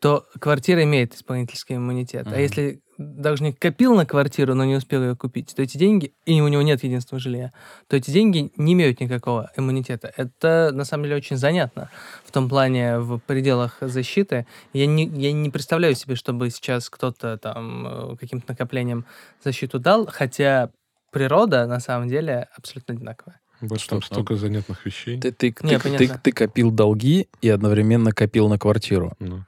то 0.00 0.26
квартира 0.40 0.82
имеет 0.82 1.14
исполнительский 1.14 1.76
иммунитет. 1.76 2.26
А 2.26 2.30
Мгм. 2.30 2.38
если 2.40 2.82
должник 3.02 3.58
копил 3.58 3.94
на 3.94 4.06
квартиру, 4.06 4.54
но 4.54 4.64
не 4.64 4.76
успел 4.76 5.02
ее 5.02 5.16
купить, 5.16 5.54
то 5.54 5.62
эти 5.62 5.76
деньги, 5.78 6.12
и 6.24 6.40
у 6.40 6.48
него 6.48 6.62
нет 6.62 6.82
единственного 6.84 7.20
жилья, 7.20 7.52
то 7.88 7.96
эти 7.96 8.10
деньги 8.10 8.50
не 8.56 8.72
имеют 8.72 9.00
никакого 9.00 9.50
иммунитета. 9.56 10.12
Это, 10.16 10.70
на 10.72 10.84
самом 10.84 11.04
деле, 11.04 11.16
очень 11.16 11.36
занятно 11.36 11.90
в 12.24 12.30
том 12.32 12.48
плане, 12.48 12.98
в 12.98 13.18
пределах 13.18 13.78
защиты. 13.80 14.46
Я 14.72 14.86
не, 14.86 15.06
я 15.06 15.32
не 15.32 15.50
представляю 15.50 15.94
себе, 15.94 16.14
чтобы 16.14 16.50
сейчас 16.50 16.88
кто-то 16.88 17.36
там 17.38 18.12
э, 18.12 18.16
каким-то 18.16 18.46
накоплением 18.52 19.04
защиту 19.44 19.78
дал, 19.78 20.06
хотя 20.06 20.70
природа, 21.10 21.66
на 21.66 21.80
самом 21.80 22.08
деле, 22.08 22.48
абсолютно 22.56 22.94
одинаковая. 22.94 23.40
Вот 23.60 23.80
Что 23.80 23.90
там 23.90 24.02
столько 24.02 24.34
занятных 24.34 24.84
вещей. 24.84 25.20
Ты, 25.20 25.30
ты, 25.30 25.54
Не, 25.62 25.78
ты- 25.78 25.96
ты- 25.96 26.18
ты 26.20 26.32
копил 26.32 26.72
долги 26.72 27.28
и 27.40 27.48
одновременно 27.48 28.10
копил 28.12 28.48
на 28.48 28.58
квартиру. 28.58 29.12
Ну. 29.20 29.44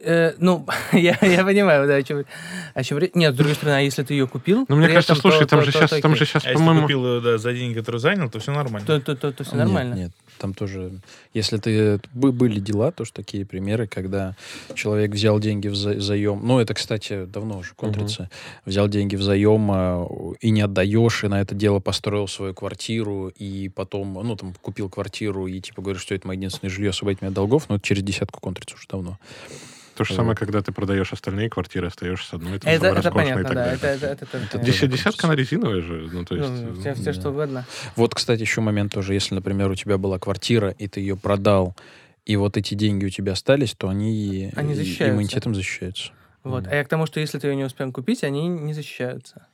Э, 0.00 0.32
ну, 0.38 0.66
я, 0.92 1.16
я 1.22 1.44
понимаю, 1.44 1.86
да, 1.86 1.94
о 1.96 2.02
чем, 2.02 2.24
о 2.74 2.82
чем 2.82 2.98
речь. 2.98 3.12
Нет, 3.14 3.34
с 3.34 3.36
другой 3.36 3.54
стороны, 3.54 3.76
а 3.76 3.80
если 3.80 4.02
ты 4.02 4.14
ее 4.14 4.26
купил... 4.26 4.66
Ну, 4.68 4.76
мне 4.76 4.88
кажется, 4.88 5.12
этом, 5.14 5.22
слушай, 5.22 5.40
то- 5.40 5.46
там 5.46 5.60
то- 5.60 5.66
же 5.66 5.72
то- 5.72 5.78
сейчас, 5.78 5.90
то 5.90 6.00
там 6.00 6.16
же 6.16 6.24
сейчас, 6.26 6.44
А 6.44 6.48
если 6.48 6.58
по-моему... 6.58 6.82
купил 6.82 7.06
ее, 7.06 7.20
да, 7.20 7.38
за 7.38 7.52
деньги, 7.52 7.78
которые 7.78 8.00
занял, 8.00 8.28
то 8.30 8.38
все 8.38 8.52
нормально. 8.52 8.86
То, 8.86 9.00
то, 9.00 9.16
то, 9.16 9.32
то 9.32 9.44
все 9.44 9.56
Нет, 9.56 9.64
нормально. 9.64 9.94
Нет, 9.94 10.12
там 10.38 10.54
тоже... 10.54 11.00
Если 11.34 11.58
ты... 11.58 12.00
бы- 12.14 12.32
Были 12.32 12.60
дела, 12.60 12.92
тоже 12.92 13.12
такие 13.12 13.44
примеры, 13.44 13.86
когда 13.86 14.36
человек 14.74 15.12
взял 15.12 15.38
деньги 15.40 15.68
в 15.68 15.74
за- 15.74 16.00
заем. 16.00 16.40
Ну, 16.44 16.58
это, 16.58 16.74
кстати, 16.74 17.24
давно 17.24 17.58
уже 17.58 17.74
контрится. 17.74 18.30
Взял 18.64 18.88
деньги 18.88 19.16
в 19.16 19.22
заем 19.22 19.70
а, 19.70 20.06
и 20.40 20.50
не 20.50 20.60
отдаешь, 20.62 21.24
и 21.24 21.28
на 21.28 21.40
это 21.40 21.54
дело 21.54 21.80
построил 21.80 22.28
свою 22.28 22.54
квартиру, 22.54 23.28
и 23.28 23.68
потом, 23.68 24.14
ну, 24.14 24.36
там, 24.36 24.54
купил 24.60 24.88
квартиру, 24.88 25.46
и, 25.46 25.60
типа, 25.60 25.82
говоришь, 25.82 26.02
что 26.02 26.14
это 26.14 26.26
мое 26.26 26.36
единственное 26.36 26.70
жилье, 26.70 26.90
освободить 26.90 27.22
меня 27.22 27.28
от 27.28 27.34
долгов, 27.34 27.68
но 27.68 27.76
это 27.76 27.84
через 27.84 28.02
десятку 28.02 28.40
контрится 28.40 28.76
уже 28.76 28.86
давно. 28.88 29.18
То 29.96 30.04
же 30.04 30.14
самое, 30.14 30.36
когда 30.36 30.60
ты 30.60 30.72
продаешь 30.72 31.12
остальные 31.12 31.48
квартиры, 31.48 31.86
остаешься 31.86 32.28
с 32.28 32.34
одной, 32.34 32.58
там, 32.58 32.70
Это, 32.72 32.86
это 32.88 33.10
понятно, 33.10 33.44
так 33.44 33.54
да. 33.54 33.64
далее. 33.64 33.76
Это, 33.76 33.86
это, 33.86 34.24
это, 34.36 34.58
Это 34.58 34.88
Десятка, 34.88 35.26
она 35.26 35.34
резиновая 35.34 35.80
же, 35.80 36.08
ну, 36.12 36.24
то 36.24 36.36
есть... 36.36 36.48
Ну, 36.48 36.80
все, 36.80 36.94
все 36.94 37.12
что 37.14 37.30
угодно. 37.30 37.64
Вот, 37.96 38.14
кстати, 38.14 38.42
еще 38.42 38.60
момент 38.60 38.92
тоже. 38.92 39.14
Если, 39.14 39.34
например, 39.34 39.70
у 39.70 39.74
тебя 39.74 39.96
была 39.96 40.18
квартира, 40.18 40.70
и 40.70 40.86
ты 40.86 41.00
ее 41.00 41.16
продал, 41.16 41.74
и 42.26 42.36
вот 42.36 42.56
эти 42.56 42.74
деньги 42.74 43.06
у 43.06 43.10
тебя 43.10 43.32
остались, 43.32 43.72
то 43.74 43.88
они, 43.88 44.52
Они 44.54 44.74
защищаются. 44.74 45.14
иммунитетом 45.14 45.54
защищаются. 45.54 46.12
Вот. 46.44 46.64
Мгм. 46.64 46.72
А 46.72 46.76
я 46.76 46.84
к 46.84 46.88
тому, 46.88 47.06
что 47.06 47.18
если 47.18 47.38
ты 47.38 47.48
ее 47.48 47.56
не 47.56 47.64
успел 47.64 47.90
купить, 47.90 48.22
они 48.22 48.46
не 48.48 48.74
защищаются. 48.74 49.46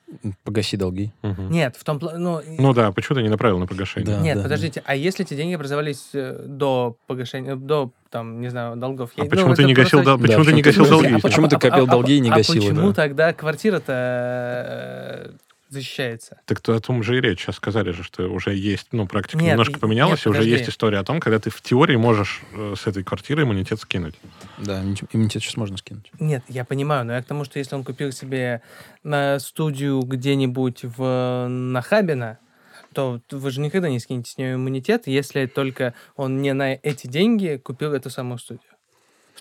Погаси 0.44 0.76
долги. 0.76 1.10
мгм. 1.22 1.50
Нет, 1.50 1.76
в 1.76 1.84
том 1.84 1.98
плане... 1.98 2.18
Ну, 2.18 2.40
Ну 2.58 2.74
да, 2.74 2.92
почему 2.92 3.16
ты 3.16 3.22
не 3.22 3.28
направил 3.28 3.58
на 3.58 3.66
погашение? 3.66 4.16
Да. 4.16 4.20
Нет, 4.22 4.42
подождите, 4.42 4.82
а 4.84 4.94
если 4.94 5.24
эти 5.24 5.34
деньги 5.34 5.54
образовались 5.54 6.10
э, 6.12 6.44
до 6.46 6.96
погашения, 7.06 7.56
до, 7.56 7.90
там, 8.10 8.40
не 8.40 8.48
знаю, 8.48 8.76
долгов? 8.76 9.10
А 9.16 9.24
Я- 9.24 9.30
почему 9.30 9.48
ну, 9.48 9.54
ты 9.54 9.64
не 9.64 9.74
гасил, 9.74 10.02
просто- 10.02 10.10
дол- 10.10 10.18
почему 10.20 10.44
Да, 10.44 10.50
ты 10.50 10.56
не 10.56 10.62
гасил 10.62 10.86
долги? 10.86 11.14
а 11.14 11.18
почему 11.18 11.48
ты 11.48 11.58
копил 11.58 11.86
долги 11.86 12.16
и 12.16 12.20
не 12.20 12.30
а 12.30 12.34
гасил, 12.36 12.54
почему 12.56 12.88
да? 12.88 12.94
тогда 12.94 13.32
квартира-то 13.32 15.32
защищается. 15.72 16.40
Так 16.46 16.60
то 16.60 16.74
о 16.74 16.80
том 16.80 17.02
же 17.02 17.18
и 17.18 17.20
речь. 17.20 17.40
Сейчас 17.40 17.56
сказали 17.56 17.90
же, 17.90 18.02
что 18.02 18.28
уже 18.28 18.54
есть, 18.54 18.88
ну, 18.92 19.06
практика 19.06 19.38
Нет, 19.38 19.52
немножко 19.52 19.78
поменялась, 19.78 20.20
нет, 20.20 20.26
и 20.26 20.28
уже 20.28 20.38
подожди. 20.40 20.56
есть 20.58 20.68
история 20.68 20.98
о 20.98 21.04
том, 21.04 21.20
когда 21.20 21.38
ты 21.38 21.50
в 21.50 21.60
теории 21.60 21.96
можешь 21.96 22.42
э, 22.52 22.74
с 22.76 22.86
этой 22.86 23.02
квартиры 23.02 23.42
иммунитет 23.42 23.80
скинуть. 23.80 24.14
Да, 24.58 24.80
иммунитет 24.80 25.08
иммунитет 25.12 25.42
сейчас 25.42 25.56
можно 25.56 25.76
скинуть. 25.76 26.10
Нет, 26.20 26.44
я 26.48 26.64
понимаю, 26.64 27.04
но 27.04 27.14
я 27.14 27.22
к 27.22 27.26
тому, 27.26 27.44
что 27.44 27.58
если 27.58 27.74
он 27.74 27.84
купил 27.84 28.12
себе 28.12 28.62
на 29.02 29.38
студию 29.38 30.00
где-нибудь 30.02 30.80
в 30.84 31.46
Нахабино, 31.48 32.38
то 32.92 33.20
вы 33.30 33.50
же 33.50 33.60
никогда 33.60 33.88
не 33.88 33.98
скинете 33.98 34.30
с 34.30 34.38
нее 34.38 34.54
иммунитет, 34.54 35.06
если 35.06 35.46
только 35.46 35.94
он 36.16 36.42
не 36.42 36.52
на 36.52 36.74
эти 36.74 37.06
деньги 37.06 37.60
купил 37.62 37.94
эту 37.94 38.10
самую 38.10 38.38
студию. 38.38 38.71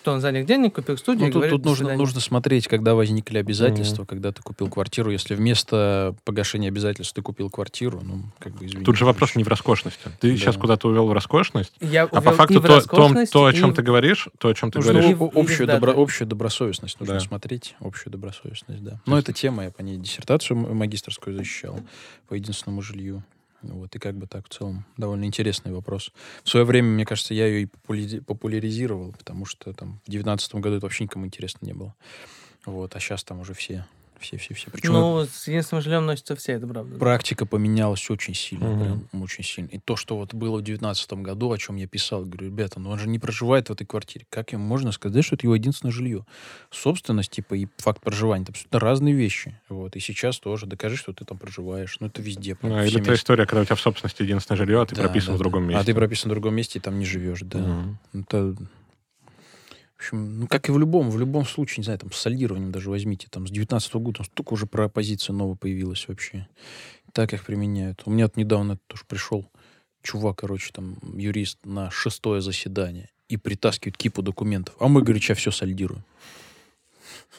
Что 0.02 0.10
он 0.14 0.20
за 0.20 0.32
них 0.32 0.46
денег 0.46 0.74
купил 0.74 0.98
студию 0.98 1.20
Ну, 1.22 1.28
и 1.28 1.30
тут, 1.30 1.34
говорит, 1.42 1.52
тут 1.52 1.62
«До 1.62 1.68
нужно, 1.68 1.84
свидания». 1.84 1.98
нужно 2.00 2.20
смотреть, 2.20 2.66
когда 2.66 2.96
возникли 2.96 3.38
обязательства, 3.38 4.04
когда 4.04 4.32
ты 4.32 4.42
купил 4.42 4.68
квартиру. 4.68 5.12
Если 5.12 5.36
вместо 5.36 6.16
погашения 6.24 6.66
обязательств 6.70 7.14
ты 7.14 7.22
купил 7.22 7.50
квартиру, 7.50 8.00
ну, 8.02 8.24
как 8.40 8.52
бы 8.56 8.66
извини. 8.66 8.84
Тут 8.84 8.96
же 8.96 9.04
вопрос 9.04 9.36
не 9.36 9.44
в 9.44 9.48
роскошности. 9.48 10.00
Ты 10.18 10.32
Да. 10.32 10.36
сейчас 10.36 10.56
куда-то 10.56 10.88
увел 10.88 11.06
в 11.06 11.12
роскошность, 11.12 11.72
Я 11.80 12.02
а 12.02 12.20
по 12.20 12.30
и 12.30 12.32
факту 12.32 12.58
в 12.58 12.66
то, 12.66 12.80
то, 12.80 13.26
то, 13.30 13.44
о 13.44 13.52
и 13.52 13.54
чем 13.54 13.70
в- 13.70 13.74
ты 13.76 13.82
говоришь, 13.82 14.28
то, 14.38 14.48
о 14.48 14.54
чем 14.54 14.72
ты 14.72 14.78
Нужно 14.78 14.92
говоришь, 14.94 15.10
и 15.12 15.14
в- 15.14 15.30
общую, 15.38 15.68
да, 15.68 15.78
добро- 15.78 15.94
да. 15.94 16.02
общую 16.02 16.26
добросовестность 16.26 16.98
нужно 16.98 17.14
Да. 17.14 17.20
смотреть. 17.20 17.76
Общую 17.78 18.10
добросовестность, 18.10 18.82
да. 18.82 19.00
Но 19.06 19.16
это 19.16 19.32
тема, 19.32 19.62
я 19.62 19.70
по 19.70 19.82
ней 19.82 19.98
диссертацию 19.98 20.56
магистрскую 20.74 21.36
защищал 21.36 21.78
по 22.28 22.34
единственному 22.34 22.82
жилью. 22.82 23.22
Вот, 23.62 23.94
и 23.94 23.98
как 23.98 24.16
бы 24.16 24.26
так 24.26 24.46
в 24.46 24.48
целом 24.48 24.84
довольно 24.96 25.24
интересный 25.24 25.72
вопрос. 25.72 26.12
В 26.44 26.48
свое 26.48 26.66
время, 26.66 26.88
мне 26.88 27.04
кажется, 27.04 27.34
я 27.34 27.46
ее 27.46 27.62
и 27.62 27.66
популяри- 27.66 28.20
популяризировал, 28.20 29.12
потому 29.12 29.44
что 29.44 29.72
там 29.72 30.00
в 30.06 30.10
девятнадцатом 30.10 30.60
году 30.60 30.76
это 30.76 30.86
вообще 30.86 31.04
никому 31.04 31.26
интересно 31.26 31.64
не 31.66 31.72
было. 31.72 31.94
Вот, 32.66 32.94
а 32.94 33.00
сейчас 33.00 33.24
там 33.24 33.40
уже 33.40 33.54
все, 33.54 33.86
все, 34.22 34.38
все, 34.38 34.54
все. 34.54 34.70
Причем 34.70 34.92
Ну, 34.94 35.24
с 35.26 35.46
единственным 35.46 35.82
жильем 35.82 36.06
носятся 36.06 36.34
все, 36.36 36.52
это 36.52 36.66
правда. 36.66 36.98
практика 36.98 37.44
поменялась 37.44 38.08
очень 38.10 38.34
сильно, 38.34 38.68
Мгм. 38.70 38.80
прям 39.10 39.22
очень 39.22 39.44
сильно. 39.44 39.68
И 39.68 39.78
то, 39.78 39.96
что 39.96 40.16
вот 40.16 40.32
было 40.32 40.58
в 40.58 40.62
девятнадцатом 40.62 41.22
году, 41.22 41.52
о 41.52 41.58
чем 41.58 41.76
я 41.76 41.86
писал, 41.86 42.24
говорю, 42.24 42.46
ребята, 42.46 42.80
ну 42.80 42.90
он 42.90 42.98
же 42.98 43.08
не 43.08 43.18
проживает 43.18 43.68
в 43.68 43.72
этой 43.72 43.84
квартире. 43.86 44.26
Как 44.30 44.52
ему 44.52 44.64
можно 44.64 44.92
сказать, 44.92 45.24
что 45.24 45.34
это 45.34 45.46
его 45.46 45.54
единственное 45.54 45.92
жилье? 45.92 46.24
Собственность, 46.70 47.30
типа, 47.30 47.54
и 47.54 47.66
факт 47.78 48.00
проживания, 48.02 48.44
это 48.44 48.52
абсолютно 48.52 48.80
разные 48.80 49.14
вещи. 49.14 49.58
Вот. 49.68 49.96
И 49.96 50.00
сейчас 50.00 50.38
тоже 50.38 50.66
докажи, 50.66 50.96
что 50.96 51.12
ты 51.12 51.24
там 51.24 51.38
проживаешь. 51.38 51.96
Ну, 52.00 52.06
это 52.06 52.22
везде. 52.22 52.56
Ну, 52.62 52.78
все 52.80 52.88
или 52.88 53.02
та 53.04 53.14
история, 53.14 53.46
когда 53.46 53.62
у 53.62 53.64
тебя 53.64 53.76
в 53.76 53.80
собственности 53.80 54.22
единственное 54.22 54.56
жилье, 54.56 54.80
а 54.80 54.86
ты 54.86 54.94
Да, 54.94 55.02
прописан 55.02 55.34
да, 55.34 55.36
в 55.36 55.38
другом 55.38 55.62
да. 55.64 55.68
месте. 55.70 55.82
А 55.82 55.84
ты 55.84 55.94
прописан 55.94 56.30
в 56.30 56.34
другом 56.34 56.54
месте 56.54 56.78
и 56.78 56.82
там 56.82 56.98
не 56.98 57.04
живешь, 57.04 57.40
да. 57.42 57.58
Мгм. 57.58 57.98
Это, 58.14 58.54
общем, 60.02 60.40
ну, 60.40 60.46
как 60.48 60.68
и 60.68 60.72
в 60.72 60.78
любом, 60.78 61.10
в 61.10 61.18
любом 61.18 61.44
случае, 61.46 61.78
не 61.78 61.84
знаю, 61.84 62.00
там, 62.00 62.12
с 62.12 62.18
солидированием 62.18 62.72
даже 62.72 62.90
возьмите, 62.90 63.28
там, 63.30 63.46
с 63.46 63.50
19 63.50 63.94
года 63.94 64.18
там 64.18 64.26
столько 64.26 64.52
уже 64.52 64.66
про 64.66 64.86
оппозиция 64.86 65.32
новая 65.32 65.54
появилась 65.54 66.06
вообще. 66.08 66.48
Так 67.12 67.32
их 67.32 67.44
применяют. 67.44 68.02
У 68.04 68.10
меня 68.10 68.24
вот 68.24 68.36
недавно 68.36 68.78
тоже 68.88 69.04
пришел 69.06 69.48
чувак, 70.02 70.38
короче, 70.38 70.72
там, 70.72 70.96
юрист 71.16 71.58
на 71.64 71.90
шестое 71.90 72.40
заседание 72.40 73.10
и 73.28 73.36
притаскивает 73.36 73.96
кипу 73.96 74.22
документов. 74.22 74.74
А 74.80 74.88
мы, 74.88 75.02
говорит, 75.02 75.22
сейчас 75.22 75.38
все 75.38 75.50
солидируем. 75.50 76.04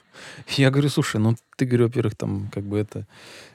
Я 0.58 0.72
говорю, 0.72 0.90
слушай, 0.90 1.18
ну 1.18 1.36
ты, 1.56 1.66
говорю, 1.66 1.86
во-первых, 1.86 2.16
там, 2.16 2.50
как 2.54 2.64
бы 2.64 2.80
это, 2.80 3.06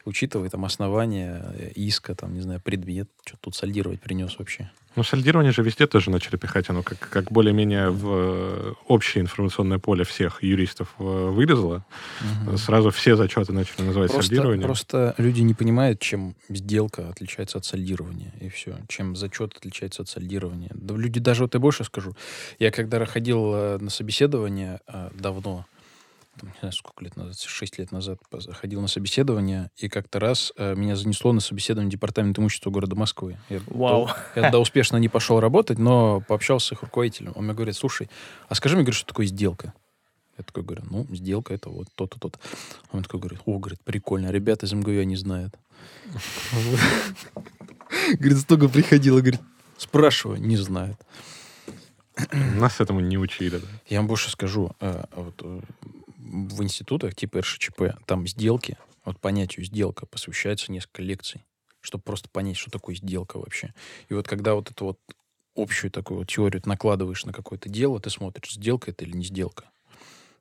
учитывая 0.04 0.50
там 0.50 0.64
основания 0.64 1.44
иска, 1.74 2.14
там, 2.14 2.34
не 2.34 2.40
знаю, 2.40 2.60
предмет, 2.60 3.08
что 3.24 3.36
тут 3.40 3.56
сольдировать 3.56 4.00
принес 4.00 4.38
вообще. 4.38 4.70
Ну, 4.96 5.04
сольдирование 5.04 5.52
же 5.52 5.62
везде 5.62 5.86
тоже 5.86 6.10
начали 6.10 6.36
пихать. 6.36 6.70
Оно 6.70 6.82
как, 6.82 6.98
как 6.98 7.30
более-менее 7.30 7.90
в 7.90 8.08
э, 8.08 8.74
общее 8.88 9.22
информационное 9.22 9.78
поле 9.78 10.02
всех 10.02 10.42
юристов 10.42 10.92
э, 10.98 11.02
вылезло. 11.02 11.84
Мгм. 12.20 12.58
Сразу 12.58 12.90
все 12.90 13.14
зачеты 13.14 13.52
начали 13.52 13.82
называть 13.82 14.10
Просто, 14.10 14.28
сольдированием. 14.28 14.66
просто 14.66 15.14
люди 15.18 15.42
не 15.42 15.54
понимают, 15.54 16.00
чем 16.00 16.34
сделка 16.48 17.10
отличается 17.10 17.58
от 17.58 17.64
сольдирования, 17.64 18.32
и 18.40 18.48
все. 18.48 18.76
Чем 18.88 19.14
зачет 19.14 19.56
отличается 19.56 20.02
от 20.02 20.08
сольдирования. 20.08 20.70
Да 20.74 20.96
люди 20.96 21.20
даже, 21.20 21.42
вот 21.42 21.54
я 21.54 21.60
больше 21.60 21.84
скажу, 21.84 22.16
я 22.58 22.72
когда 22.72 23.04
ходил 23.06 23.54
э, 23.54 23.78
на 23.78 23.90
собеседование 23.90 24.80
давно, 25.14 25.64
там, 26.38 26.48
не 26.50 26.58
знаю, 26.60 26.72
сколько 26.72 27.04
лет 27.04 27.16
назад, 27.16 27.38
6 27.38 27.78
лет 27.78 27.92
назад 27.92 28.18
ходил 28.52 28.80
на 28.80 28.88
собеседование, 28.88 29.70
и 29.76 29.88
как-то 29.88 30.18
раз 30.20 30.52
э, 30.56 30.74
меня 30.74 30.96
занесло 30.96 31.32
на 31.32 31.40
собеседование 31.40 31.90
департамента 31.90 32.40
имущества 32.40 32.70
города 32.70 32.96
Москвы. 32.96 33.38
Я, 33.48 33.60
Вау. 33.66 34.06
до- 34.06 34.16
я 34.36 34.42
тогда 34.42 34.58
успешно 34.58 34.96
не 34.96 35.08
пошел 35.08 35.40
работать, 35.40 35.78
но 35.78 36.20
пообщался 36.26 36.68
с 36.68 36.72
их 36.72 36.82
руководителем. 36.82 37.32
Он 37.36 37.44
мне 37.44 37.54
говорит, 37.54 37.76
слушай, 37.76 38.08
а 38.48 38.54
скажи 38.54 38.76
мне, 38.76 38.84
говорит, 38.84 38.98
что 38.98 39.08
такое 39.08 39.26
сделка? 39.26 39.74
Я 40.38 40.44
такой 40.44 40.62
говорю, 40.62 40.84
ну, 40.88 41.06
сделка 41.10 41.52
это 41.52 41.68
вот 41.68 41.88
то-то, 41.96 42.20
то-то. 42.20 42.38
Он 42.92 43.02
такой 43.02 43.18
говорит, 43.20 43.40
о, 43.44 43.58
говорит, 43.58 43.80
прикольно, 43.82 44.30
ребята 44.30 44.66
из 44.66 44.72
МГУ 44.72 44.90
не 45.02 45.16
знают. 45.16 45.54
Говорит, 48.18 48.38
столько 48.38 48.68
приходило, 48.68 49.18
говорит, 49.20 49.40
спрашиваю, 49.76 50.40
не 50.40 50.56
знают. 50.56 50.98
Нас 52.32 52.80
этому 52.80 53.00
не 53.00 53.16
учили. 53.18 53.58
да. 53.58 53.66
Я 53.88 53.98
вам 53.98 54.08
больше 54.08 54.30
скажу, 54.30 54.72
э, 54.80 55.04
вот, 55.14 55.34
э, 55.42 55.60
в 56.28 56.62
институтах 56.62 57.14
типа 57.14 57.40
РШЧП, 57.40 57.82
там 58.06 58.26
сделки, 58.26 58.76
вот 59.04 59.18
понятию 59.20 59.64
сделка 59.64 60.06
посвящается 60.06 60.70
несколько 60.70 61.02
лекций, 61.02 61.44
чтобы 61.80 62.04
просто 62.04 62.28
понять, 62.28 62.56
что 62.56 62.70
такое 62.70 62.94
сделка 62.94 63.38
вообще. 63.38 63.74
И 64.08 64.14
вот 64.14 64.28
когда 64.28 64.54
вот 64.54 64.70
эту 64.70 64.84
вот 64.84 65.00
общую 65.56 65.90
такую 65.90 66.18
вот 66.18 66.28
теорию 66.28 66.62
накладываешь 66.64 67.24
на 67.24 67.32
какое-то 67.32 67.68
дело, 67.68 68.00
ты 68.00 68.10
смотришь, 68.10 68.54
сделка 68.54 68.90
это 68.90 69.04
или 69.04 69.16
не 69.16 69.24
сделка. 69.24 69.70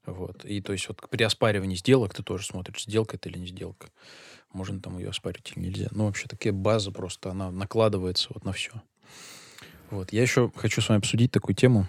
Вот. 0.05 0.45
И 0.45 0.61
то 0.61 0.73
есть 0.73 0.87
вот 0.87 1.01
при 1.09 1.23
оспаривании 1.23 1.75
сделок 1.75 2.13
ты 2.13 2.23
тоже 2.23 2.45
смотришь, 2.45 2.83
сделка 2.83 3.17
это 3.17 3.29
или 3.29 3.37
не 3.37 3.47
сделка. 3.47 3.89
Можно 4.53 4.79
там 4.79 4.97
ее 4.97 5.09
оспаривать 5.09 5.51
или 5.55 5.65
нельзя. 5.65 5.87
Ну, 5.91 6.05
вообще, 6.05 6.27
такая 6.27 6.53
база 6.53 6.91
просто, 6.91 7.31
она 7.31 7.51
накладывается 7.51 8.29
вот 8.33 8.45
на 8.45 8.53
все. 8.53 8.71
Вот. 9.89 10.13
Я 10.13 10.21
еще 10.21 10.51
хочу 10.55 10.81
с 10.81 10.89
вами 10.89 10.99
обсудить 10.99 11.31
такую 11.31 11.55
тему, 11.55 11.87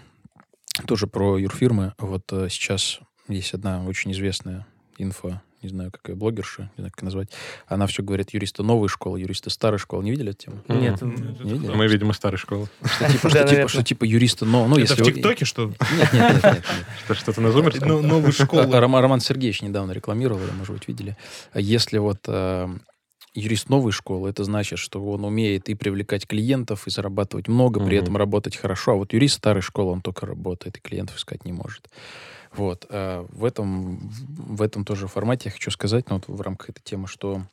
тоже 0.85 1.07
про 1.07 1.37
юрфирмы. 1.37 1.93
Вот 1.97 2.31
э, 2.33 2.49
сейчас 2.49 2.99
есть 3.35 3.53
одна 3.53 3.83
очень 3.85 4.11
известная 4.11 4.65
инфо, 4.97 5.41
не 5.61 5.69
знаю, 5.69 5.91
какая 5.91 6.15
блогерша, 6.15 6.63
не 6.77 6.81
знаю, 6.81 6.91
как 6.91 7.03
назвать. 7.03 7.29
Она 7.67 7.85
все 7.87 8.01
говорит, 8.01 8.31
юристы 8.33 8.63
новой 8.63 8.87
школы, 8.87 9.19
юристы 9.19 9.49
старой 9.49 9.77
школы. 9.77 10.03
Не 10.03 10.11
видели 10.11 10.31
эту 10.31 10.45
тему? 10.45 10.57
Нет, 10.67 11.01
Не 11.01 11.53
видели? 11.53 11.73
Мы, 11.73 11.87
видимо, 11.87 12.13
старой 12.13 12.37
школы. 12.37 12.67
Что 12.83 13.11
типа, 13.11 13.29
что, 13.29 13.47
типа, 13.47 13.67
что 13.67 13.83
типа 13.83 14.03
юристы, 14.05 14.45
но... 14.45 14.67
Ну, 14.67 14.75
Это 14.75 14.81
если 14.81 15.03
в 15.03 15.05
вы- 15.05 15.13
ТикТоке, 15.13 15.45
что? 15.45 15.67
Нет, 15.67 16.13
нет, 16.13 16.43
нет, 16.43 16.43
нет, 16.43 17.17
что-то 17.17 17.41
на 17.41 17.51
зумерском? 17.51 17.87
Ну, 17.87 18.01
новую 18.01 18.31
школу. 18.31 18.71
Роман, 18.71 19.19
Сергеевич 19.19 19.61
недавно 19.61 19.91
рекламировал, 19.91 20.41
может 20.57 20.73
быть, 20.73 20.87
видели. 20.87 21.17
Если 21.53 21.97
вот 21.97 22.19
э, 22.27 22.67
юрист 23.33 23.69
новой 23.69 23.91
школы, 23.91 24.29
это 24.29 24.43
значит, 24.43 24.79
что 24.79 25.03
он 25.03 25.25
умеет 25.25 25.69
и 25.69 25.75
привлекать 25.75 26.25
клиентов, 26.25 26.87
и 26.87 26.89
зарабатывать 26.89 27.47
много, 27.47 27.83
при 27.83 27.97
этом 27.97 28.15
работать 28.17 28.55
хорошо. 28.55 28.93
А 28.93 28.95
вот 28.95 29.13
юрист 29.13 29.37
старой 29.37 29.61
школы, 29.61 29.91
он 29.91 30.01
только 30.01 30.25
работает, 30.25 30.77
и 30.77 30.81
клиентов 30.81 31.17
искать 31.17 31.45
не 31.45 31.51
может. 31.51 31.89
Вот. 32.55 32.85
а 32.89 33.25
в, 33.31 33.45
этом, 33.45 33.97
в 34.37 34.61
этом 34.61 34.85
тоже 34.85 35.07
формате 35.07 35.43
я 35.45 35.51
хочу 35.51 35.71
сказать, 35.71 36.09
ну, 36.09 36.15
вот 36.17 36.27
в 36.27 36.41
рамках 36.41 36.69
этой 36.69 36.81
темы, 36.81 37.07
что 37.07 37.43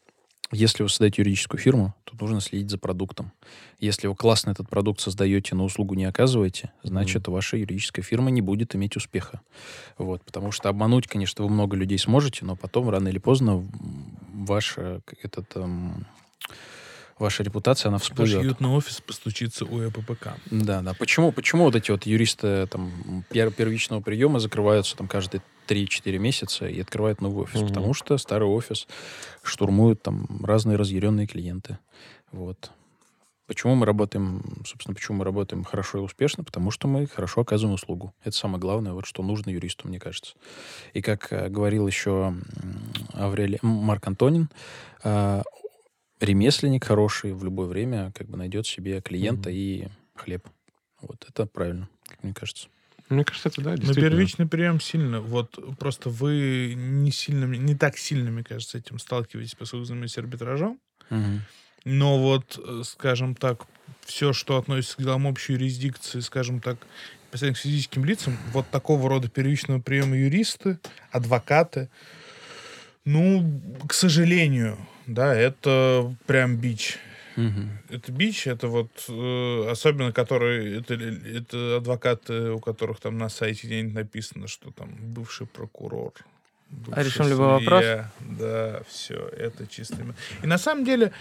если 0.53 0.85
вы 0.85 0.89
создаете 0.89 1.23
юридическую 1.23 1.61
фирму, 1.61 1.93
то 2.05 2.15
нужно 2.21 2.41
следить 2.41 2.71
за 2.71 2.79
продуктом. 2.79 3.33
Если 3.81 4.07
вы 4.07 4.15
классно 4.15 4.51
этот 4.51 4.69
продукт 4.69 5.01
создаете, 5.01 5.55
но 5.57 5.65
услугу 5.65 5.95
не 5.95 6.05
оказываете, 6.05 6.71
значит, 6.85 7.27
ваша 7.27 7.57
юридическая 7.57 8.05
фирма 8.05 8.31
не 8.31 8.41
будет 8.43 8.75
иметь 8.77 8.97
успеха. 8.97 9.41
Вот, 9.99 10.23
потому 10.23 10.53
что 10.53 10.69
обмануть, 10.69 11.09
конечно, 11.09 11.45
вы 11.45 11.51
много 11.51 11.77
людей 11.77 11.99
сможете, 11.99 12.45
но 12.45 12.55
потом, 12.55 12.89
рано 12.91 13.09
или 13.09 13.19
поздно, 13.19 13.51
м, 13.51 13.67
ваша, 14.47 15.01
к- 15.05 15.15
этот, 15.23 15.57
эм, 15.57 16.07
ваша 17.19 17.43
репутация, 17.43 17.89
она 17.89 17.97
Ваш 17.99 18.03
всплывет. 18.05 18.39
уютный 18.41 18.69
офис 18.69 19.01
постучится 19.01 19.65
у 19.65 19.81
ЭППК. 19.87 20.35
Да, 20.51 20.83
да. 20.83 20.95
Почему, 20.95 21.33
почему 21.33 21.65
вот 21.65 21.75
эти 21.77 21.91
вот 21.91 22.05
юристы 22.07 22.67
там, 22.67 23.25
пер- 23.31 23.51
первичного 23.53 24.01
приема 24.01 24.39
закрываются 24.39 24.97
там 24.97 25.09
каждые 25.09 25.43
3-4 25.69 26.19
месяца 26.19 26.67
и 26.67 26.81
открывают 26.81 27.21
новый 27.21 27.45
офис? 27.45 27.61
Мгм. 27.61 27.69
Потому 27.69 27.95
что 27.95 28.19
старый 28.19 28.49
офис 28.49 28.87
штурмуют 29.43 30.03
там 30.03 30.45
разные 30.45 30.77
разъяренные 30.77 31.27
клиенты. 31.27 31.79
Вот. 32.33 32.71
Почему 33.47 33.77
мы 33.77 33.87
работаем, 33.87 34.43
собственно, 34.67 34.95
почему 34.97 35.19
мы 35.19 35.25
работаем 35.25 35.63
хорошо 35.63 35.99
и 35.99 36.01
успешно? 36.01 36.43
Потому 36.43 36.73
что 36.73 36.89
мы 36.89 37.07
хорошо 37.07 37.43
оказываем 37.43 37.75
услугу. 37.77 38.13
Это 38.25 38.37
самое 38.37 38.59
главное, 38.59 38.93
вот 38.93 39.07
что 39.07 39.23
нужно 39.23 39.51
юристу, 39.51 39.87
мне 39.87 40.01
кажется. 40.01 40.35
И 40.95 41.01
как 41.01 41.33
э, 41.33 41.49
говорил 41.49 41.87
еще 41.87 42.35
Аврелий, 43.13 43.61
Марк 43.63 44.05
Антонин, 44.09 44.51
э, 45.05 45.43
ремесленник 46.21 46.85
хороший 46.85 47.33
в 47.33 47.45
любое 47.45 47.67
время 47.67 48.13
как 48.15 48.29
бы 48.29 48.37
найдет 48.37 48.67
себе 48.67 49.01
клиента 49.01 49.49
Мгм. 49.51 49.59
и 49.59 49.89
хлеб. 50.15 50.49
Вот 51.01 51.25
это 51.29 51.47
правильно, 51.47 51.89
как 52.09 52.23
мне 52.23 52.33
кажется. 52.35 52.69
Мне 53.09 53.25
кажется, 53.25 53.51
это 53.51 53.61
да, 53.61 53.71
Но 53.71 53.77
действительно. 53.77 54.11
первичный 54.11 54.47
прием 54.49 54.81
сильно. 54.81 55.21
Вот 55.21 55.59
просто 55.79 56.11
вы 56.11 56.75
не 56.77 57.13
сильно, 57.13 57.45
не 57.45 57.77
так 57.77 57.97
сильно, 57.99 58.31
мне 58.31 58.43
кажется, 58.43 58.79
с 58.79 58.81
этим 58.83 58.99
сталкиваетесь, 58.99 59.55
поскольку 59.55 59.85
занимаетесь 59.85 60.19
арбитражом. 60.19 60.81
Но 61.85 62.19
вот, 62.19 62.59
э, 62.59 62.83
скажем 62.85 63.37
так, 63.37 63.67
все, 64.05 64.33
что 64.33 64.57
относится 64.57 64.97
к 64.97 65.01
делам 65.03 65.27
общей 65.27 65.53
юрисдикции, 65.53 66.19
скажем 66.19 66.61
так, 66.61 66.79
непосредственно 67.29 67.55
к 67.55 67.59
физическим 67.59 68.05
лицам, 68.05 68.37
вот 68.53 68.69
такого 68.71 69.09
рода 69.09 69.29
первичного 69.29 69.81
приема 69.81 70.17
юристы, 70.17 70.81
адвокаты, 71.13 71.89
ну, 73.07 73.63
к 73.89 73.95
сожалению, 73.95 74.77
да, 75.07 75.35
это 75.35 76.15
прям 76.27 76.57
бич. 76.57 76.99
Мгм. 77.37 77.79
Это 77.89 78.13
бич, 78.13 78.47
это 78.47 78.67
вот 78.67 78.91
э, 79.09 79.69
особенно 79.71 80.11
которые 80.13 80.79
это, 80.79 80.95
это 80.95 81.77
адвокаты, 81.77 82.51
у 82.51 82.59
которых 82.59 82.99
там 82.99 83.17
на 83.17 83.29
сайте 83.29 83.67
где-нибудь 83.67 83.95
написано, 83.95 84.49
что 84.49 84.71
там 84.73 84.91
бывший 84.99 85.47
прокурор. 85.47 86.15
бывший 86.71 87.05
решим 87.05 87.29
любой 87.29 87.61
судья. 87.61 88.11
Да, 88.21 88.83
все, 88.89 89.29
это 89.29 89.67
чисто. 89.67 89.97
И 90.43 90.47
на 90.47 90.59
самом 90.59 90.85
деле 90.85 91.13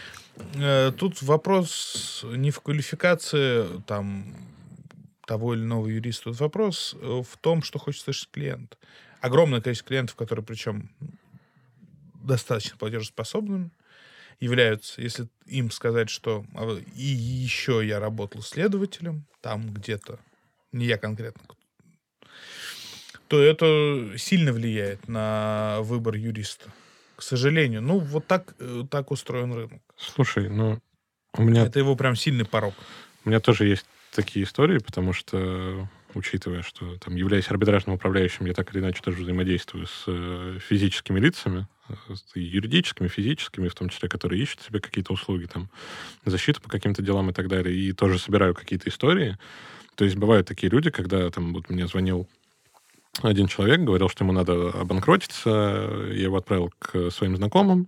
э, 0.56 0.92
тут 0.98 1.22
вопрос 1.22 2.26
не 2.32 2.50
в 2.50 2.62
квалификации 2.62 3.66
там 3.86 4.34
того 5.28 5.54
или 5.54 5.62
иного 5.62 5.88
юриста, 5.88 6.26
тут 6.26 6.40
вопрос 6.40 6.96
э, 7.00 7.22
в 7.30 7.38
том, 7.38 7.62
что 7.62 7.78
хочет 7.78 8.04
слышать 8.04 8.30
клиент. 8.32 8.78
Огромное 9.20 9.62
количество 9.62 9.90
клиентов, 9.90 10.16
которые 10.16 10.46
причем 10.46 10.90
достаточно 12.26 12.78
платежеспособными, 12.78 13.72
являются, 14.40 15.02
если 15.02 15.28
им 15.46 15.72
сказать, 15.72 16.10
что 16.10 16.46
а, 16.56 16.78
и 16.96 17.02
еще 17.02 17.86
я 17.86 18.00
работал 18.00 18.42
следователем, 18.42 19.26
там 19.42 19.74
где-то, 19.74 20.20
не 20.72 20.86
я 20.86 20.98
конкретно, 20.98 21.44
то 23.28 23.42
это 23.42 24.18
сильно 24.18 24.52
влияет 24.52 25.08
на 25.08 25.80
выбор 25.82 26.16
юриста. 26.16 26.70
К 27.16 27.24
сожалению. 27.24 27.82
Ну, 27.82 28.00
вот 28.00 28.28
так, 28.28 28.56
э, 28.60 28.84
так 28.92 29.10
устроен 29.10 29.54
рынок. 29.54 29.82
Слушай, 29.96 30.50
ну, 30.50 30.82
у 31.34 31.44
меня, 31.44 31.66
Это 31.66 31.80
его 31.80 31.96
прям 31.96 32.16
сильный 32.16 32.46
порог. 32.46 32.74
у 33.24 33.30
меня 33.30 33.40
тоже 33.40 33.68
есть 33.68 33.86
такие 34.12 34.46
истории, 34.46 34.80
потому 34.80 35.14
что, 35.14 35.88
учитывая, 36.14 36.62
что 36.62 36.98
там, 36.98 37.16
являясь 37.16 37.50
арбитражным 37.50 37.96
управляющим, 37.96 38.46
я 38.46 38.54
так 38.54 38.74
или 38.74 38.82
иначе 38.82 39.02
тоже 39.02 39.22
взаимодействую 39.22 39.88
с 39.88 40.04
э, 40.08 40.60
физическими 40.68 41.20
лицами, 41.20 41.68
юридическими, 42.34 43.08
физическими, 43.08 43.68
в 43.68 43.76
том 43.76 43.90
числе, 43.90 44.10
которые 44.10 44.42
ищут 44.42 44.62
себе 44.62 44.80
какие-то 44.80 45.14
услуги, 45.14 45.46
там, 45.46 45.70
защиту 46.26 46.62
по 46.62 46.70
каким-то 46.70 47.02
делам 47.02 47.30
и 47.30 47.34
так 47.34 47.48
далее, 47.48 47.76
и 47.76 47.92
тоже 47.94 48.20
собираю 48.20 48.54
какие-то 48.54 48.90
истории. 48.90 49.38
То 49.96 50.04
есть 50.06 50.18
бывают 50.18 50.48
такие 50.48 50.70
люди, 50.70 50.90
когда 50.90 51.30
там 51.30 51.54
вот 51.54 51.70
мне 51.70 51.88
звонил 51.88 52.28
один 53.22 53.48
человек, 53.48 53.80
говорил, 53.80 54.10
что 54.10 54.24
ему 54.24 54.34
надо 54.34 54.70
обанкротиться, 54.70 55.50
я 56.12 56.24
его 56.24 56.38
отправил 56.38 56.74
к 56.80 57.12
своим 57.12 57.38
знакомым. 57.38 57.88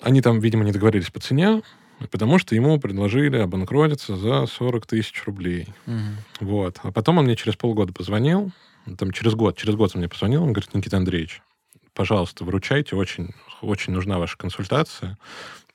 Они 0.00 0.20
там, 0.20 0.40
видимо, 0.40 0.64
не 0.64 0.72
договорились 0.72 1.10
по 1.10 1.20
цене, 1.20 1.62
потому 2.10 2.38
что 2.38 2.54
ему 2.54 2.78
предложили 2.80 3.36
обанкротиться 3.36 4.16
за 4.16 4.46
40 4.46 4.86
тысяч 4.86 5.22
рублей. 5.24 5.68
Мгм. 5.86 6.16
Вот. 6.40 6.78
А 6.82 6.92
потом 6.92 7.18
он 7.18 7.24
мне 7.24 7.36
через 7.36 7.56
полгода 7.56 7.92
позвонил, 7.92 8.50
там 8.98 9.12
через 9.12 9.34
год, 9.34 9.56
через 9.56 9.74
год 9.74 9.92
он 9.94 10.00
мне 10.00 10.08
позвонил, 10.08 10.42
он 10.42 10.52
говорит, 10.52 10.74
Никита 10.74 10.96
Андреевич, 10.96 11.42
пожалуйста, 11.96 12.44
выручайте, 12.44 12.94
очень, 12.94 13.30
очень 13.62 13.92
нужна 13.92 14.18
ваша 14.18 14.36
консультация. 14.36 15.18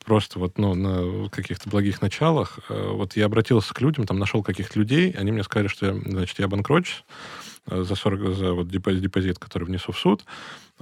Просто 0.06 0.39
вот 0.39 0.57
ну, 0.57 0.73
на 0.73 1.30
каких-то 1.30 1.69
благих 1.69 2.02
началах. 2.02 2.60
Э, 2.69 2.91
Вот 2.91 3.15
я 3.15 3.26
обратился 3.26 3.73
к 3.73 3.81
людям, 3.81 4.06
там 4.06 4.18
нашел 4.18 4.41
каких-то 4.41 4.80
людей, 4.80 5.11
они 5.11 5.31
мне 5.31 5.43
сказали, 5.43 5.68
что, 5.68 5.88
я, 5.88 5.93
значит, 5.93 6.39
я 6.39 6.48
банкрочусь 6.48 7.03
э, 7.68 7.84
за 7.84 7.95
40, 7.95 8.35
за 8.35 8.53
вот 8.53 8.68
депозит, 8.68 9.02
депозит, 9.02 9.38
который 9.39 9.65
внесу 9.65 9.91
в 9.91 9.99
суд. 9.99 10.23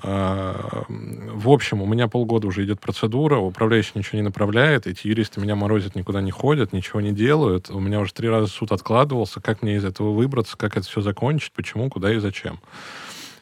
А, 0.01 0.85
В 0.87 1.49
общем, 1.49 1.81
у 1.81 1.85
меня 1.85 2.07
полгода 2.07 2.47
уже 2.47 2.63
идет 2.63 2.79
процедура, 2.79 3.37
управляющий 3.37 3.91
ничего 3.95 4.17
не 4.19 4.23
направляет, 4.23 4.87
эти 4.87 5.07
юристы 5.07 5.41
меня 5.41 5.55
морозят, 5.55 5.95
никуда 5.95 6.21
не 6.21 6.31
ходят, 6.31 6.71
ничего 6.71 7.01
не 7.01 7.11
делают. 7.11 7.69
У 7.69 7.79
меня 7.79 7.99
уже 7.99 8.13
три 8.13 8.29
раза 8.29 8.47
суд 8.47 8.71
откладывался, 8.71 9.41
как 9.41 9.61
мне 9.61 9.75
из 9.75 9.83
этого 9.83 10.13
выбраться, 10.13 10.55
как 10.55 10.77
это 10.77 10.87
все 10.87 11.01
закончить, 11.01 11.51
почему, 11.51 11.89
куда 11.89 12.13
и 12.13 12.19
зачем. 12.19 12.61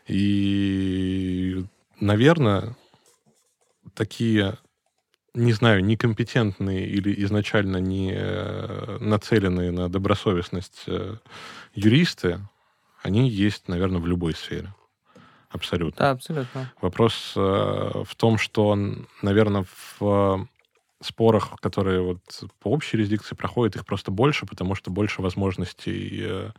И, 0.07 1.63
наверное, 1.99 2.75
такие, 3.93 4.57
не 5.33 5.53
знаю, 5.53 5.83
некомпетентные 5.83 6.87
или 6.87 7.23
изначально 7.23 7.77
не 7.77 8.13
э, 8.13 8.97
нацеленные 8.99 9.71
на 9.71 9.89
добросовестность 9.89 10.83
э, 10.87 11.15
юристы, 11.73 12.39
они 13.03 13.29
есть, 13.29 13.67
наверное, 13.67 14.01
в 14.01 14.07
любой 14.07 14.33
сфере. 14.33 14.73
Абсолютно. 15.49 15.97
Да, 15.99 16.11
абсолютно. 16.11 16.71
Вопрос 16.81 17.33
э, 17.35 17.39
в 17.39 18.15
том, 18.15 18.37
что, 18.37 18.75
наверное, 19.21 19.65
в 19.89 20.47
спорах, 21.01 21.51
которые 21.61 22.01
вот 22.01 22.19
по 22.59 22.69
общей 22.69 22.97
юрисдикции 22.97 23.35
проходят, 23.35 23.75
их 23.75 23.85
просто 23.85 24.11
больше, 24.11 24.45
потому 24.45 24.75
что 24.75 24.89
больше 24.91 25.21
возможностей, 25.21 26.51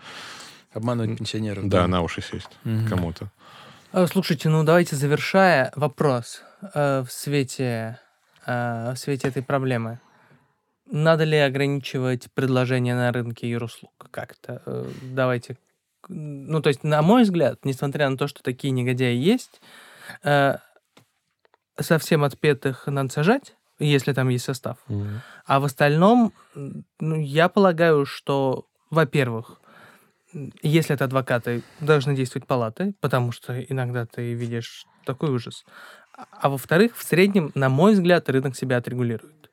Обманывать 0.72 1.18
пенсионеров. 1.18 1.66
да, 1.68 1.86
на 1.88 2.02
уши 2.02 2.22
сесть 2.22 2.50
Мгм. 2.62 2.88
кому-то. 2.88 3.30
А, 3.90 4.06
Слушайте, 4.06 4.50
ну 4.50 4.64
давайте 4.64 4.96
завершая 4.96 5.72
вопрос 5.74 6.42
э, 6.74 7.00
в 7.00 7.10
свете 7.10 7.98
э, 8.44 8.92
в 8.92 8.96
свете 8.98 9.28
этой 9.28 9.42
проблемы. 9.42 9.98
Надо 10.90 11.24
ли 11.24 11.38
ограничивать 11.38 12.30
предложения 12.34 12.94
на 12.94 13.10
рынке 13.12 13.48
юруслуг 13.48 13.92
как-то? 14.10 14.62
Э, 14.66 14.90
Давайте. 15.02 15.56
Ну, 16.08 16.60
то 16.60 16.68
есть, 16.68 16.84
на 16.84 17.00
мой 17.00 17.22
взгляд, 17.22 17.64
несмотря 17.64 18.10
на 18.10 18.18
то, 18.18 18.28
что 18.28 18.42
такие 18.42 18.72
негодяи 18.72 19.16
есть, 19.16 19.60
э, 20.22 20.58
совсем 21.80 22.24
отпетых 22.24 22.86
надо 22.88 23.10
сажать, 23.10 23.54
если 23.78 24.12
там 24.12 24.28
есть 24.28 24.44
состав. 24.44 24.76
А 25.46 25.60
в 25.60 25.64
остальном, 25.64 26.34
ну, 26.54 27.16
я 27.16 27.48
полагаю, 27.48 28.04
что, 28.04 28.66
во-первых, 28.90 29.60
если 30.62 30.94
это 30.94 31.04
адвокаты, 31.04 31.62
должны 31.80 32.14
действовать 32.14 32.46
палаты, 32.46 32.94
потому 33.00 33.32
что 33.32 33.60
иногда 33.60 34.06
ты 34.06 34.34
видишь 34.34 34.86
такой 35.04 35.30
ужас. 35.30 35.64
А- 36.12 36.48
во-вторых, 36.48 36.96
в 36.96 37.02
среднем, 37.02 37.50
на 37.54 37.68
мой 37.68 37.94
взгляд, 37.94 38.28
рынок 38.28 38.56
себя 38.56 38.76
отрегулирует. 38.76 39.50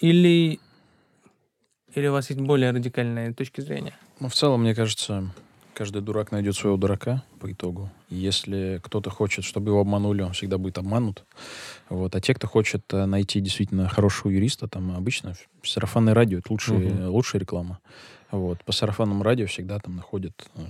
Или, 0.00 0.60
или 1.94 2.06
у 2.06 2.12
вас 2.12 2.30
есть 2.30 2.40
более 2.40 2.70
радикальные 2.70 3.34
точки 3.34 3.60
зрения? 3.60 3.94
Ну, 4.20 4.28
в 4.28 4.34
целом, 4.34 4.62
мне 4.62 4.74
кажется, 4.74 5.30
каждый 5.74 6.02
дурак 6.02 6.32
найдет 6.32 6.54
своего 6.56 6.76
дурака 6.76 7.22
по 7.40 7.50
итогу. 7.50 7.90
Если 8.08 8.80
кто-то 8.82 9.10
хочет, 9.10 9.44
чтобы 9.44 9.70
его 9.70 9.80
обманули, 9.80 10.22
он 10.22 10.32
всегда 10.32 10.58
будет 10.58 10.78
обманут. 10.78 11.24
Вот. 11.88 12.14
А 12.14 12.20
те, 12.20 12.34
кто 12.34 12.46
хочет 12.46 12.82
э, 12.92 13.04
найти 13.06 13.40
действительно 13.40 13.88
хорошего 13.88 14.30
юриста, 14.30 14.68
там 14.68 14.94
обычно 14.96 15.34
в- 15.62 15.68
сарафанное 15.68 16.14
радио 16.14 16.38
это 16.38 16.50
лучшая, 16.52 16.78
Мгм. 16.78 17.08
лучшая 17.10 17.40
реклама. 17.40 17.78
Вот. 18.30 18.62
По 18.64 18.72
сарафанному 18.72 19.22
радио 19.22 19.46
всегда 19.46 19.78
там 19.78 19.96
находят 19.96 20.48
э, 20.56 20.60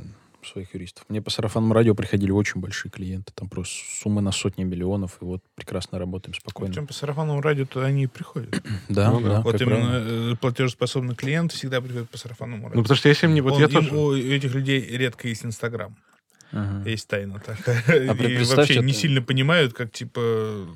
своих 0.46 0.74
юристов. 0.74 1.04
Мне 1.08 1.22
по 1.22 1.30
сарафанному 1.30 1.74
радио 1.74 1.94
приходили 1.94 2.30
очень 2.30 2.60
большие 2.60 2.90
клиенты, 2.90 3.32
там 3.34 3.48
просто 3.48 3.74
суммы 4.00 4.20
на 4.22 4.32
сотни 4.32 4.64
миллионов, 4.64 5.18
и 5.20 5.24
вот 5.24 5.42
прекрасно 5.54 5.98
работаем 5.98 6.34
спокойно. 6.34 6.72
Причем 6.72 6.86
по 6.86 6.92
сарафанному 6.92 7.40
радио-то 7.40 7.84
они 7.84 8.04
и 8.04 8.06
приходят. 8.06 8.62
Да, 8.88 9.10
Ну 9.10 9.20
да. 9.20 9.40
вот 9.42 9.60
именно 9.60 9.76
правило. 9.90 10.32
э, 10.32 10.36
платежеспособный 10.36 11.14
клиент 11.14 11.52
всегда 11.52 11.80
приходит 11.80 12.10
по 12.10 12.18
сарафанному 12.18 12.64
радио. 12.64 12.76
Ну, 12.78 12.82
потому 12.82 12.96
что 12.96 13.08
если 13.08 13.26
мне... 13.26 13.40
Вот 13.42 13.52
Он- 13.54 13.60
я 13.60 13.66
им- 13.66 13.72
тоже... 13.72 13.94
У 13.94 14.14
этих 14.14 14.54
людей 14.54 14.80
редко 14.80 15.28
есть 15.28 15.44
Инстаграм. 15.44 15.96
Ага. 16.50 16.88
Есть 16.88 17.08
тайна 17.08 17.40
такая. 17.40 17.82
А 17.88 17.94
И 18.14 18.44
вообще 18.44 18.80
не 18.80 18.90
это- 18.90 19.00
сильно 19.00 19.22
понимают, 19.22 19.72
как 19.72 19.90
типа 19.92 20.66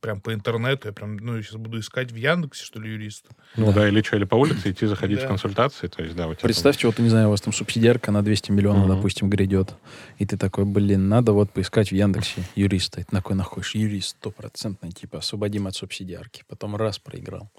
прям 0.00 0.20
по 0.20 0.32
интернету. 0.32 0.88
Я 0.88 0.92
прям, 0.92 1.16
ну, 1.16 1.40
сейчас 1.42 1.56
буду 1.56 1.78
искать 1.80 2.10
в 2.12 2.16
Яндексе, 2.16 2.64
что 2.64 2.80
ли, 2.80 2.90
юриста. 2.90 3.30
Ну 3.56 3.72
да, 3.72 3.88
или 3.88 4.02
что, 4.02 4.16
или 4.16 4.24
по 4.24 4.34
улице 4.34 4.70
идти, 4.70 4.86
заходить 4.86 5.20
Да. 5.20 5.24
в 5.26 5.28
консультации. 5.28 5.86
То 5.88 6.02
есть, 6.02 6.16
да, 6.16 6.26
у 6.26 6.30
тебя 6.30 6.40
там- 6.40 6.48
Представьте, 6.48 6.86
вот, 6.86 6.98
не 6.98 7.08
знаю, 7.08 7.28
у 7.28 7.30
вас 7.30 7.40
там 7.40 7.52
субсидиарка 7.52 8.10
на 8.10 8.22
200 8.22 8.50
миллионов, 8.50 8.86
Мгм. 8.86 8.96
допустим, 8.96 9.30
грядет. 9.30 9.74
И 10.18 10.26
ты 10.26 10.36
такой, 10.36 10.64
блин, 10.64 11.08
надо 11.08 11.32
вот 11.32 11.52
поискать 11.52 11.90
в 11.90 11.94
Яндексе 11.94 12.42
юриста. 12.54 13.00
И 13.00 13.04
ты 13.04 13.10
такой 13.10 13.36
находишь, 13.36 13.74
юрист 13.74 14.10
стопроцентный, 14.18 14.90
типа, 14.92 15.18
освободим 15.18 15.66
от 15.66 15.76
субсидиарки. 15.76 16.44
Потом 16.48 16.76
раз 16.76 16.98
проиграл. 16.98 17.50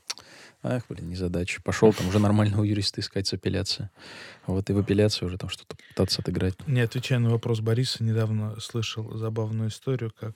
Ах, 0.61 0.83
блин, 0.89 1.07
незадача. 1.09 1.61
Пошел 1.61 1.93
там 1.93 2.09
уже 2.09 2.19
нормального 2.19 2.63
юриста 2.65 2.99
искать 2.99 3.27
с 3.27 3.33
апелляцией. 3.33 3.87
Вот 4.45 4.69
и 4.69 4.73
в 4.73 4.79
апелляции 4.79 5.25
уже 5.25 5.37
там 5.37 5.49
что-то 5.49 5.77
пытаться 5.89 6.21
отыграть. 6.21 6.55
Не 6.67 6.81
отвечая 6.81 7.19
на 7.19 7.29
вопрос 7.29 7.61
Бориса, 7.61 8.03
недавно 8.03 8.59
слышал 8.59 9.15
забавную 9.17 9.69
историю, 9.69 10.11
как 10.19 10.33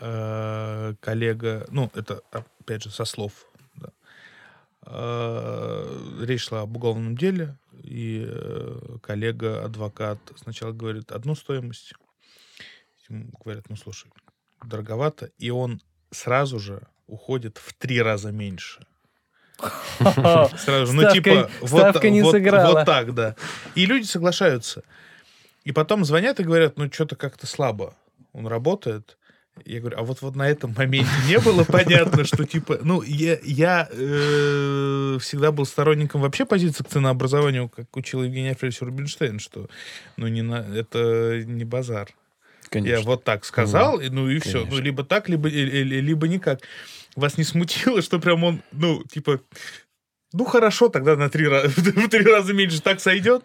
э, 0.00 0.94
коллега, 1.00 1.66
ну, 1.70 1.90
это, 1.94 2.20
опять 2.30 2.82
же, 2.84 2.90
со 2.90 3.04
слов, 3.04 3.46
да, 3.74 3.90
э, 4.86 6.24
речь 6.24 6.44
шла 6.44 6.62
об 6.62 6.76
уголовном 6.76 7.16
деле, 7.16 7.56
и 7.82 8.24
э, 8.28 8.96
коллега-адвокат 9.02 10.18
сначала 10.36 10.72
говорит 10.72 11.12
одну 11.12 11.34
стоимость, 11.34 11.92
ему 13.08 13.30
говорят, 13.44 13.68
ну, 13.68 13.76
слушай, 13.76 14.10
дороговато, 14.64 15.30
и 15.38 15.50
он 15.50 15.80
сразу 16.10 16.58
же 16.58 16.82
уходит 17.06 17.58
в 17.58 17.72
три 17.74 18.00
раза 18.02 18.32
меньше. 18.32 18.84
Сразу 19.98 20.86
же, 20.86 20.92
ну, 20.92 21.02
типа, 21.12 21.50
вот, 21.60 22.02
не 22.10 22.22
вот- 22.22 22.32
вот 22.74 22.84
так, 22.86 23.12
да. 23.14 23.34
И 23.74 23.86
люди 23.86 24.04
соглашаются. 24.04 24.84
И 25.64 25.72
потом 25.72 26.04
звонят 26.04 26.38
и 26.38 26.44
говорят, 26.44 26.76
ну, 26.76 26.90
что-то 26.92 27.16
как-то 27.16 27.48
слабо 27.48 27.96
он 28.32 28.46
работает. 28.46 29.17
Я 29.64 29.80
говорю, 29.80 29.98
а 29.98 30.02
вот, 30.02 30.22
вот 30.22 30.36
на 30.36 30.48
этом 30.48 30.74
моменте 30.76 31.10
не 31.28 31.38
было 31.38 31.64
понятно, 31.64 32.24
что 32.24 32.44
типа, 32.44 32.78
ну, 32.82 33.02
я, 33.02 33.38
я 33.42 33.88
э, 33.90 35.18
всегда 35.20 35.52
был 35.52 35.66
сторонником 35.66 36.20
вообще 36.20 36.44
позиции 36.44 36.82
к 36.84 36.88
ценообразованию, 36.88 37.68
как 37.68 37.94
учил 37.96 38.22
Евгений 38.22 38.48
Альфредович 38.50 38.80
Рубинштейн, 38.82 39.38
что, 39.38 39.68
ну, 40.16 40.28
не 40.28 40.42
на, 40.42 40.56
это 40.74 41.42
не 41.46 41.64
базар. 41.64 42.08
Я 42.88 43.00
вот 43.00 43.24
так 43.24 43.44
сказал, 43.44 43.98
и, 44.00 44.08
ну 44.10 44.28
и 44.28 44.38
все. 44.40 44.58
Ну, 44.70 44.78
либо 44.80 45.04
так, 45.04 45.28
либо, 45.28 45.48
и- 45.48 45.54
и- 45.80 45.84
либо 45.84 46.28
никак. 46.28 46.60
Вас 47.16 47.38
не 47.38 47.44
смутило, 47.44 48.02
что 48.02 48.18
прям 48.18 48.44
он, 48.44 48.62
ну, 48.72 49.02
типа, 49.04 49.40
ну 50.34 50.44
хорошо, 50.44 50.88
тогда 50.88 51.16
на 51.16 51.30
три 51.30 51.48
раза, 51.48 51.68
в 51.80 52.08
три 52.08 52.24
раза 52.24 52.52
меньше 52.52 52.82
так 52.82 53.00
сойдет. 53.00 53.44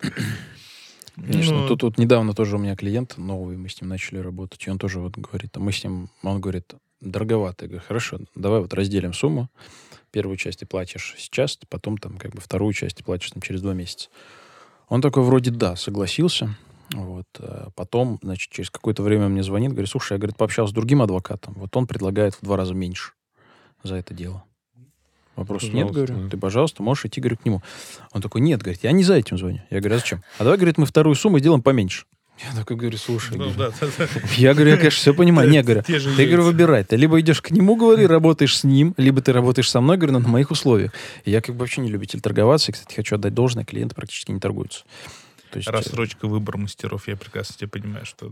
Конечно, 1.15 1.61
Ну, 1.61 1.67
тут 1.67 1.83
вот 1.83 1.97
недавно 1.97 2.33
тоже 2.33 2.55
у 2.55 2.59
меня 2.59 2.75
клиент 2.75 3.17
новый, 3.17 3.55
мы 3.57 3.69
с 3.69 3.79
ним 3.79 3.89
начали 3.89 4.17
работать, 4.17 4.65
и 4.65 4.69
он 4.69 4.79
тоже 4.79 4.99
вот 4.99 5.17
говорит, 5.17 5.55
а 5.55 5.59
мы 5.59 5.71
с 5.71 5.83
ним, 5.83 6.09
он 6.23 6.41
говорит, 6.41 6.73
дороговато. 7.01 7.65
Я 7.65 7.69
говорю, 7.69 7.85
хорошо, 7.87 8.19
давай 8.35 8.61
вот 8.61 8.73
разделим 8.73 9.13
сумму. 9.13 9.49
Первую 10.11 10.37
часть 10.37 10.59
ты 10.59 10.65
платишь 10.65 11.15
сейчас, 11.17 11.57
потом 11.69 11.97
там 11.97 12.17
как 12.17 12.31
бы 12.31 12.41
вторую 12.41 12.73
часть 12.73 12.97
ты 12.97 13.03
платишь 13.03 13.31
там, 13.31 13.41
через 13.41 13.61
два 13.61 13.73
месяца. 13.73 14.09
Он 14.87 15.01
такой 15.01 15.23
вроде 15.23 15.51
да, 15.51 15.75
согласился. 15.75 16.55
Вот. 16.91 17.25
а 17.39 17.69
Потом, 17.75 18.19
значит, 18.21 18.51
через 18.51 18.69
какое-то 18.69 19.03
время 19.03 19.27
мне 19.27 19.43
звонит, 19.43 19.71
говорит, 19.71 19.89
слушай, 19.89 20.13
я, 20.13 20.17
говорит, 20.19 20.37
пообщался 20.37 20.71
с 20.71 20.75
другим 20.75 21.01
адвокатом, 21.01 21.53
вот 21.55 21.75
он 21.75 21.87
предлагает 21.87 22.35
в 22.35 22.41
два 22.41 22.57
раза 22.57 22.73
меньше 22.73 23.13
за 23.83 23.95
это 23.95 24.13
дело. 24.13 24.43
Вопрос 25.35 25.63
нет, 25.63 25.91
говорю, 25.91 26.15
да. 26.15 26.29
ты, 26.29 26.37
пожалуйста, 26.37 26.83
можешь 26.83 27.05
идти, 27.05 27.19
говорю, 27.19 27.37
к 27.37 27.45
нему. 27.45 27.63
Он 28.11 28.21
такой, 28.21 28.41
нет, 28.41 28.61
говорит, 28.61 28.83
я 28.83 28.91
не 28.91 29.03
за 29.03 29.15
этим 29.15 29.37
звоню. 29.37 29.61
Я 29.69 29.79
говорю, 29.79 29.95
а 29.95 29.99
зачем? 29.99 30.23
А 30.37 30.43
давай, 30.43 30.57
говорит, 30.57 30.77
мы 30.77 30.85
вторую 30.85 31.15
сумму 31.15 31.39
сделаем 31.39 31.61
поменьше. 31.61 32.05
Я 32.39 32.59
такой 32.59 32.75
говорю, 32.77 32.97
слушай, 32.97 33.37
Ну, 33.37 33.51
говорю, 33.51 33.57
да, 33.57 33.71
да, 33.79 33.87
да. 33.97 34.07
я 34.37 34.53
говорю, 34.53 34.71
я, 34.71 34.77
конечно, 34.77 34.97
все 34.97 35.13
понимаю. 35.13 35.49
Не, 35.49 35.61
говорю, 35.61 35.83
ты, 35.83 36.25
говорю, 36.25 36.43
выбирай. 36.43 36.83
Ты 36.83 36.95
либо 36.95 37.19
идешь 37.21 37.41
к 37.41 37.51
нему, 37.51 37.75
говори, 37.75 38.05
работаешь 38.07 38.57
с 38.57 38.63
ним, 38.63 38.93
либо 38.97 39.21
ты 39.21 39.31
работаешь 39.31 39.69
со 39.69 39.81
мной, 39.81 39.97
говорю, 39.97 40.13
но 40.13 40.19
на 40.19 40.27
моих 40.27 40.51
условиях. 40.51 40.91
И 41.25 41.31
я 41.31 41.41
как 41.41 41.55
бы 41.55 41.59
вообще 41.59 41.81
не 41.81 41.89
любитель 41.89 42.21
торговаться. 42.21 42.71
И, 42.71 42.73
кстати, 42.73 42.95
хочу 42.95 43.15
отдать 43.15 43.33
должное, 43.33 43.65
клиенты 43.65 43.95
практически 43.95 44.31
не 44.31 44.39
торгуются. 44.39 44.83
То 45.53 45.57
есть, 45.57 45.69
э, 45.69 45.71
Рассрочка, 45.71 46.27
выбор 46.27 46.57
мастеров, 46.57 47.07
я 47.07 47.15
прекрасно 47.15 47.55
тебя 47.55 47.67
понимаю, 47.69 48.07
что... 48.07 48.31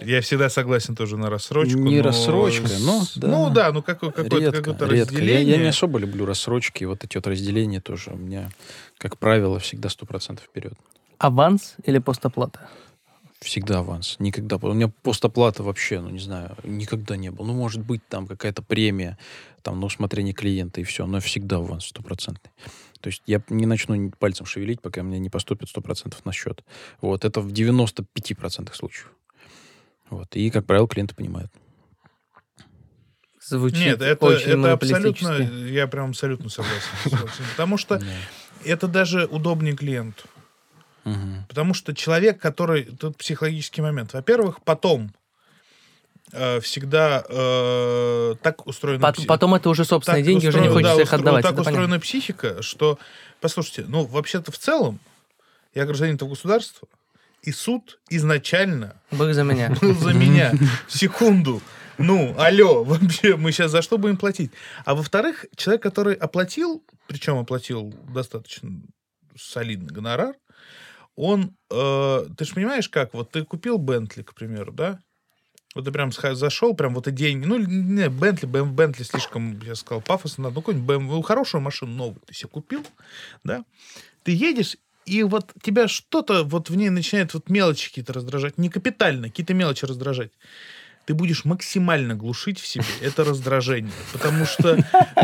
Я 0.00 0.20
всегда 0.20 0.48
согласен 0.48 0.94
тоже 0.94 1.16
на 1.16 1.28
рассрочку. 1.28 1.76
Не 1.80 1.96
но 1.96 2.04
рассрочка, 2.04 2.68
но 2.78 3.02
да. 3.16 3.28
Ну 3.28 3.50
да, 3.50 3.72
ну 3.72 3.82
какое- 3.82 4.12
какое-то 4.12 4.38
редко, 4.38 4.58
какое-то 4.62 4.84
редко. 4.86 5.14
Я, 5.14 5.20
разделение. 5.20 5.56
я 5.56 5.62
не 5.62 5.66
особо 5.68 5.98
люблю 5.98 6.24
рассрочки. 6.26 6.84
Вот 6.84 7.02
эти 7.02 7.16
вот 7.16 7.26
разделения 7.26 7.80
тоже 7.80 8.12
у 8.12 8.16
меня, 8.16 8.50
как 8.98 9.18
правило, 9.18 9.58
всегда 9.58 9.88
100% 9.88 10.38
вперед. 10.40 10.74
Аванс 11.18 11.74
или 11.84 11.98
постоплата? 11.98 12.60
Всегда 13.40 13.80
аванс. 13.80 14.14
Никогда. 14.20 14.56
У 14.56 14.72
меня 14.72 14.92
постоплата 15.02 15.64
вообще, 15.64 16.00
ну, 16.00 16.10
не 16.10 16.20
знаю, 16.20 16.56
никогда 16.62 17.16
не 17.16 17.32
было. 17.32 17.46
Ну, 17.46 17.54
может 17.54 17.80
быть, 17.80 18.06
там 18.08 18.28
какая-то 18.28 18.62
премия, 18.62 19.18
там, 19.62 19.80
на 19.80 19.86
усмотрение 19.86 20.34
клиента 20.34 20.80
и 20.80 20.84
все, 20.84 21.04
но 21.04 21.18
всегда 21.18 21.56
аванс 21.56 21.86
стопроцентный. 21.86 22.52
То 23.00 23.08
есть 23.08 23.22
я 23.26 23.42
не 23.48 23.66
начну 23.66 24.10
пальцем 24.18 24.46
шевелить, 24.46 24.80
пока 24.80 25.02
мне 25.02 25.18
не 25.18 25.30
поступит 25.30 25.68
100% 25.74 26.14
на 26.24 26.32
счет. 26.32 26.64
Вот. 27.00 27.24
Это 27.24 27.40
в 27.40 27.52
95% 27.52 28.74
случаев. 28.74 29.10
Вот. 30.10 30.34
И, 30.36 30.50
как 30.50 30.66
правило, 30.66 30.88
клиенты 30.88 31.14
понимают. 31.14 31.50
Звучит 33.40 33.78
Нет, 33.78 34.02
это, 34.02 34.26
очень 34.26 34.60
это 34.60 34.72
абсолютно, 34.72 35.32
я 35.66 35.86
прям 35.86 36.10
абсолютно 36.10 36.50
согласен. 36.50 36.90
Потому 37.52 37.78
что 37.78 38.00
это 38.64 38.86
даже 38.86 39.26
удобнее 39.26 39.74
клиенту. 39.74 40.24
Потому 41.48 41.74
что 41.74 41.94
человек, 41.94 42.40
который... 42.40 42.84
Тут 42.84 43.16
психологический 43.16 43.80
момент. 43.80 44.12
Во-первых, 44.12 44.62
потом 44.62 45.12
всегда 46.60 47.24
э, 47.28 48.34
так 48.42 48.66
устроена... 48.66 49.00
Пот- 49.00 49.18
пси- 49.18 49.26
Потом 49.26 49.54
это 49.54 49.68
уже 49.70 49.84
собственные 49.84 50.22
деньги, 50.22 50.46
уже 50.46 50.60
не 50.60 50.68
хочется 50.68 50.96
да, 50.96 51.02
их 51.02 51.08
устро- 51.12 51.14
отдавать. 51.16 51.42
Так 51.42 51.52
это 51.52 51.60
устроена 51.62 51.82
понятно. 51.86 52.00
психика, 52.00 52.62
что... 52.62 52.98
Послушайте, 53.40 53.84
ну, 53.88 54.04
вообще-то 54.04 54.52
в 54.52 54.58
целом, 54.58 55.00
я 55.74 55.86
гражданин 55.86 56.16
этого 56.16 56.28
государства, 56.30 56.88
и 57.42 57.52
суд 57.52 57.98
изначально 58.10 59.00
Вы 59.10 59.32
за 59.32 59.44
меня. 59.44 59.74
был 59.80 59.94
за 59.94 60.12
меня. 60.12 60.52
Секунду. 60.88 61.62
Ну, 61.96 62.34
алло, 62.38 62.84
вообще, 62.84 63.36
мы 63.36 63.52
сейчас 63.52 63.70
за 63.70 63.82
что 63.82 63.98
будем 63.98 64.16
платить? 64.16 64.50
А 64.84 64.94
во-вторых, 64.94 65.46
человек, 65.56 65.82
который 65.82 66.14
оплатил, 66.14 66.82
причем 67.06 67.38
оплатил 67.38 67.94
достаточно 68.12 68.70
солидный 69.38 69.88
гонорар, 69.92 70.34
он, 71.16 71.54
э, 71.70 72.26
ты 72.36 72.44
же 72.44 72.54
понимаешь, 72.54 72.88
как, 72.88 73.12
вот 73.14 73.30
ты 73.30 73.44
купил 73.44 73.78
Бентли, 73.78 74.22
к 74.22 74.34
примеру, 74.34 74.72
да? 74.72 74.98
Вот 75.74 75.84
ты 75.84 75.92
прям 75.92 76.10
зашел, 76.12 76.74
прям 76.74 76.94
вот 76.94 77.06
и 77.06 77.12
деньги. 77.12 77.46
Ну, 77.46 77.58
не, 77.58 78.08
Бентли, 78.08 78.46
Бен- 78.46 78.72
Бентли 78.72 79.04
слишком, 79.04 79.60
я 79.60 79.74
сказал, 79.76 80.00
пафосно. 80.00 80.44
надо. 80.44 80.54
Ну, 80.56 80.60
какую-нибудь 80.62 80.86
БМ, 80.96 81.06
ну, 81.06 81.22
хорошую 81.22 81.60
машину 81.60 81.92
новую 81.92 82.20
ты 82.26 82.34
себе 82.34 82.48
купил, 82.48 82.84
да? 83.44 83.64
Ты 84.24 84.32
едешь, 84.32 84.76
и 85.06 85.22
вот 85.22 85.52
тебя 85.62 85.86
что-то 85.86 86.42
вот 86.42 86.70
в 86.70 86.76
ней 86.76 86.90
начинает 86.90 87.34
вот 87.34 87.48
мелочи 87.48 87.88
какие-то 87.88 88.12
раздражать. 88.12 88.58
Не 88.58 88.68
капитально, 88.68 89.28
какие-то 89.28 89.54
мелочи 89.54 89.84
раздражать. 89.84 90.32
Ты 91.06 91.14
будешь 91.14 91.44
максимально 91.44 92.14
глушить 92.14 92.58
в 92.60 92.66
себе 92.66 92.84
это 93.00 93.24
раздражение. 93.24 93.92
Потому 94.12 94.46
что, 94.46 94.76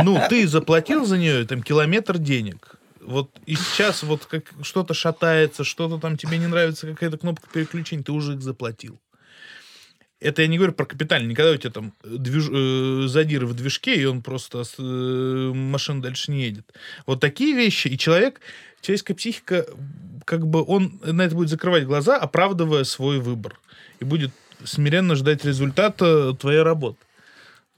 ну, 0.02 0.20
ты 0.28 0.46
заплатил 0.48 1.04
за 1.04 1.18
нее 1.18 1.44
там 1.44 1.62
километр 1.62 2.18
денег. 2.18 2.76
Вот 3.00 3.30
и 3.46 3.54
сейчас 3.54 4.02
вот 4.02 4.26
как 4.26 4.44
что-то 4.62 4.94
шатается, 4.94 5.62
что-то 5.62 5.98
там 5.98 6.16
тебе 6.16 6.38
не 6.38 6.46
нравится, 6.48 6.88
какая-то 6.88 7.18
кнопка 7.18 7.48
переключения, 7.52 8.02
ты 8.02 8.10
уже 8.12 8.34
их 8.34 8.42
заплатил. 8.42 8.98
Это 10.20 10.42
я 10.42 10.48
не 10.48 10.56
говорю 10.56 10.72
про 10.72 10.86
капитально. 10.86 11.28
Никогда 11.28 11.52
у 11.52 11.56
тебя 11.56 11.70
там 11.70 11.92
движ- 12.02 12.50
э, 13.04 13.06
задир 13.08 13.44
в 13.44 13.54
движке, 13.54 13.96
и 14.00 14.04
он 14.06 14.22
просто 14.22 14.64
с, 14.64 14.74
э, 14.78 14.82
машина 15.54 16.00
дальше 16.00 16.30
не 16.30 16.42
едет. 16.44 16.64
Вот 17.06 17.20
такие 17.20 17.54
вещи. 17.54 17.88
И 17.88 17.98
человек, 17.98 18.40
человеческая 18.80 19.14
психика, 19.14 19.66
как 20.24 20.46
бы 20.46 20.64
он 20.66 20.98
на 21.04 21.22
это 21.22 21.34
будет 21.34 21.50
закрывать 21.50 21.84
глаза, 21.84 22.16
оправдывая 22.16 22.84
свой 22.84 23.20
выбор. 23.20 23.58
И 24.00 24.04
будет 24.04 24.30
смиренно 24.64 25.16
ждать 25.16 25.44
результата 25.44 26.32
твоей 26.34 26.62
работы. 26.62 26.98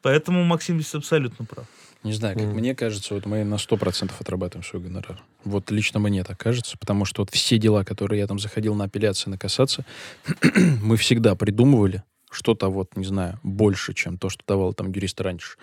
Поэтому 0.02 0.44
Максим 0.44 0.80
здесь 0.80 0.94
абсолютно 0.94 1.44
прав. 1.44 1.66
Не 2.04 2.12
знаю, 2.12 2.36
как 2.36 2.46
Мгм. 2.46 2.58
мне 2.58 2.76
кажется, 2.76 3.14
вот 3.14 3.26
мы 3.26 3.42
на 3.42 3.58
100% 3.58 4.12
отрабатываем 4.20 4.64
свой 4.64 4.80
гонорар. 4.80 5.20
Вот 5.42 5.72
лично 5.72 5.98
мне 5.98 6.22
так 6.22 6.38
кажется, 6.38 6.78
потому 6.78 7.04
что 7.04 7.22
вот 7.22 7.30
все 7.30 7.58
дела, 7.58 7.82
которые 7.82 8.20
я 8.20 8.28
там 8.28 8.38
заходил 8.38 8.76
на 8.76 8.84
апелляции, 8.84 9.28
на 9.28 9.36
кассацию, 9.36 9.84
мы 10.80 10.96
всегда 10.96 11.34
придумывали 11.34 12.04
что-то 12.30 12.68
вот, 12.68 12.96
не 12.96 13.04
знаю, 13.04 13.38
больше, 13.42 13.94
чем 13.94 14.18
то, 14.18 14.28
что 14.28 14.42
давал 14.46 14.74
там 14.74 14.92
юрист 14.92 15.20
раньше. 15.20 15.58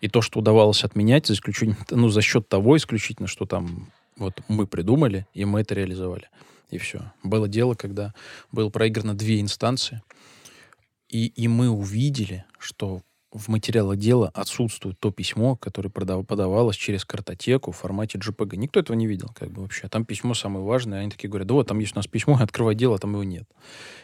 И 0.00 0.08
то, 0.08 0.22
что 0.22 0.40
удавалось 0.40 0.84
отменять, 0.84 1.26
за 1.26 1.34
исключением, 1.34 1.78
ну, 1.90 2.08
за 2.08 2.22
счет 2.22 2.48
того 2.48 2.76
исключительно, 2.76 3.28
что 3.28 3.46
там 3.46 3.90
вот 4.16 4.40
мы 4.48 4.66
придумали, 4.66 5.26
и 5.34 5.44
мы 5.44 5.60
это 5.60 5.74
реализовали. 5.74 6.28
И 6.70 6.78
все. 6.78 7.12
Было 7.22 7.48
дело, 7.48 7.74
когда 7.74 8.14
было 8.52 8.68
проиграно 8.68 9.14
две 9.14 9.40
инстанции, 9.40 10.02
и, 11.08 11.26
и 11.26 11.48
мы 11.48 11.68
увидели, 11.68 12.44
что 12.58 13.02
в 13.32 13.48
материалах 13.48 13.96
дела 13.96 14.30
отсутствует 14.34 14.98
то 14.98 15.10
письмо, 15.10 15.56
которое 15.56 15.88
продав- 15.88 16.24
подавалось 16.24 16.76
через 16.76 17.04
картотеку 17.04 17.70
в 17.70 17.76
формате 17.76 18.18
JPG. 18.18 18.56
Никто 18.56 18.80
этого 18.80 18.96
не 18.96 19.06
видел, 19.06 19.30
как 19.34 19.50
бы 19.50 19.62
вообще. 19.62 19.88
Там 19.88 20.04
письмо 20.04 20.34
самое 20.34 20.64
важное. 20.64 21.00
Они 21.00 21.10
такие 21.10 21.28
говорят, 21.28 21.48
да 21.48 21.54
вот, 21.54 21.68
там 21.68 21.78
есть 21.78 21.94
у 21.94 21.96
нас 21.96 22.06
письмо, 22.06 22.36
открывай 22.40 22.74
дело, 22.74 22.98
там 22.98 23.12
его 23.12 23.24
нет. 23.24 23.48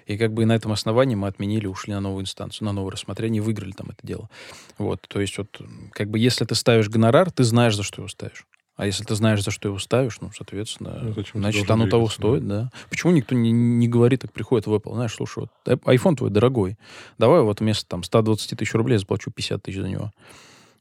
И 0.06 0.16
как 0.16 0.32
бы 0.32 0.44
на 0.46 0.54
этом 0.54 0.72
основании 0.72 1.16
мы 1.16 1.28
отменили, 1.28 1.66
ушли 1.66 1.92
на 1.92 2.00
новую 2.00 2.22
инстанцию, 2.22 2.66
на 2.66 2.72
новое 2.72 2.92
рассмотрение, 2.92 3.42
выиграли 3.42 3.72
там 3.72 3.88
это 3.90 4.06
дело. 4.06 4.30
Вот, 4.78 5.00
то 5.08 5.20
есть 5.20 5.36
вот, 5.38 5.60
как 5.92 6.08
бы, 6.10 6.18
если 6.18 6.44
ты 6.44 6.54
ставишь 6.54 6.88
гонорар, 6.88 7.30
ты 7.30 7.42
знаешь, 7.44 7.76
за 7.76 7.82
что 7.82 8.02
его 8.02 8.08
ставишь. 8.08 8.46
А 8.76 8.84
если 8.84 9.04
ты 9.04 9.14
знаешь, 9.14 9.42
за 9.42 9.50
что 9.50 9.68
его 9.68 9.78
ставишь, 9.78 10.20
ну, 10.20 10.30
соответственно, 10.36 10.98
Ну, 11.02 11.14
значит, 11.40 11.70
оно 11.70 11.86
того 11.88 12.08
двигаться, 12.08 12.20
да. 12.20 12.28
стоит, 12.28 12.46
да. 12.48 12.70
Почему 12.90 13.12
никто 13.12 13.34
не, 13.34 13.50
не 13.50 13.88
говорит, 13.88 14.20
так 14.20 14.32
приходит 14.32 14.66
в 14.66 14.74
Apple, 14.74 14.94
знаешь, 14.94 15.14
слушай, 15.14 15.38
вот 15.48 15.50
iPhone 15.84 16.16
твой 16.16 16.28
дорогой, 16.30 16.76
давай 17.18 17.40
вот 17.40 17.60
вместо 17.60 17.86
там 17.88 18.02
120 18.02 18.58
тысяч 18.58 18.74
рублей 18.74 18.94
я 18.94 18.98
заплачу 18.98 19.30
50 19.30 19.62
тысяч 19.62 19.78
за 19.78 19.88
него. 19.88 20.12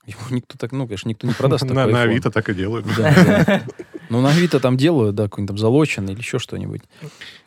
Ему 0.05 0.19
никто 0.29 0.55
так, 0.57 0.71
ну, 0.73 0.85
конечно, 0.85 1.07
никто 1.09 1.25
не 1.25 1.33
продаст 1.33 1.63
На, 1.67 1.69
такой 1.73 1.93
на. 1.93 2.01
Авито 2.03 2.29
так 2.31 2.49
и 2.49 2.53
делают. 2.53 2.85
Да, 2.97 3.13
да. 3.47 3.63
Ну, 4.09 4.21
на 4.21 4.29
Авито 4.29 4.59
там 4.59 4.77
делают, 4.77 5.15
да, 5.15 5.23
какой-нибудь 5.23 5.47
там 5.47 5.57
залоченный 5.57 6.13
или 6.13 6.19
еще 6.19 6.37
что-нибудь. 6.37 6.81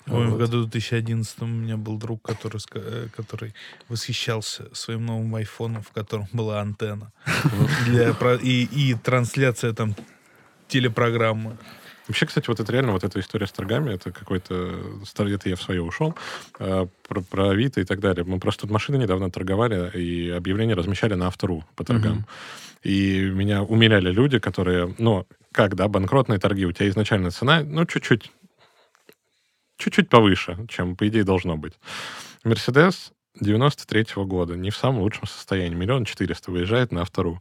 Ой, 0.09 0.27
в 0.29 0.39
году 0.39 0.63
2011 0.65 1.43
у 1.43 1.47
меня 1.47 1.77
был 1.77 1.99
друг, 1.99 2.23
который, 2.23 2.59
э, 2.75 3.07
который 3.15 3.55
восхищался 3.89 4.65
своим 4.75 5.07
новым 5.07 5.35
айфоном, 5.37 5.83
в 5.83 5.91
котором 5.93 6.27
была 6.33 6.61
антенна. 6.61 7.13
Для, 7.87 8.13
про- 8.15 8.35
и, 8.37 8.65
и 8.65 8.95
трансляция 8.95 9.73
там 9.73 9.95
телепрограммы. 10.69 11.57
Вообще, 12.07 12.25
кстати, 12.25 12.49
вот 12.49 12.59
это 12.59 12.73
реально, 12.73 12.93
вот 12.93 13.05
эта 13.05 13.21
история 13.21 13.47
с 13.47 13.53
торгами, 13.53 13.93
это 13.93 14.11
какой-то... 14.11 14.81
Это 15.19 15.49
я 15.49 15.57
в 15.57 15.63
свое 15.63 15.83
ушел. 15.83 16.15
э, 16.59 16.87
Про, 17.07 17.21
про 17.21 17.51
Авито 17.51 17.83
и 17.83 17.85
так 17.85 18.01
далее. 18.01 18.25
Мы 18.25 18.41
просто 18.41 18.63
тут 18.63 18.71
машины 18.71 18.97
недавно 18.97 19.31
торговали, 19.31 19.91
и 19.95 20.31
объявления 20.31 20.75
размещали 20.75 21.15
на 21.15 21.27
автору 21.27 21.65
по 21.77 21.85
торгам. 21.85 22.13
Мгм. 22.13 22.27
И 22.83 23.31
меня 23.35 23.63
умиляли 23.63 24.11
люди, 24.11 24.39
которые... 24.39 24.95
Ну, 24.99 25.27
как, 25.53 25.75
да, 25.75 25.89
банкротные 25.89 26.39
торги, 26.39 26.65
у 26.65 26.73
тебя 26.73 26.89
изначально 26.89 27.31
цена, 27.31 27.63
ну, 27.63 27.85
чуть-чуть 27.85 28.31
чуть-чуть 29.77 30.09
повыше, 30.09 30.67
чем, 30.69 30.97
по 30.97 31.07
идее, 31.09 31.25
должно 31.25 31.57
быть. 31.57 31.75
Мерседес 32.45 33.13
93 33.41 34.07
года, 34.25 34.57
не 34.57 34.71
в 34.71 34.77
самом 34.77 35.01
лучшем 35.03 35.27
состоянии. 35.27 35.75
Миллион 35.75 36.05
четыреста 36.05 36.51
выезжает 36.51 36.93
на 36.93 37.03
автору. 37.03 37.41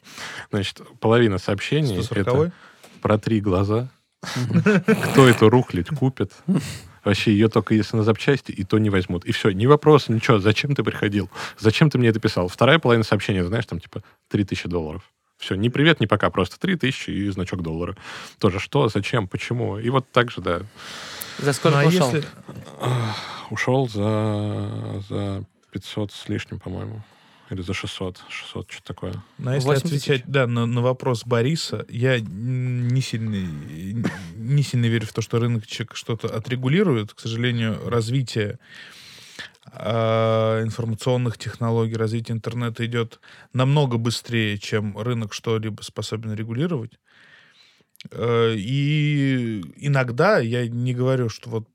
Значит, 0.52 0.82
половина 1.00 1.38
сообщений 1.38 2.02
140 2.04 2.28
это 2.28 2.52
протри 3.02 3.40
глаза, 3.42 3.90
кто 5.12 5.28
эту 5.28 5.50
рухлядь 5.50 5.90
купит, 5.90 6.32
Вообще 7.04 7.32
ее 7.32 7.48
только 7.48 7.74
если 7.74 7.96
на 7.96 8.04
запчасти, 8.04 8.52
и 8.52 8.66
то 8.66 8.78
не 8.80 8.90
возьмут. 8.90 9.24
И 9.24 9.32
все, 9.32 9.52
ни 9.52 9.66
вопрос, 9.66 10.10
ничего, 10.10 10.40
зачем 10.40 10.76
ты 10.76 10.84
приходил? 10.84 11.30
Зачем 11.58 11.90
ты 11.90 11.98
мне 11.98 12.10
это 12.10 12.20
писал? 12.20 12.50
Вторая 12.50 12.80
половина 12.80 13.06
сообщения, 13.06 13.46
знаешь, 13.46 13.66
там 13.66 13.80
типа 13.80 14.04
3000 14.30 14.68
долларов. 14.68 15.04
Все, 15.38 15.56
ни 15.56 15.70
привет, 15.70 16.02
ни 16.02 16.06
пока, 16.06 16.30
просто 16.30 16.60
3000 16.60 17.10
и 17.12 17.30
значок 17.30 17.62
доллара. 17.62 17.96
Тоже 18.40 18.60
что, 18.60 18.90
зачем, 18.90 19.30
почему? 19.30 19.78
И 19.80 19.90
вот 19.90 20.06
так 20.12 20.32
же, 20.32 20.42
да. 20.42 20.64
За 21.40 21.54
сколько 21.54 21.78
Ну, 21.78 21.84
а 21.86 21.88
ушел? 21.88 22.08
если- 22.14 22.28
Ушел 23.52 23.88
за, 23.88 25.02
за 25.08 25.44
500 25.72 26.12
с 26.12 26.28
лишним, 26.28 26.60
по-моему. 26.60 27.02
Или 27.50 27.62
за 27.62 27.74
600. 27.74 28.24
600, 28.30 28.72
что-то 28.72 28.88
такое. 28.88 29.24
Ну, 29.38 29.52
а 29.52 29.56
если 29.56 29.68
8 29.68 29.86
отвечать, 29.88 30.22
тысяч. 30.22 30.24
да, 30.28 30.48
на, 30.48 30.66
на 30.66 30.82
вопрос 30.82 31.26
Бориса, 31.26 31.86
я 31.90 32.20
не 32.20 33.02
сильно, 33.02 33.36
не 34.36 34.64
сильно 34.64 34.86
верю 34.88 35.06
в 35.08 35.14
то, 35.14 35.22
что 35.22 35.40
рыночек 35.40 35.96
что-то 35.96 36.28
отрегулирует. 36.28 37.14
К 37.14 37.20
сожалению, 37.20 37.90
развитие 37.90 38.60
а, 39.72 40.62
информационных 40.64 41.38
технологий, 41.38 41.96
развитие 41.96 42.36
интернета 42.36 42.86
идет 42.86 43.20
намного 43.54 43.98
быстрее, 43.98 44.58
чем 44.58 44.98
рынок 44.98 45.34
что-либо 45.34 45.82
способен 45.82 46.34
регулировать. 46.34 47.00
Э, 48.12 48.54
И 48.56 49.62
иногда, 49.78 50.40
я 50.40 50.68
не 50.68 50.94
говорю, 50.94 51.30
что 51.30 51.50
вот 51.50 51.68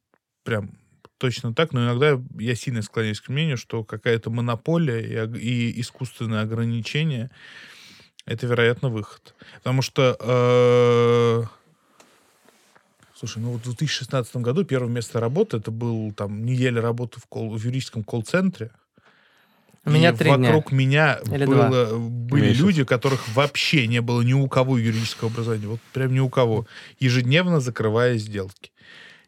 прям 0.45 0.79
точно 1.23 1.55
так, 1.55 1.73
но 1.73 1.85
иногда 1.85 2.21
я 2.39 2.55
сильно 2.57 2.83
склоняюсь 2.83 3.21
к 3.21 3.29
мнению, 3.29 3.57
что 3.57 3.85
какая-то 3.85 4.29
монополия 4.31 5.01
и, 5.01 5.39
и 5.39 5.81
искусственное 5.81 6.43
ограничение 6.43 7.31
это, 8.27 8.47
вероятно, 8.49 8.89
выход. 8.89 9.35
Потому 9.59 9.83
что, 9.83 10.17
э, 10.19 11.45
слушай, 13.15 13.39
ну 13.39 13.53
вот 13.53 13.61
в 13.61 13.65
2016 13.65 14.37
году 14.39 14.65
первое 14.65 14.91
место 14.91 15.21
работы 15.21 15.59
это 15.59 15.71
был 15.71 16.13
там 16.13 16.45
неделя 16.45 16.83
работы 16.83 17.21
в, 17.21 17.27
кол- 17.27 17.57
в 17.57 17.65
юридическом 17.65 18.03
колл-центре. 18.03 18.71
У 19.85 19.91
меня 19.91 20.11
И 20.11 20.17
три 20.17 20.31
дня. 20.35 20.49
вокруг 20.49 20.73
меня 20.73 21.21
Или 21.31 21.45
было, 21.45 21.99
были 21.99 22.49
Месяц. 22.49 22.61
люди, 22.61 22.83
у 22.83 22.87
которых 22.87 23.29
вообще 23.29 23.87
не 23.87 24.01
было 24.01 24.23
ни 24.23 24.33
у 24.33 24.49
кого 24.49 24.77
юридического 24.77 25.31
образования. 25.31 25.67
Вот 25.69 25.81
прям 25.93 26.13
ни 26.15 26.21
у 26.21 26.29
кого. 26.29 26.67
Ежедневно 27.01 27.61
закрывая 27.61 28.17
сделки. 28.19 28.73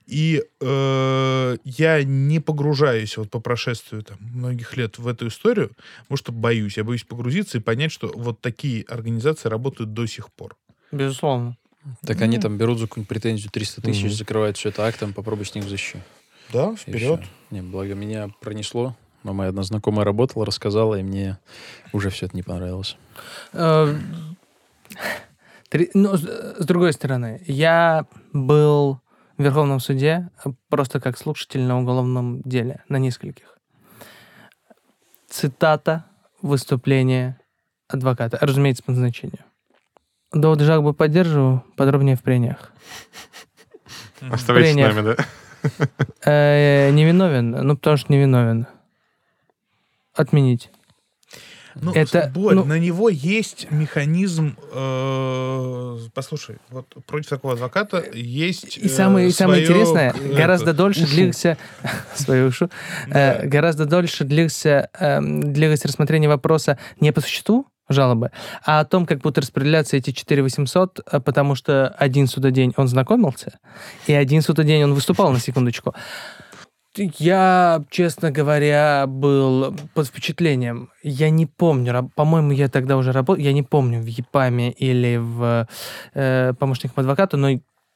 И 0.07 0.45
э, 0.61 1.57
я 1.65 2.05
не 2.05 2.41
погружаюсь 2.41 3.17
вот 3.17 3.31
по 3.31 3.41
прошествию 3.41 4.03
там, 4.03 4.19
многих 4.21 4.77
лет 4.77 4.99
в 4.99 5.09
эту 5.09 5.29
историю, 5.29 5.71
потому 6.03 6.19
что 6.19 6.33
боюсь. 6.33 6.77
Я 6.77 6.85
боюсь 6.85 7.05
погрузиться 7.05 7.59
и 7.59 7.61
понять, 7.61 7.91
что 7.93 8.13
вот 8.15 8.41
такие 8.41 8.85
организации 8.85 9.49
работают 9.49 9.95
до 9.95 10.07
сих 10.07 10.31
пор. 10.31 10.57
Безусловно. 10.93 11.57
Так 12.03 12.21
они 12.23 12.39
там 12.39 12.57
берут 12.59 12.79
за 12.79 12.87
какую-нибудь 12.87 13.09
претензию 13.09 13.51
300 13.51 13.83
тысяч, 13.83 14.05
Мгм. 14.05 14.13
закрывают 14.13 14.57
все 14.57 14.71
это 14.71 14.85
актом, 14.87 15.13
попробуй 15.13 15.47
с 15.47 15.55
них 15.55 15.65
защищи. 15.65 16.03
Да, 16.53 16.75
всё. 16.75 17.21
Не, 17.51 17.63
благо 17.63 17.95
меня 17.95 18.31
пронесло. 18.41 18.97
Но 19.23 19.33
моя 19.33 19.49
одна 19.51 19.63
знакомая 19.63 20.05
работала, 20.05 20.45
рассказала, 20.45 20.99
и 20.99 21.03
мне 21.03 21.39
уже 21.93 22.11
все 22.11 22.27
это 22.27 22.37
не 22.37 22.43
понравилось. 22.43 22.97
Э, 23.55 23.95
три- 25.71 25.91
ну, 25.95 26.17
с, 26.17 26.23
с 26.23 26.65
другой 26.67 26.93
стороны, 26.93 27.43
я 27.47 28.07
был 28.33 29.01
в 29.37 29.43
Верховном 29.43 29.81
суде 29.81 30.31
э, 30.45 30.51
просто 30.69 31.01
как 31.01 31.19
слушатель 31.19 31.63
на 31.63 31.79
уголовном 31.79 32.41
деле, 32.43 32.85
на 32.89 32.97
нескольких. 32.97 33.59
Цитата 35.29 36.05
выступления 36.43 37.41
адвоката, 37.89 38.39
разумеется, 38.41 38.83
по 38.83 38.93
назначению. 38.93 39.45
Доводы 40.33 40.65
жалобы 40.65 40.95
поддерживаю, 40.95 41.65
подробнее 41.77 42.17
в 42.17 42.23
прениях. 42.23 42.73
Оставайтесь 44.21 44.73
с 44.73 44.77
нами, 44.77 45.15
да? 45.15 45.17
Э, 46.25 46.91
невиновен, 46.91 47.51
ну 47.51 47.77
потому 47.77 47.97
что 47.97 48.13
невиновен. 48.13 48.67
Отменить. 50.15 50.71
Ну, 51.81 51.93
Это, 51.93 52.31
Борь, 52.35 52.55
ну- 52.55 52.65
на 52.65 52.79
него 52.79 53.09
есть 53.09 53.67
механизм. 53.71 54.57
э, 54.73 55.99
послушай, 56.15 56.57
вот 56.71 56.87
против 57.07 57.29
такого 57.31 57.55
адвоката 57.55 58.05
есть. 58.15 58.79
И 58.79 58.89
самое, 58.89 59.27
э, 59.27 59.31
и 59.31 59.33
самое 59.33 59.63
интересное, 59.65 60.13
э, 60.19 60.35
гораздо 60.35 60.71
это, 60.71 60.79
дольше 60.79 61.05
ушу. 61.05 61.15
длился 61.15 61.57
свою 62.15 62.49
ушу, 62.49 62.71
Да. 63.09 63.35
э, 63.43 63.47
гораздо 63.47 63.87
дольше 63.87 64.25
длился 64.25 64.89
эм, 64.99 65.53
длилось 65.53 65.85
рассмотрение 65.85 66.29
вопроса 66.29 66.79
не 67.01 67.13
по 67.13 67.21
существу 67.21 67.67
жалобы, 67.89 68.31
а 68.65 68.81
о 68.81 68.85
том, 68.87 69.05
как 69.05 69.19
будут 69.19 69.39
распределяться 69.39 69.97
эти 69.99 70.11
4 70.11 70.43
800, 70.43 71.01
э, 71.11 71.21
потому 71.21 71.55
что 71.55 71.89
один 71.89 72.27
судодень 72.29 72.73
он 72.77 72.89
знакомился, 72.89 73.59
и 74.07 74.13
один 74.15 74.41
судодень 74.43 74.85
он 74.85 74.95
выступал, 74.95 75.33
на 75.33 75.39
секундочку. 75.41 75.95
Я, 76.97 77.85
честно 77.91 78.31
говоря, 78.31 79.07
был 79.09 79.75
под 79.95 80.07
впечатлением. 80.07 80.91
Я 81.03 81.31
не 81.31 81.47
помню, 81.47 82.11
по-моему, 82.15 82.53
я 82.53 82.69
тогда 82.69 82.97
уже 82.97 83.11
работал, 83.11 83.43
я 83.43 83.53
не 83.53 83.63
помню, 83.63 84.01
в 84.01 84.07
ЕПАМе 84.07 84.71
или 84.71 85.17
в 85.17 85.67
э, 86.15 86.53
помощником 86.59 87.01
адвоката, 87.01 87.37
но 87.37 87.49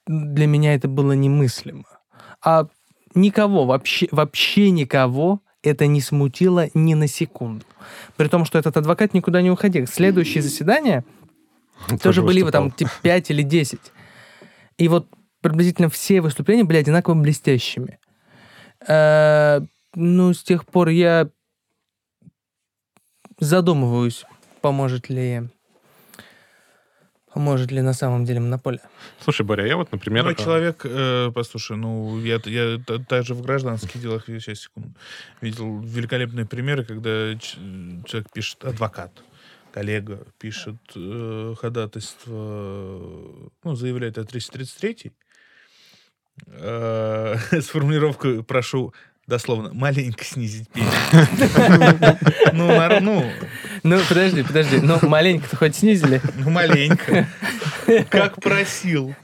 для 0.07 0.47
меня 0.47 0.75
это 0.75 0.89
было 0.89 1.13
немыслимо. 1.13 1.85
А 2.45 2.67
никого, 3.15 3.67
вообще, 3.67 4.09
вообще 4.11 4.71
никого 4.71 5.43
это 5.63 5.87
не 5.87 6.01
смутило 6.01 6.69
ни 6.75 6.95
на 6.95 7.07
секунду. 7.07 7.65
При 8.17 8.29
том, 8.29 8.45
что 8.45 8.59
этот 8.59 8.77
адвокат 8.77 9.15
никуда 9.15 9.43
не 9.43 9.51
уходил. 9.51 9.87
Следующие 9.87 10.43
заседания 10.43 11.05
тоже 12.03 12.23
были 12.23 12.43
выступал. 12.43 12.71
там 12.71 12.71
типа 12.73 12.91
5 13.03 13.31
или 13.31 13.43
10. 13.43 13.81
И 14.79 14.89
вот 14.89 15.09
приблизительно 15.41 15.89
все 15.89 16.21
выступления 16.21 16.65
были 16.65 16.79
одинаково 16.79 17.15
блестящими. 17.15 17.99
Э, 18.87 19.61
ну, 19.95 20.33
с 20.33 20.43
тех 20.43 20.67
пор 20.67 20.89
я 20.89 21.29
задумываюсь, 23.41 24.25
поможет 24.61 25.09
ли 25.09 25.49
поможет 27.33 27.71
ли 27.71 27.83
на 27.83 27.93
самом 27.93 28.25
деле 28.25 28.41
монополия. 28.41 28.81
Слушай, 29.21 29.47
Боря, 29.47 29.65
я 29.65 29.77
вот, 29.77 29.93
например... 29.93 30.25
Ну, 30.25 30.31
э, 30.31 30.35
человек, 30.35 30.81
э, 30.85 31.31
послушай, 31.33 31.77
ну, 31.77 32.21
я, 32.21 32.41
я 32.45 32.79
также 33.09 33.35
в 33.35 33.43
гражданских 33.43 34.01
делах, 34.01 34.25
сейчас, 34.27 34.61
секунду, 34.61 34.91
видел 35.41 35.79
великолепные 35.81 36.47
примеры, 36.47 36.85
когда 36.85 37.37
человек 37.39 38.27
пишет, 38.33 38.65
адвокат, 38.65 39.13
коллега 39.73 40.27
пишет 40.39 40.79
э, 40.97 41.55
ходатайство, 41.61 42.33
ну, 43.63 43.75
заявляет 43.77 44.19
о 44.19 44.25
333 44.25 44.97
э, 45.05 45.11
с 47.51 47.69
формулировкой 47.69 48.43
«прошу 48.43 48.93
дословно 49.27 49.73
маленько 49.75 50.25
снизить 50.25 50.69
пенсию». 50.71 52.19
Ну, 52.53 53.01
ну, 53.01 53.31
Ну, 53.83 54.01
подожди, 54.09 54.43
подожди. 54.43 54.79
Ну, 54.83 54.99
маленько-то 55.03 55.57
хоть 55.57 55.77
снизили. 55.77 56.21
ну, 56.37 56.51
маленько. 56.51 57.27
Как 58.11 58.41
просил. 58.41 59.15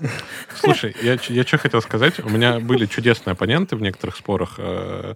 Слушай, 0.54 0.94
я, 1.02 1.18
я 1.28 1.44
что 1.44 1.58
хотел 1.58 1.80
сказать. 1.82 2.18
У 2.20 2.28
меня 2.28 2.60
были 2.60 2.86
чудесные 2.86 3.32
оппоненты 3.32 3.76
в 3.76 3.80
некоторых 3.82 4.16
спорах. 4.16 4.54
э, 4.58 5.14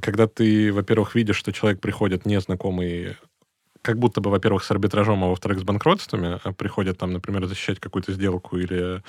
Когда 0.00 0.26
ты, 0.26 0.72
во-первых, 0.72 1.14
видишь, 1.14 1.36
что 1.36 1.52
человек 1.52 1.80
приходит 1.80 2.26
незнакомый, 2.26 3.16
как 3.82 3.98
будто 3.98 4.20
бы, 4.20 4.30
во-первых, 4.30 4.62
с 4.64 4.70
арбитражом, 4.70 5.24
а 5.24 5.28
во-вторых, 5.28 5.58
с 5.58 5.62
банкротствами, 5.64 6.40
а 6.42 6.52
приходят 6.52 6.98
там, 6.98 7.12
например, 7.12 7.46
защищать 7.46 7.80
какую-то 7.80 8.12
сделку 8.12 8.56
или 8.56 9.02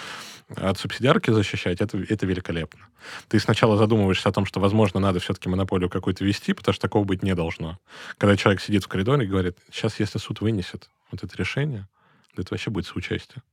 от 0.55 0.79
субсидиарки 0.79 1.31
защищать, 1.31 1.79
это, 1.79 1.97
это 1.97 2.25
великолепно. 2.25 2.87
Ты 3.27 3.39
сначала 3.39 3.77
задумываешься 3.77 4.29
о 4.29 4.31
том, 4.31 4.45
что, 4.45 4.59
возможно, 4.59 4.99
надо 4.99 5.19
все-таки 5.19 5.47
монополию 5.47 5.89
какую-то 5.89 6.25
вести, 6.25 6.53
потому 6.53 6.73
что 6.73 6.81
такого 6.81 7.03
быть 7.03 7.21
не 7.21 7.35
должно. 7.35 7.79
Когда 8.17 8.35
человек 8.35 8.61
сидит 8.61 8.83
в 8.83 8.87
коридоре 8.87 9.25
и 9.25 9.29
говорит, 9.29 9.57
сейчас, 9.71 9.99
если 9.99 10.17
суд 10.17 10.41
вынесет 10.41 10.89
вот 11.11 11.23
это 11.23 11.37
решение, 11.37 11.87
это 12.35 12.47
вообще 12.49 12.71
будет 12.71 12.87
соучастие. 12.87 13.43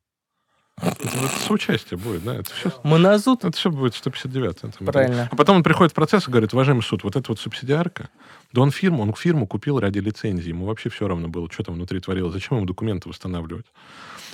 Это 0.82 1.18
вот 1.18 1.30
соучастие 1.46 1.98
будет, 1.98 2.24
да, 2.24 2.36
это 2.36 2.52
все 2.52 2.72
Мы 2.82 2.98
на 2.98 3.18
зуд. 3.18 3.44
это 3.44 3.56
все 3.56 3.70
будет 3.70 3.94
159 3.94 4.60
там, 4.60 4.70
это- 4.70 4.84
Правильно. 4.84 5.28
А 5.30 5.36
потом 5.36 5.56
он 5.56 5.62
приходит 5.62 5.92
в 5.92 5.94
процесс 5.94 6.26
и 6.26 6.30
говорит, 6.30 6.52
уважаемый 6.54 6.82
суд, 6.82 7.04
вот 7.04 7.16
это 7.16 7.30
вот 7.30 7.38
субсидиарка, 7.40 8.08
да 8.52 8.62
он 8.62 8.70
фирму, 8.70 9.02
он 9.02 9.12
фирму 9.14 9.46
купил 9.46 9.78
ради 9.78 9.98
лицензии, 9.98 10.48
ему 10.48 10.66
вообще 10.66 10.88
все 10.88 11.06
равно 11.06 11.28
было, 11.28 11.48
что 11.50 11.62
там 11.64 11.74
внутри 11.74 12.00
творилось, 12.00 12.32
зачем 12.32 12.56
ему 12.58 12.66
документы 12.66 13.08
восстанавливать. 13.08 13.66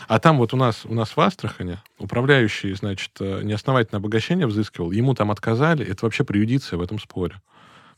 А 0.09 0.19
там 0.21 0.39
вот 0.39 0.55
у 0.55 0.57
нас, 0.57 0.85
у 0.85 0.95
нас 0.95 1.17
в 1.17 1.21
Астрахане 1.21 1.83
управляющий, 1.99 2.73
значит, 2.75 3.11
э, 3.21 3.41
неосновательное 3.43 3.99
обогащение 3.99 4.47
взыскивал, 4.47 4.93
ему 4.93 5.15
там 5.15 5.31
отказали, 5.31 5.85
это 5.85 6.05
вообще 6.07 6.23
преюдиция 6.25 6.77
в 6.79 6.83
этом 6.83 6.99
споре. 7.01 7.41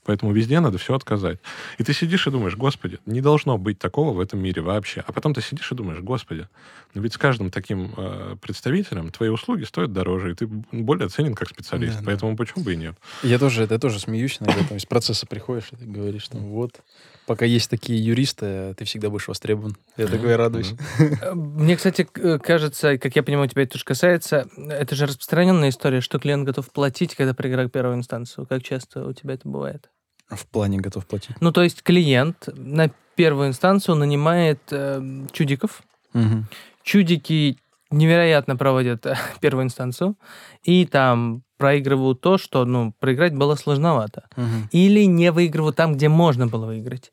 Поэтому 0.08 0.32
везде 0.32 0.58
надо 0.60 0.78
все 0.78 0.94
отказать. 0.94 1.38
И 1.76 1.84
ты 1.84 1.92
сидишь 1.92 2.26
и 2.26 2.30
думаешь, 2.30 2.56
господи, 2.56 2.98
не 3.04 3.20
должно 3.20 3.58
быть 3.58 3.78
такого 3.78 4.14
в 4.14 4.20
этом 4.20 4.40
мире 4.40 4.62
вообще. 4.62 5.04
А 5.06 5.12
потом 5.12 5.34
ты 5.34 5.42
сидишь 5.42 5.70
и 5.70 5.74
думаешь, 5.74 6.00
господи, 6.00 6.48
но 6.94 7.02
ведь 7.02 7.12
с 7.12 7.18
каждым 7.18 7.50
таким 7.50 7.92
э, 7.94 8.36
представителем 8.40 9.10
твои 9.10 9.28
услуги 9.28 9.64
стоят 9.64 9.92
дороже, 9.92 10.30
и 10.30 10.34
ты 10.34 10.46
более 10.46 11.10
ценен 11.10 11.34
как 11.34 11.50
специалист. 11.50 11.96
Да, 11.96 12.00
да. 12.00 12.06
Поэтому 12.06 12.38
почему 12.38 12.64
бы 12.64 12.72
и 12.72 12.76
нет? 12.76 12.96
Я 13.22 13.38
тоже, 13.38 13.68
я 13.68 13.78
тоже 13.78 14.00
смеюсь 14.00 14.38
иногда, 14.40 14.64
там 14.66 14.78
из 14.78 14.86
процесса 14.86 15.26
приходишь, 15.26 15.68
и 15.72 15.76
ты 15.76 15.84
говоришь, 15.84 16.26
там, 16.28 16.40
вот, 16.46 16.80
Пока 17.28 17.44
есть 17.44 17.68
такие 17.68 18.02
юристы, 18.02 18.72
ты 18.78 18.86
всегда 18.86 19.10
будешь 19.10 19.28
востребован. 19.28 19.76
Я 19.98 20.06
такой 20.06 20.34
радуюсь. 20.34 20.72
Мне, 21.34 21.76
кстати, 21.76 22.08
э, 22.14 22.38
кажется, 22.38 22.96
как 22.96 23.14
я 23.16 23.22
понимаю, 23.22 23.50
тебя 23.50 23.64
это 23.64 23.72
тоже 23.72 23.84
касается, 23.84 24.48
это 24.56 24.94
же 24.94 25.04
распространенная 25.04 25.68
история, 25.68 26.00
что 26.00 26.18
клиент 26.18 26.46
готов 26.46 26.72
платить, 26.72 27.14
когда 27.14 27.34
проиграет 27.34 27.70
первую 27.70 27.98
инстанцию. 27.98 28.46
Как 28.46 28.62
часто 28.62 29.04
у 29.04 29.12
тебя 29.12 29.34
это 29.34 29.46
бывает? 29.46 29.90
В 30.30 30.46
плане 30.46 30.78
готов 30.78 31.06
платить. 31.06 31.36
Ну, 31.40 31.52
то 31.52 31.62
есть 31.62 31.82
клиент 31.82 32.48
на 32.54 32.90
первую 33.14 33.48
инстанцию 33.48 33.96
нанимает 33.96 34.60
э, 34.70 35.26
чудиков. 35.32 35.82
Мгм. 36.12 36.46
Чудики 36.82 37.58
невероятно 37.90 38.56
проводят 38.56 39.06
э, 39.06 39.16
первую 39.40 39.64
инстанцию, 39.64 40.16
и 40.62 40.84
там 40.86 41.42
проигрывают 41.56 42.20
то, 42.20 42.38
что, 42.38 42.64
ну, 42.64 42.92
проиграть 43.00 43.34
было 43.34 43.56
сложновато. 43.56 44.28
Мгм. 44.36 44.68
Или 44.70 45.04
не 45.06 45.32
выигрывают 45.32 45.76
там, 45.76 45.94
где 45.94 46.08
можно 46.08 46.46
было 46.46 46.66
выиграть. 46.66 47.10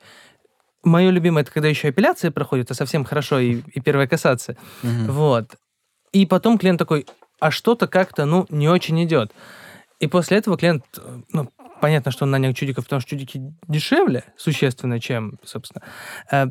Мое 0.83 1.09
любимое, 1.09 1.41
это 1.41 1.51
когда 1.51 1.67
еще 1.67 1.87
апелляция 1.87 2.29
проходит, 2.29 2.69
а 2.69 2.75
совсем 2.75 3.05
хорошо, 3.05 3.39
и, 3.39 3.61
и 3.73 3.79
первая 3.79 4.07
кассация. 4.07 4.57
Мгм. 4.83 5.11
Вот. 5.11 5.55
И 6.11 6.25
потом 6.25 6.57
клиент 6.57 6.77
такой, 6.77 7.07
а 7.39 7.49
что-то 7.49 7.87
как-то, 7.87 8.25
ну, 8.25 8.45
не 8.49 8.69
очень 8.69 9.03
идет. 9.03 9.31
И 9.99 10.07
после 10.07 10.37
этого 10.37 10.57
клиент, 10.57 10.83
э, 10.97 11.21
ну, 11.31 11.49
понятно, 11.85 12.11
что 12.11 12.25
он 12.25 12.31
нанял 12.31 12.51
чудиков, 12.51 12.85
потому 12.85 12.99
что 12.99 13.11
чудики 13.11 13.39
дешевле 13.67 14.23
существенно, 14.37 14.99
чем, 14.99 15.37
собственно. 15.43 15.83
Э, 16.31 16.47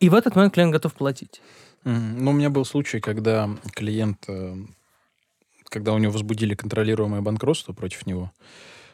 И 0.00 0.08
в 0.08 0.14
этот 0.14 0.34
момент 0.34 0.54
клиент 0.54 0.72
готов 0.72 0.94
платить. 0.94 1.42
Ну, 1.84 2.30
у 2.30 2.32
меня 2.32 2.48
был 2.48 2.64
случай, 2.64 3.00
когда 3.00 3.50
клиент, 3.74 4.24
э, 4.26 4.56
когда 5.68 5.92
у 5.92 5.98
него 5.98 6.12
возбудили 6.12 6.54
контролируемое 6.54 7.20
банкротство 7.20 7.74
против 7.74 8.06
него 8.06 8.32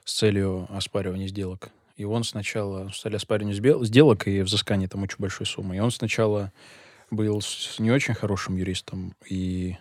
с 0.05 0.15
целью 0.15 0.66
оспаривания 0.70 1.28
сделок. 1.28 1.70
И 1.95 2.05
он 2.05 2.24
сначала, 2.24 2.89
с 2.89 3.05
целью 3.05 3.85
сделок 3.85 4.27
и 4.27 4.43
взыскания 4.43 4.89
там 4.89 5.05
очень 5.05 5.19
большой 5.20 5.47
суммы, 5.47 5.77
и 5.77 5.81
он 5.81 5.93
сначала 5.93 6.53
был 7.12 7.41
с 7.41 7.78
не 7.78 7.93
очень 7.93 8.15
хорошим 8.15 8.57
юристом, 8.57 9.15
и 9.31 9.77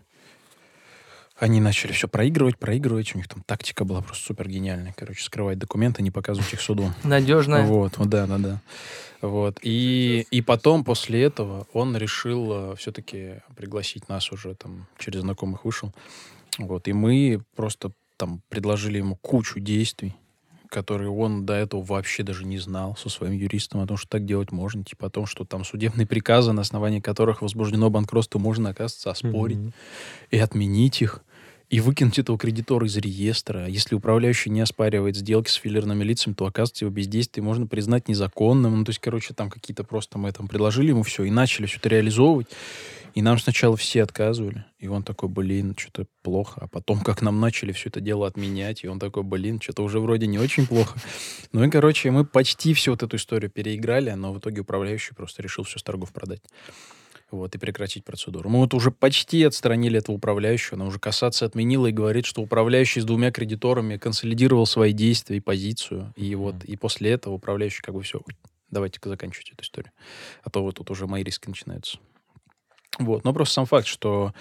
они 1.38 1.60
начали 1.60 1.92
все 1.92 2.08
проигрывать, 2.08 2.58
проигрывать. 2.58 3.14
У 3.16 3.18
них 3.18 3.28
там 3.28 3.44
тактика 3.46 3.86
была 3.86 4.02
просто 4.02 4.26
супер 4.26 4.48
гениальная. 4.48 4.94
Короче, 4.96 5.24
скрывать 5.24 5.58
документы, 5.58 6.04
не 6.04 6.12
показывать 6.12 6.54
их 6.54 6.62
суду. 6.62 6.94
Надежно. 7.04 7.64
Вот, 7.64 7.98
вот, 7.98 8.10
да, 8.10 8.28
да, 8.28 8.38
да. 8.38 8.62
Вот. 9.22 9.60
И, 9.62 10.28
и 10.32 10.42
потом, 10.42 10.84
после 10.84 11.24
этого, 11.24 11.68
он 11.74 11.98
решил 11.98 12.76
все-таки 12.76 13.42
пригласить 13.56 14.10
нас 14.10 14.32
уже 14.32 14.54
там, 14.56 14.88
через 15.00 15.22
знакомых 15.22 15.66
вышел. 15.66 15.94
Вот. 16.58 16.88
И 16.88 16.94
мы 16.94 17.42
просто 17.56 17.92
там 18.18 18.42
предложили 18.50 19.00
ему 19.00 19.16
кучу 19.16 19.60
действий, 19.60 20.16
которые 20.74 21.12
он 21.12 21.46
до 21.46 21.54
этого 21.54 21.84
вообще 21.84 22.24
даже 22.24 22.46
не 22.46 22.58
знал 22.58 22.98
со 22.98 23.08
своим 23.08 23.34
юристом, 23.34 23.82
о 23.82 23.88
том, 23.88 23.96
что 23.96 24.10
так 24.10 24.26
делать 24.26 24.52
можно, 24.52 24.84
типа 24.84 25.08
о 25.08 25.10
том, 25.10 25.28
что 25.28 25.46
там 25.46 25.64
судебные 25.64 26.08
приказы, 26.08 26.52
на 26.52 26.62
основании 26.62 27.00
которых 27.00 27.42
возбуждено 27.44 27.90
банкротство, 27.92 28.40
можно, 28.40 28.70
оказывается, 28.70 29.12
оспорить 29.12 29.58
Мгм. 29.58 29.74
и 30.32 30.38
отменить 30.40 31.02
их, 31.02 31.24
и 31.70 31.80
выкинуть 31.80 32.20
этого 32.20 32.38
кредитора 32.38 32.88
из 32.88 32.98
реестра. 32.98 33.68
Если 33.68 33.96
управляющий 33.96 34.50
не 34.50 34.62
оспаривает 34.62 35.16
сделки 35.16 35.50
с 35.50 35.54
филерными 35.56 36.04
лицами, 36.04 36.34
то, 36.34 36.46
оказывается, 36.46 36.86
его 36.86 36.94
бездействие 36.94 37.44
можно 37.44 37.68
признать 37.68 38.08
незаконным. 38.08 38.78
Ну, 38.80 38.84
то 38.84 38.90
есть, 38.90 39.00
короче, 39.00 39.34
там 39.34 39.50
какие-то 39.50 39.84
просто 39.84 40.18
мы 40.18 40.32
там 40.32 40.48
предложили 40.48 40.90
ему 40.90 41.04
все 41.04 41.24
и 41.24 41.32
начали 41.32 41.68
все 41.68 41.78
это 41.78 41.90
реализовывать. 41.90 42.48
И 43.14 43.22
нам 43.22 43.38
сначала 43.38 43.78
все 43.78 44.04
отказывали. 44.04 44.66
И 44.80 44.88
он 44.88 45.04
такой, 45.04 45.30
блин, 45.30 45.76
что-то 45.78 46.08
плохо. 46.24 46.62
А 46.62 46.68
потом, 46.68 47.02
как 47.02 47.22
нам 47.22 47.40
начали 47.40 47.72
все 47.72 47.90
это 47.90 48.02
дело 48.02 48.28
отменять, 48.28 48.84
и 48.84 48.88
он 48.88 49.00
такой, 49.00 49.24
блин, 49.24 49.62
что-то 49.62 49.84
уже 49.84 50.00
вроде 50.00 50.26
не 50.26 50.40
очень 50.40 50.66
плохо. 50.66 51.00
Ну 51.52 51.64
и, 51.64 51.70
короче, 51.70 52.10
мы 52.10 52.26
почти 52.26 52.74
всю 52.74 52.92
вот 52.92 53.04
эту 53.04 53.18
историю 53.18 53.52
переиграли, 53.52 54.12
но 54.12 54.34
в 54.34 54.40
итоге 54.40 54.62
управляющий 54.62 55.14
просто 55.14 55.44
решил 55.44 55.64
все 55.64 55.78
с 55.78 55.84
торгов 55.84 56.12
продать. 56.12 56.42
Вот, 57.30 57.56
и 57.56 57.58
прекратить 57.58 58.06
процедуру. 58.06 58.48
Мы 58.48 58.60
вот 58.60 58.76
уже 58.76 58.92
почти 58.92 59.44
отстранили 59.44 59.98
этого 59.98 60.16
управляющего. 60.16 60.76
Она 60.76 60.86
уже 60.86 61.00
касаться 61.00 61.46
отменила 61.46 61.88
и 61.88 61.92
говорит, 61.92 62.28
что 62.28 62.44
управляющий 62.44 63.02
с 63.02 63.06
двумя 63.06 63.32
кредиторами 63.32 63.98
консолидировал 63.98 64.68
свои 64.68 64.94
действия 64.94 65.38
и 65.38 65.40
позицию. 65.40 66.14
И 66.16 66.36
вот, 66.36 66.64
и 66.64 66.76
после 66.76 67.12
этого 67.12 67.34
управляющий 67.34 67.82
как 67.82 67.96
бы 67.96 68.04
все, 68.04 68.22
давайте-ка 68.70 69.10
заканчивать 69.10 69.52
эту 69.52 69.64
историю. 69.64 69.92
А 70.44 70.52
то 70.52 70.62
вот 70.62 70.76
тут 70.76 70.92
уже 70.92 71.08
мои 71.08 71.24
риски 71.24 71.48
начинаются. 71.48 71.98
Вот, 73.00 73.24
но 73.24 73.34
просто 73.34 73.56
сам 73.56 73.66
факт, 73.66 73.88
что 73.88 74.34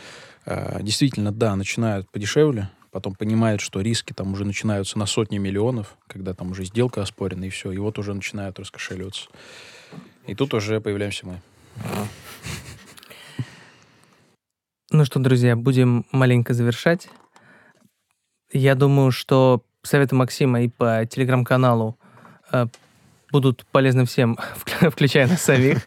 э, 0.44 0.82
действительно, 0.82 1.32
да, 1.32 1.56
начинают 1.56 2.10
подешевле, 2.10 2.68
потом 2.90 3.14
понимают, 3.14 3.60
что 3.60 3.80
риски 3.80 4.12
там 4.12 4.32
уже 4.32 4.44
начинаются 4.44 4.98
на 4.98 5.06
сотни 5.06 5.38
миллионов, 5.38 5.96
когда 6.06 6.34
там 6.34 6.50
уже 6.50 6.64
сделка 6.64 7.02
оспорена, 7.02 7.44
и 7.44 7.50
все, 7.50 7.72
и 7.72 7.78
вот 7.78 7.98
уже 7.98 8.12
начинают 8.12 8.58
раскошеливаться. 8.58 9.28
И 10.26 10.34
тут 10.34 10.54
уже 10.54 10.80
появляемся 10.80 11.26
мы. 11.26 11.40
Ну 14.90 15.06
что, 15.06 15.18
друзья, 15.18 15.56
будем 15.56 16.04
маленько 16.12 16.52
завершать. 16.52 17.08
Я 18.52 18.74
думаю, 18.74 19.10
что 19.10 19.64
советы 19.82 20.14
Максима 20.14 20.62
и 20.62 20.68
по 20.68 21.06
телеграм-каналу 21.06 21.98
э, 22.52 22.66
будут 23.32 23.66
полезны 23.72 24.04
всем, 24.04 24.38
вк- 24.64 24.90
включая 24.90 25.26
нас 25.26 25.42
самих. 25.42 25.78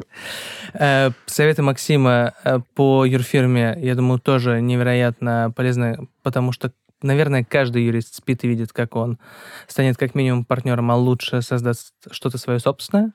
Э, 0.74 1.12
советы 1.26 1.62
Максима 1.62 2.34
э, 2.44 2.60
по 2.74 3.06
юрфирме, 3.06 3.78
я 3.82 3.96
думаю, 3.96 4.20
тоже 4.20 4.60
невероятно 4.62 5.54
полезны, 5.56 6.10
потому 6.24 6.52
что, 6.52 6.72
наверное, 7.02 7.46
каждый 7.46 7.86
юрист 7.86 8.16
спит 8.16 8.44
и 8.44 8.48
видит, 8.48 8.74
как 8.74 8.96
он 8.96 9.20
станет 9.68 9.96
как 9.96 10.16
минимум 10.16 10.44
партнером, 10.44 10.92
а 10.92 10.96
лучше 10.96 11.42
создаст 11.42 11.94
что-то 12.12 12.38
свое 12.38 12.60
собственное. 12.60 13.14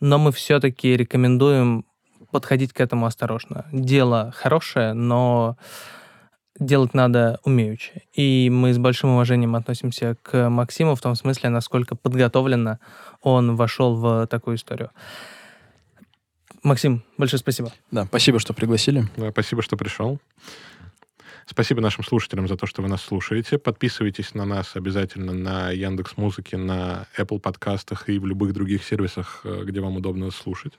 Но 0.00 0.18
мы 0.18 0.32
все-таки 0.32 0.96
рекомендуем 0.96 1.84
подходить 2.30 2.72
к 2.72 2.80
этому 2.80 3.06
осторожно. 3.06 3.66
Дело 3.72 4.32
хорошее, 4.34 4.94
но 4.94 5.56
делать 6.58 6.94
надо 6.94 7.40
умеючи. 7.44 8.02
И 8.12 8.50
мы 8.50 8.72
с 8.72 8.78
большим 8.78 9.10
уважением 9.10 9.56
относимся 9.56 10.16
к 10.22 10.48
Максиму 10.48 10.94
в 10.94 11.00
том 11.00 11.14
смысле, 11.14 11.50
насколько 11.50 11.96
подготовленно 11.96 12.78
он 13.22 13.56
вошел 13.56 13.96
в 13.96 14.26
такую 14.26 14.56
историю. 14.56 14.90
Максим, 16.62 17.02
большое 17.18 17.40
спасибо. 17.40 17.72
Да, 17.90 18.04
спасибо, 18.04 18.38
что 18.38 18.52
пригласили. 18.54 19.04
Да, 19.16 19.30
спасибо, 19.30 19.62
что 19.62 19.76
пришел. 19.76 20.20
Спасибо 21.44 21.80
нашим 21.80 22.04
слушателям 22.04 22.46
за 22.46 22.56
то, 22.56 22.66
что 22.66 22.82
вы 22.82 22.88
нас 22.88 23.02
слушаете. 23.02 23.58
Подписывайтесь 23.58 24.34
на 24.34 24.44
нас 24.44 24.76
обязательно 24.76 25.32
на 25.32 25.70
Яндекс 25.70 26.16
Музыке, 26.16 26.56
на 26.56 27.06
Apple 27.18 27.40
подкастах 27.40 28.08
и 28.08 28.18
в 28.18 28.26
любых 28.26 28.52
других 28.52 28.84
сервисах, 28.84 29.40
э, 29.44 29.64
где 29.64 29.80
вам 29.80 29.96
удобно 29.96 30.30
слушать. 30.30 30.74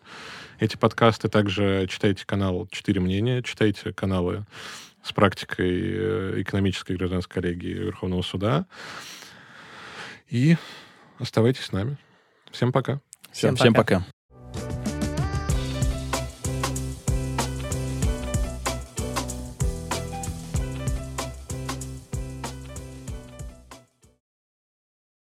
Эти 0.59 0.77
подкасты 0.77 1.27
также 1.27 1.85
читайте 1.89 2.25
канал 2.25 2.67
«Четыре 2.71 3.01
мнения», 3.01 3.43
читайте 3.43 3.91
каналы 3.91 4.45
с 5.03 5.11
практикой 5.11 5.69
э, 5.69 6.41
экономической 6.41 6.95
гражданской 6.95 7.41
коллегии 7.41 7.73
Верховного 7.73 8.21
суда. 8.21 8.65
И 10.29 10.57
оставайтесь 11.19 11.65
с 11.65 11.71
нами. 11.71 11.97
Всем 12.51 12.71
пока. 12.71 13.01
Всем 13.31 13.55
Всем 13.55 13.73
пока. 13.73 13.99
пока. 13.99 14.05